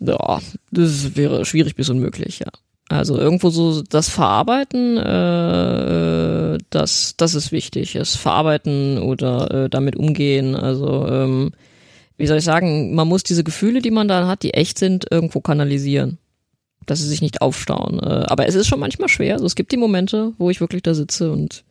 Ja, 0.00 0.40
das 0.70 1.16
wäre 1.16 1.44
schwierig 1.44 1.76
bis 1.76 1.88
unmöglich, 1.88 2.40
ja. 2.40 2.48
Also 2.88 3.18
irgendwo 3.18 3.50
so 3.50 3.82
das 3.82 4.08
Verarbeiten, 4.08 4.96
äh, 4.96 6.58
das, 6.70 7.14
das 7.16 7.34
ist 7.34 7.52
wichtig. 7.52 7.92
Das 7.92 8.16
Verarbeiten 8.16 8.98
oder 8.98 9.64
äh, 9.64 9.68
damit 9.68 9.96
umgehen. 9.96 10.56
Also 10.56 11.06
ähm, 11.06 11.52
wie 12.16 12.26
soll 12.26 12.38
ich 12.38 12.44
sagen, 12.44 12.94
man 12.94 13.06
muss 13.06 13.22
diese 13.22 13.44
Gefühle, 13.44 13.82
die 13.82 13.90
man 13.90 14.08
dann 14.08 14.26
hat, 14.26 14.42
die 14.42 14.54
echt 14.54 14.78
sind, 14.78 15.06
irgendwo 15.10 15.40
kanalisieren. 15.40 16.18
Dass 16.86 17.00
sie 17.00 17.08
sich 17.08 17.20
nicht 17.20 17.42
aufstauen. 17.42 18.00
Äh, 18.00 18.24
aber 18.26 18.46
es 18.46 18.54
ist 18.54 18.66
schon 18.66 18.80
manchmal 18.80 19.10
schwer. 19.10 19.34
Also 19.34 19.44
es 19.44 19.54
gibt 19.54 19.70
die 19.70 19.76
Momente, 19.76 20.32
wo 20.38 20.48
ich 20.48 20.60
wirklich 20.60 20.82
da 20.82 20.94
sitze 20.94 21.30
und 21.30 21.64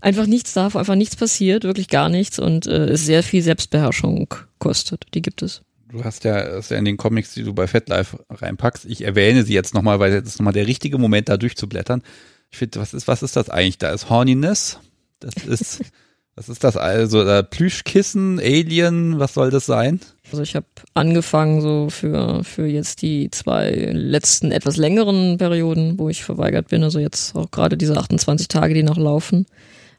einfach 0.00 0.26
nichts 0.26 0.52
darf, 0.52 0.76
einfach 0.76 0.94
nichts 0.94 1.16
passiert, 1.16 1.64
wirklich 1.64 1.88
gar 1.88 2.08
nichts 2.08 2.38
und 2.38 2.66
äh, 2.66 2.86
es 2.86 3.06
sehr 3.06 3.22
viel 3.22 3.42
Selbstbeherrschung 3.42 4.34
kostet. 4.58 5.06
Die 5.14 5.22
gibt 5.22 5.42
es. 5.42 5.62
Du 5.88 6.04
hast 6.04 6.24
ja, 6.24 6.42
das 6.44 6.68
ja 6.70 6.78
in 6.78 6.84
den 6.84 6.96
Comics, 6.96 7.34
die 7.34 7.44
du 7.44 7.54
bei 7.54 7.66
FetLife 7.66 8.24
reinpackst. 8.28 8.86
Ich 8.86 9.02
erwähne 9.02 9.44
sie 9.44 9.54
jetzt 9.54 9.74
nochmal, 9.74 10.00
weil 10.00 10.12
jetzt 10.12 10.26
ist 10.26 10.38
nochmal 10.38 10.52
der 10.52 10.66
richtige 10.66 10.98
Moment, 10.98 11.28
da 11.28 11.36
durchzublättern. 11.36 12.02
Ich 12.50 12.58
finde, 12.58 12.80
was 12.80 12.92
ist, 12.92 13.06
was 13.08 13.22
ist 13.22 13.36
das 13.36 13.50
eigentlich? 13.50 13.78
Da 13.78 13.90
ist 13.90 14.10
Horniness. 14.10 14.80
Das 15.20 15.34
ist, 15.44 15.82
was 16.34 16.48
ist 16.48 16.64
das 16.64 16.76
also? 16.76 17.24
Da 17.24 17.42
Plüschkissen, 17.42 18.40
Alien, 18.40 19.20
was 19.20 19.34
soll 19.34 19.50
das 19.50 19.66
sein? 19.66 20.00
Also 20.32 20.42
ich 20.42 20.56
habe 20.56 20.66
angefangen 20.94 21.60
so 21.60 21.88
für, 21.88 22.42
für 22.42 22.66
jetzt 22.66 23.02
die 23.02 23.30
zwei 23.30 23.70
letzten 23.70 24.50
etwas 24.50 24.76
längeren 24.76 25.38
Perioden, 25.38 26.00
wo 26.00 26.08
ich 26.08 26.24
verweigert 26.24 26.68
bin, 26.68 26.82
also 26.82 26.98
jetzt 26.98 27.36
auch 27.36 27.52
gerade 27.52 27.76
diese 27.76 27.96
28 27.96 28.48
Tage, 28.48 28.74
die 28.74 28.82
noch 28.82 28.98
laufen 28.98 29.46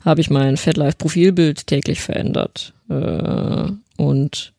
habe 0.08 0.22
ich 0.22 0.30
mein 0.30 0.56
FatLife-Profilbild 0.56 1.68
täglich 1.68 2.02
verändert. 2.02 2.74
Äh, 2.90 3.72
und 3.98 4.54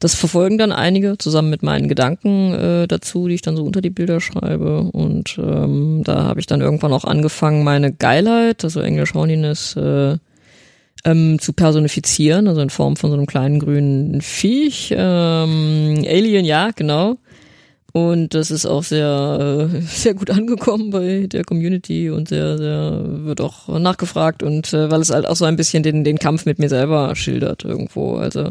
das 0.00 0.14
verfolgen 0.14 0.58
dann 0.58 0.72
einige 0.72 1.16
zusammen 1.16 1.50
mit 1.50 1.62
meinen 1.62 1.88
Gedanken 1.88 2.54
äh, 2.54 2.88
dazu, 2.88 3.28
die 3.28 3.34
ich 3.34 3.42
dann 3.42 3.56
so 3.56 3.64
unter 3.64 3.82
die 3.82 3.90
Bilder 3.90 4.20
schreibe. 4.20 4.80
Und 4.80 5.38
ähm, 5.38 6.02
da 6.04 6.24
habe 6.24 6.40
ich 6.40 6.46
dann 6.46 6.60
irgendwann 6.60 6.92
auch 6.92 7.04
angefangen, 7.04 7.62
meine 7.62 7.92
Geilheit, 7.92 8.64
also 8.64 8.80
Englisch 8.80 9.14
Horniness, 9.14 9.76
äh, 9.76 10.16
ähm, 11.04 11.38
zu 11.38 11.52
personifizieren, 11.52 12.48
also 12.48 12.60
in 12.60 12.70
Form 12.70 12.96
von 12.96 13.10
so 13.10 13.16
einem 13.16 13.26
kleinen 13.26 13.60
grünen 13.60 14.20
Viech. 14.22 14.92
Ähm, 14.96 16.04
Alien, 16.06 16.44
ja, 16.44 16.70
genau. 16.74 17.16
Und 17.92 18.34
das 18.34 18.50
ist 18.50 18.66
auch 18.66 18.82
sehr, 18.82 19.68
äh, 19.72 19.80
sehr 19.86 20.14
gut 20.14 20.30
angekommen 20.30 20.90
bei 20.90 21.26
der 21.26 21.44
Community 21.44 22.10
und 22.10 22.28
sehr, 22.28 22.58
sehr 22.58 23.04
wird 23.24 23.40
auch 23.40 23.68
nachgefragt 23.68 24.42
und 24.42 24.72
äh, 24.72 24.90
weil 24.90 25.00
es 25.00 25.10
halt 25.10 25.26
auch 25.26 25.36
so 25.36 25.44
ein 25.44 25.56
bisschen 25.56 25.82
den, 25.82 26.04
den 26.04 26.18
Kampf 26.18 26.46
mit 26.46 26.58
mir 26.58 26.68
selber 26.68 27.14
schildert 27.16 27.64
irgendwo. 27.64 28.16
Also 28.16 28.50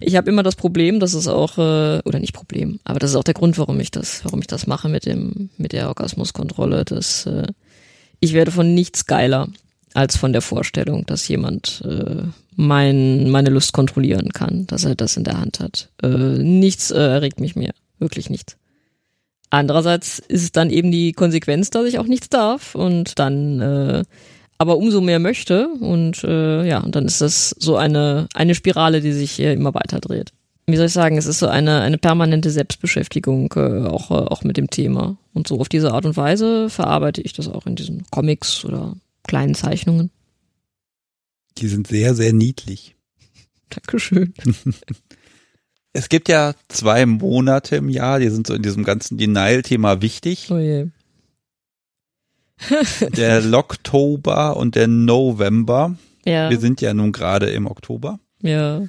ich 0.00 0.16
habe 0.16 0.30
immer 0.30 0.42
das 0.42 0.56
Problem, 0.56 1.00
dass 1.00 1.14
es 1.14 1.28
auch, 1.28 1.58
äh, 1.58 2.00
oder 2.04 2.18
nicht 2.20 2.32
Problem, 2.32 2.80
aber 2.84 2.98
das 2.98 3.10
ist 3.10 3.16
auch 3.16 3.24
der 3.24 3.34
Grund, 3.34 3.58
warum 3.58 3.80
ich 3.80 3.90
das, 3.90 4.24
warum 4.24 4.40
ich 4.40 4.46
das 4.46 4.66
mache 4.66 4.88
mit 4.88 5.04
dem, 5.04 5.50
mit 5.58 5.72
der 5.72 5.88
Orgasmuskontrolle, 5.88 6.84
dass 6.84 7.28
ich 8.20 8.34
werde 8.34 8.50
von 8.50 8.74
nichts 8.74 9.06
geiler 9.06 9.48
als 9.94 10.16
von 10.16 10.32
der 10.32 10.42
Vorstellung, 10.42 11.04
dass 11.06 11.26
jemand 11.28 11.82
äh, 11.84 12.22
mein, 12.54 13.30
meine 13.30 13.50
Lust 13.50 13.72
kontrollieren 13.72 14.30
kann, 14.30 14.66
dass 14.66 14.84
er 14.84 14.94
das 14.94 15.16
in 15.16 15.24
der 15.24 15.40
Hand 15.40 15.60
hat. 15.60 15.88
Äh, 16.02 16.08
nichts 16.08 16.90
äh, 16.90 16.98
erregt 16.98 17.40
mich 17.40 17.56
mehr. 17.56 17.72
Wirklich 17.98 18.30
nichts. 18.30 18.56
Andererseits 19.50 20.20
ist 20.20 20.44
es 20.44 20.52
dann 20.52 20.70
eben 20.70 20.92
die 20.92 21.12
Konsequenz, 21.12 21.70
dass 21.70 21.86
ich 21.86 21.98
auch 21.98 22.06
nichts 22.06 22.28
darf 22.28 22.76
und 22.76 23.18
dann 23.18 23.60
äh, 23.60 24.04
aber 24.58 24.76
umso 24.76 25.00
mehr 25.00 25.18
möchte 25.18 25.68
und 25.68 26.22
äh, 26.22 26.68
ja, 26.68 26.78
und 26.80 26.94
dann 26.94 27.06
ist 27.06 27.20
das 27.20 27.56
so 27.58 27.76
eine 27.76 28.28
eine 28.34 28.54
Spirale, 28.54 29.00
die 29.00 29.12
sich 29.12 29.40
äh, 29.40 29.52
immer 29.52 29.74
weiter 29.74 29.98
dreht. 30.00 30.32
Wie 30.66 30.76
soll 30.76 30.86
ich 30.86 30.92
sagen, 30.92 31.16
es 31.16 31.26
ist 31.26 31.40
so 31.40 31.48
eine 31.48 31.80
eine 31.80 31.98
permanente 31.98 32.50
Selbstbeschäftigung 32.50 33.52
äh, 33.56 33.86
auch 33.86 34.12
äh, 34.12 34.14
auch 34.14 34.44
mit 34.44 34.56
dem 34.56 34.70
Thema 34.70 35.16
und 35.32 35.48
so 35.48 35.58
auf 35.58 35.68
diese 35.68 35.92
Art 35.92 36.06
und 36.06 36.16
Weise 36.16 36.70
verarbeite 36.70 37.20
ich 37.20 37.32
das 37.32 37.48
auch 37.48 37.66
in 37.66 37.74
diesen 37.74 38.04
Comics 38.10 38.64
oder 38.64 38.94
kleinen 39.26 39.56
Zeichnungen. 39.56 40.10
Die 41.58 41.66
sind 41.66 41.88
sehr 41.88 42.14
sehr 42.14 42.32
niedlich. 42.32 42.94
Dankeschön. 43.70 44.32
Es 45.92 46.08
gibt 46.08 46.28
ja 46.28 46.54
zwei 46.68 47.04
Monate 47.06 47.76
im 47.76 47.88
Jahr, 47.88 48.20
die 48.20 48.28
sind 48.28 48.46
so 48.46 48.54
in 48.54 48.62
diesem 48.62 48.84
ganzen 48.84 49.18
Denial-Thema 49.18 50.00
wichtig. 50.02 50.48
Oh 50.50 50.58
je. 50.58 50.86
der 53.16 53.40
Locktober 53.40 54.56
und 54.56 54.74
der 54.74 54.86
November. 54.86 55.96
Ja. 56.24 56.50
Wir 56.50 56.60
sind 56.60 56.80
ja 56.80 56.94
nun 56.94 57.12
gerade 57.12 57.50
im 57.50 57.66
Oktober. 57.66 58.20
Ja. 58.42 58.82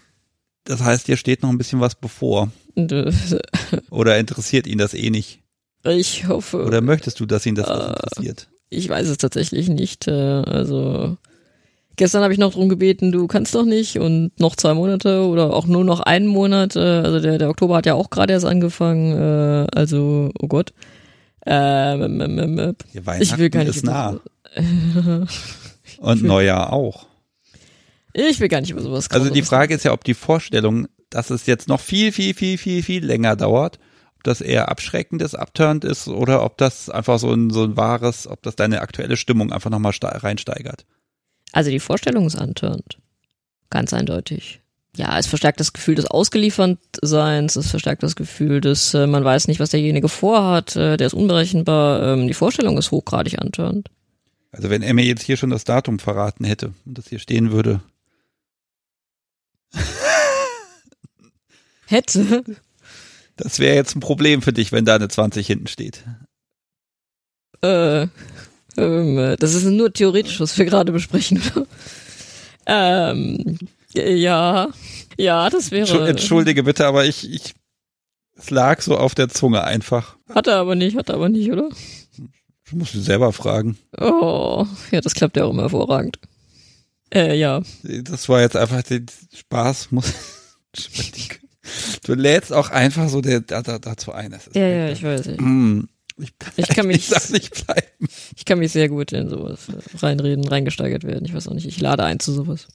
Das 0.65 0.83
heißt, 0.83 1.07
hier 1.07 1.17
steht 1.17 1.41
noch 1.41 1.49
ein 1.49 1.57
bisschen 1.57 1.79
was 1.79 1.95
bevor. 1.95 2.51
Oder 3.89 4.19
interessiert 4.19 4.67
ihn 4.67 4.77
das 4.77 4.93
eh 4.93 5.09
nicht? 5.09 5.39
Ich 5.83 6.27
hoffe. 6.27 6.63
Oder 6.63 6.81
möchtest 6.81 7.19
du, 7.19 7.25
dass 7.25 7.45
ihn 7.45 7.55
das 7.55 7.67
äh, 7.67 7.73
interessiert? 7.73 8.49
Ich 8.69 8.87
weiß 8.87 9.07
es 9.07 9.17
tatsächlich 9.17 9.69
nicht. 9.69 10.07
Äh, 10.07 10.11
also 10.11 11.17
gestern 11.95 12.23
habe 12.23 12.33
ich 12.33 12.39
noch 12.39 12.53
drum 12.53 12.69
gebeten, 12.69 13.11
du 13.11 13.27
kannst 13.27 13.55
doch 13.55 13.65
nicht 13.65 13.99
und 13.99 14.39
noch 14.39 14.55
zwei 14.55 14.73
Monate 14.73 15.25
oder 15.25 15.53
auch 15.53 15.67
nur 15.67 15.83
noch 15.83 15.99
einen 15.99 16.27
Monat. 16.27 16.75
Äh, 16.75 16.79
also 16.79 17.19
der, 17.19 17.37
der 17.37 17.49
Oktober 17.49 17.77
hat 17.77 17.85
ja 17.85 17.93
auch 17.93 18.09
gerade 18.09 18.33
erst 18.33 18.45
angefangen. 18.45 19.17
Äh, 19.17 19.67
also, 19.75 20.31
oh 20.39 20.47
Gott. 20.47 20.73
Ähm, 21.45 22.21
ähm, 22.21 22.59
ähm, 22.59 22.75
ich 23.19 23.37
will 23.37 23.49
gar 23.49 23.63
nicht. 23.63 23.75
Ist 23.75 23.85
nah. 23.85 24.19
und 25.97 26.23
Neujahr 26.23 26.71
auch. 26.71 27.07
Ich 28.13 28.39
will 28.39 28.49
gar 28.49 28.61
nicht 28.61 28.71
über 28.71 28.81
sowas 28.81 29.09
Also 29.09 29.29
die 29.29 29.41
Frage 29.41 29.73
ist 29.73 29.85
ja, 29.85 29.93
ob 29.93 30.03
die 30.03 30.13
Vorstellung, 30.13 30.87
dass 31.09 31.29
es 31.29 31.45
jetzt 31.45 31.67
noch 31.67 31.79
viel, 31.79 32.11
viel, 32.11 32.33
viel, 32.33 32.57
viel, 32.57 32.83
viel 32.83 33.05
länger 33.05 33.35
dauert, 33.35 33.79
ob 34.17 34.23
das 34.23 34.41
eher 34.41 34.69
abschreckendes 34.69 35.33
abturnt 35.33 35.85
ist 35.85 36.07
oder 36.07 36.43
ob 36.43 36.57
das 36.57 36.89
einfach 36.89 37.19
so 37.19 37.31
ein, 37.31 37.49
so 37.49 37.63
ein 37.63 37.77
wahres, 37.77 38.27
ob 38.27 38.43
das 38.43 38.55
deine 38.55 38.81
aktuelle 38.81 39.15
Stimmung 39.15 39.51
einfach 39.53 39.69
nochmal 39.69 39.93
reinsteigert. 40.01 40.85
Also 41.51 41.69
die 41.69 41.79
Vorstellung 41.79 42.25
ist 42.27 42.35
antörnt. 42.35 42.97
Ganz 43.69 43.93
eindeutig. 43.93 44.61
Ja, 44.95 45.17
es 45.17 45.27
verstärkt 45.27 45.59
das 45.61 45.71
Gefühl 45.71 45.95
des 45.95 46.05
Ausgeliefertseins, 46.05 47.55
es 47.55 47.69
verstärkt 47.69 48.03
das 48.03 48.17
Gefühl, 48.17 48.59
dass 48.59 48.93
äh, 48.93 49.07
man 49.07 49.23
weiß 49.23 49.47
nicht, 49.47 49.61
was 49.61 49.69
derjenige 49.69 50.09
vorhat, 50.09 50.75
äh, 50.75 50.97
der 50.97 51.07
ist 51.07 51.13
unberechenbar. 51.13 52.13
Ähm, 52.13 52.27
die 52.27 52.33
Vorstellung 52.33 52.77
ist 52.77 52.91
hochgradig 52.91 53.39
antörnt. 53.39 53.89
Also 54.51 54.69
wenn 54.69 54.81
er 54.81 54.93
mir 54.93 55.05
jetzt 55.05 55.23
hier 55.23 55.37
schon 55.37 55.49
das 55.49 55.63
Datum 55.63 55.99
verraten 55.99 56.43
hätte 56.43 56.73
und 56.85 56.97
das 56.97 57.07
hier 57.07 57.19
stehen 57.19 57.51
würde, 57.51 57.81
Hätte. 61.85 62.43
Das 63.35 63.59
wäre 63.59 63.75
jetzt 63.75 63.95
ein 63.95 64.01
Problem 64.01 64.41
für 64.41 64.53
dich, 64.53 64.71
wenn 64.71 64.85
da 64.85 64.95
eine 64.95 65.09
20 65.09 65.45
hinten 65.45 65.67
steht. 65.67 66.03
Äh, 67.61 68.07
das 68.75 69.53
ist 69.53 69.65
nur 69.65 69.91
theoretisch, 69.91 70.39
was 70.39 70.57
wir 70.57 70.65
gerade 70.65 70.91
besprechen. 70.91 71.41
ähm, 72.65 73.57
ja, 73.93 74.69
ja, 75.17 75.49
das 75.49 75.71
wäre. 75.71 76.07
Entschuldige 76.07 76.63
bitte, 76.63 76.85
aber 76.85 77.05
ich, 77.05 77.29
ich, 77.31 77.53
es 78.35 78.49
lag 78.49 78.81
so 78.81 78.97
auf 78.97 79.15
der 79.15 79.29
Zunge 79.29 79.63
einfach. 79.63 80.17
Hat 80.33 80.47
er 80.47 80.57
aber 80.57 80.75
nicht, 80.75 80.95
hat 80.95 81.09
er 81.09 81.15
aber 81.15 81.29
nicht, 81.29 81.51
oder? 81.51 81.69
Du 82.69 82.77
musst 82.77 82.93
du 82.93 82.99
selber 82.99 83.33
fragen. 83.33 83.77
Oh, 83.99 84.65
ja, 84.91 85.01
das 85.01 85.13
klappt 85.13 85.35
ja 85.35 85.43
auch 85.43 85.51
immer 85.51 85.63
hervorragend. 85.63 86.19
Äh, 87.13 87.37
ja. 87.37 87.61
Das 87.83 88.29
war 88.29 88.39
jetzt 88.39 88.55
einfach 88.55 88.81
den 88.83 89.07
Spaß, 89.33 89.91
muss. 89.91 90.13
Du 92.03 92.15
lädst 92.15 92.51
auch 92.51 92.71
einfach 92.71 93.07
so 93.07 93.21
der, 93.21 93.41
da, 93.41 93.61
da, 93.61 93.77
dazu 93.77 94.11
ein. 94.11 94.35
ja, 94.53 94.67
ja, 94.67 94.89
ich 94.89 95.03
weiß 95.03 95.27
nicht. 95.27 95.39
Mm, 95.39 95.83
ich, 96.21 96.33
ich, 96.57 96.67
kann 96.69 96.87
mich 96.87 97.09
nicht 97.31 97.65
bleiben. 97.65 98.07
Ich 98.35 98.45
kann 98.45 98.59
mich 98.59 98.71
sehr 98.71 98.89
gut 98.89 99.11
in 99.11 99.29
sowas 99.29 99.67
reinreden, 99.97 100.47
reingesteigert 100.47 101.03
werden. 101.03 101.25
Ich 101.25 101.33
weiß 101.33 101.47
auch 101.47 101.53
nicht, 101.53 101.67
ich 101.67 101.79
lade 101.79 102.03
ein 102.03 102.19
zu 102.19 102.31
sowas. 102.31 102.67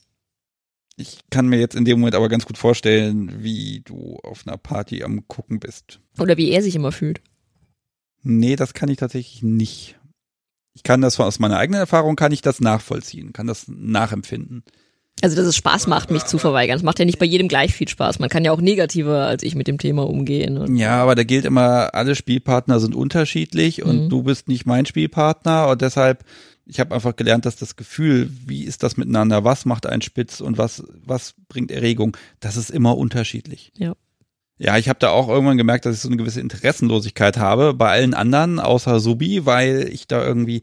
Ich 0.97 1.21
kann 1.31 1.47
mir 1.47 1.59
jetzt 1.59 1.77
in 1.77 1.85
dem 1.85 2.01
Moment 2.01 2.15
aber 2.15 2.29
ganz 2.29 2.47
gut 2.47 2.57
vorstellen, 2.57 3.43
wie 3.43 3.83
du 3.85 4.17
auf 4.23 4.47
einer 4.47 4.57
Party 4.57 5.03
am 5.03 5.29
gucken 5.29 5.61
bist. 5.61 6.01
Oder 6.19 6.37
wie 6.39 6.51
er 6.51 6.63
sich 6.63 6.75
immer 6.75 6.93
fühlt. 6.93 7.21
Nee, 8.23 8.57
das 8.57 8.73
kann 8.73 8.89
ich 8.89 8.97
tatsächlich 8.97 9.43
nicht. 9.43 9.99
Ich 10.75 10.83
kann 10.83 11.03
das 11.03 11.21
aus 11.21 11.39
meiner 11.39 11.59
eigenen 11.59 11.81
Erfahrung 11.81 12.17
kann 12.17 12.33
ich 12.33 12.43
das 12.43 12.61
nachvollziehen, 12.61 13.33
kann 13.33 13.47
das 13.47 13.69
nachempfinden. 13.69 14.63
Also, 15.23 15.35
dass 15.35 15.47
es 15.47 15.57
Spaß 15.57 15.87
macht, 15.87 16.11
mich 16.11 16.25
zu 16.25 16.37
verweigern. 16.37 16.77
Es 16.77 16.83
macht 16.83 16.99
ja 16.99 17.07
nicht 17.07 17.19
bei 17.19 17.25
jedem 17.25 17.49
gleich 17.49 17.73
viel 17.75 17.89
Spaß. 17.89 18.19
Man 18.19 18.29
kann 18.29 18.45
ja 18.45 18.53
auch 18.53 18.61
negativer 18.61 19.27
als 19.27 19.43
ich 19.43 19.55
mit 19.55 19.67
dem 19.67 19.79
Thema 19.79 20.07
umgehen. 20.07 20.77
Ja, 20.77 21.03
aber 21.03 21.15
da 21.15 21.25
gilt 21.25 21.47
immer, 21.47 21.95
alle 21.95 22.15
Spielpartner 22.15 22.81
sind 22.81 22.95
unterschiedlich 22.95 23.83
und 23.83 24.05
mhm. 24.05 24.09
du 24.11 24.23
bist 24.25 24.47
nicht 24.49 24.67
mein 24.67 24.85
Spielpartner 24.85 25.69
und 25.69 25.81
deshalb, 25.81 26.25
ich 26.67 26.81
habe 26.81 26.95
einfach 26.95 27.17
gelernt, 27.17 27.47
dass 27.47 27.57
das 27.57 27.77
Gefühl, 27.77 28.31
wie 28.45 28.65
ist 28.65 28.83
das 28.83 28.99
miteinander, 28.99 29.43
was 29.43 29.65
macht 29.65 29.87
ein 29.87 30.03
Spitz 30.03 30.43
und 30.43 30.59
was, 30.59 30.85
was 31.03 31.35
bringt 31.49 31.71
Erregung, 31.71 32.15
das 32.41 32.59
ist 32.59 32.71
immer 32.71 32.99
unterschiedlich. 32.99 33.73
Ja. 33.79 33.95
Ja, 34.59 34.79
ich 34.79 34.89
habe 34.89 34.99
da 34.99 35.11
auch 35.11 35.29
irgendwann 35.29 35.59
gemerkt, 35.59 35.85
dass 35.85 35.97
ich 35.97 36.03
so 36.03 36.09
eine 36.09 36.17
gewisse 36.17 36.41
Interessenlosigkeit 36.41 37.37
habe 37.37 37.75
bei 37.75 37.91
allen 37.91 38.15
anderen, 38.15 38.59
außer 38.59 39.01
Subi, 39.01 39.45
weil 39.45 39.89
ich 39.91 40.07
da 40.07 40.25
irgendwie, 40.25 40.63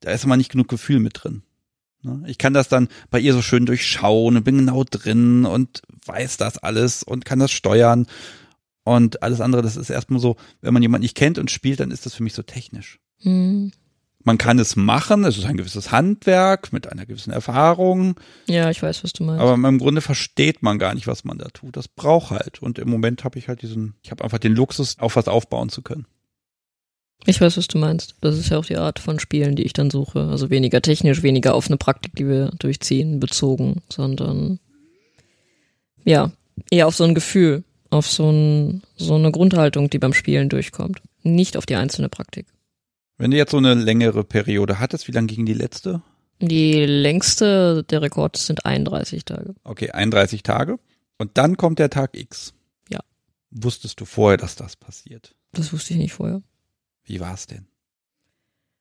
da 0.00 0.10
ist 0.10 0.24
immer 0.24 0.36
nicht 0.36 0.50
genug 0.50 0.68
Gefühl 0.68 0.98
mit 0.98 1.22
drin. 1.22 1.42
Ne? 2.02 2.22
Ich 2.26 2.38
kann 2.38 2.54
das 2.54 2.68
dann 2.68 2.88
bei 3.10 3.20
ihr 3.20 3.32
so 3.32 3.42
schön 3.42 3.66
durchschauen 3.66 4.36
und 4.36 4.44
bin 4.44 4.58
genau 4.58 4.84
drin 4.84 5.44
und 5.44 5.82
weiß 6.06 6.36
das 6.36 6.58
alles 6.58 7.02
und 7.02 7.24
kann 7.24 7.38
das 7.38 7.50
steuern. 7.50 8.06
Und 8.84 9.22
alles 9.22 9.40
andere, 9.40 9.62
das 9.62 9.76
ist 9.76 9.90
erstmal 9.90 10.20
so, 10.20 10.36
wenn 10.60 10.74
man 10.74 10.82
jemanden 10.82 11.02
nicht 11.02 11.16
kennt 11.16 11.38
und 11.38 11.50
spielt, 11.50 11.80
dann 11.80 11.90
ist 11.90 12.04
das 12.04 12.14
für 12.14 12.22
mich 12.22 12.34
so 12.34 12.42
technisch. 12.42 12.98
Mhm. 13.22 13.72
Man 14.24 14.38
kann 14.38 14.58
es 14.58 14.76
machen, 14.76 15.24
es 15.24 15.36
ist 15.36 15.46
ein 15.46 15.56
gewisses 15.56 15.90
Handwerk 15.90 16.72
mit 16.72 16.90
einer 16.90 17.06
gewissen 17.06 17.32
Erfahrung. 17.32 18.14
Ja, 18.46 18.70
ich 18.70 18.80
weiß, 18.80 19.02
was 19.02 19.12
du 19.12 19.24
meinst. 19.24 19.42
Aber 19.42 19.54
im 19.54 19.78
Grunde 19.78 20.00
versteht 20.00 20.62
man 20.62 20.78
gar 20.78 20.94
nicht, 20.94 21.08
was 21.08 21.24
man 21.24 21.38
da 21.38 21.48
tut. 21.48 21.76
Das 21.76 21.88
braucht 21.88 22.30
halt. 22.30 22.62
Und 22.62 22.78
im 22.78 22.88
Moment 22.88 23.24
habe 23.24 23.38
ich 23.38 23.48
halt 23.48 23.62
diesen, 23.62 23.94
ich 24.02 24.12
habe 24.12 24.22
einfach 24.22 24.38
den 24.38 24.54
Luxus, 24.54 24.98
auf 25.00 25.16
was 25.16 25.26
aufbauen 25.26 25.70
zu 25.70 25.82
können. 25.82 26.06
Ich 27.24 27.40
weiß, 27.40 27.56
was 27.56 27.68
du 27.68 27.78
meinst. 27.78 28.16
Das 28.20 28.36
ist 28.36 28.48
ja 28.48 28.58
auch 28.58 28.64
die 28.64 28.76
Art 28.76 28.98
von 28.98 29.20
Spielen, 29.20 29.54
die 29.54 29.62
ich 29.62 29.72
dann 29.72 29.90
suche. 29.90 30.28
Also 30.28 30.50
weniger 30.50 30.82
technisch, 30.82 31.22
weniger 31.22 31.54
auf 31.54 31.68
eine 31.68 31.76
Praktik, 31.76 32.16
die 32.16 32.26
wir 32.26 32.50
durchziehen, 32.58 33.20
bezogen, 33.20 33.82
sondern 33.88 34.58
ja, 36.04 36.32
eher 36.70 36.88
auf 36.88 36.96
so 36.96 37.04
ein 37.04 37.14
Gefühl, 37.14 37.62
auf 37.90 38.10
so, 38.10 38.30
ein, 38.30 38.82
so 38.96 39.14
eine 39.14 39.30
Grundhaltung, 39.30 39.88
die 39.88 39.98
beim 39.98 40.14
Spielen 40.14 40.48
durchkommt. 40.48 41.00
Nicht 41.22 41.56
auf 41.56 41.66
die 41.66 41.76
einzelne 41.76 42.08
Praktik. 42.08 42.46
Wenn 43.18 43.30
du 43.30 43.36
jetzt 43.36 43.52
so 43.52 43.58
eine 43.58 43.74
längere 43.74 44.24
Periode 44.24 44.80
hattest, 44.80 45.06
wie 45.06 45.12
lange 45.12 45.28
ging 45.28 45.46
die 45.46 45.54
letzte? 45.54 46.02
Die 46.40 46.84
längste 46.84 47.84
der 47.84 48.02
Rekord 48.02 48.36
sind 48.36 48.66
31 48.66 49.24
Tage. 49.24 49.54
Okay, 49.62 49.92
31 49.92 50.42
Tage. 50.42 50.80
Und 51.18 51.38
dann 51.38 51.56
kommt 51.56 51.78
der 51.78 51.88
Tag 51.88 52.16
X. 52.16 52.52
Ja. 52.90 52.98
Wusstest 53.52 54.00
du 54.00 54.06
vorher, 54.06 54.38
dass 54.38 54.56
das 54.56 54.74
passiert? 54.74 55.36
Das 55.52 55.72
wusste 55.72 55.92
ich 55.92 56.00
nicht 56.00 56.14
vorher. 56.14 56.42
Wie 57.12 57.20
war 57.20 57.34
es 57.34 57.46
denn? 57.46 57.66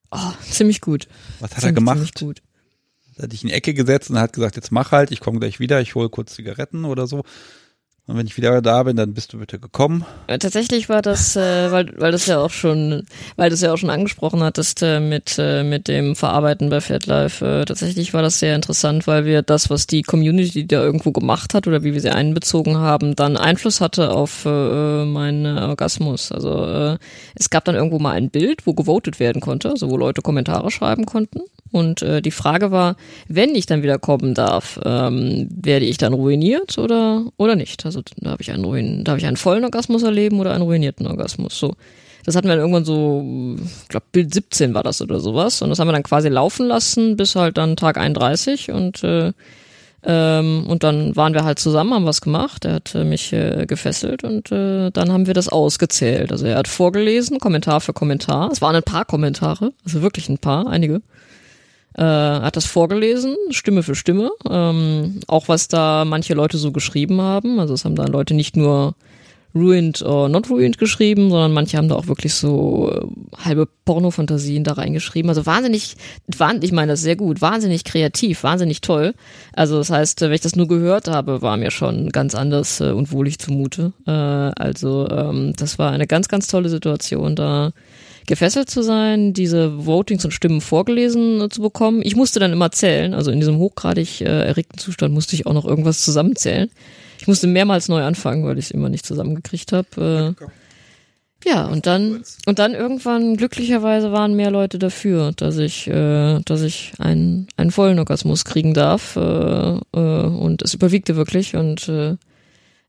Oh, 0.09 0.31
ziemlich 0.49 0.79
gut. 0.79 1.09
Was 1.41 1.51
hat 1.51 1.59
ziemlich, 1.59 1.65
er 1.65 1.73
gemacht? 1.73 1.97
Ziemlich 1.97 2.13
gut. 2.13 2.41
Hat 3.21 3.29
dich 3.29 3.43
in 3.43 3.49
die 3.49 3.53
Ecke 3.53 3.73
gesetzt 3.73 4.09
und 4.09 4.17
hat 4.17 4.31
gesagt, 4.31 4.55
jetzt 4.55 4.71
mach 4.71 4.93
halt, 4.93 5.11
ich 5.11 5.19
komme 5.19 5.39
gleich 5.39 5.59
wieder, 5.59 5.81
ich 5.81 5.95
hole 5.95 6.07
kurz 6.07 6.35
Zigaretten 6.35 6.85
oder 6.85 7.07
so. 7.07 7.25
Und 8.07 8.17
wenn 8.17 8.25
ich 8.25 8.35
wieder 8.35 8.61
da 8.61 8.83
bin, 8.83 8.97
dann 8.97 9.13
bist 9.13 9.31
du 9.31 9.37
bitte 9.37 9.59
gekommen. 9.59 10.05
Äh, 10.27 10.39
tatsächlich 10.39 10.89
war 10.89 11.01
das, 11.01 11.35
äh, 11.35 11.71
weil, 11.71 11.93
weil 11.97 12.11
das 12.11 12.25
ja 12.25 12.39
auch 12.39 12.49
schon, 12.49 13.03
weil 13.35 13.49
das 13.51 13.61
ja 13.61 13.71
auch 13.71 13.77
schon 13.77 13.91
angesprochen 13.91 14.43
hattest 14.43 14.81
äh, 14.81 14.99
mit, 14.99 15.35
äh, 15.37 15.63
mit 15.63 15.87
dem 15.87 16.15
Verarbeiten 16.15 16.69
bei 16.69 16.81
FatLife. 16.81 17.45
Äh, 17.45 17.65
tatsächlich 17.65 18.13
war 18.13 18.23
das 18.23 18.39
sehr 18.39 18.55
interessant, 18.55 19.05
weil 19.05 19.25
wir 19.25 19.43
das, 19.43 19.69
was 19.69 19.85
die 19.85 20.01
Community 20.01 20.65
da 20.65 20.83
irgendwo 20.83 21.11
gemacht 21.11 21.53
hat 21.53 21.67
oder 21.67 21.83
wie 21.83 21.93
wir 21.93 22.01
sie 22.01 22.09
einbezogen 22.09 22.77
haben, 22.77 23.15
dann 23.15 23.37
Einfluss 23.37 23.81
hatte 23.81 24.11
auf 24.11 24.45
äh, 24.45 25.05
meinen 25.05 25.57
Orgasmus. 25.57 26.31
Also 26.31 26.65
äh, 26.65 26.97
es 27.35 27.51
gab 27.51 27.65
dann 27.65 27.75
irgendwo 27.75 27.99
mal 27.99 28.13
ein 28.13 28.31
Bild, 28.31 28.65
wo 28.65 28.73
gewotet 28.73 29.19
werden 29.19 29.41
konnte, 29.41 29.69
also 29.69 29.89
wo 29.91 29.95
Leute 29.95 30.21
Kommentare 30.23 30.71
schreiben 30.71 31.05
konnten. 31.05 31.41
Und 31.71 32.01
äh, 32.01 32.21
die 32.21 32.31
Frage 32.31 32.71
war, 32.71 32.97
wenn 33.27 33.55
ich 33.55 33.65
dann 33.65 33.81
wieder 33.81 33.97
kommen 33.97 34.33
darf, 34.33 34.79
ähm, 34.83 35.47
werde 35.49 35.85
ich 35.85 35.97
dann 35.97 36.13
ruiniert 36.13 36.77
oder 36.77 37.25
oder 37.37 37.55
nicht? 37.55 37.85
Also 37.91 38.01
da 38.18 38.31
habe 38.31 38.41
ich 38.41 38.51
einen 38.51 38.63
ruin, 38.63 39.03
darf 39.03 39.18
ich 39.18 39.26
einen 39.26 39.38
vollen 39.38 39.63
Orgasmus 39.63 40.03
erleben 40.03 40.39
oder 40.39 40.53
einen 40.53 40.63
ruinierten 40.63 41.05
Orgasmus? 41.07 41.59
So, 41.59 41.76
das 42.26 42.35
hatten 42.35 42.47
wir 42.47 42.55
dann 42.55 42.61
irgendwann 42.61 42.85
so, 42.85 43.57
ich 43.84 43.89
glaube 43.89 44.05
Bild 44.11 44.34
17 44.34 44.73
war 44.73 44.84
das 44.84 45.01
oder 45.01 45.19
sowas. 45.19 45.61
Und 45.61 45.69
das 45.69 45.80
haben 45.80 45.88
wir 45.88 45.93
dann 45.93 46.03
quasi 46.03 46.30
laufen 46.30 46.68
lassen 46.68 47.18
bis 47.18 47.35
halt 47.35 47.57
dann 47.57 47.76
Tag 47.76 47.97
31 47.97 48.72
und 48.72 49.03
äh, 49.03 49.34
ähm, 50.03 50.65
und 50.68 50.84
dann 50.84 51.15
waren 51.15 51.34
wir 51.34 51.43
halt 51.43 51.59
zusammen, 51.59 51.93
haben 51.93 52.05
was 52.05 52.22
gemacht. 52.22 52.65
Er 52.65 52.76
hat 52.76 52.95
äh, 52.95 53.03
mich 53.03 53.34
äh, 53.34 53.65
gefesselt 53.68 54.23
und 54.23 54.51
äh, 54.51 54.89
dann 54.89 55.11
haben 55.11 55.27
wir 55.27 55.35
das 55.35 55.47
ausgezählt. 55.47 56.31
Also 56.31 56.47
er 56.47 56.57
hat 56.57 56.68
vorgelesen, 56.68 57.39
Kommentar 57.39 57.81
für 57.81 57.93
Kommentar. 57.93 58.49
Es 58.51 58.61
waren 58.61 58.76
ein 58.76 58.84
paar 58.84 59.05
Kommentare, 59.05 59.73
also 59.85 60.01
wirklich 60.01 60.27
ein 60.30 60.39
paar, 60.39 60.68
einige 60.68 61.01
äh, 61.97 62.03
hat 62.03 62.55
das 62.55 62.65
vorgelesen, 62.65 63.35
Stimme 63.49 63.84
für 63.84 63.95
Stimme, 63.95 64.31
ähm, 64.49 65.19
auch 65.27 65.47
was 65.47 65.68
da 65.68 66.05
manche 66.05 66.34
Leute 66.34 66.57
so 66.57 66.72
geschrieben 66.72 67.22
haben. 67.22 67.59
Also 67.59 67.73
es 67.73 67.85
haben 67.85 67.95
da 67.95 68.05
Leute 68.05 68.34
nicht 68.34 68.55
nur 68.55 68.95
ruined 69.53 70.01
or 70.01 70.30
not 70.30 70.49
ruined 70.49 70.77
geschrieben, 70.77 71.30
sondern 71.30 71.53
manche 71.53 71.77
haben 71.77 71.89
da 71.89 71.95
auch 71.95 72.07
wirklich 72.07 72.34
so 72.34 72.91
äh, 72.91 73.43
halbe 73.43 73.68
Pornofantasien 73.85 74.63
da 74.63 74.73
reingeschrieben. 74.73 75.30
Also 75.30 75.45
wahnsinnig, 75.45 75.95
wahnsinnig, 76.27 76.69
ich 76.69 76.72
meine 76.72 76.93
das 76.93 77.01
sehr 77.01 77.15
gut, 77.15 77.41
wahnsinnig 77.41 77.84
kreativ, 77.84 78.43
wahnsinnig 78.43 78.81
toll. 78.81 79.13
Also 79.53 79.77
das 79.77 79.89
heißt, 79.89 80.22
wenn 80.22 80.31
ich 80.31 80.41
das 80.41 80.55
nur 80.55 80.68
gehört 80.68 81.07
habe, 81.07 81.41
war 81.41 81.57
mir 81.57 81.72
schon 81.72 82.09
ganz 82.09 82.35
anders 82.35 82.80
äh, 82.80 82.91
und 82.91 83.11
wohlig 83.11 83.39
zumute. 83.39 83.93
Äh, 84.07 84.11
also 84.11 85.09
ähm, 85.09 85.53
das 85.57 85.77
war 85.77 85.91
eine 85.91 86.07
ganz, 86.07 86.27
ganz 86.27 86.47
tolle 86.47 86.69
Situation 86.69 87.35
da 87.35 87.72
gefesselt 88.27 88.69
zu 88.69 88.81
sein, 88.84 89.34
diese 89.34 89.85
Votings 89.85 90.26
und 90.26 90.31
Stimmen 90.31 90.61
vorgelesen 90.61 91.49
zu 91.49 91.61
bekommen. 91.61 92.02
Ich 92.03 92.15
musste 92.15 92.39
dann 92.39 92.53
immer 92.53 92.72
zählen, 92.72 93.14
also 93.14 93.31
in 93.31 93.39
diesem 93.39 93.57
hochgradig 93.57 94.22
äh, 94.22 94.45
erregten 94.45 94.77
Zustand 94.77 95.14
musste 95.14 95.35
ich 95.35 95.45
auch 95.45 95.53
noch 95.53 95.65
irgendwas 95.65 96.03
zusammenzählen. 96.03 96.69
Ich 97.19 97.27
musste 97.27 97.48
mehrmals 97.48 97.88
neu 97.88 98.02
anfangen, 98.03 98.45
weil 98.45 98.57
ich 98.57 98.65
es 98.65 98.72
immer 98.72 98.89
nicht 98.89 99.06
zusammengekriegt 99.06 99.72
habe. 99.73 100.35
Äh, 100.39 100.43
Ja, 101.43 101.65
und 101.65 101.88
dann 101.88 102.23
und 102.45 102.60
dann 102.60 102.76
irgendwann 102.76 103.35
glücklicherweise 103.35 104.11
waren 104.11 104.35
mehr 104.35 104.52
Leute 104.52 104.77
dafür, 104.77 105.31
dass 105.35 105.57
ich 105.57 105.88
äh, 105.88 106.39
dass 106.45 106.61
ich 106.61 106.93
einen 106.99 107.48
einen 107.57 107.72
vollen 107.72 107.98
Orgasmus 107.98 108.45
kriegen 108.45 108.76
darf 108.76 109.15
äh, 109.15 109.19
äh, 109.22 109.80
und 109.99 110.61
es 110.61 110.76
überwiegte 110.76 111.15
wirklich 111.15 111.56
und 111.56 111.89
äh, 111.89 112.15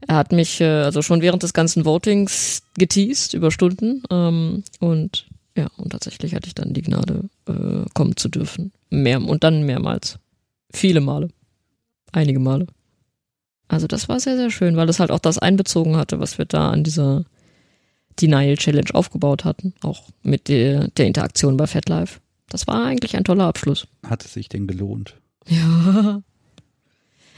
er 0.06 0.16
hat 0.16 0.32
mich 0.32 0.60
äh, 0.60 0.64
also 0.64 1.02
schon 1.02 1.22
während 1.22 1.42
des 1.42 1.52
ganzen 1.52 1.84
Votings 1.84 2.62
geteased 2.76 3.34
über 3.34 3.50
Stunden 3.50 4.02
ähm, 4.10 4.64
und 4.80 5.26
ja 5.56 5.68
und 5.76 5.90
tatsächlich 5.90 6.34
hatte 6.34 6.48
ich 6.48 6.54
dann 6.54 6.72
die 6.72 6.82
Gnade 6.82 7.28
äh, 7.46 7.88
kommen 7.94 8.16
zu 8.16 8.28
dürfen 8.28 8.72
mehr 8.90 9.22
und 9.22 9.44
dann 9.44 9.64
mehrmals 9.64 10.18
viele 10.72 11.00
Male 11.00 11.28
einige 12.12 12.40
Male 12.40 12.66
also 13.68 13.86
das 13.86 14.08
war 14.08 14.20
sehr 14.20 14.36
sehr 14.36 14.50
schön 14.50 14.76
weil 14.76 14.88
es 14.88 15.00
halt 15.00 15.10
auch 15.10 15.18
das 15.18 15.38
einbezogen 15.38 15.96
hatte 15.96 16.20
was 16.20 16.38
wir 16.38 16.46
da 16.46 16.70
an 16.70 16.84
dieser 16.84 17.24
Denial 18.20 18.56
Challenge 18.56 18.94
aufgebaut 18.94 19.44
hatten, 19.44 19.74
auch 19.82 20.08
mit 20.22 20.48
der, 20.48 20.88
der 20.88 21.06
Interaktion 21.06 21.56
bei 21.56 21.66
FatLife. 21.66 22.20
Das 22.48 22.66
war 22.66 22.84
eigentlich 22.84 23.16
ein 23.16 23.24
toller 23.24 23.44
Abschluss. 23.44 23.86
Hat 24.06 24.24
es 24.24 24.34
sich 24.34 24.48
denn 24.48 24.66
gelohnt? 24.66 25.16
Ja. 25.46 26.22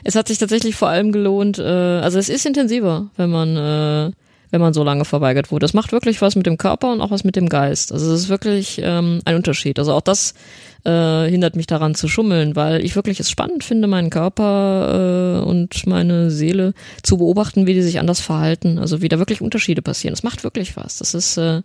Es 0.03 0.16
hat 0.16 0.29
sich 0.29 0.39
tatsächlich 0.39 0.75
vor 0.77 0.89
allem 0.89 1.12
gelohnt, 1.12 1.59
äh, 1.59 1.62
also 1.62 2.19
es 2.19 2.29
ist 2.29 2.45
intensiver, 2.45 3.11
wenn 3.16 3.31
man, 3.31 3.57
äh, 3.57 4.12
wenn 4.51 4.61
man 4.61 4.75
so 4.75 4.85
lange 4.85 5.05
verweigert 5.05 5.51
wurde. 5.51 5.66
Es 5.66 5.75
macht 5.75 5.93
wirklich 5.93 6.21
was 6.21 6.37
mit 6.37 6.47
dem 6.47 6.59
Körper 6.59 6.93
und 6.93 7.01
auch 7.01 7.11
was 7.11 7.25
mit 7.25 7.37
dem 7.37 7.49
Geist. 7.49 7.93
Also 7.93 8.12
es 8.12 8.23
ist 8.23 8.29
wirklich 8.29 8.81
ähm, 8.83 9.21
ein 9.25 9.37
Unterschied. 9.37 9.79
Also 9.79 9.93
auch 9.93 10.01
das 10.01 10.35
äh, 10.85 11.29
hindert 11.29 11.57
mich 11.57 11.66
daran 11.66 11.95
zu 11.95 12.09
schummeln, 12.09 12.55
weil 12.55 12.85
ich 12.85 12.95
wirklich 12.95 13.19
es 13.19 13.31
spannend 13.31 13.65
finde, 13.65 13.89
meinen 13.89 14.11
Körper 14.11 15.41
äh, 15.43 15.45
und 15.45 15.87
meine 15.87 16.31
Seele 16.31 16.75
zu 17.03 17.16
beobachten, 17.16 17.66
wie 17.66 17.75
die 17.75 17.83
sich 17.83 17.99
anders 17.99 18.21
verhalten, 18.21 18.79
also 18.79 19.03
wie 19.03 19.09
da 19.09 19.19
wirklich 19.19 19.41
Unterschiede 19.41 19.83
passieren. 19.83 20.12
Das 20.12 20.23
macht 20.23 20.45
wirklich 20.45 20.77
was. 20.77 20.99
Das 20.99 21.15
ist, 21.15 21.37
äh, 21.37 21.62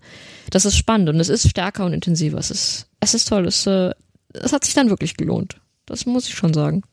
das 0.50 0.66
ist 0.66 0.78
spannend 0.78 1.10
und 1.10 1.20
es 1.20 1.30
ist 1.30 1.50
stärker 1.50 1.86
und 1.86 1.94
intensiver. 1.94 2.38
Es 2.38 2.50
ist, 2.50 2.88
es 3.02 3.14
ist 3.14 3.28
toll. 3.28 3.46
Es, 3.46 3.68
äh, 3.68 3.92
es 4.34 4.54
hat 4.54 4.64
sich 4.64 4.74
dann 4.74 4.90
wirklich 4.90 5.18
gelohnt. 5.18 5.58
Das 5.86 6.06
muss 6.06 6.28
ich 6.28 6.36
schon 6.36 6.54
sagen. 6.54 6.84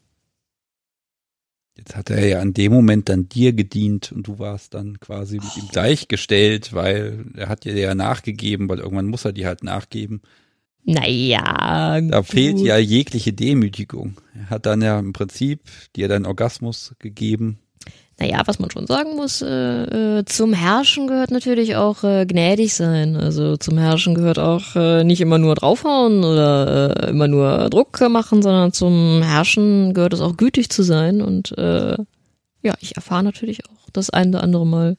Jetzt 1.76 1.94
hat 1.94 2.10
er 2.10 2.26
ja 2.26 2.40
an 2.40 2.54
dem 2.54 2.72
Moment 2.72 3.08
dann 3.08 3.28
dir 3.28 3.52
gedient 3.52 4.10
und 4.10 4.26
du 4.26 4.38
warst 4.38 4.74
dann 4.74 4.98
quasi 4.98 5.36
mit 5.36 5.56
ihm 5.56 5.68
gleichgestellt, 5.68 6.72
weil 6.72 7.26
er 7.36 7.48
hat 7.48 7.64
dir 7.64 7.76
ja 7.76 7.94
nachgegeben, 7.94 8.68
weil 8.68 8.78
irgendwann 8.78 9.06
muss 9.06 9.26
er 9.26 9.32
dir 9.32 9.46
halt 9.46 9.62
nachgeben. 9.62 10.22
Naja. 10.84 12.00
Da 12.00 12.18
gut. 12.18 12.26
fehlt 12.26 12.58
ja 12.60 12.78
jegliche 12.78 13.32
Demütigung. 13.32 14.20
Er 14.34 14.50
hat 14.50 14.66
dann 14.66 14.80
ja 14.80 14.98
im 14.98 15.12
Prinzip 15.12 15.60
dir 15.96 16.08
deinen 16.08 16.26
Orgasmus 16.26 16.94
gegeben. 16.98 17.58
Naja, 18.18 18.40
was 18.46 18.58
man 18.58 18.70
schon 18.70 18.86
sagen 18.86 19.14
muss, 19.14 19.42
äh, 19.42 20.18
äh, 20.18 20.24
zum 20.24 20.54
Herrschen 20.54 21.06
gehört 21.06 21.30
natürlich 21.30 21.76
auch 21.76 22.02
äh, 22.02 22.24
gnädig 22.24 22.72
sein. 22.72 23.14
Also 23.14 23.58
zum 23.58 23.76
Herrschen 23.76 24.14
gehört 24.14 24.38
auch 24.38 24.74
äh, 24.74 25.04
nicht 25.04 25.20
immer 25.20 25.36
nur 25.36 25.54
draufhauen 25.54 26.24
oder 26.24 26.96
äh, 26.96 27.10
immer 27.10 27.28
nur 27.28 27.68
Druck 27.68 28.00
machen, 28.08 28.40
sondern 28.40 28.72
zum 28.72 29.20
Herrschen 29.22 29.92
gehört 29.92 30.14
es 30.14 30.22
auch 30.22 30.38
gütig 30.38 30.70
zu 30.70 30.82
sein. 30.82 31.20
Und 31.20 31.56
äh, 31.58 31.96
ja, 32.62 32.74
ich 32.80 32.96
erfahre 32.96 33.22
natürlich 33.22 33.66
auch 33.66 33.90
das 33.92 34.08
eine 34.08 34.30
oder 34.30 34.42
andere 34.42 34.66
Mal 34.66 34.96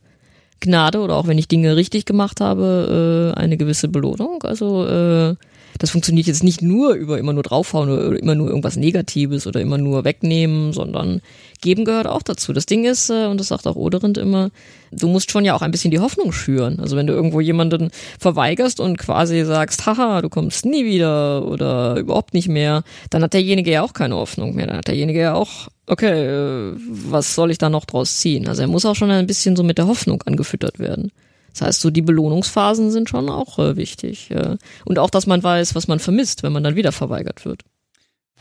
Gnade 0.60 1.00
oder 1.00 1.16
auch 1.16 1.28
wenn 1.28 1.38
ich 1.40 1.48
Dinge 1.48 1.76
richtig 1.76 2.06
gemacht 2.06 2.40
habe, 2.40 3.34
äh, 3.36 3.40
eine 3.40 3.58
gewisse 3.58 3.88
Belohnung. 3.88 4.44
Also 4.44 4.86
äh, 4.86 5.36
das 5.80 5.92
funktioniert 5.92 6.28
jetzt 6.28 6.44
nicht 6.44 6.62
nur 6.62 6.94
über 6.94 7.20
immer 7.20 7.34
nur 7.34 7.44
draufhauen 7.44 7.90
oder 7.90 8.20
immer 8.20 8.36
nur 8.36 8.48
irgendwas 8.48 8.78
Negatives 8.78 9.46
oder 9.48 9.62
immer 9.62 9.78
nur 9.78 10.04
wegnehmen, 10.04 10.74
sondern 10.74 11.22
geben 11.62 11.86
gehört 11.86 12.08
auch 12.08 12.22
dazu. 12.22 12.54
Das 12.54 12.66
Ding 12.66 12.86
ist, 12.86 13.10
äh, 13.10 13.26
und 13.26 13.40
das 13.40 13.48
sagt 13.48 13.68
auch 13.68 13.76
Oderind 13.76 14.18
immer, 14.18 14.50
du 14.92 15.08
musst 15.08 15.32
schon 15.32 15.46
ja 15.46 15.56
auch 15.56 15.62
ein 15.62 15.72
bisschen 15.72 15.92
die 15.92 16.00
Hoffnung 16.00 16.32
schüren. 16.32 16.80
Also 16.80 16.96
wenn 16.96 17.08
du 17.08 17.14
irgendwo 17.14 17.42
jemanden 17.42 17.92
verweigerst 18.20 18.80
und 18.80 18.98
quasi 18.98 19.44
sagst, 19.46 19.86
haha, 19.86 20.22
du 20.22 20.30
kommst 20.30 20.66
nie 20.66 20.86
wieder 20.86 21.46
oder 21.46 21.98
überhaupt 21.98 22.34
nicht 22.34 22.48
mehr, 22.48 22.84
dann 23.10 23.24
hat 23.24 23.34
derjenige 23.34 23.72
ja 23.72 23.82
auch 23.84 23.94
keine 23.94 24.16
Hoffnung 24.16 24.56
mehr. 24.56 24.68
Dann 24.68 24.78
hat 24.78 24.88
derjenige 24.88 25.22
ja 25.22 25.34
auch, 25.34 25.68
okay, 25.88 26.26
äh, 26.26 26.74
was 26.78 27.36
soll 27.36 27.52
ich 27.52 27.58
da 27.58 27.70
noch 27.70 27.86
draus 27.86 28.18
ziehen? 28.18 28.48
Also 28.48 28.62
er 28.62 28.68
muss 28.68 28.86
auch 28.86 28.96
schon 28.96 29.12
ein 29.12 29.28
bisschen 29.28 29.56
so 29.56 29.64
mit 29.64 29.78
der 29.78 29.88
Hoffnung 29.88 30.22
angefüttert 30.24 30.80
werden. 30.80 31.12
Das 31.54 31.62
heißt, 31.62 31.82
so 31.82 31.90
die 31.90 32.04
Belohnungsphasen 32.04 32.92
sind 32.92 33.10
schon 33.10 33.30
auch 33.30 33.58
äh, 33.58 33.78
wichtig. 33.78 34.30
Äh. 34.30 34.58
Und 34.86 35.00
auch, 35.00 35.10
dass 35.10 35.26
man 35.26 35.42
weiß, 35.42 35.74
was 35.74 35.88
man 35.88 35.98
vermisst, 36.00 36.44
wenn 36.44 36.54
man 36.54 36.64
dann 36.64 36.76
wieder 36.76 36.92
verweigert 36.92 37.46
wird. 37.46 37.64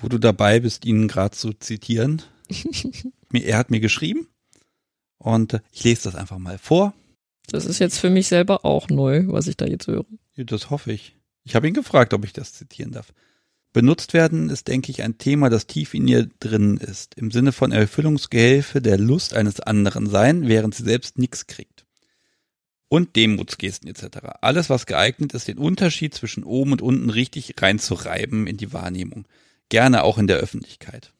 Wo 0.03 0.09
du 0.09 0.19
dabei 0.19 0.61
bist, 0.61 0.85
ihn 0.85 1.09
gerade 1.09 1.35
zu 1.35 1.55
zitieren. 1.55 2.21
er 3.33 3.59
hat 3.59 3.71
mir 3.71 3.81
geschrieben 3.81 4.29
und 5.19 5.61
ich 5.73 5.85
lese 5.85 6.05
das 6.05 6.15
einfach 6.15 6.39
mal 6.39 6.59
vor. 6.59 6.95
Das 7.49 7.65
ist 7.65 7.79
jetzt 7.79 7.99
für 7.99 8.11
mich 8.11 8.27
selber 8.27 8.65
auch 8.65 8.89
neu, 8.89 9.25
was 9.29 9.47
ich 9.47 9.57
da 9.57 9.67
jetzt 9.67 9.87
höre. 9.87 10.05
Ja, 10.35 10.45
das 10.45 10.71
hoffe 10.71 10.93
ich. 10.93 11.15
Ich 11.45 11.55
habe 11.55 11.69
ihn 11.69 11.75
gefragt, 11.75 12.13
ob 12.13 12.25
ich 12.25 12.33
das 12.33 12.53
zitieren 12.53 12.93
darf. 12.93 13.13
Benutzt 13.73 14.15
werden 14.15 14.51
ist, 14.51 14.69
denke 14.69 14.91
ich, 14.91 15.03
ein 15.03 15.19
Thema, 15.19 15.51
das 15.51 15.67
tief 15.67 15.95
in 15.95 16.09
ihr 16.09 16.29
drin 16.41 16.79
ist, 16.79 17.15
im 17.15 17.31
Sinne 17.31 17.53
von 17.53 17.73
Erfüllungsgehilfe 17.73 18.81
der 18.81 18.99
Lust 18.99 19.35
eines 19.35 19.61
anderen 19.61 20.09
sein, 20.09 20.49
während 20.49 20.75
sie 20.75 20.83
selbst 20.83 21.19
nichts 21.19 21.47
kriegt 21.47 21.87
und 22.89 23.17
Demutsgesten 23.17 23.89
etc. 23.89 24.19
Alles, 24.41 24.71
was 24.71 24.87
geeignet 24.87 25.35
ist, 25.35 25.49
den 25.49 25.59
Unterschied 25.59 26.15
zwischen 26.15 26.45
oben 26.45 26.73
und 26.73 26.83
unten 26.83 27.11
richtig 27.11 27.55
reinzureiben 27.61 28.47
in 28.47 28.57
die 28.57 28.73
Wahrnehmung. 28.73 29.27
Gerne 29.69 30.05
auch 30.05 30.19
in 30.19 30.27
der 30.27 30.37
Öffentlichkeit. 30.37 31.13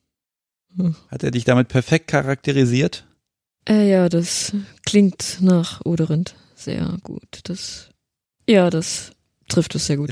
Hat 1.09 1.23
er 1.23 1.31
dich 1.31 1.45
damit 1.45 1.69
perfekt 1.69 2.09
charakterisiert? 2.09 3.07
Äh, 3.69 3.91
ja, 3.91 4.09
das 4.09 4.53
klingt 4.85 5.39
nach 5.41 5.85
Oderind 5.85 6.35
sehr 6.55 6.97
gut. 7.03 7.41
Das, 7.45 7.91
ja, 8.49 8.71
das 8.71 9.13
trifft 9.49 9.75
es 9.75 9.87
sehr 9.87 9.97
gut. 9.97 10.11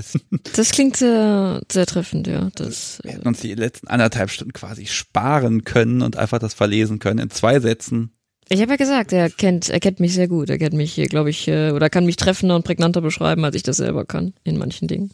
Das 0.54 0.70
klingt 0.72 0.96
sehr, 0.96 1.60
sehr 1.70 1.86
treffend, 1.86 2.26
ja. 2.26 2.50
Das, 2.54 3.00
Wir 3.02 3.12
hätten 3.12 3.28
uns 3.28 3.40
die 3.40 3.54
letzten 3.54 3.88
anderthalb 3.88 4.30
Stunden 4.30 4.52
quasi 4.52 4.86
sparen 4.86 5.64
können 5.64 6.02
und 6.02 6.16
einfach 6.16 6.38
das 6.38 6.54
verlesen 6.54 6.98
können 6.98 7.18
in 7.18 7.30
zwei 7.30 7.60
Sätzen. 7.60 8.12
Ich 8.48 8.60
habe 8.60 8.72
ja 8.72 8.76
gesagt, 8.76 9.12
er 9.12 9.30
kennt, 9.30 9.70
er 9.70 9.80
kennt 9.80 10.00
mich 10.00 10.14
sehr 10.14 10.28
gut. 10.28 10.50
Er 10.50 10.58
kennt 10.58 10.74
mich, 10.74 10.96
glaube 11.08 11.30
ich, 11.30 11.48
äh, 11.48 11.70
oder 11.70 11.88
kann 11.88 12.04
mich 12.04 12.16
treffender 12.16 12.56
und 12.56 12.64
prägnanter 12.64 13.00
beschreiben, 13.00 13.44
als 13.44 13.56
ich 13.56 13.62
das 13.62 13.78
selber 13.78 14.04
kann 14.04 14.34
in 14.44 14.58
manchen 14.58 14.86
Dingen. 14.86 15.10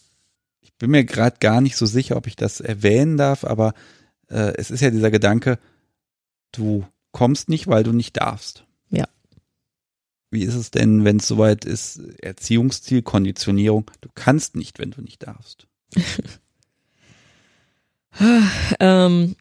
Ich 0.62 0.74
bin 0.74 0.90
mir 0.90 1.04
gerade 1.04 1.36
gar 1.38 1.60
nicht 1.60 1.76
so 1.76 1.86
sicher, 1.86 2.16
ob 2.16 2.26
ich 2.26 2.36
das 2.36 2.60
erwähnen 2.60 3.16
darf, 3.16 3.44
aber 3.44 3.74
äh, 4.30 4.54
es 4.56 4.70
ist 4.70 4.80
ja 4.80 4.90
dieser 4.90 5.10
Gedanke, 5.10 5.58
du 6.52 6.86
kommst 7.12 7.48
nicht, 7.48 7.66
weil 7.66 7.82
du 7.82 7.92
nicht 7.92 8.16
darfst. 8.16 8.64
Ja. 8.90 9.08
Wie 10.30 10.44
ist 10.44 10.54
es 10.54 10.70
denn, 10.70 11.04
wenn 11.04 11.16
es 11.16 11.26
soweit 11.26 11.64
ist, 11.64 11.98
Erziehungsziel, 12.20 13.02
Konditionierung, 13.02 13.90
du 14.00 14.08
kannst 14.14 14.56
nicht, 14.56 14.78
wenn 14.78 14.92
du 14.92 15.02
nicht 15.02 15.26
darfst? 15.26 15.66
ähm, 18.80 19.36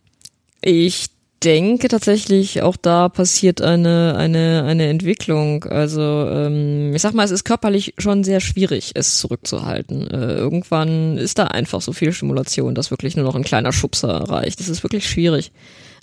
ich 0.62 1.10
denke 1.44 1.88
tatsächlich, 1.88 2.62
auch 2.62 2.76
da 2.76 3.10
passiert 3.10 3.62
eine, 3.62 4.16
eine, 4.18 4.64
eine 4.66 4.88
Entwicklung. 4.88 5.64
Also 5.66 6.02
ähm, 6.02 6.94
ich 6.94 7.02
sag 7.02 7.14
mal, 7.14 7.24
es 7.24 7.32
ist 7.32 7.44
körperlich 7.44 7.94
schon 7.98 8.24
sehr 8.24 8.40
schwierig, 8.40 8.92
es 8.96 9.18
zurückzuhalten. 9.18 10.08
Äh, 10.08 10.36
irgendwann 10.36 11.18
ist 11.18 11.40
da 11.40 11.46
einfach 11.46 11.82
so 11.82 11.94
viel 11.94 12.12
Stimulation, 12.12 12.76
dass 12.76 12.92
wirklich 12.92 13.16
nur 13.16 13.26
noch 13.26 13.36
ein 13.36 13.44
kleiner 13.44 13.72
Schubser 13.72 14.10
reicht. 14.10 14.60
Das 14.60 14.70
ist 14.70 14.84
wirklich 14.84 15.08
schwierig. 15.10 15.52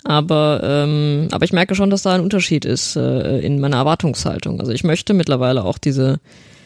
Aber, 0.04 0.60
ähm, 0.62 1.28
aber 1.32 1.44
ich 1.44 1.52
merke 1.52 1.74
schon, 1.74 1.90
dass 1.90 2.02
da 2.02 2.14
ein 2.14 2.20
Unterschied 2.20 2.64
ist 2.64 2.96
äh, 2.96 3.40
in 3.40 3.60
meiner 3.60 3.78
Erwartungshaltung. 3.78 4.60
Also 4.60 4.72
ich 4.72 4.84
möchte 4.84 5.14
mittlerweile 5.14 5.64
auch 5.64 5.78
diese 5.78 6.20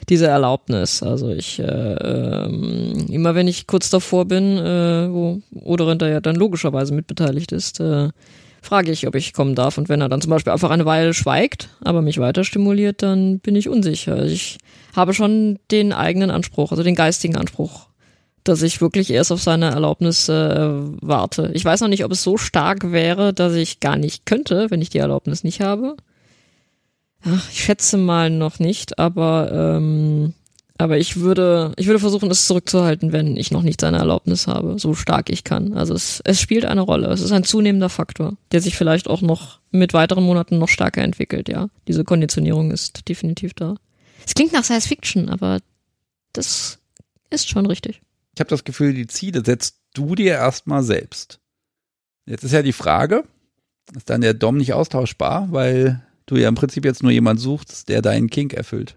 diese 0.08 0.26
Erlaubnis. 0.26 1.02
Also 1.02 1.30
ich 1.30 1.60
äh, 1.60 1.62
äh, 1.62 2.48
immer 3.12 3.34
wenn 3.34 3.48
ich 3.48 3.66
kurz 3.66 3.90
davor 3.90 4.24
bin, 4.24 4.58
äh, 4.58 5.08
wo 5.10 5.40
Oderenter 5.54 6.08
ja 6.08 6.20
dann 6.20 6.36
logischerweise 6.36 6.92
mitbeteiligt 6.92 7.52
ist, 7.52 7.80
äh, 7.80 8.08
frage 8.62 8.92
ich, 8.92 9.06
ob 9.06 9.14
ich 9.14 9.32
kommen 9.32 9.54
darf. 9.54 9.78
Und 9.78 9.88
wenn 9.88 10.00
er 10.00 10.08
dann 10.08 10.20
zum 10.20 10.30
Beispiel 10.30 10.52
einfach 10.52 10.70
eine 10.70 10.86
Weile 10.86 11.14
schweigt, 11.14 11.68
aber 11.82 12.02
mich 12.02 12.18
weiter 12.18 12.44
stimuliert, 12.44 13.02
dann 13.02 13.40
bin 13.40 13.56
ich 13.56 13.68
unsicher. 13.68 14.24
Ich 14.24 14.58
habe 14.94 15.14
schon 15.14 15.58
den 15.70 15.92
eigenen 15.92 16.30
Anspruch, 16.30 16.70
also 16.70 16.82
den 16.82 16.94
geistigen 16.94 17.36
Anspruch, 17.36 17.88
dass 18.44 18.62
ich 18.62 18.80
wirklich 18.80 19.10
erst 19.10 19.32
auf 19.32 19.42
seine 19.42 19.70
Erlaubnis 19.70 20.28
äh, 20.28 20.68
warte. 21.00 21.50
Ich 21.54 21.64
weiß 21.64 21.80
noch 21.80 21.88
nicht, 21.88 22.04
ob 22.04 22.12
es 22.12 22.22
so 22.22 22.36
stark 22.36 22.92
wäre, 22.92 23.32
dass 23.32 23.54
ich 23.54 23.80
gar 23.80 23.96
nicht 23.96 24.26
könnte, 24.26 24.70
wenn 24.70 24.82
ich 24.82 24.90
die 24.90 24.98
Erlaubnis 24.98 25.44
nicht 25.44 25.60
habe. 25.60 25.96
Ach, 27.22 27.50
ich 27.50 27.64
schätze 27.64 27.98
mal 27.98 28.30
noch 28.30 28.58
nicht, 28.58 28.98
aber 28.98 29.50
ähm, 29.52 30.32
aber 30.80 30.96
ich 30.96 31.20
würde, 31.20 31.72
ich 31.76 31.86
würde 31.86 31.98
versuchen, 31.98 32.30
es 32.30 32.46
zurückzuhalten, 32.46 33.12
wenn 33.12 33.36
ich 33.36 33.50
noch 33.50 33.60
nicht 33.60 33.82
seine 33.82 33.98
Erlaubnis 33.98 34.46
habe, 34.46 34.78
so 34.78 34.94
stark 34.94 35.28
ich 35.28 35.44
kann. 35.44 35.74
Also 35.74 35.92
es, 35.92 36.22
es 36.24 36.40
spielt 36.40 36.64
eine 36.64 36.80
Rolle. 36.80 37.08
Es 37.08 37.20
ist 37.20 37.32
ein 37.32 37.44
zunehmender 37.44 37.90
Faktor, 37.90 38.38
der 38.50 38.62
sich 38.62 38.76
vielleicht 38.76 39.06
auch 39.06 39.20
noch 39.20 39.60
mit 39.70 39.92
weiteren 39.92 40.24
Monaten 40.24 40.56
noch 40.56 40.70
stärker 40.70 41.02
entwickelt, 41.02 41.50
ja. 41.50 41.68
Diese 41.86 42.02
Konditionierung 42.02 42.70
ist 42.70 43.06
definitiv 43.10 43.52
da. 43.52 43.74
Es 44.26 44.32
klingt 44.32 44.54
nach 44.54 44.64
Science 44.64 44.86
Fiction, 44.86 45.28
aber 45.28 45.58
das 46.32 46.78
ist 47.28 47.50
schon 47.50 47.66
richtig. 47.66 48.00
Ich 48.34 48.40
habe 48.40 48.48
das 48.48 48.64
Gefühl, 48.64 48.94
die 48.94 49.06
Ziele 49.06 49.44
setzt 49.44 49.76
du 49.92 50.14
dir 50.14 50.32
erstmal 50.32 50.82
selbst. 50.82 51.40
Jetzt 52.24 52.44
ist 52.44 52.52
ja 52.52 52.62
die 52.62 52.72
Frage, 52.72 53.24
ist 53.94 54.08
dann 54.08 54.22
der 54.22 54.32
Dom 54.32 54.56
nicht 54.56 54.72
austauschbar, 54.72 55.48
weil 55.50 56.02
du 56.24 56.36
ja 56.36 56.48
im 56.48 56.54
Prinzip 56.54 56.86
jetzt 56.86 57.02
nur 57.02 57.12
jemand 57.12 57.38
suchst, 57.38 57.90
der 57.90 58.00
deinen 58.00 58.30
Kink 58.30 58.54
erfüllt. 58.54 58.96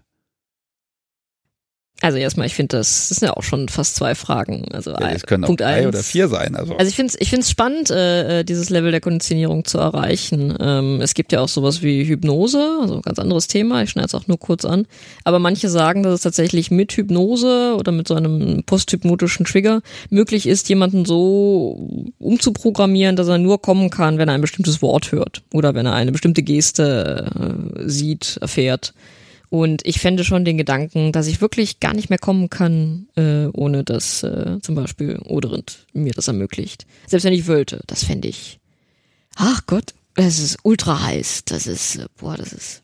Also 2.00 2.18
erstmal, 2.18 2.46
ich 2.46 2.54
finde 2.54 2.76
das, 2.76 3.08
das 3.08 3.18
sind 3.18 3.28
ja 3.28 3.34
auch 3.34 3.42
schon 3.44 3.68
fast 3.68 3.94
zwei 3.94 4.14
Fragen. 4.14 4.66
Also 4.72 4.90
ja, 4.90 5.10
es 5.12 5.24
können 5.24 5.44
Punkt 5.44 5.62
auch 5.62 5.66
drei 5.66 5.76
eins. 5.76 5.86
oder 5.86 6.02
vier 6.02 6.28
sein. 6.28 6.54
Also, 6.56 6.76
also 6.76 6.88
ich 6.88 6.96
finde 6.96 7.12
es 7.14 7.20
ich 7.20 7.30
find's 7.30 7.48
spannend, 7.48 7.90
äh, 7.90 8.40
äh, 8.40 8.44
dieses 8.44 8.68
Level 8.68 8.90
der 8.90 9.00
Konditionierung 9.00 9.64
zu 9.64 9.78
erreichen. 9.78 10.54
Ähm, 10.60 11.00
es 11.00 11.14
gibt 11.14 11.32
ja 11.32 11.40
auch 11.40 11.48
sowas 11.48 11.82
wie 11.82 12.04
Hypnose, 12.04 12.78
also 12.82 13.00
ganz 13.00 13.18
anderes 13.18 13.46
Thema, 13.46 13.82
ich 13.82 13.90
schneide 13.90 14.08
es 14.08 14.14
auch 14.14 14.26
nur 14.26 14.38
kurz 14.38 14.64
an. 14.64 14.86
Aber 15.22 15.38
manche 15.38 15.70
sagen, 15.70 16.02
dass 16.02 16.14
es 16.14 16.20
tatsächlich 16.22 16.70
mit 16.70 16.92
Hypnose 16.92 17.76
oder 17.78 17.92
mit 17.92 18.08
so 18.08 18.14
einem 18.14 18.64
posthypnotischen 18.66 19.46
Trigger 19.46 19.80
möglich 20.10 20.46
ist, 20.46 20.68
jemanden 20.68 21.04
so 21.04 22.10
umzuprogrammieren, 22.18 23.16
dass 23.16 23.28
er 23.28 23.38
nur 23.38 23.62
kommen 23.62 23.88
kann, 23.88 24.18
wenn 24.18 24.28
er 24.28 24.34
ein 24.34 24.40
bestimmtes 24.40 24.82
Wort 24.82 25.12
hört 25.12 25.42
oder 25.54 25.74
wenn 25.74 25.86
er 25.86 25.94
eine 25.94 26.12
bestimmte 26.12 26.42
Geste 26.42 27.30
äh, 27.78 27.88
sieht, 27.88 28.36
erfährt. 28.40 28.92
Und 29.54 29.86
ich 29.86 30.00
fände 30.00 30.24
schon 30.24 30.44
den 30.44 30.58
Gedanken, 30.58 31.12
dass 31.12 31.28
ich 31.28 31.40
wirklich 31.40 31.78
gar 31.78 31.94
nicht 31.94 32.10
mehr 32.10 32.18
kommen 32.18 32.50
kann, 32.50 33.06
äh, 33.14 33.46
ohne 33.52 33.84
dass 33.84 34.24
äh, 34.24 34.58
zum 34.60 34.74
Beispiel 34.74 35.20
Oderind 35.24 35.86
mir 35.92 36.12
das 36.12 36.26
ermöglicht. 36.26 36.86
Selbst 37.06 37.22
wenn 37.22 37.32
ich 37.32 37.46
wollte, 37.46 37.80
das 37.86 38.02
fände 38.02 38.26
ich. 38.26 38.58
Ach 39.36 39.64
Gott, 39.66 39.94
das 40.16 40.40
ist 40.40 40.58
ultra 40.64 41.04
heiß. 41.04 41.44
Das 41.44 41.68
ist, 41.68 41.94
äh, 41.94 42.06
boah, 42.16 42.36
das 42.36 42.52
ist, 42.52 42.82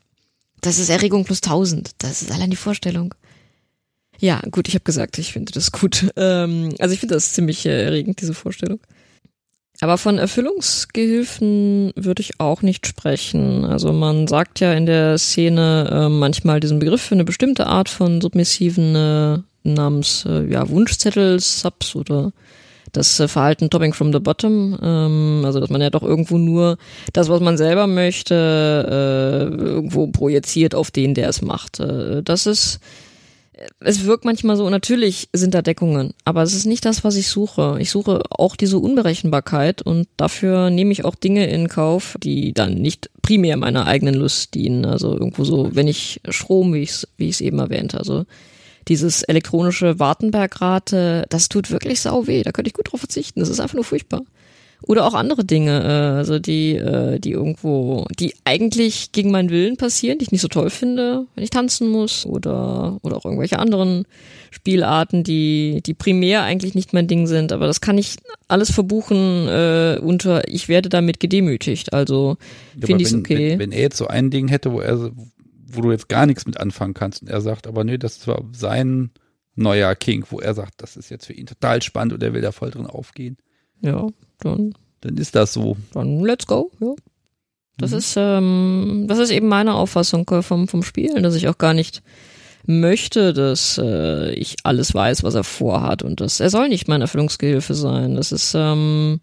das 0.61 0.79
ist 0.79 0.87
Erregung 0.87 1.25
plus 1.25 1.41
1000. 1.43 1.91
Das 1.97 2.21
ist 2.21 2.31
allein 2.31 2.51
die 2.51 2.55
Vorstellung. 2.55 3.15
Ja, 4.19 4.39
gut, 4.49 4.69
ich 4.69 4.73
habe 4.75 4.85
gesagt, 4.85 5.17
ich 5.17 5.33
finde 5.33 5.51
das 5.51 5.73
gut. 5.73 6.09
Ähm, 6.15 6.73
also 6.79 6.93
ich 6.93 7.01
finde 7.01 7.15
das 7.15 7.33
ziemlich 7.33 7.65
erregend, 7.65 8.21
diese 8.21 8.33
Vorstellung. 8.33 8.79
Aber 9.83 9.97
von 9.97 10.19
Erfüllungsgehilfen 10.19 11.91
würde 11.95 12.21
ich 12.21 12.39
auch 12.39 12.61
nicht 12.61 12.85
sprechen. 12.85 13.65
Also 13.65 13.91
man 13.91 14.27
sagt 14.27 14.59
ja 14.59 14.73
in 14.73 14.85
der 14.85 15.17
Szene 15.17 15.89
äh, 15.91 16.07
manchmal 16.07 16.59
diesen 16.59 16.77
Begriff 16.77 17.01
für 17.01 17.15
eine 17.15 17.23
bestimmte 17.23 17.65
Art 17.65 17.89
von 17.89 18.21
Submissiven 18.21 18.95
äh, 18.95 19.39
namens 19.63 20.23
äh, 20.29 20.45
ja, 20.45 20.69
Wunschzettel-Subs 20.69 21.95
oder 21.95 22.31
das 22.91 23.19
äh, 23.19 23.27
Verhalten 23.27 23.71
Topping 23.71 23.93
from 23.93 24.13
the 24.13 24.19
Bottom. 24.19 24.77
Ähm, 24.79 25.41
also 25.45 25.59
dass 25.59 25.71
man 25.71 25.81
ja 25.81 25.89
doch 25.89 26.03
irgendwo 26.03 26.37
nur 26.37 26.77
das, 27.13 27.29
was 27.29 27.41
man 27.41 27.57
selber 27.57 27.87
möchte, 27.87 28.35
äh, 28.87 29.65
irgendwo 29.65 30.05
projiziert 30.07 30.75
auf 30.75 30.91
den, 30.91 31.15
der 31.15 31.27
es 31.27 31.41
macht. 31.41 31.79
Äh, 31.79 32.21
das 32.21 32.45
ist 32.45 32.79
es 33.79 34.05
wirkt 34.05 34.25
manchmal 34.25 34.57
so, 34.57 34.69
natürlich 34.69 35.29
sind 35.33 35.53
da 35.53 35.61
Deckungen, 35.61 36.13
aber 36.25 36.43
es 36.43 36.53
ist 36.53 36.65
nicht 36.65 36.85
das, 36.85 37.03
was 37.03 37.15
ich 37.15 37.27
suche. 37.27 37.77
Ich 37.79 37.91
suche 37.91 38.23
auch 38.29 38.55
diese 38.55 38.77
Unberechenbarkeit 38.77 39.81
und 39.81 40.07
dafür 40.17 40.69
nehme 40.69 40.91
ich 40.91 41.05
auch 41.05 41.15
Dinge 41.15 41.47
in 41.47 41.67
Kauf, 41.67 42.15
die 42.23 42.53
dann 42.53 42.75
nicht 42.75 43.09
primär 43.21 43.57
meiner 43.57 43.85
eigenen 43.85 44.15
Lust 44.15 44.53
dienen. 44.53 44.85
Also 44.85 45.13
irgendwo 45.13 45.43
so, 45.43 45.69
wenn 45.73 45.87
ich 45.87 46.21
Strom, 46.29 46.73
wie 46.73 46.83
ich 46.83 46.89
es 46.89 47.07
wie 47.17 47.45
eben 47.45 47.59
erwähnt, 47.59 47.95
also 47.95 48.25
dieses 48.87 49.23
elektronische 49.23 49.99
Wartenbergrate, 49.99 51.25
das 51.29 51.49
tut 51.49 51.71
wirklich 51.71 52.01
sau 52.01 52.27
weh. 52.27 52.43
Da 52.43 52.51
könnte 52.51 52.69
ich 52.69 52.73
gut 52.73 52.91
drauf 52.91 53.01
verzichten. 53.01 53.39
Das 53.39 53.49
ist 53.49 53.59
einfach 53.59 53.75
nur 53.75 53.83
furchtbar. 53.83 54.21
Oder 54.87 55.05
auch 55.05 55.13
andere 55.13 55.45
Dinge, 55.45 55.83
äh, 55.83 56.17
also 56.17 56.39
die, 56.39 56.75
äh, 56.75 57.19
die 57.19 57.31
irgendwo, 57.31 58.05
die 58.19 58.33
eigentlich 58.45 59.11
gegen 59.11 59.29
meinen 59.29 59.49
Willen 59.49 59.77
passieren, 59.77 60.17
die 60.17 60.23
ich 60.23 60.31
nicht 60.31 60.41
so 60.41 60.47
toll 60.47 60.69
finde, 60.69 61.27
wenn 61.35 61.43
ich 61.43 61.51
tanzen 61.51 61.87
muss 61.87 62.25
oder, 62.25 62.97
oder 63.03 63.17
auch 63.17 63.25
irgendwelche 63.25 63.59
anderen 63.59 64.05
Spielarten, 64.49 65.23
die, 65.23 65.81
die 65.85 65.93
primär 65.93 66.43
eigentlich 66.43 66.73
nicht 66.73 66.93
mein 66.93 67.07
Ding 67.07 67.27
sind. 67.27 67.51
Aber 67.51 67.67
das 67.67 67.79
kann 67.79 67.97
ich 67.97 68.17
alles 68.47 68.71
verbuchen 68.71 69.47
äh, 69.47 69.99
unter, 70.01 70.47
ich 70.47 70.67
werde 70.67 70.89
damit 70.89 71.19
gedemütigt. 71.19 71.93
Also 71.93 72.37
ja, 72.79 72.87
finde 72.87 73.03
ich 73.03 73.09
es 73.09 73.15
okay. 73.15 73.51
Wenn, 73.51 73.59
wenn 73.59 73.71
er 73.71 73.81
jetzt 73.81 73.97
so 73.97 74.07
ein 74.07 74.31
Ding 74.31 74.47
hätte, 74.47 74.71
wo 74.71 74.81
er, 74.81 75.11
wo 75.67 75.81
du 75.81 75.91
jetzt 75.91 76.09
gar 76.09 76.25
nichts 76.25 76.45
mit 76.47 76.59
anfangen 76.59 76.95
kannst 76.95 77.21
und 77.21 77.29
er 77.29 77.41
sagt, 77.41 77.67
aber 77.67 77.83
nee, 77.83 77.99
das 77.99 78.27
war 78.27 78.43
sein 78.51 79.11
neuer 79.55 79.93
King, 79.95 80.25
wo 80.29 80.39
er 80.39 80.53
sagt, 80.53 80.81
das 80.81 80.97
ist 80.97 81.09
jetzt 81.09 81.27
für 81.27 81.33
ihn 81.33 81.45
total 81.45 81.81
spannend 81.81 82.13
und 82.13 82.23
er 82.23 82.33
will 82.33 82.41
da 82.41 82.51
voll 82.51 82.71
drin 82.71 82.87
aufgehen. 82.87 83.37
Ja, 83.81 84.07
dann. 84.41 84.73
Dann 85.01 85.17
ist 85.17 85.35
das 85.35 85.53
so. 85.53 85.77
Dann 85.93 86.21
let's 86.21 86.45
go, 86.45 86.71
ja. 86.79 86.93
Das 87.77 87.91
mhm. 87.91 87.97
ist, 87.97 88.15
ähm, 88.17 89.05
das 89.07 89.19
ist 89.19 89.31
eben 89.31 89.47
meine 89.47 89.73
Auffassung 89.73 90.29
äh, 90.29 90.41
vom, 90.41 90.67
vom 90.67 90.83
Spielen, 90.83 91.23
dass 91.23 91.35
ich 91.35 91.47
auch 91.47 91.57
gar 91.57 91.73
nicht 91.73 92.01
möchte, 92.65 93.33
dass 93.33 93.79
äh, 93.83 94.33
ich 94.33 94.57
alles 94.63 94.93
weiß, 94.93 95.23
was 95.23 95.35
er 95.35 95.43
vorhat 95.43 96.03
und 96.03 96.21
das, 96.21 96.39
er 96.39 96.49
soll 96.49 96.69
nicht 96.69 96.87
mein 96.87 97.01
Erfüllungsgehilfe 97.01 97.73
sein. 97.73 98.15
Das 98.15 98.31
ist, 98.31 98.53
ähm, 98.55 99.19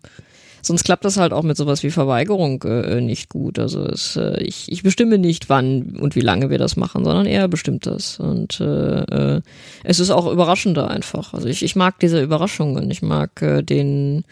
sonst 0.60 0.84
klappt 0.84 1.04
das 1.04 1.18
halt 1.18 1.32
auch 1.32 1.44
mit 1.44 1.56
sowas 1.56 1.84
wie 1.84 1.90
Verweigerung 1.90 2.62
äh, 2.64 3.00
nicht 3.00 3.28
gut. 3.28 3.60
Also 3.60 3.84
es, 3.84 4.16
äh, 4.16 4.42
ich, 4.42 4.70
ich 4.72 4.82
bestimme 4.82 5.18
nicht, 5.18 5.48
wann 5.48 5.96
und 6.00 6.16
wie 6.16 6.20
lange 6.20 6.50
wir 6.50 6.58
das 6.58 6.76
machen, 6.76 7.04
sondern 7.04 7.26
er 7.26 7.46
bestimmt 7.46 7.86
das. 7.86 8.18
Und 8.18 8.60
äh, 8.60 9.36
äh, 9.36 9.40
es 9.84 10.00
ist 10.00 10.10
auch 10.10 10.30
überraschender 10.30 10.90
einfach. 10.90 11.32
Also 11.32 11.48
ich, 11.48 11.62
ich 11.62 11.76
mag 11.76 12.00
diese 12.00 12.20
Überraschungen. 12.20 12.90
Ich 12.90 13.02
mag 13.02 13.40
äh, 13.40 13.62
den 13.62 14.24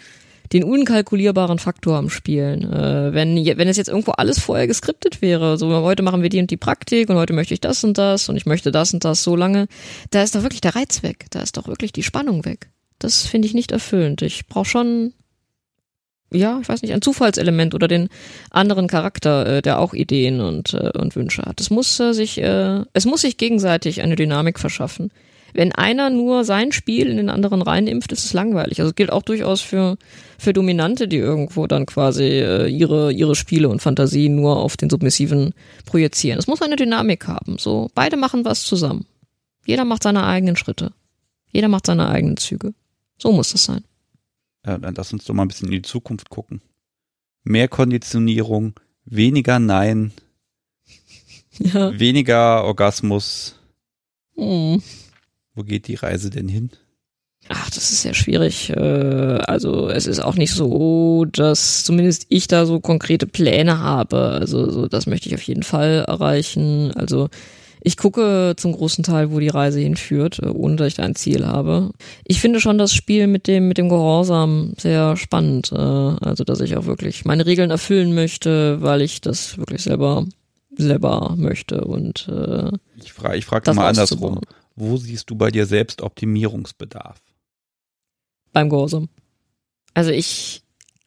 den 0.53 0.65
unkalkulierbaren 0.65 1.59
Faktor 1.59 1.97
am 1.97 2.11
Spielen. 2.11 2.71
Äh, 2.73 3.13
wenn, 3.13 3.37
wenn 3.37 3.69
es 3.69 3.77
jetzt 3.77 3.89
irgendwo 3.89 4.13
alles 4.13 4.39
vorher 4.39 4.67
geskriptet 4.67 5.23
wäre, 5.23 5.59
so 5.59 5.69
heute 5.83 6.03
machen 6.03 6.23
wir 6.23 6.29
die 6.29 6.41
und 6.41 6.51
die 6.51 6.57
Praktik 6.57 7.09
und 7.09 7.17
heute 7.17 7.33
möchte 7.33 7.55
ich 7.55 7.61
das 7.61 7.83
und 7.85 7.99
das 7.99 8.29
und 8.29 8.37
ich 8.37 8.47
möchte 8.47 8.73
das 8.73 8.93
und 8.93 9.05
das 9.05 9.23
so 9.23 9.37
lange, 9.37 9.67
da 10.11 10.23
ist 10.23 10.35
doch 10.35 10.43
wirklich 10.43 10.61
der 10.61 10.77
Reiz 10.77 11.03
weg, 11.03 11.27
da 11.31 11.41
ist 11.41 11.57
doch 11.57 11.69
wirklich 11.69 11.93
die 11.93 12.03
Spannung 12.03 12.45
weg. 12.45 12.71
Das 12.99 13.27
finde 13.27 13.47
ich 13.47 13.55
nicht 13.55 13.73
erfüllend. 13.73 14.23
Ich 14.23 14.47
brauche 14.47 14.65
schon, 14.65 15.13
ja, 16.33 16.59
ich 16.61 16.69
weiß 16.69 16.83
nicht, 16.83 16.95
ein 16.95 17.03
Zufallselement 17.03 17.75
oder 17.75 17.89
den 17.89 18.09
anderen 18.51 18.89
Charakter, 18.89 19.47
äh, 19.47 19.63
der 19.63 19.79
auch 19.79 19.93
Ideen 19.93 20.41
und, 20.41 20.75
äh, 20.75 20.93
und 20.97 21.15
Wünsche 21.17 21.43
hat. 21.43 21.61
Es 21.61 21.71
muss 21.71 22.01
äh, 22.01 22.13
sich, 22.13 22.39
äh, 22.39 22.83
es 22.93 23.05
muss 23.05 23.21
sich 23.21 23.37
gegenseitig 23.37 24.03
eine 24.03 24.17
Dynamik 24.17 24.59
verschaffen. 24.59 25.11
Wenn 25.55 25.73
einer 25.73 26.11
nur 26.11 26.45
sein 26.45 26.73
Spiel 26.73 27.09
in 27.09 27.17
den 27.17 27.31
anderen 27.31 27.63
reinimpft, 27.63 28.13
ist 28.13 28.25
es 28.25 28.33
langweilig. 28.33 28.81
Also 28.81 28.91
es 28.91 28.95
gilt 28.95 29.11
auch 29.11 29.23
durchaus 29.23 29.61
für, 29.61 29.97
für 30.39 30.53
Dominante, 30.53 31.09
die 31.09 31.17
irgendwo 31.17 31.67
dann 31.67 31.87
quasi 31.87 32.25
äh, 32.25 32.67
ihre, 32.69 33.13
ihre 33.13 33.35
Spiele 33.35 33.69
und 33.69 33.81
Fantasien 33.81 34.37
nur 34.37 34.59
auf 34.59 34.77
den 34.77 34.91
Submissiven 34.91 35.55
projizieren. 35.87 36.39
Es 36.39 36.47
muss 36.47 36.63
eine 36.63 36.77
Dynamik 36.77 37.27
haben. 37.27 37.59
So, 37.59 37.91
beide 37.95 38.17
machen 38.17 38.45
was 38.45 38.65
zusammen. 38.65 39.07
Jeder 39.65 39.85
macht 39.85 40.03
seine 40.03 40.25
eigenen 40.25 40.57
Schritte. 40.57 40.93
Jeder 41.53 41.69
macht 41.69 41.87
seine 41.87 42.09
eigenen 42.09 42.37
Züge. 42.37 42.75
So 43.19 43.33
muss 43.33 43.53
das 43.53 43.65
sein. 43.65 43.85
Ja, 44.67 44.79
dann 44.79 44.95
lass 44.95 45.13
uns 45.13 45.25
doch 45.25 45.35
mal 45.35 45.43
ein 45.43 45.49
bisschen 45.49 45.69
in 45.69 45.75
die 45.75 45.83
Zukunft 45.83 46.29
gucken. 46.29 46.61
Mehr 47.45 47.69
Konditionierung, 47.69 48.75
weniger 49.05 49.59
Nein, 49.59 50.13
ja. 51.59 51.99
weniger 51.99 52.65
Orgasmus. 52.65 53.59
Hm. 54.35 54.83
Wo 55.57 55.65
geht 55.65 55.89
die 55.89 55.95
Reise 55.95 56.31
denn 56.31 56.49
hin? 56.49 56.71
Ach, 57.49 57.71
das 57.71 57.91
ist 57.91 58.03
sehr 58.03 58.15
schwierig. 58.15 58.71
Äh, 58.71 58.77
also 59.47 59.89
es 59.89 60.07
ist 60.07 60.21
auch 60.21 60.35
nicht 60.35 60.53
so, 60.53 61.25
dass 61.25 61.85
zumindest 61.85 62.27
ich 62.29 62.47
da 62.47 62.67
so 62.67 62.81
konkrete 62.81 63.27
Pläne 63.27 63.79
habe. 63.79 64.29
Also 64.31 64.71
so, 64.71 64.87
das 64.87 65.07
möchte 65.07 65.29
ich 65.29 65.35
auf 65.35 65.43
jeden 65.43 65.63
Fall 65.63 66.05
erreichen. 66.07 66.93
Also 66.95 67.29
ich 67.81 67.97
gucke 67.97 68.55
zum 68.57 68.73
großen 68.73 69.05
Teil, 69.05 69.31
wo 69.31 69.39
die 69.39 69.49
Reise 69.49 69.81
hinführt, 69.81 70.41
äh, 70.43 70.49
ohne 70.49 70.77
dass 70.77 70.89
ich 70.89 70.95
da 70.95 71.05
ein 71.05 71.15
Ziel 71.15 71.47
habe. 71.47 71.93
Ich 72.25 72.41
finde 72.41 72.61
schon 72.61 72.79
das 72.79 72.93
Spiel 72.93 73.29
mit 73.29 73.47
dem 73.47 73.69
mit 73.69 73.79
dem 73.79 73.89
Gehorsam 73.89 74.75
sehr 74.77 75.17
spannend. 75.17 75.73
Äh, 75.73 75.77
also 75.77 76.45
dass 76.45 76.61
ich 76.61 76.77
auch 76.77 76.87
wirklich 76.87 77.25
meine 77.25 77.47
Regeln 77.47 77.71
erfüllen 77.71 78.15
möchte, 78.15 78.83
weil 78.83 79.01
ich 79.01 79.23
das 79.23 79.57
wirklich 79.57 79.83
selber 79.83 80.27
selber 80.79 81.33
möchte 81.39 81.85
und 81.85 82.31
ich 83.03 83.15
frage 83.15 83.39
ich 83.39 83.47
frage 83.47 83.73
mal 83.73 83.89
andersrum. 83.89 84.41
Wo 84.77 84.99
siehst 84.99 85.31
du 85.31 85.35
bei 85.35 85.51
dir 85.51 85.67
selbst 85.67 86.03
Optimierungsbedarf? 86.03 87.21
Beim 88.53 88.69
Gehorsam. 88.69 89.09
Also 89.95 90.11
ich 90.11 90.63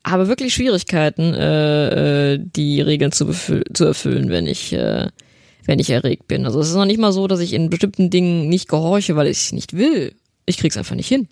habe 0.06 0.28
wirklich 0.28 0.54
Schwierigkeiten, 0.54 1.34
äh, 1.36 2.34
äh, 2.34 2.40
die 2.42 2.82
Regeln 2.82 3.12
zu, 3.12 3.32
zu 3.32 3.86
erfüllen, 3.86 4.30
wenn 4.30 4.48
ich, 4.48 4.74
äh, 4.74 5.10
wenn 5.66 5.80
ich 5.80 5.92
erregt 5.92 6.28
bin. 6.28 6.46
Also 6.46 6.60
es 6.60 6.70
ist 6.70 6.76
noch 6.76 6.86
nicht 6.86 7.00
mal 7.00 7.12
so, 7.12 7.28
dass 7.28 7.40
ich 7.40 7.54
in 7.54 7.70
bestimmten 7.70 8.10
Dingen 8.10 8.50
nicht 8.50 8.68
gehorche, 8.68 9.16
weil 9.16 9.28
ich 9.28 9.38
es 9.38 9.52
nicht 9.52 9.74
will. 9.74 10.16
Ich 10.48 10.58
krieg's 10.58 10.78
einfach 10.78 10.96
nicht 10.96 11.08
hin. 11.08 11.28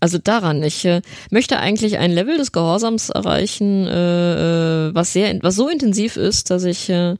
Also 0.00 0.18
daran, 0.18 0.62
ich 0.62 0.84
äh, 0.84 1.02
möchte 1.30 1.58
eigentlich 1.58 1.98
ein 1.98 2.12
Level 2.12 2.36
des 2.36 2.52
Gehorsams 2.52 3.10
erreichen, 3.10 3.86
äh, 3.86 4.88
äh 4.88 4.94
was 4.94 5.12
sehr, 5.12 5.42
was 5.42 5.56
so 5.56 5.68
intensiv 5.68 6.16
ist, 6.16 6.50
dass 6.50 6.64
ich 6.64 6.90
äh, 6.90 7.16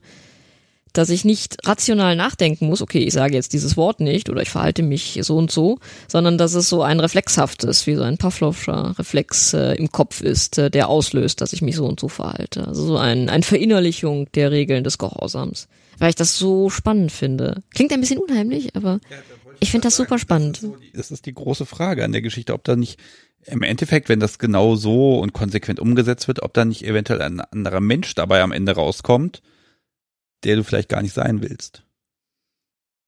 dass 0.97 1.09
ich 1.09 1.25
nicht 1.25 1.57
rational 1.67 2.15
nachdenken 2.15 2.67
muss, 2.67 2.81
okay, 2.81 2.99
ich 2.99 3.13
sage 3.13 3.35
jetzt 3.35 3.53
dieses 3.53 3.77
Wort 3.77 3.99
nicht 3.99 4.29
oder 4.29 4.41
ich 4.41 4.49
verhalte 4.49 4.83
mich 4.83 5.19
so 5.21 5.37
und 5.37 5.51
so, 5.51 5.79
sondern 6.07 6.37
dass 6.37 6.53
es 6.53 6.69
so 6.69 6.81
ein 6.81 6.99
reflexhaftes, 6.99 7.85
wie 7.87 7.95
so 7.95 8.03
ein 8.03 8.17
Pavlovscher 8.17 8.95
Reflex 8.97 9.53
äh, 9.53 9.73
im 9.73 9.91
Kopf 9.91 10.21
ist, 10.21 10.57
äh, 10.57 10.71
der 10.71 10.89
auslöst, 10.89 11.41
dass 11.41 11.53
ich 11.53 11.61
mich 11.61 11.75
so 11.75 11.85
und 11.85 11.99
so 11.99 12.07
verhalte. 12.07 12.67
Also 12.67 12.85
so 12.85 12.97
ein, 12.97 13.29
ein 13.29 13.43
Verinnerlichung 13.43 14.31
der 14.33 14.51
Regeln 14.51 14.83
des 14.83 14.97
Gehorsams, 14.97 15.67
weil 15.97 16.09
ich 16.09 16.15
das 16.15 16.37
so 16.37 16.69
spannend 16.69 17.11
finde. 17.11 17.63
Klingt 17.73 17.91
ein 17.91 18.01
bisschen 18.01 18.19
unheimlich, 18.19 18.75
aber 18.75 18.99
ja, 19.09 19.17
ich 19.59 19.71
finde 19.71 19.87
das 19.87 19.95
super 19.95 20.19
spannend. 20.19 20.57
Das 20.57 20.63
ist, 20.63 20.69
so 20.71 20.77
die, 20.77 20.91
das 20.91 21.11
ist 21.11 21.25
die 21.25 21.33
große 21.33 21.65
Frage 21.65 22.03
an 22.03 22.11
der 22.11 22.21
Geschichte, 22.21 22.53
ob 22.53 22.63
da 22.63 22.75
nicht 22.75 22.99
im 23.45 23.61
Endeffekt, 23.61 24.09
wenn 24.09 24.19
das 24.19 24.39
genau 24.39 24.75
so 24.75 25.19
und 25.19 25.33
konsequent 25.33 25.79
umgesetzt 25.79 26.27
wird, 26.27 26.41
ob 26.41 26.53
da 26.53 26.65
nicht 26.65 26.83
eventuell 26.83 27.21
ein 27.21 27.41
anderer 27.41 27.81
Mensch 27.81 28.15
dabei 28.15 28.41
am 28.41 28.51
Ende 28.51 28.73
rauskommt, 28.73 29.41
der 30.45 30.55
du 30.55 30.63
vielleicht 30.63 30.89
gar 30.89 31.01
nicht 31.01 31.13
sein 31.13 31.41
willst. 31.41 31.83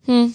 Hm. 0.06 0.34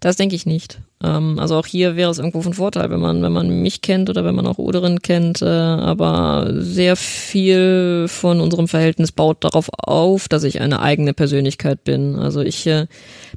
Das 0.00 0.16
denke 0.16 0.36
ich 0.36 0.46
nicht. 0.46 0.80
Ähm, 1.02 1.38
also 1.38 1.56
auch 1.56 1.66
hier 1.66 1.96
wäre 1.96 2.10
es 2.10 2.18
irgendwo 2.18 2.42
von 2.42 2.54
Vorteil, 2.54 2.90
wenn 2.90 3.00
man, 3.00 3.22
wenn 3.22 3.32
man 3.32 3.62
mich 3.62 3.82
kennt 3.82 4.08
oder 4.10 4.24
wenn 4.24 4.34
man 4.34 4.46
auch 4.46 4.58
Oderin 4.58 5.02
kennt. 5.02 5.42
Äh, 5.42 5.46
aber 5.46 6.48
sehr 6.58 6.96
viel 6.96 8.06
von 8.08 8.40
unserem 8.40 8.68
Verhältnis 8.68 9.12
baut 9.12 9.44
darauf 9.44 9.68
auf, 9.72 10.28
dass 10.28 10.44
ich 10.44 10.60
eine 10.60 10.80
eigene 10.80 11.14
Persönlichkeit 11.14 11.84
bin. 11.84 12.16
Also 12.16 12.40
ich 12.40 12.66
äh, 12.66 12.86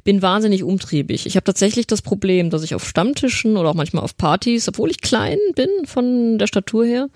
bin 0.04 0.22
wahnsinnig 0.22 0.62
umtriebig. 0.62 1.26
Ich 1.26 1.36
habe 1.36 1.44
tatsächlich 1.44 1.86
das 1.86 2.02
Problem, 2.02 2.50
dass 2.50 2.62
ich 2.62 2.74
auf 2.74 2.86
Stammtischen 2.86 3.56
oder 3.56 3.70
auch 3.70 3.74
manchmal 3.74 4.04
auf 4.04 4.16
Partys, 4.16 4.68
obwohl 4.68 4.90
ich 4.90 5.00
klein 5.00 5.38
bin 5.54 5.68
von 5.84 6.38
der 6.38 6.46
Statur 6.46 6.84
her, 6.84 7.08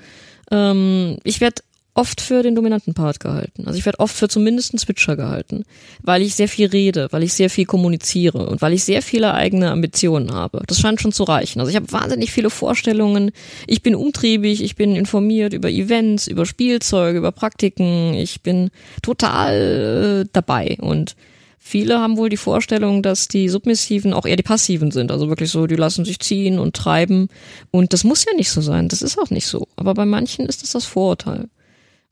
ähm, 0.50 1.18
ich 1.24 1.40
werde 1.40 1.62
oft 1.96 2.20
für 2.20 2.42
den 2.42 2.54
dominanten 2.54 2.94
Part 2.94 3.20
gehalten. 3.20 3.66
Also 3.66 3.78
ich 3.78 3.86
werde 3.86 4.00
oft 4.00 4.14
für 4.14 4.28
zumindest 4.28 4.72
einen 4.72 4.78
Switcher 4.78 5.16
gehalten, 5.16 5.64
weil 6.02 6.22
ich 6.22 6.34
sehr 6.34 6.48
viel 6.48 6.68
rede, 6.68 7.08
weil 7.10 7.22
ich 7.22 7.32
sehr 7.32 7.50
viel 7.50 7.64
kommuniziere 7.64 8.46
und 8.46 8.60
weil 8.62 8.74
ich 8.74 8.84
sehr 8.84 9.02
viele 9.02 9.32
eigene 9.32 9.70
Ambitionen 9.70 10.32
habe. 10.32 10.62
Das 10.66 10.78
scheint 10.78 11.00
schon 11.00 11.12
zu 11.12 11.24
reichen. 11.24 11.60
Also 11.60 11.70
ich 11.70 11.76
habe 11.76 11.90
wahnsinnig 11.90 12.32
viele 12.32 12.50
Vorstellungen. 12.50 13.32
Ich 13.66 13.82
bin 13.82 13.94
umtriebig, 13.94 14.62
ich 14.62 14.76
bin 14.76 14.94
informiert 14.94 15.54
über 15.54 15.70
Events, 15.70 16.26
über 16.26 16.44
Spielzeuge, 16.44 17.18
über 17.18 17.32
Praktiken. 17.32 18.14
Ich 18.14 18.42
bin 18.42 18.70
total 19.02 20.24
äh, 20.24 20.28
dabei 20.32 20.76
und 20.80 21.16
Viele 21.68 21.98
haben 21.98 22.16
wohl 22.16 22.28
die 22.28 22.36
Vorstellung, 22.36 23.02
dass 23.02 23.26
die 23.26 23.48
Submissiven 23.48 24.12
auch 24.12 24.24
eher 24.24 24.36
die 24.36 24.44
Passiven 24.44 24.92
sind. 24.92 25.10
Also 25.10 25.28
wirklich 25.28 25.50
so, 25.50 25.66
die 25.66 25.74
lassen 25.74 26.04
sich 26.04 26.20
ziehen 26.20 26.60
und 26.60 26.76
treiben. 26.76 27.26
Und 27.72 27.92
das 27.92 28.04
muss 28.04 28.24
ja 28.24 28.34
nicht 28.34 28.50
so 28.50 28.60
sein. 28.60 28.86
Das 28.86 29.02
ist 29.02 29.18
auch 29.18 29.30
nicht 29.30 29.48
so. 29.48 29.66
Aber 29.74 29.94
bei 29.94 30.04
manchen 30.04 30.46
ist 30.46 30.62
das 30.62 30.70
das 30.70 30.84
Vorurteil. 30.84 31.48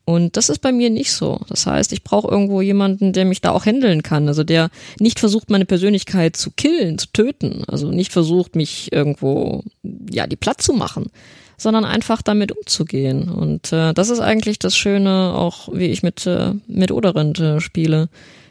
Und 0.06 0.36
das 0.36 0.50
ist 0.50 0.60
bei 0.60 0.70
mir 0.70 0.90
nicht 0.90 1.12
so. 1.12 1.40
Das 1.48 1.66
heißt, 1.66 1.92
ich 1.92 2.04
brauche 2.04 2.30
irgendwo 2.30 2.60
jemanden, 2.60 3.14
der 3.14 3.24
mich 3.24 3.40
da 3.40 3.52
auch 3.52 3.64
handeln 3.64 4.02
kann. 4.02 4.28
Also 4.28 4.44
der 4.44 4.68
nicht 5.00 5.18
versucht, 5.18 5.48
meine 5.50 5.64
Persönlichkeit 5.64 6.36
zu 6.36 6.50
killen, 6.50 6.98
zu 6.98 7.06
töten. 7.12 7.64
Also 7.68 7.90
nicht 7.90 8.12
versucht, 8.12 8.54
mich 8.54 8.92
irgendwo, 8.92 9.64
ja, 10.10 10.26
die 10.26 10.36
platt 10.36 10.60
zu 10.60 10.74
machen, 10.74 11.06
sondern 11.56 11.86
einfach 11.86 12.20
damit 12.20 12.52
umzugehen. 12.52 13.30
Und 13.30 13.72
äh, 13.72 13.94
das 13.94 14.10
ist 14.10 14.20
eigentlich 14.20 14.58
das 14.58 14.76
Schöne, 14.76 15.32
auch 15.34 15.70
wie 15.72 15.86
ich 15.86 16.02
mit, 16.02 16.26
äh, 16.26 16.52
mit 16.66 16.92
Oderind 16.92 17.40
äh, 17.40 17.60
spiele, 17.60 18.10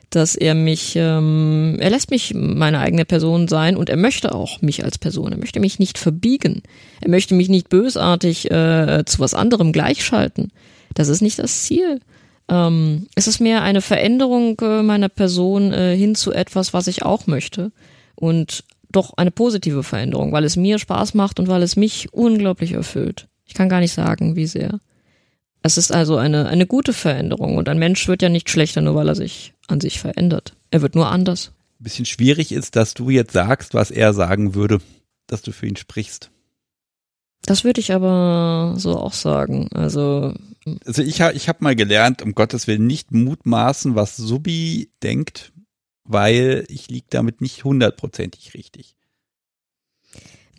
dass 0.09 0.35
er 0.35 0.55
mich, 0.55 0.95
ähm, 0.95 1.77
er 1.79 1.91
lässt 1.91 2.09
mich 2.09 2.33
meine 2.33 2.79
eigene 2.79 3.05
Person 3.05 3.47
sein 3.47 3.75
und 3.75 3.89
er 3.89 3.97
möchte 3.97 4.33
auch 4.33 4.61
mich 4.63 4.83
als 4.83 4.97
Person. 4.97 5.31
Er 5.31 5.37
möchte 5.37 5.59
mich 5.59 5.77
nicht 5.77 5.99
verbiegen. 5.99 6.63
Er 7.01 7.09
möchte 7.09 7.35
mich 7.35 7.49
nicht 7.49 7.69
bösartig 7.69 8.49
äh, 8.49 9.03
zu 9.05 9.19
was 9.19 9.35
anderem 9.35 9.71
gleichschalten 9.71 10.51
das 10.93 11.07
ist 11.07 11.21
nicht 11.21 11.39
das 11.39 11.63
Ziel. 11.63 11.99
Ähm, 12.49 13.07
es 13.15 13.27
ist 13.27 13.39
mehr 13.39 13.61
eine 13.61 13.81
Veränderung 13.81 14.59
äh, 14.61 14.83
meiner 14.83 15.09
Person 15.09 15.71
äh, 15.71 15.95
hin 15.95 16.15
zu 16.15 16.33
etwas, 16.33 16.73
was 16.73 16.87
ich 16.87 17.03
auch 17.03 17.27
möchte. 17.27 17.71
Und 18.15 18.63
doch 18.91 19.13
eine 19.17 19.31
positive 19.31 19.83
Veränderung, 19.83 20.31
weil 20.31 20.43
es 20.43 20.55
mir 20.55 20.79
Spaß 20.79 21.13
macht 21.13 21.39
und 21.39 21.47
weil 21.47 21.63
es 21.63 21.75
mich 21.75 22.13
unglaublich 22.13 22.73
erfüllt. 22.73 23.27
Ich 23.45 23.53
kann 23.53 23.69
gar 23.69 23.79
nicht 23.79 23.93
sagen, 23.93 24.35
wie 24.35 24.45
sehr. 24.45 24.79
Es 25.63 25.77
ist 25.77 25.91
also 25.91 26.17
eine, 26.17 26.47
eine 26.47 26.67
gute 26.67 26.93
Veränderung 26.93 27.57
und 27.57 27.69
ein 27.69 27.79
Mensch 27.79 28.07
wird 28.07 28.21
ja 28.21 28.29
nicht 28.29 28.49
schlechter, 28.49 28.81
nur 28.81 28.95
weil 28.95 29.07
er 29.07 29.15
sich 29.15 29.53
an 29.67 29.81
sich 29.81 29.99
verändert. 29.99 30.53
Er 30.71 30.81
wird 30.81 30.95
nur 30.95 31.07
anders. 31.07 31.51
Ein 31.79 31.85
bisschen 31.85 32.05
schwierig 32.05 32.51
ist, 32.51 32.75
dass 32.75 32.93
du 32.93 33.09
jetzt 33.09 33.33
sagst, 33.33 33.73
was 33.73 33.89
er 33.89 34.13
sagen 34.13 34.55
würde, 34.55 34.79
dass 35.27 35.41
du 35.41 35.51
für 35.51 35.67
ihn 35.67 35.75
sprichst. 35.75 36.29
Das 37.45 37.63
würde 37.63 37.81
ich 37.81 37.93
aber 37.93 38.75
so 38.77 38.97
auch 38.97 39.13
sagen. 39.13 39.69
Also 39.73 40.33
also 40.85 41.01
ich 41.01 41.21
habe 41.21 41.33
ich 41.33 41.49
hab 41.49 41.61
mal 41.61 41.75
gelernt, 41.75 42.21
um 42.21 42.33
Gottes 42.33 42.67
Willen 42.67 42.87
nicht 42.87 43.11
mutmaßen, 43.11 43.95
was 43.95 44.17
Subi 44.17 44.91
denkt, 45.01 45.53
weil 46.03 46.65
ich 46.69 46.89
lieg 46.89 47.05
damit 47.09 47.41
nicht 47.41 47.63
hundertprozentig 47.63 48.53
richtig. 48.53 48.95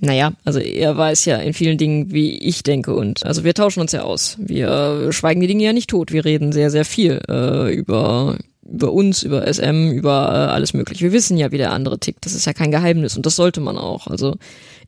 Naja, 0.00 0.32
also 0.44 0.58
er 0.58 0.96
weiß 0.96 1.24
ja 1.24 1.38
in 1.38 1.54
vielen 1.54 1.78
Dingen, 1.78 2.12
wie 2.12 2.36
ich 2.36 2.62
denke 2.62 2.94
und 2.94 3.24
also 3.24 3.44
wir 3.44 3.54
tauschen 3.54 3.80
uns 3.80 3.92
ja 3.92 4.02
aus. 4.02 4.36
Wir 4.38 5.12
schweigen 5.12 5.40
die 5.40 5.46
Dinge 5.46 5.64
ja 5.64 5.72
nicht 5.72 5.90
tot. 5.90 6.12
Wir 6.12 6.24
reden 6.24 6.52
sehr, 6.52 6.70
sehr 6.70 6.84
viel 6.84 7.20
äh, 7.28 7.72
über 7.72 8.36
über 8.66 8.92
uns, 8.92 9.22
über 9.22 9.46
SM, 9.46 9.90
über 9.92 10.30
äh, 10.32 10.52
alles 10.52 10.74
mögliche. 10.74 11.04
Wir 11.04 11.12
wissen 11.12 11.36
ja, 11.36 11.52
wie 11.52 11.58
der 11.58 11.72
andere 11.72 11.98
tickt. 11.98 12.24
Das 12.24 12.34
ist 12.34 12.46
ja 12.46 12.52
kein 12.52 12.70
Geheimnis 12.70 13.16
und 13.16 13.26
das 13.26 13.36
sollte 13.36 13.60
man 13.60 13.76
auch. 13.76 14.06
Also 14.06 14.36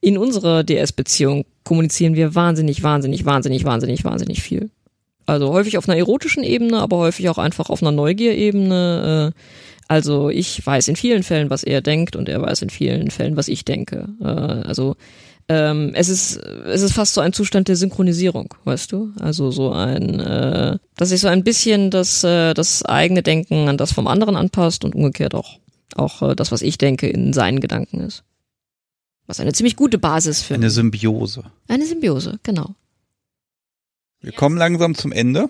in 0.00 0.18
unserer 0.18 0.64
DS-Beziehung 0.64 1.44
kommunizieren 1.64 2.14
wir 2.14 2.34
wahnsinnig, 2.34 2.82
wahnsinnig, 2.82 3.24
wahnsinnig, 3.24 3.64
wahnsinnig, 3.64 4.04
wahnsinnig 4.04 4.42
viel. 4.42 4.70
Also 5.26 5.52
häufig 5.52 5.76
auf 5.76 5.88
einer 5.88 5.98
erotischen 5.98 6.44
Ebene, 6.44 6.78
aber 6.78 6.98
häufig 6.98 7.28
auch 7.28 7.38
einfach 7.38 7.68
auf 7.68 7.82
einer 7.82 7.92
Neugierebene. 7.92 9.32
Äh, 9.34 9.40
also 9.88 10.30
ich 10.30 10.64
weiß 10.64 10.88
in 10.88 10.96
vielen 10.96 11.22
Fällen, 11.22 11.50
was 11.50 11.62
er 11.62 11.80
denkt 11.80 12.16
und 12.16 12.28
er 12.28 12.42
weiß 12.42 12.62
in 12.62 12.70
vielen 12.70 13.10
Fällen, 13.10 13.36
was 13.36 13.48
ich 13.48 13.64
denke. 13.64 14.08
Äh, 14.20 14.24
also 14.24 14.96
ähm, 15.48 15.92
es 15.94 16.08
ist 16.08 16.36
es 16.36 16.82
ist 16.82 16.92
fast 16.92 17.14
so 17.14 17.20
ein 17.20 17.32
Zustand 17.32 17.68
der 17.68 17.76
Synchronisierung, 17.76 18.54
weißt 18.64 18.90
du? 18.90 19.12
Also 19.20 19.52
so 19.52 19.70
ein, 19.72 20.18
äh, 20.18 20.78
dass 20.96 21.10
sich 21.10 21.20
so 21.20 21.28
ein 21.28 21.44
bisschen 21.44 21.90
das 21.90 22.24
äh, 22.24 22.52
das 22.52 22.84
eigene 22.84 23.22
Denken 23.22 23.68
an 23.68 23.76
das 23.76 23.92
vom 23.92 24.08
anderen 24.08 24.34
anpasst 24.34 24.84
und 24.84 24.94
umgekehrt 24.94 25.34
auch 25.34 25.58
auch 25.94 26.22
äh, 26.22 26.34
das, 26.34 26.50
was 26.50 26.62
ich 26.62 26.78
denke, 26.78 27.08
in 27.08 27.32
seinen 27.32 27.60
Gedanken 27.60 28.00
ist. 28.00 28.24
Was 29.26 29.40
eine 29.40 29.52
ziemlich 29.52 29.76
gute 29.76 29.98
Basis 29.98 30.42
für 30.42 30.54
eine 30.54 30.70
Symbiose. 30.70 31.44
Eine 31.68 31.86
Symbiose, 31.86 32.38
genau. 32.42 32.74
Wir 34.20 34.32
kommen 34.32 34.56
langsam 34.56 34.94
zum 34.94 35.12
Ende. 35.12 35.48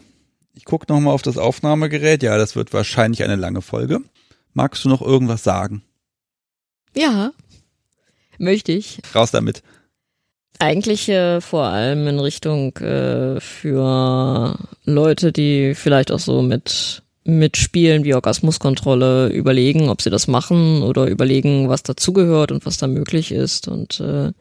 Ich 0.54 0.64
gucke 0.64 0.92
nochmal 0.92 1.14
auf 1.14 1.22
das 1.22 1.38
Aufnahmegerät. 1.38 2.22
Ja, 2.22 2.36
das 2.38 2.56
wird 2.56 2.72
wahrscheinlich 2.72 3.22
eine 3.24 3.36
lange 3.36 3.62
Folge. 3.62 4.00
Magst 4.52 4.84
du 4.84 4.88
noch 4.88 5.02
irgendwas 5.02 5.44
sagen? 5.44 5.82
Ja, 6.94 7.32
möchte 8.38 8.72
ich. 8.72 9.00
Raus 9.14 9.30
damit. 9.30 9.62
Eigentlich 10.58 11.08
äh, 11.10 11.42
vor 11.42 11.64
allem 11.64 12.06
in 12.06 12.18
Richtung 12.18 12.74
äh, 12.78 13.38
für 13.40 14.58
Leute, 14.84 15.32
die 15.32 15.74
vielleicht 15.74 16.10
auch 16.10 16.18
so 16.18 16.40
mit 16.40 17.02
mit 17.26 17.56
Spielen 17.56 18.04
wie 18.04 18.14
Orgasmuskontrolle 18.14 19.28
überlegen, 19.28 19.88
ob 19.88 20.00
sie 20.00 20.10
das 20.10 20.28
machen 20.28 20.82
oder 20.82 21.08
überlegen, 21.08 21.68
was 21.68 21.82
dazugehört 21.82 22.52
und 22.52 22.64
was 22.64 22.78
da 22.78 22.86
möglich 22.86 23.32
ist. 23.32 23.66
Und 23.66 24.00
äh, 24.00 24.32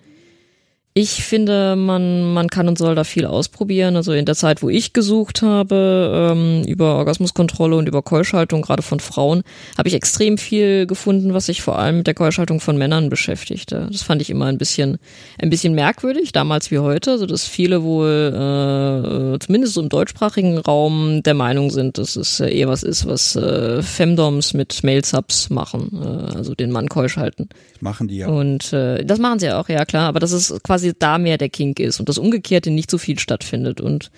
ich 0.98 1.26
finde, 1.26 1.76
man, 1.76 2.34
man 2.34 2.50
kann 2.50 2.70
und 2.70 2.78
soll 2.78 2.96
da 2.96 3.04
viel 3.04 3.26
ausprobieren. 3.26 3.98
Also 3.98 4.14
in 4.14 4.24
der 4.24 4.34
Zeit, 4.34 4.64
wo 4.64 4.70
ich 4.70 4.94
gesucht 4.94 5.42
habe, 5.42 6.32
ähm, 6.32 6.64
über 6.64 6.96
Orgasmuskontrolle 6.96 7.76
und 7.76 7.90
über 7.90 8.02
Keuschaltung, 8.02 8.62
gerade 8.62 8.82
von 8.82 9.02
Frauen, 9.02 9.44
habe 9.78 9.90
ich 9.90 9.94
extrem 9.94 10.38
viel 10.38 10.88
gefunden, 10.88 11.34
was 11.34 11.48
sich 11.48 11.62
vor 11.62 11.78
allem 11.78 11.98
mit 11.98 12.08
der 12.08 12.14
Keuschaltung 12.14 12.62
von 12.62 12.78
Männern 12.78 13.10
beschäftigte. 13.10 13.90
Das 13.92 14.04
fand 14.04 14.22
ich 14.22 14.30
immer 14.30 14.46
ein 14.46 14.58
bisschen, 14.58 14.98
ein 15.38 15.50
bisschen 15.50 15.76
merkwürdig, 15.76 16.32
damals 16.32 16.72
wie 16.72 16.80
heute. 16.80 17.12
Also 17.12 17.26
dass 17.26 17.46
viele 17.46 17.84
wohl, 17.84 19.36
äh, 19.36 19.40
zumindest 19.46 19.74
so 19.74 19.82
im 19.82 19.90
deutschsprachigen 19.90 20.58
Raum, 20.60 21.24
der 21.24 21.34
Meinung 21.34 21.72
sind, 21.72 21.98
dass 21.98 22.16
es 22.16 22.40
äh, 22.40 22.48
eher 22.48 22.70
was 22.70 22.84
ist, 22.84 23.06
was 23.06 23.36
äh, 23.36 23.82
Femdoms 23.82 24.54
mit 24.54 24.82
Mail-Subs 24.82 25.50
machen, 25.50 25.90
äh, 26.02 26.38
also 26.38 26.56
den 26.56 26.72
Mann 26.72 26.88
keusch 26.88 27.18
halten. 27.18 27.50
Machen 27.86 28.08
die 28.08 28.18
ja. 28.18 28.28
Und 28.28 28.74
äh, 28.74 29.04
das 29.04 29.20
machen 29.20 29.40
sie 29.40 29.48
ja 29.48 29.60
auch, 29.60 29.70
ja 29.70 29.86
klar. 29.86 30.08
Aber 30.08 30.20
das 30.20 30.32
ist 30.32 30.64
quasi 30.64 30.76
quasi 30.76 30.94
da 30.98 31.18
mehr 31.18 31.38
der 31.38 31.50
Kink 31.50 31.80
ist 31.80 32.00
und 32.00 32.10
das 32.10 32.18
Umgekehrte 32.18 32.72
nicht 32.72 32.92
so 32.92 32.98
viel 32.98 33.20
stattfindet. 33.20 33.82
Und 33.82 34.12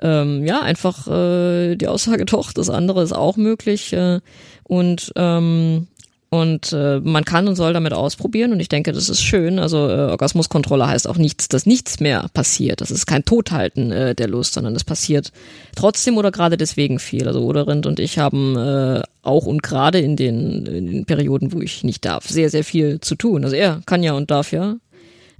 ähm, 0.00 0.44
ja, 0.44 0.60
einfach 0.60 1.08
äh, 1.08 1.76
die 1.76 1.88
Aussage 1.88 2.24
doch, 2.26 2.52
das 2.52 2.70
andere 2.70 3.02
ist 3.02 3.12
auch 3.12 3.36
möglich. 3.36 3.92
Äh, 3.92 4.20
und 4.64 5.12
ähm, 5.16 5.88
und 6.34 6.72
äh, 6.72 6.98
man 6.98 7.24
kann 7.24 7.46
und 7.46 7.54
soll 7.54 7.72
damit 7.72 7.92
ausprobieren 7.92 8.52
und 8.52 8.58
ich 8.58 8.68
denke, 8.68 8.90
das 8.90 9.08
ist 9.08 9.22
schön. 9.22 9.60
Also 9.60 9.88
äh, 9.88 10.10
Orgasmuskontrolle 10.10 10.88
heißt 10.88 11.08
auch 11.08 11.16
nichts, 11.16 11.48
dass 11.48 11.64
nichts 11.64 12.00
mehr 12.00 12.26
passiert. 12.34 12.80
Das 12.80 12.90
ist 12.90 13.06
kein 13.06 13.24
Tothalten 13.24 13.92
äh, 13.92 14.14
der 14.16 14.26
Lust, 14.26 14.54
sondern 14.54 14.74
es 14.74 14.82
passiert 14.82 15.30
trotzdem 15.76 16.18
oder 16.18 16.32
gerade 16.32 16.56
deswegen 16.56 16.98
viel. 16.98 17.28
Also 17.28 17.40
Oderind 17.40 17.86
und 17.86 18.00
ich 18.00 18.18
haben 18.18 18.56
äh, 18.56 19.02
auch 19.22 19.46
und 19.46 19.62
gerade 19.62 20.00
in 20.00 20.16
den, 20.16 20.66
in 20.66 20.86
den 20.86 21.04
Perioden, 21.04 21.52
wo 21.52 21.60
ich 21.60 21.84
nicht 21.84 22.04
darf, 22.04 22.28
sehr, 22.28 22.50
sehr 22.50 22.64
viel 22.64 23.00
zu 23.00 23.14
tun. 23.14 23.44
Also 23.44 23.54
er 23.54 23.80
kann 23.86 24.02
ja 24.02 24.14
und 24.14 24.30
darf 24.30 24.50
ja 24.50 24.76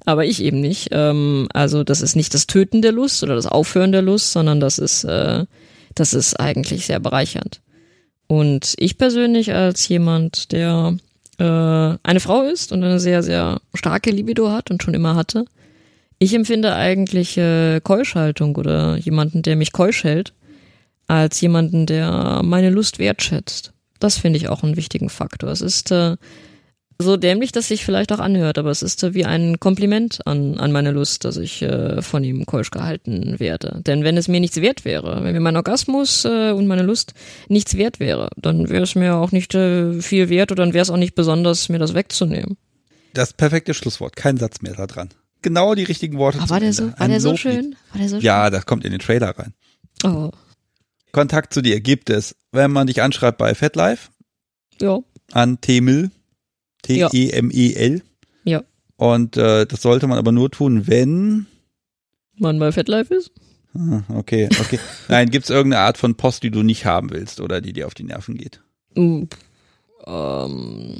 aber 0.07 0.27
ich 0.27 0.43
eben 0.43 0.61
nicht. 0.61 0.89
Ähm, 0.93 1.49
also 1.53 1.83
das 1.83 2.03
ist 2.03 2.15
nicht 2.15 2.35
das 2.35 2.47
Töten 2.47 2.83
der 2.83 2.93
Lust 2.93 3.23
oder 3.23 3.35
das 3.35 3.47
Aufhören 3.47 3.91
der 3.91 4.03
Lust, 4.03 4.33
sondern 4.33 4.61
das 4.61 4.79
ist, 4.79 5.05
äh, 5.05 5.45
das 5.95 6.15
ist 6.15 6.39
eigentlich 6.39 6.87
sehr 6.87 7.01
bereichernd. 7.01 7.61
Und 8.27 8.75
ich 8.79 8.99
persönlich 8.99 9.53
als 9.53 9.87
jemand, 9.89 10.53
der 10.53 10.97
äh, 11.39 11.45
eine 11.45 12.21
Frau 12.21 12.43
ist 12.43 12.73
und 12.73 12.83
eine 12.83 13.01
sehr, 13.01 13.23
sehr 13.23 13.61
starke 13.75 14.11
Libido 14.11 14.51
hat 14.51 14.71
und 14.71 14.83
schon 14.83 14.95
immer 14.95 15.15
hatte, 15.15 15.45
ich 16.19 16.35
empfinde 16.35 16.75
eigentlich 16.75 17.37
äh, 17.37 17.81
Keuschhaltung 17.81 18.57
oder 18.57 18.97
jemanden, 18.97 19.43
der 19.43 19.57
mich 19.57 19.73
keusch 19.73 20.05
hält, 20.05 20.33
als 21.07 21.41
jemanden, 21.41 21.87
der 21.87 22.41
meine 22.43 22.71
Lust 22.71 22.99
wertschätzt. 22.99 23.73
Das 23.99 24.19
finde 24.19 24.39
ich 24.39 24.49
auch 24.49 24.63
einen 24.63 24.77
wichtigen 24.77 25.11
Faktor. 25.11 25.51
Es 25.51 25.61
ist 25.61 25.91
äh, 25.91 26.17
so 26.99 27.17
dämlich 27.17 27.53
das 27.53 27.69
sich 27.69 27.85
vielleicht 27.85 28.13
auch 28.13 28.19
anhört, 28.21 28.57
aber 28.59 28.71
es 28.71 28.83
ist 28.83 29.15
wie 29.15 29.25
ein 29.25 29.59
Kompliment 29.59 30.27
an, 30.27 30.59
an 30.59 30.71
meine 30.73 30.93
Lust, 30.93 31.25
dass 31.25 31.37
ich 31.37 31.63
äh, 31.63 32.03
von 32.03 32.23
ihm 32.23 32.47
keusch 32.47 32.71
gehalten 32.71 33.39
werde. 33.41 33.81
Denn 33.85 34.05
wenn 34.05 34.17
es 34.17 34.29
mir 34.29 34.41
nichts 34.41 34.57
wert 34.61 34.85
wäre, 34.85 35.23
wenn 35.25 35.33
mir 35.33 35.41
mein 35.41 35.57
Orgasmus 35.57 36.25
äh, 36.25 36.53
und 36.53 36.67
meine 36.67 36.83
Lust 36.83 37.15
nichts 37.49 37.77
wert 37.77 38.01
wäre, 38.01 38.31
dann 38.37 38.69
wäre 38.69 38.85
es 38.85 38.95
mir 38.95 39.17
auch 39.17 39.33
nicht 39.33 39.55
äh, 39.55 40.01
viel 40.01 40.29
wert 40.29 40.53
oder 40.53 40.65
dann 40.65 40.73
wäre 40.75 40.83
es 40.83 40.91
auch 40.91 40.97
nicht 40.97 41.15
besonders, 41.15 41.69
mir 41.69 41.79
das 41.79 41.95
wegzunehmen. 41.95 42.57
Das 43.13 43.33
perfekte 43.33 43.75
Schlusswort. 43.75 44.17
Kein 44.17 44.37
Satz 44.37 44.63
mehr 44.63 44.75
da 44.75 44.87
dran. 44.87 45.09
Genau 45.43 45.75
die 45.75 45.85
richtigen 45.85 46.17
Worte. 46.19 46.39
Aber 46.39 46.51
war 46.51 46.61
der 46.61 46.73
so, 46.73 46.93
war 46.99 47.09
der 47.09 47.21
so 47.21 47.37
schön? 47.37 47.77
War 47.93 48.01
der 48.01 48.09
so 48.09 48.17
schön? 48.17 48.25
Ja, 48.25 48.51
das 48.51 48.67
kommt 48.67 48.85
in 48.85 48.93
den 48.93 49.01
Trailer 49.01 49.31
rein. 49.39 49.53
Oh. 50.05 50.31
Kontakt 51.13 51.53
zu 51.55 51.61
dir 51.63 51.81
gibt 51.81 52.11
es, 52.11 52.35
wenn 52.51 52.71
man 52.73 52.87
dich 52.87 53.03
anschreibt 53.03 53.39
bei 53.39 53.55
FetLife 53.55 54.09
Ja. 54.81 55.01
an 55.33 55.61
Temil. 55.61 56.11
T-E-M-E-L. 56.85 58.03
Ja. 58.45 58.63
Und 58.97 59.37
äh, 59.37 59.67
das 59.67 59.83
sollte 59.83 60.07
man 60.07 60.19
aber 60.19 60.33
nur 60.33 60.51
tun, 60.51 60.87
wenn. 60.87 61.47
Man 62.39 62.59
bei 62.59 62.73
FetLife 62.73 63.15
ist? 63.15 63.33
Ah, 63.75 64.03
Okay, 64.09 64.49
okay. 64.61 64.79
Nein, 65.09 65.31
gibt 65.31 65.45
es 65.45 65.51
irgendeine 65.51 65.83
Art 65.83 65.99
von 65.99 66.15
Post, 66.15 66.43
die 66.45 66.51
du 66.51 66.63
nicht 66.63 66.85
haben 66.85 67.11
willst 67.11 67.41
oder 67.41 67.61
die 67.61 67.73
dir 67.73 67.87
auf 67.87 67.95
die 67.95 68.05
Nerven 68.05 68.37
geht? 68.37 68.61
Mm, 68.95 69.25
Ähm, 70.07 70.95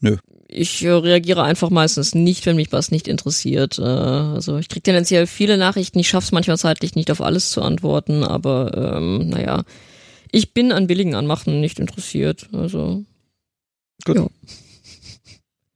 Nö. 0.00 0.16
Ich 0.48 0.82
äh, 0.84 0.90
reagiere 0.90 1.42
einfach 1.44 1.70
meistens 1.70 2.14
nicht, 2.14 2.46
wenn 2.46 2.56
mich 2.56 2.72
was 2.72 2.90
nicht 2.90 3.06
interessiert. 3.08 3.78
Äh, 3.78 3.82
also 3.82 4.56
ich 4.58 4.68
kriege 4.68 4.82
tendenziell 4.82 5.26
viele 5.26 5.58
Nachrichten. 5.58 5.98
Ich 5.98 6.08
schaffe 6.08 6.24
es 6.26 6.32
manchmal 6.32 6.58
zeitlich 6.58 6.94
nicht 6.94 7.10
auf 7.10 7.20
alles 7.20 7.50
zu 7.50 7.62
antworten, 7.62 8.24
aber 8.24 8.96
ähm, 8.96 9.28
naja, 9.28 9.64
ich 10.32 10.52
bin 10.54 10.72
an 10.72 10.86
billigen 10.86 11.14
Anmachen 11.14 11.60
nicht 11.60 11.78
interessiert. 11.78 12.48
Also 12.52 13.04
Gut. 14.04 14.16
Ja. 14.16 14.26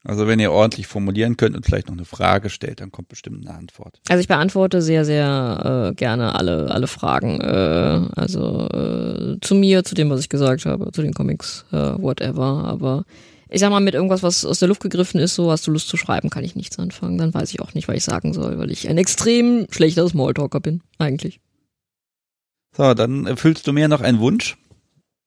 Also 0.06 0.26
wenn 0.26 0.39
ihr 0.39 0.52
ordentlich 0.52 0.86
formulieren 0.86 1.39
könnt 1.39 1.56
und 1.56 1.64
vielleicht 1.64 1.89
noch 1.89 1.94
eine 1.94 2.05
Frage 2.05 2.51
stellt, 2.51 2.81
dann 2.81 2.93
kommt 2.93 3.09
bestimmt 3.09 3.47
eine 3.47 3.56
Antwort. 3.56 4.01
Also 4.09 4.20
ich 4.20 4.28
beantworte 4.28 4.82
sehr, 4.82 5.06
sehr 5.06 5.90
äh, 5.93 5.94
gerne 5.94 6.35
alle, 6.35 6.70
alle 6.70 6.86
Fragen. 6.86 7.40
Äh, 7.40 8.09
also 8.14 8.68
äh, 8.68 9.39
zu 9.40 9.55
mir, 9.55 9.82
zu 9.82 9.94
dem, 9.94 10.10
was 10.10 10.20
ich 10.20 10.28
gesagt 10.28 10.66
habe, 10.66 10.93
zu 10.93 11.01
den 11.01 11.14
Comics, 11.14 11.64
äh, 11.72 11.76
whatever. 11.76 12.64
Aber 12.64 13.05
ich 13.48 13.60
sag 13.60 13.70
mal, 13.70 13.81
mit 13.81 13.94
irgendwas, 13.94 14.22
was 14.22 14.44
aus 14.44 14.59
der 14.59 14.68
Luft 14.68 14.82
gegriffen 14.82 15.20
ist, 15.20 15.36
so 15.36 15.51
hast 15.51 15.66
du 15.66 15.70
Lust 15.70 15.89
zu 15.89 15.97
schreiben, 15.97 16.28
kann 16.28 16.44
ich 16.44 16.55
nichts 16.55 16.78
anfangen. 16.78 17.16
Dann 17.16 17.32
weiß 17.32 17.51
ich 17.51 17.60
auch 17.60 17.72
nicht, 17.72 17.89
was 17.89 17.97
ich 17.97 18.05
sagen 18.05 18.35
soll, 18.35 18.59
weil 18.59 18.70
ich 18.70 18.89
ein 18.89 18.98
extrem 18.98 19.66
schlechter 19.70 20.06
Smalltalker 20.06 20.60
bin, 20.60 20.82
eigentlich. 20.98 21.40
So, 22.76 22.93
dann 22.93 23.26
erfüllst 23.26 23.66
du 23.66 23.72
mir 23.72 23.89
noch 23.89 24.02
einen 24.02 24.18
Wunsch. 24.18 24.59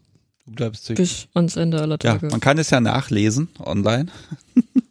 Du 0.46 0.52
bleibst 0.52 0.84
zurück. 0.86 0.96
bis 0.96 1.28
ans 1.34 1.56
Ende 1.56 1.80
aller 1.80 1.98
Ja, 2.02 2.14
Tage. 2.14 2.26
man 2.28 2.40
kann 2.40 2.58
es 2.58 2.70
ja 2.70 2.80
nachlesen 2.80 3.48
online. 3.58 4.06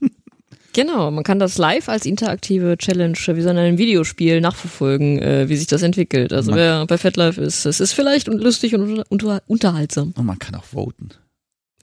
Genau, 0.73 1.09
man 1.09 1.23
kann 1.23 1.39
das 1.39 1.57
live 1.57 1.89
als 1.89 2.05
interaktive 2.05 2.77
Challenge 2.77 3.17
wie 3.17 3.41
so 3.41 3.49
in 3.49 3.57
einem 3.57 3.79
Videospiel 3.79 4.39
nachverfolgen, 4.39 5.19
äh, 5.19 5.49
wie 5.49 5.57
sich 5.57 5.65
das 5.65 5.81
entwickelt. 5.81 6.31
Also 6.31 6.51
Man- 6.51 6.59
wer 6.59 6.85
bei 6.85 6.97
FetLife 6.99 7.41
ist, 7.41 7.65
es 7.65 7.79
ist 7.79 7.93
vielleicht 7.93 8.27
lustig 8.27 8.75
und 8.75 8.83
unter, 8.83 9.03
unter, 9.09 9.41
unterhaltsam. 9.47 10.13
Und 10.15 10.25
man 10.27 10.37
kann 10.37 10.53
auch 10.53 10.63
voten. 10.63 11.09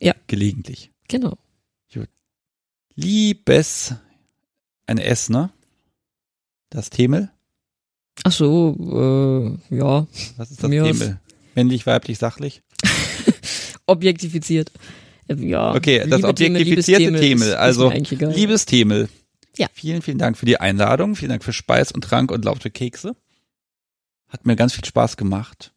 Ja. 0.01 0.15
Gelegentlich. 0.28 0.93
Genau. 1.09 1.37
Liebes, 2.97 3.94
ein 4.86 4.98
S, 4.98 5.28
ne? 5.28 5.51
Das 6.70 6.90
Themel? 6.90 7.31
Ach 8.24 8.32
so, 8.32 9.59
äh, 9.70 9.77
ja, 9.77 10.06
Was 10.36 10.51
ist 10.51 10.62
das 10.62 10.70
mir. 10.70 10.85
Themel? 10.85 11.20
Männlich, 11.55 11.86
weiblich, 11.86 12.18
sachlich? 12.18 12.62
objektifiziert. 13.86 14.73
Äh, 15.28 15.35
Ja. 15.35 15.74
Okay, 15.74 15.98
das 15.98 16.20
Themel, 16.20 16.31
objektifizierte 16.31 17.20
Themel, 17.20 17.48
ist 17.48 17.55
also. 17.55 17.90
Liebes 17.90 18.64
Themel. 18.64 19.09
Ja. 19.59 19.68
Vielen, 19.73 20.02
vielen 20.02 20.18
Dank 20.18 20.36
für 20.36 20.47
die 20.47 20.59
Einladung. 20.60 21.16
Vielen 21.16 21.31
Dank 21.31 21.44
für 21.44 21.52
Speis 21.52 21.93
und 21.93 22.02
Trank 22.02 22.31
und 22.31 22.44
laute 22.44 22.70
Kekse. 22.70 23.14
Hat 24.28 24.47
mir 24.47 24.56
ganz 24.56 24.73
viel 24.74 24.85
Spaß 24.85 25.16
gemacht. 25.16 25.73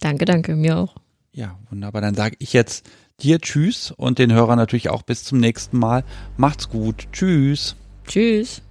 Danke, 0.00 0.24
danke, 0.24 0.54
mir 0.56 0.78
auch. 0.78 0.96
Ja, 1.32 1.58
wunderbar. 1.70 2.02
Dann 2.02 2.14
sage 2.14 2.36
ich 2.38 2.52
jetzt 2.52 2.88
Dir 3.20 3.40
tschüss 3.40 3.92
und 3.96 4.18
den 4.18 4.32
Hörern 4.32 4.58
natürlich 4.58 4.90
auch 4.90 5.02
bis 5.02 5.24
zum 5.24 5.38
nächsten 5.38 5.78
Mal. 5.78 6.04
Macht's 6.36 6.68
gut. 6.68 7.08
Tschüss. 7.12 7.76
Tschüss. 8.06 8.62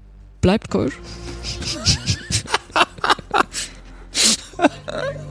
Bleibt 0.42 0.74
cool. 0.74 0.92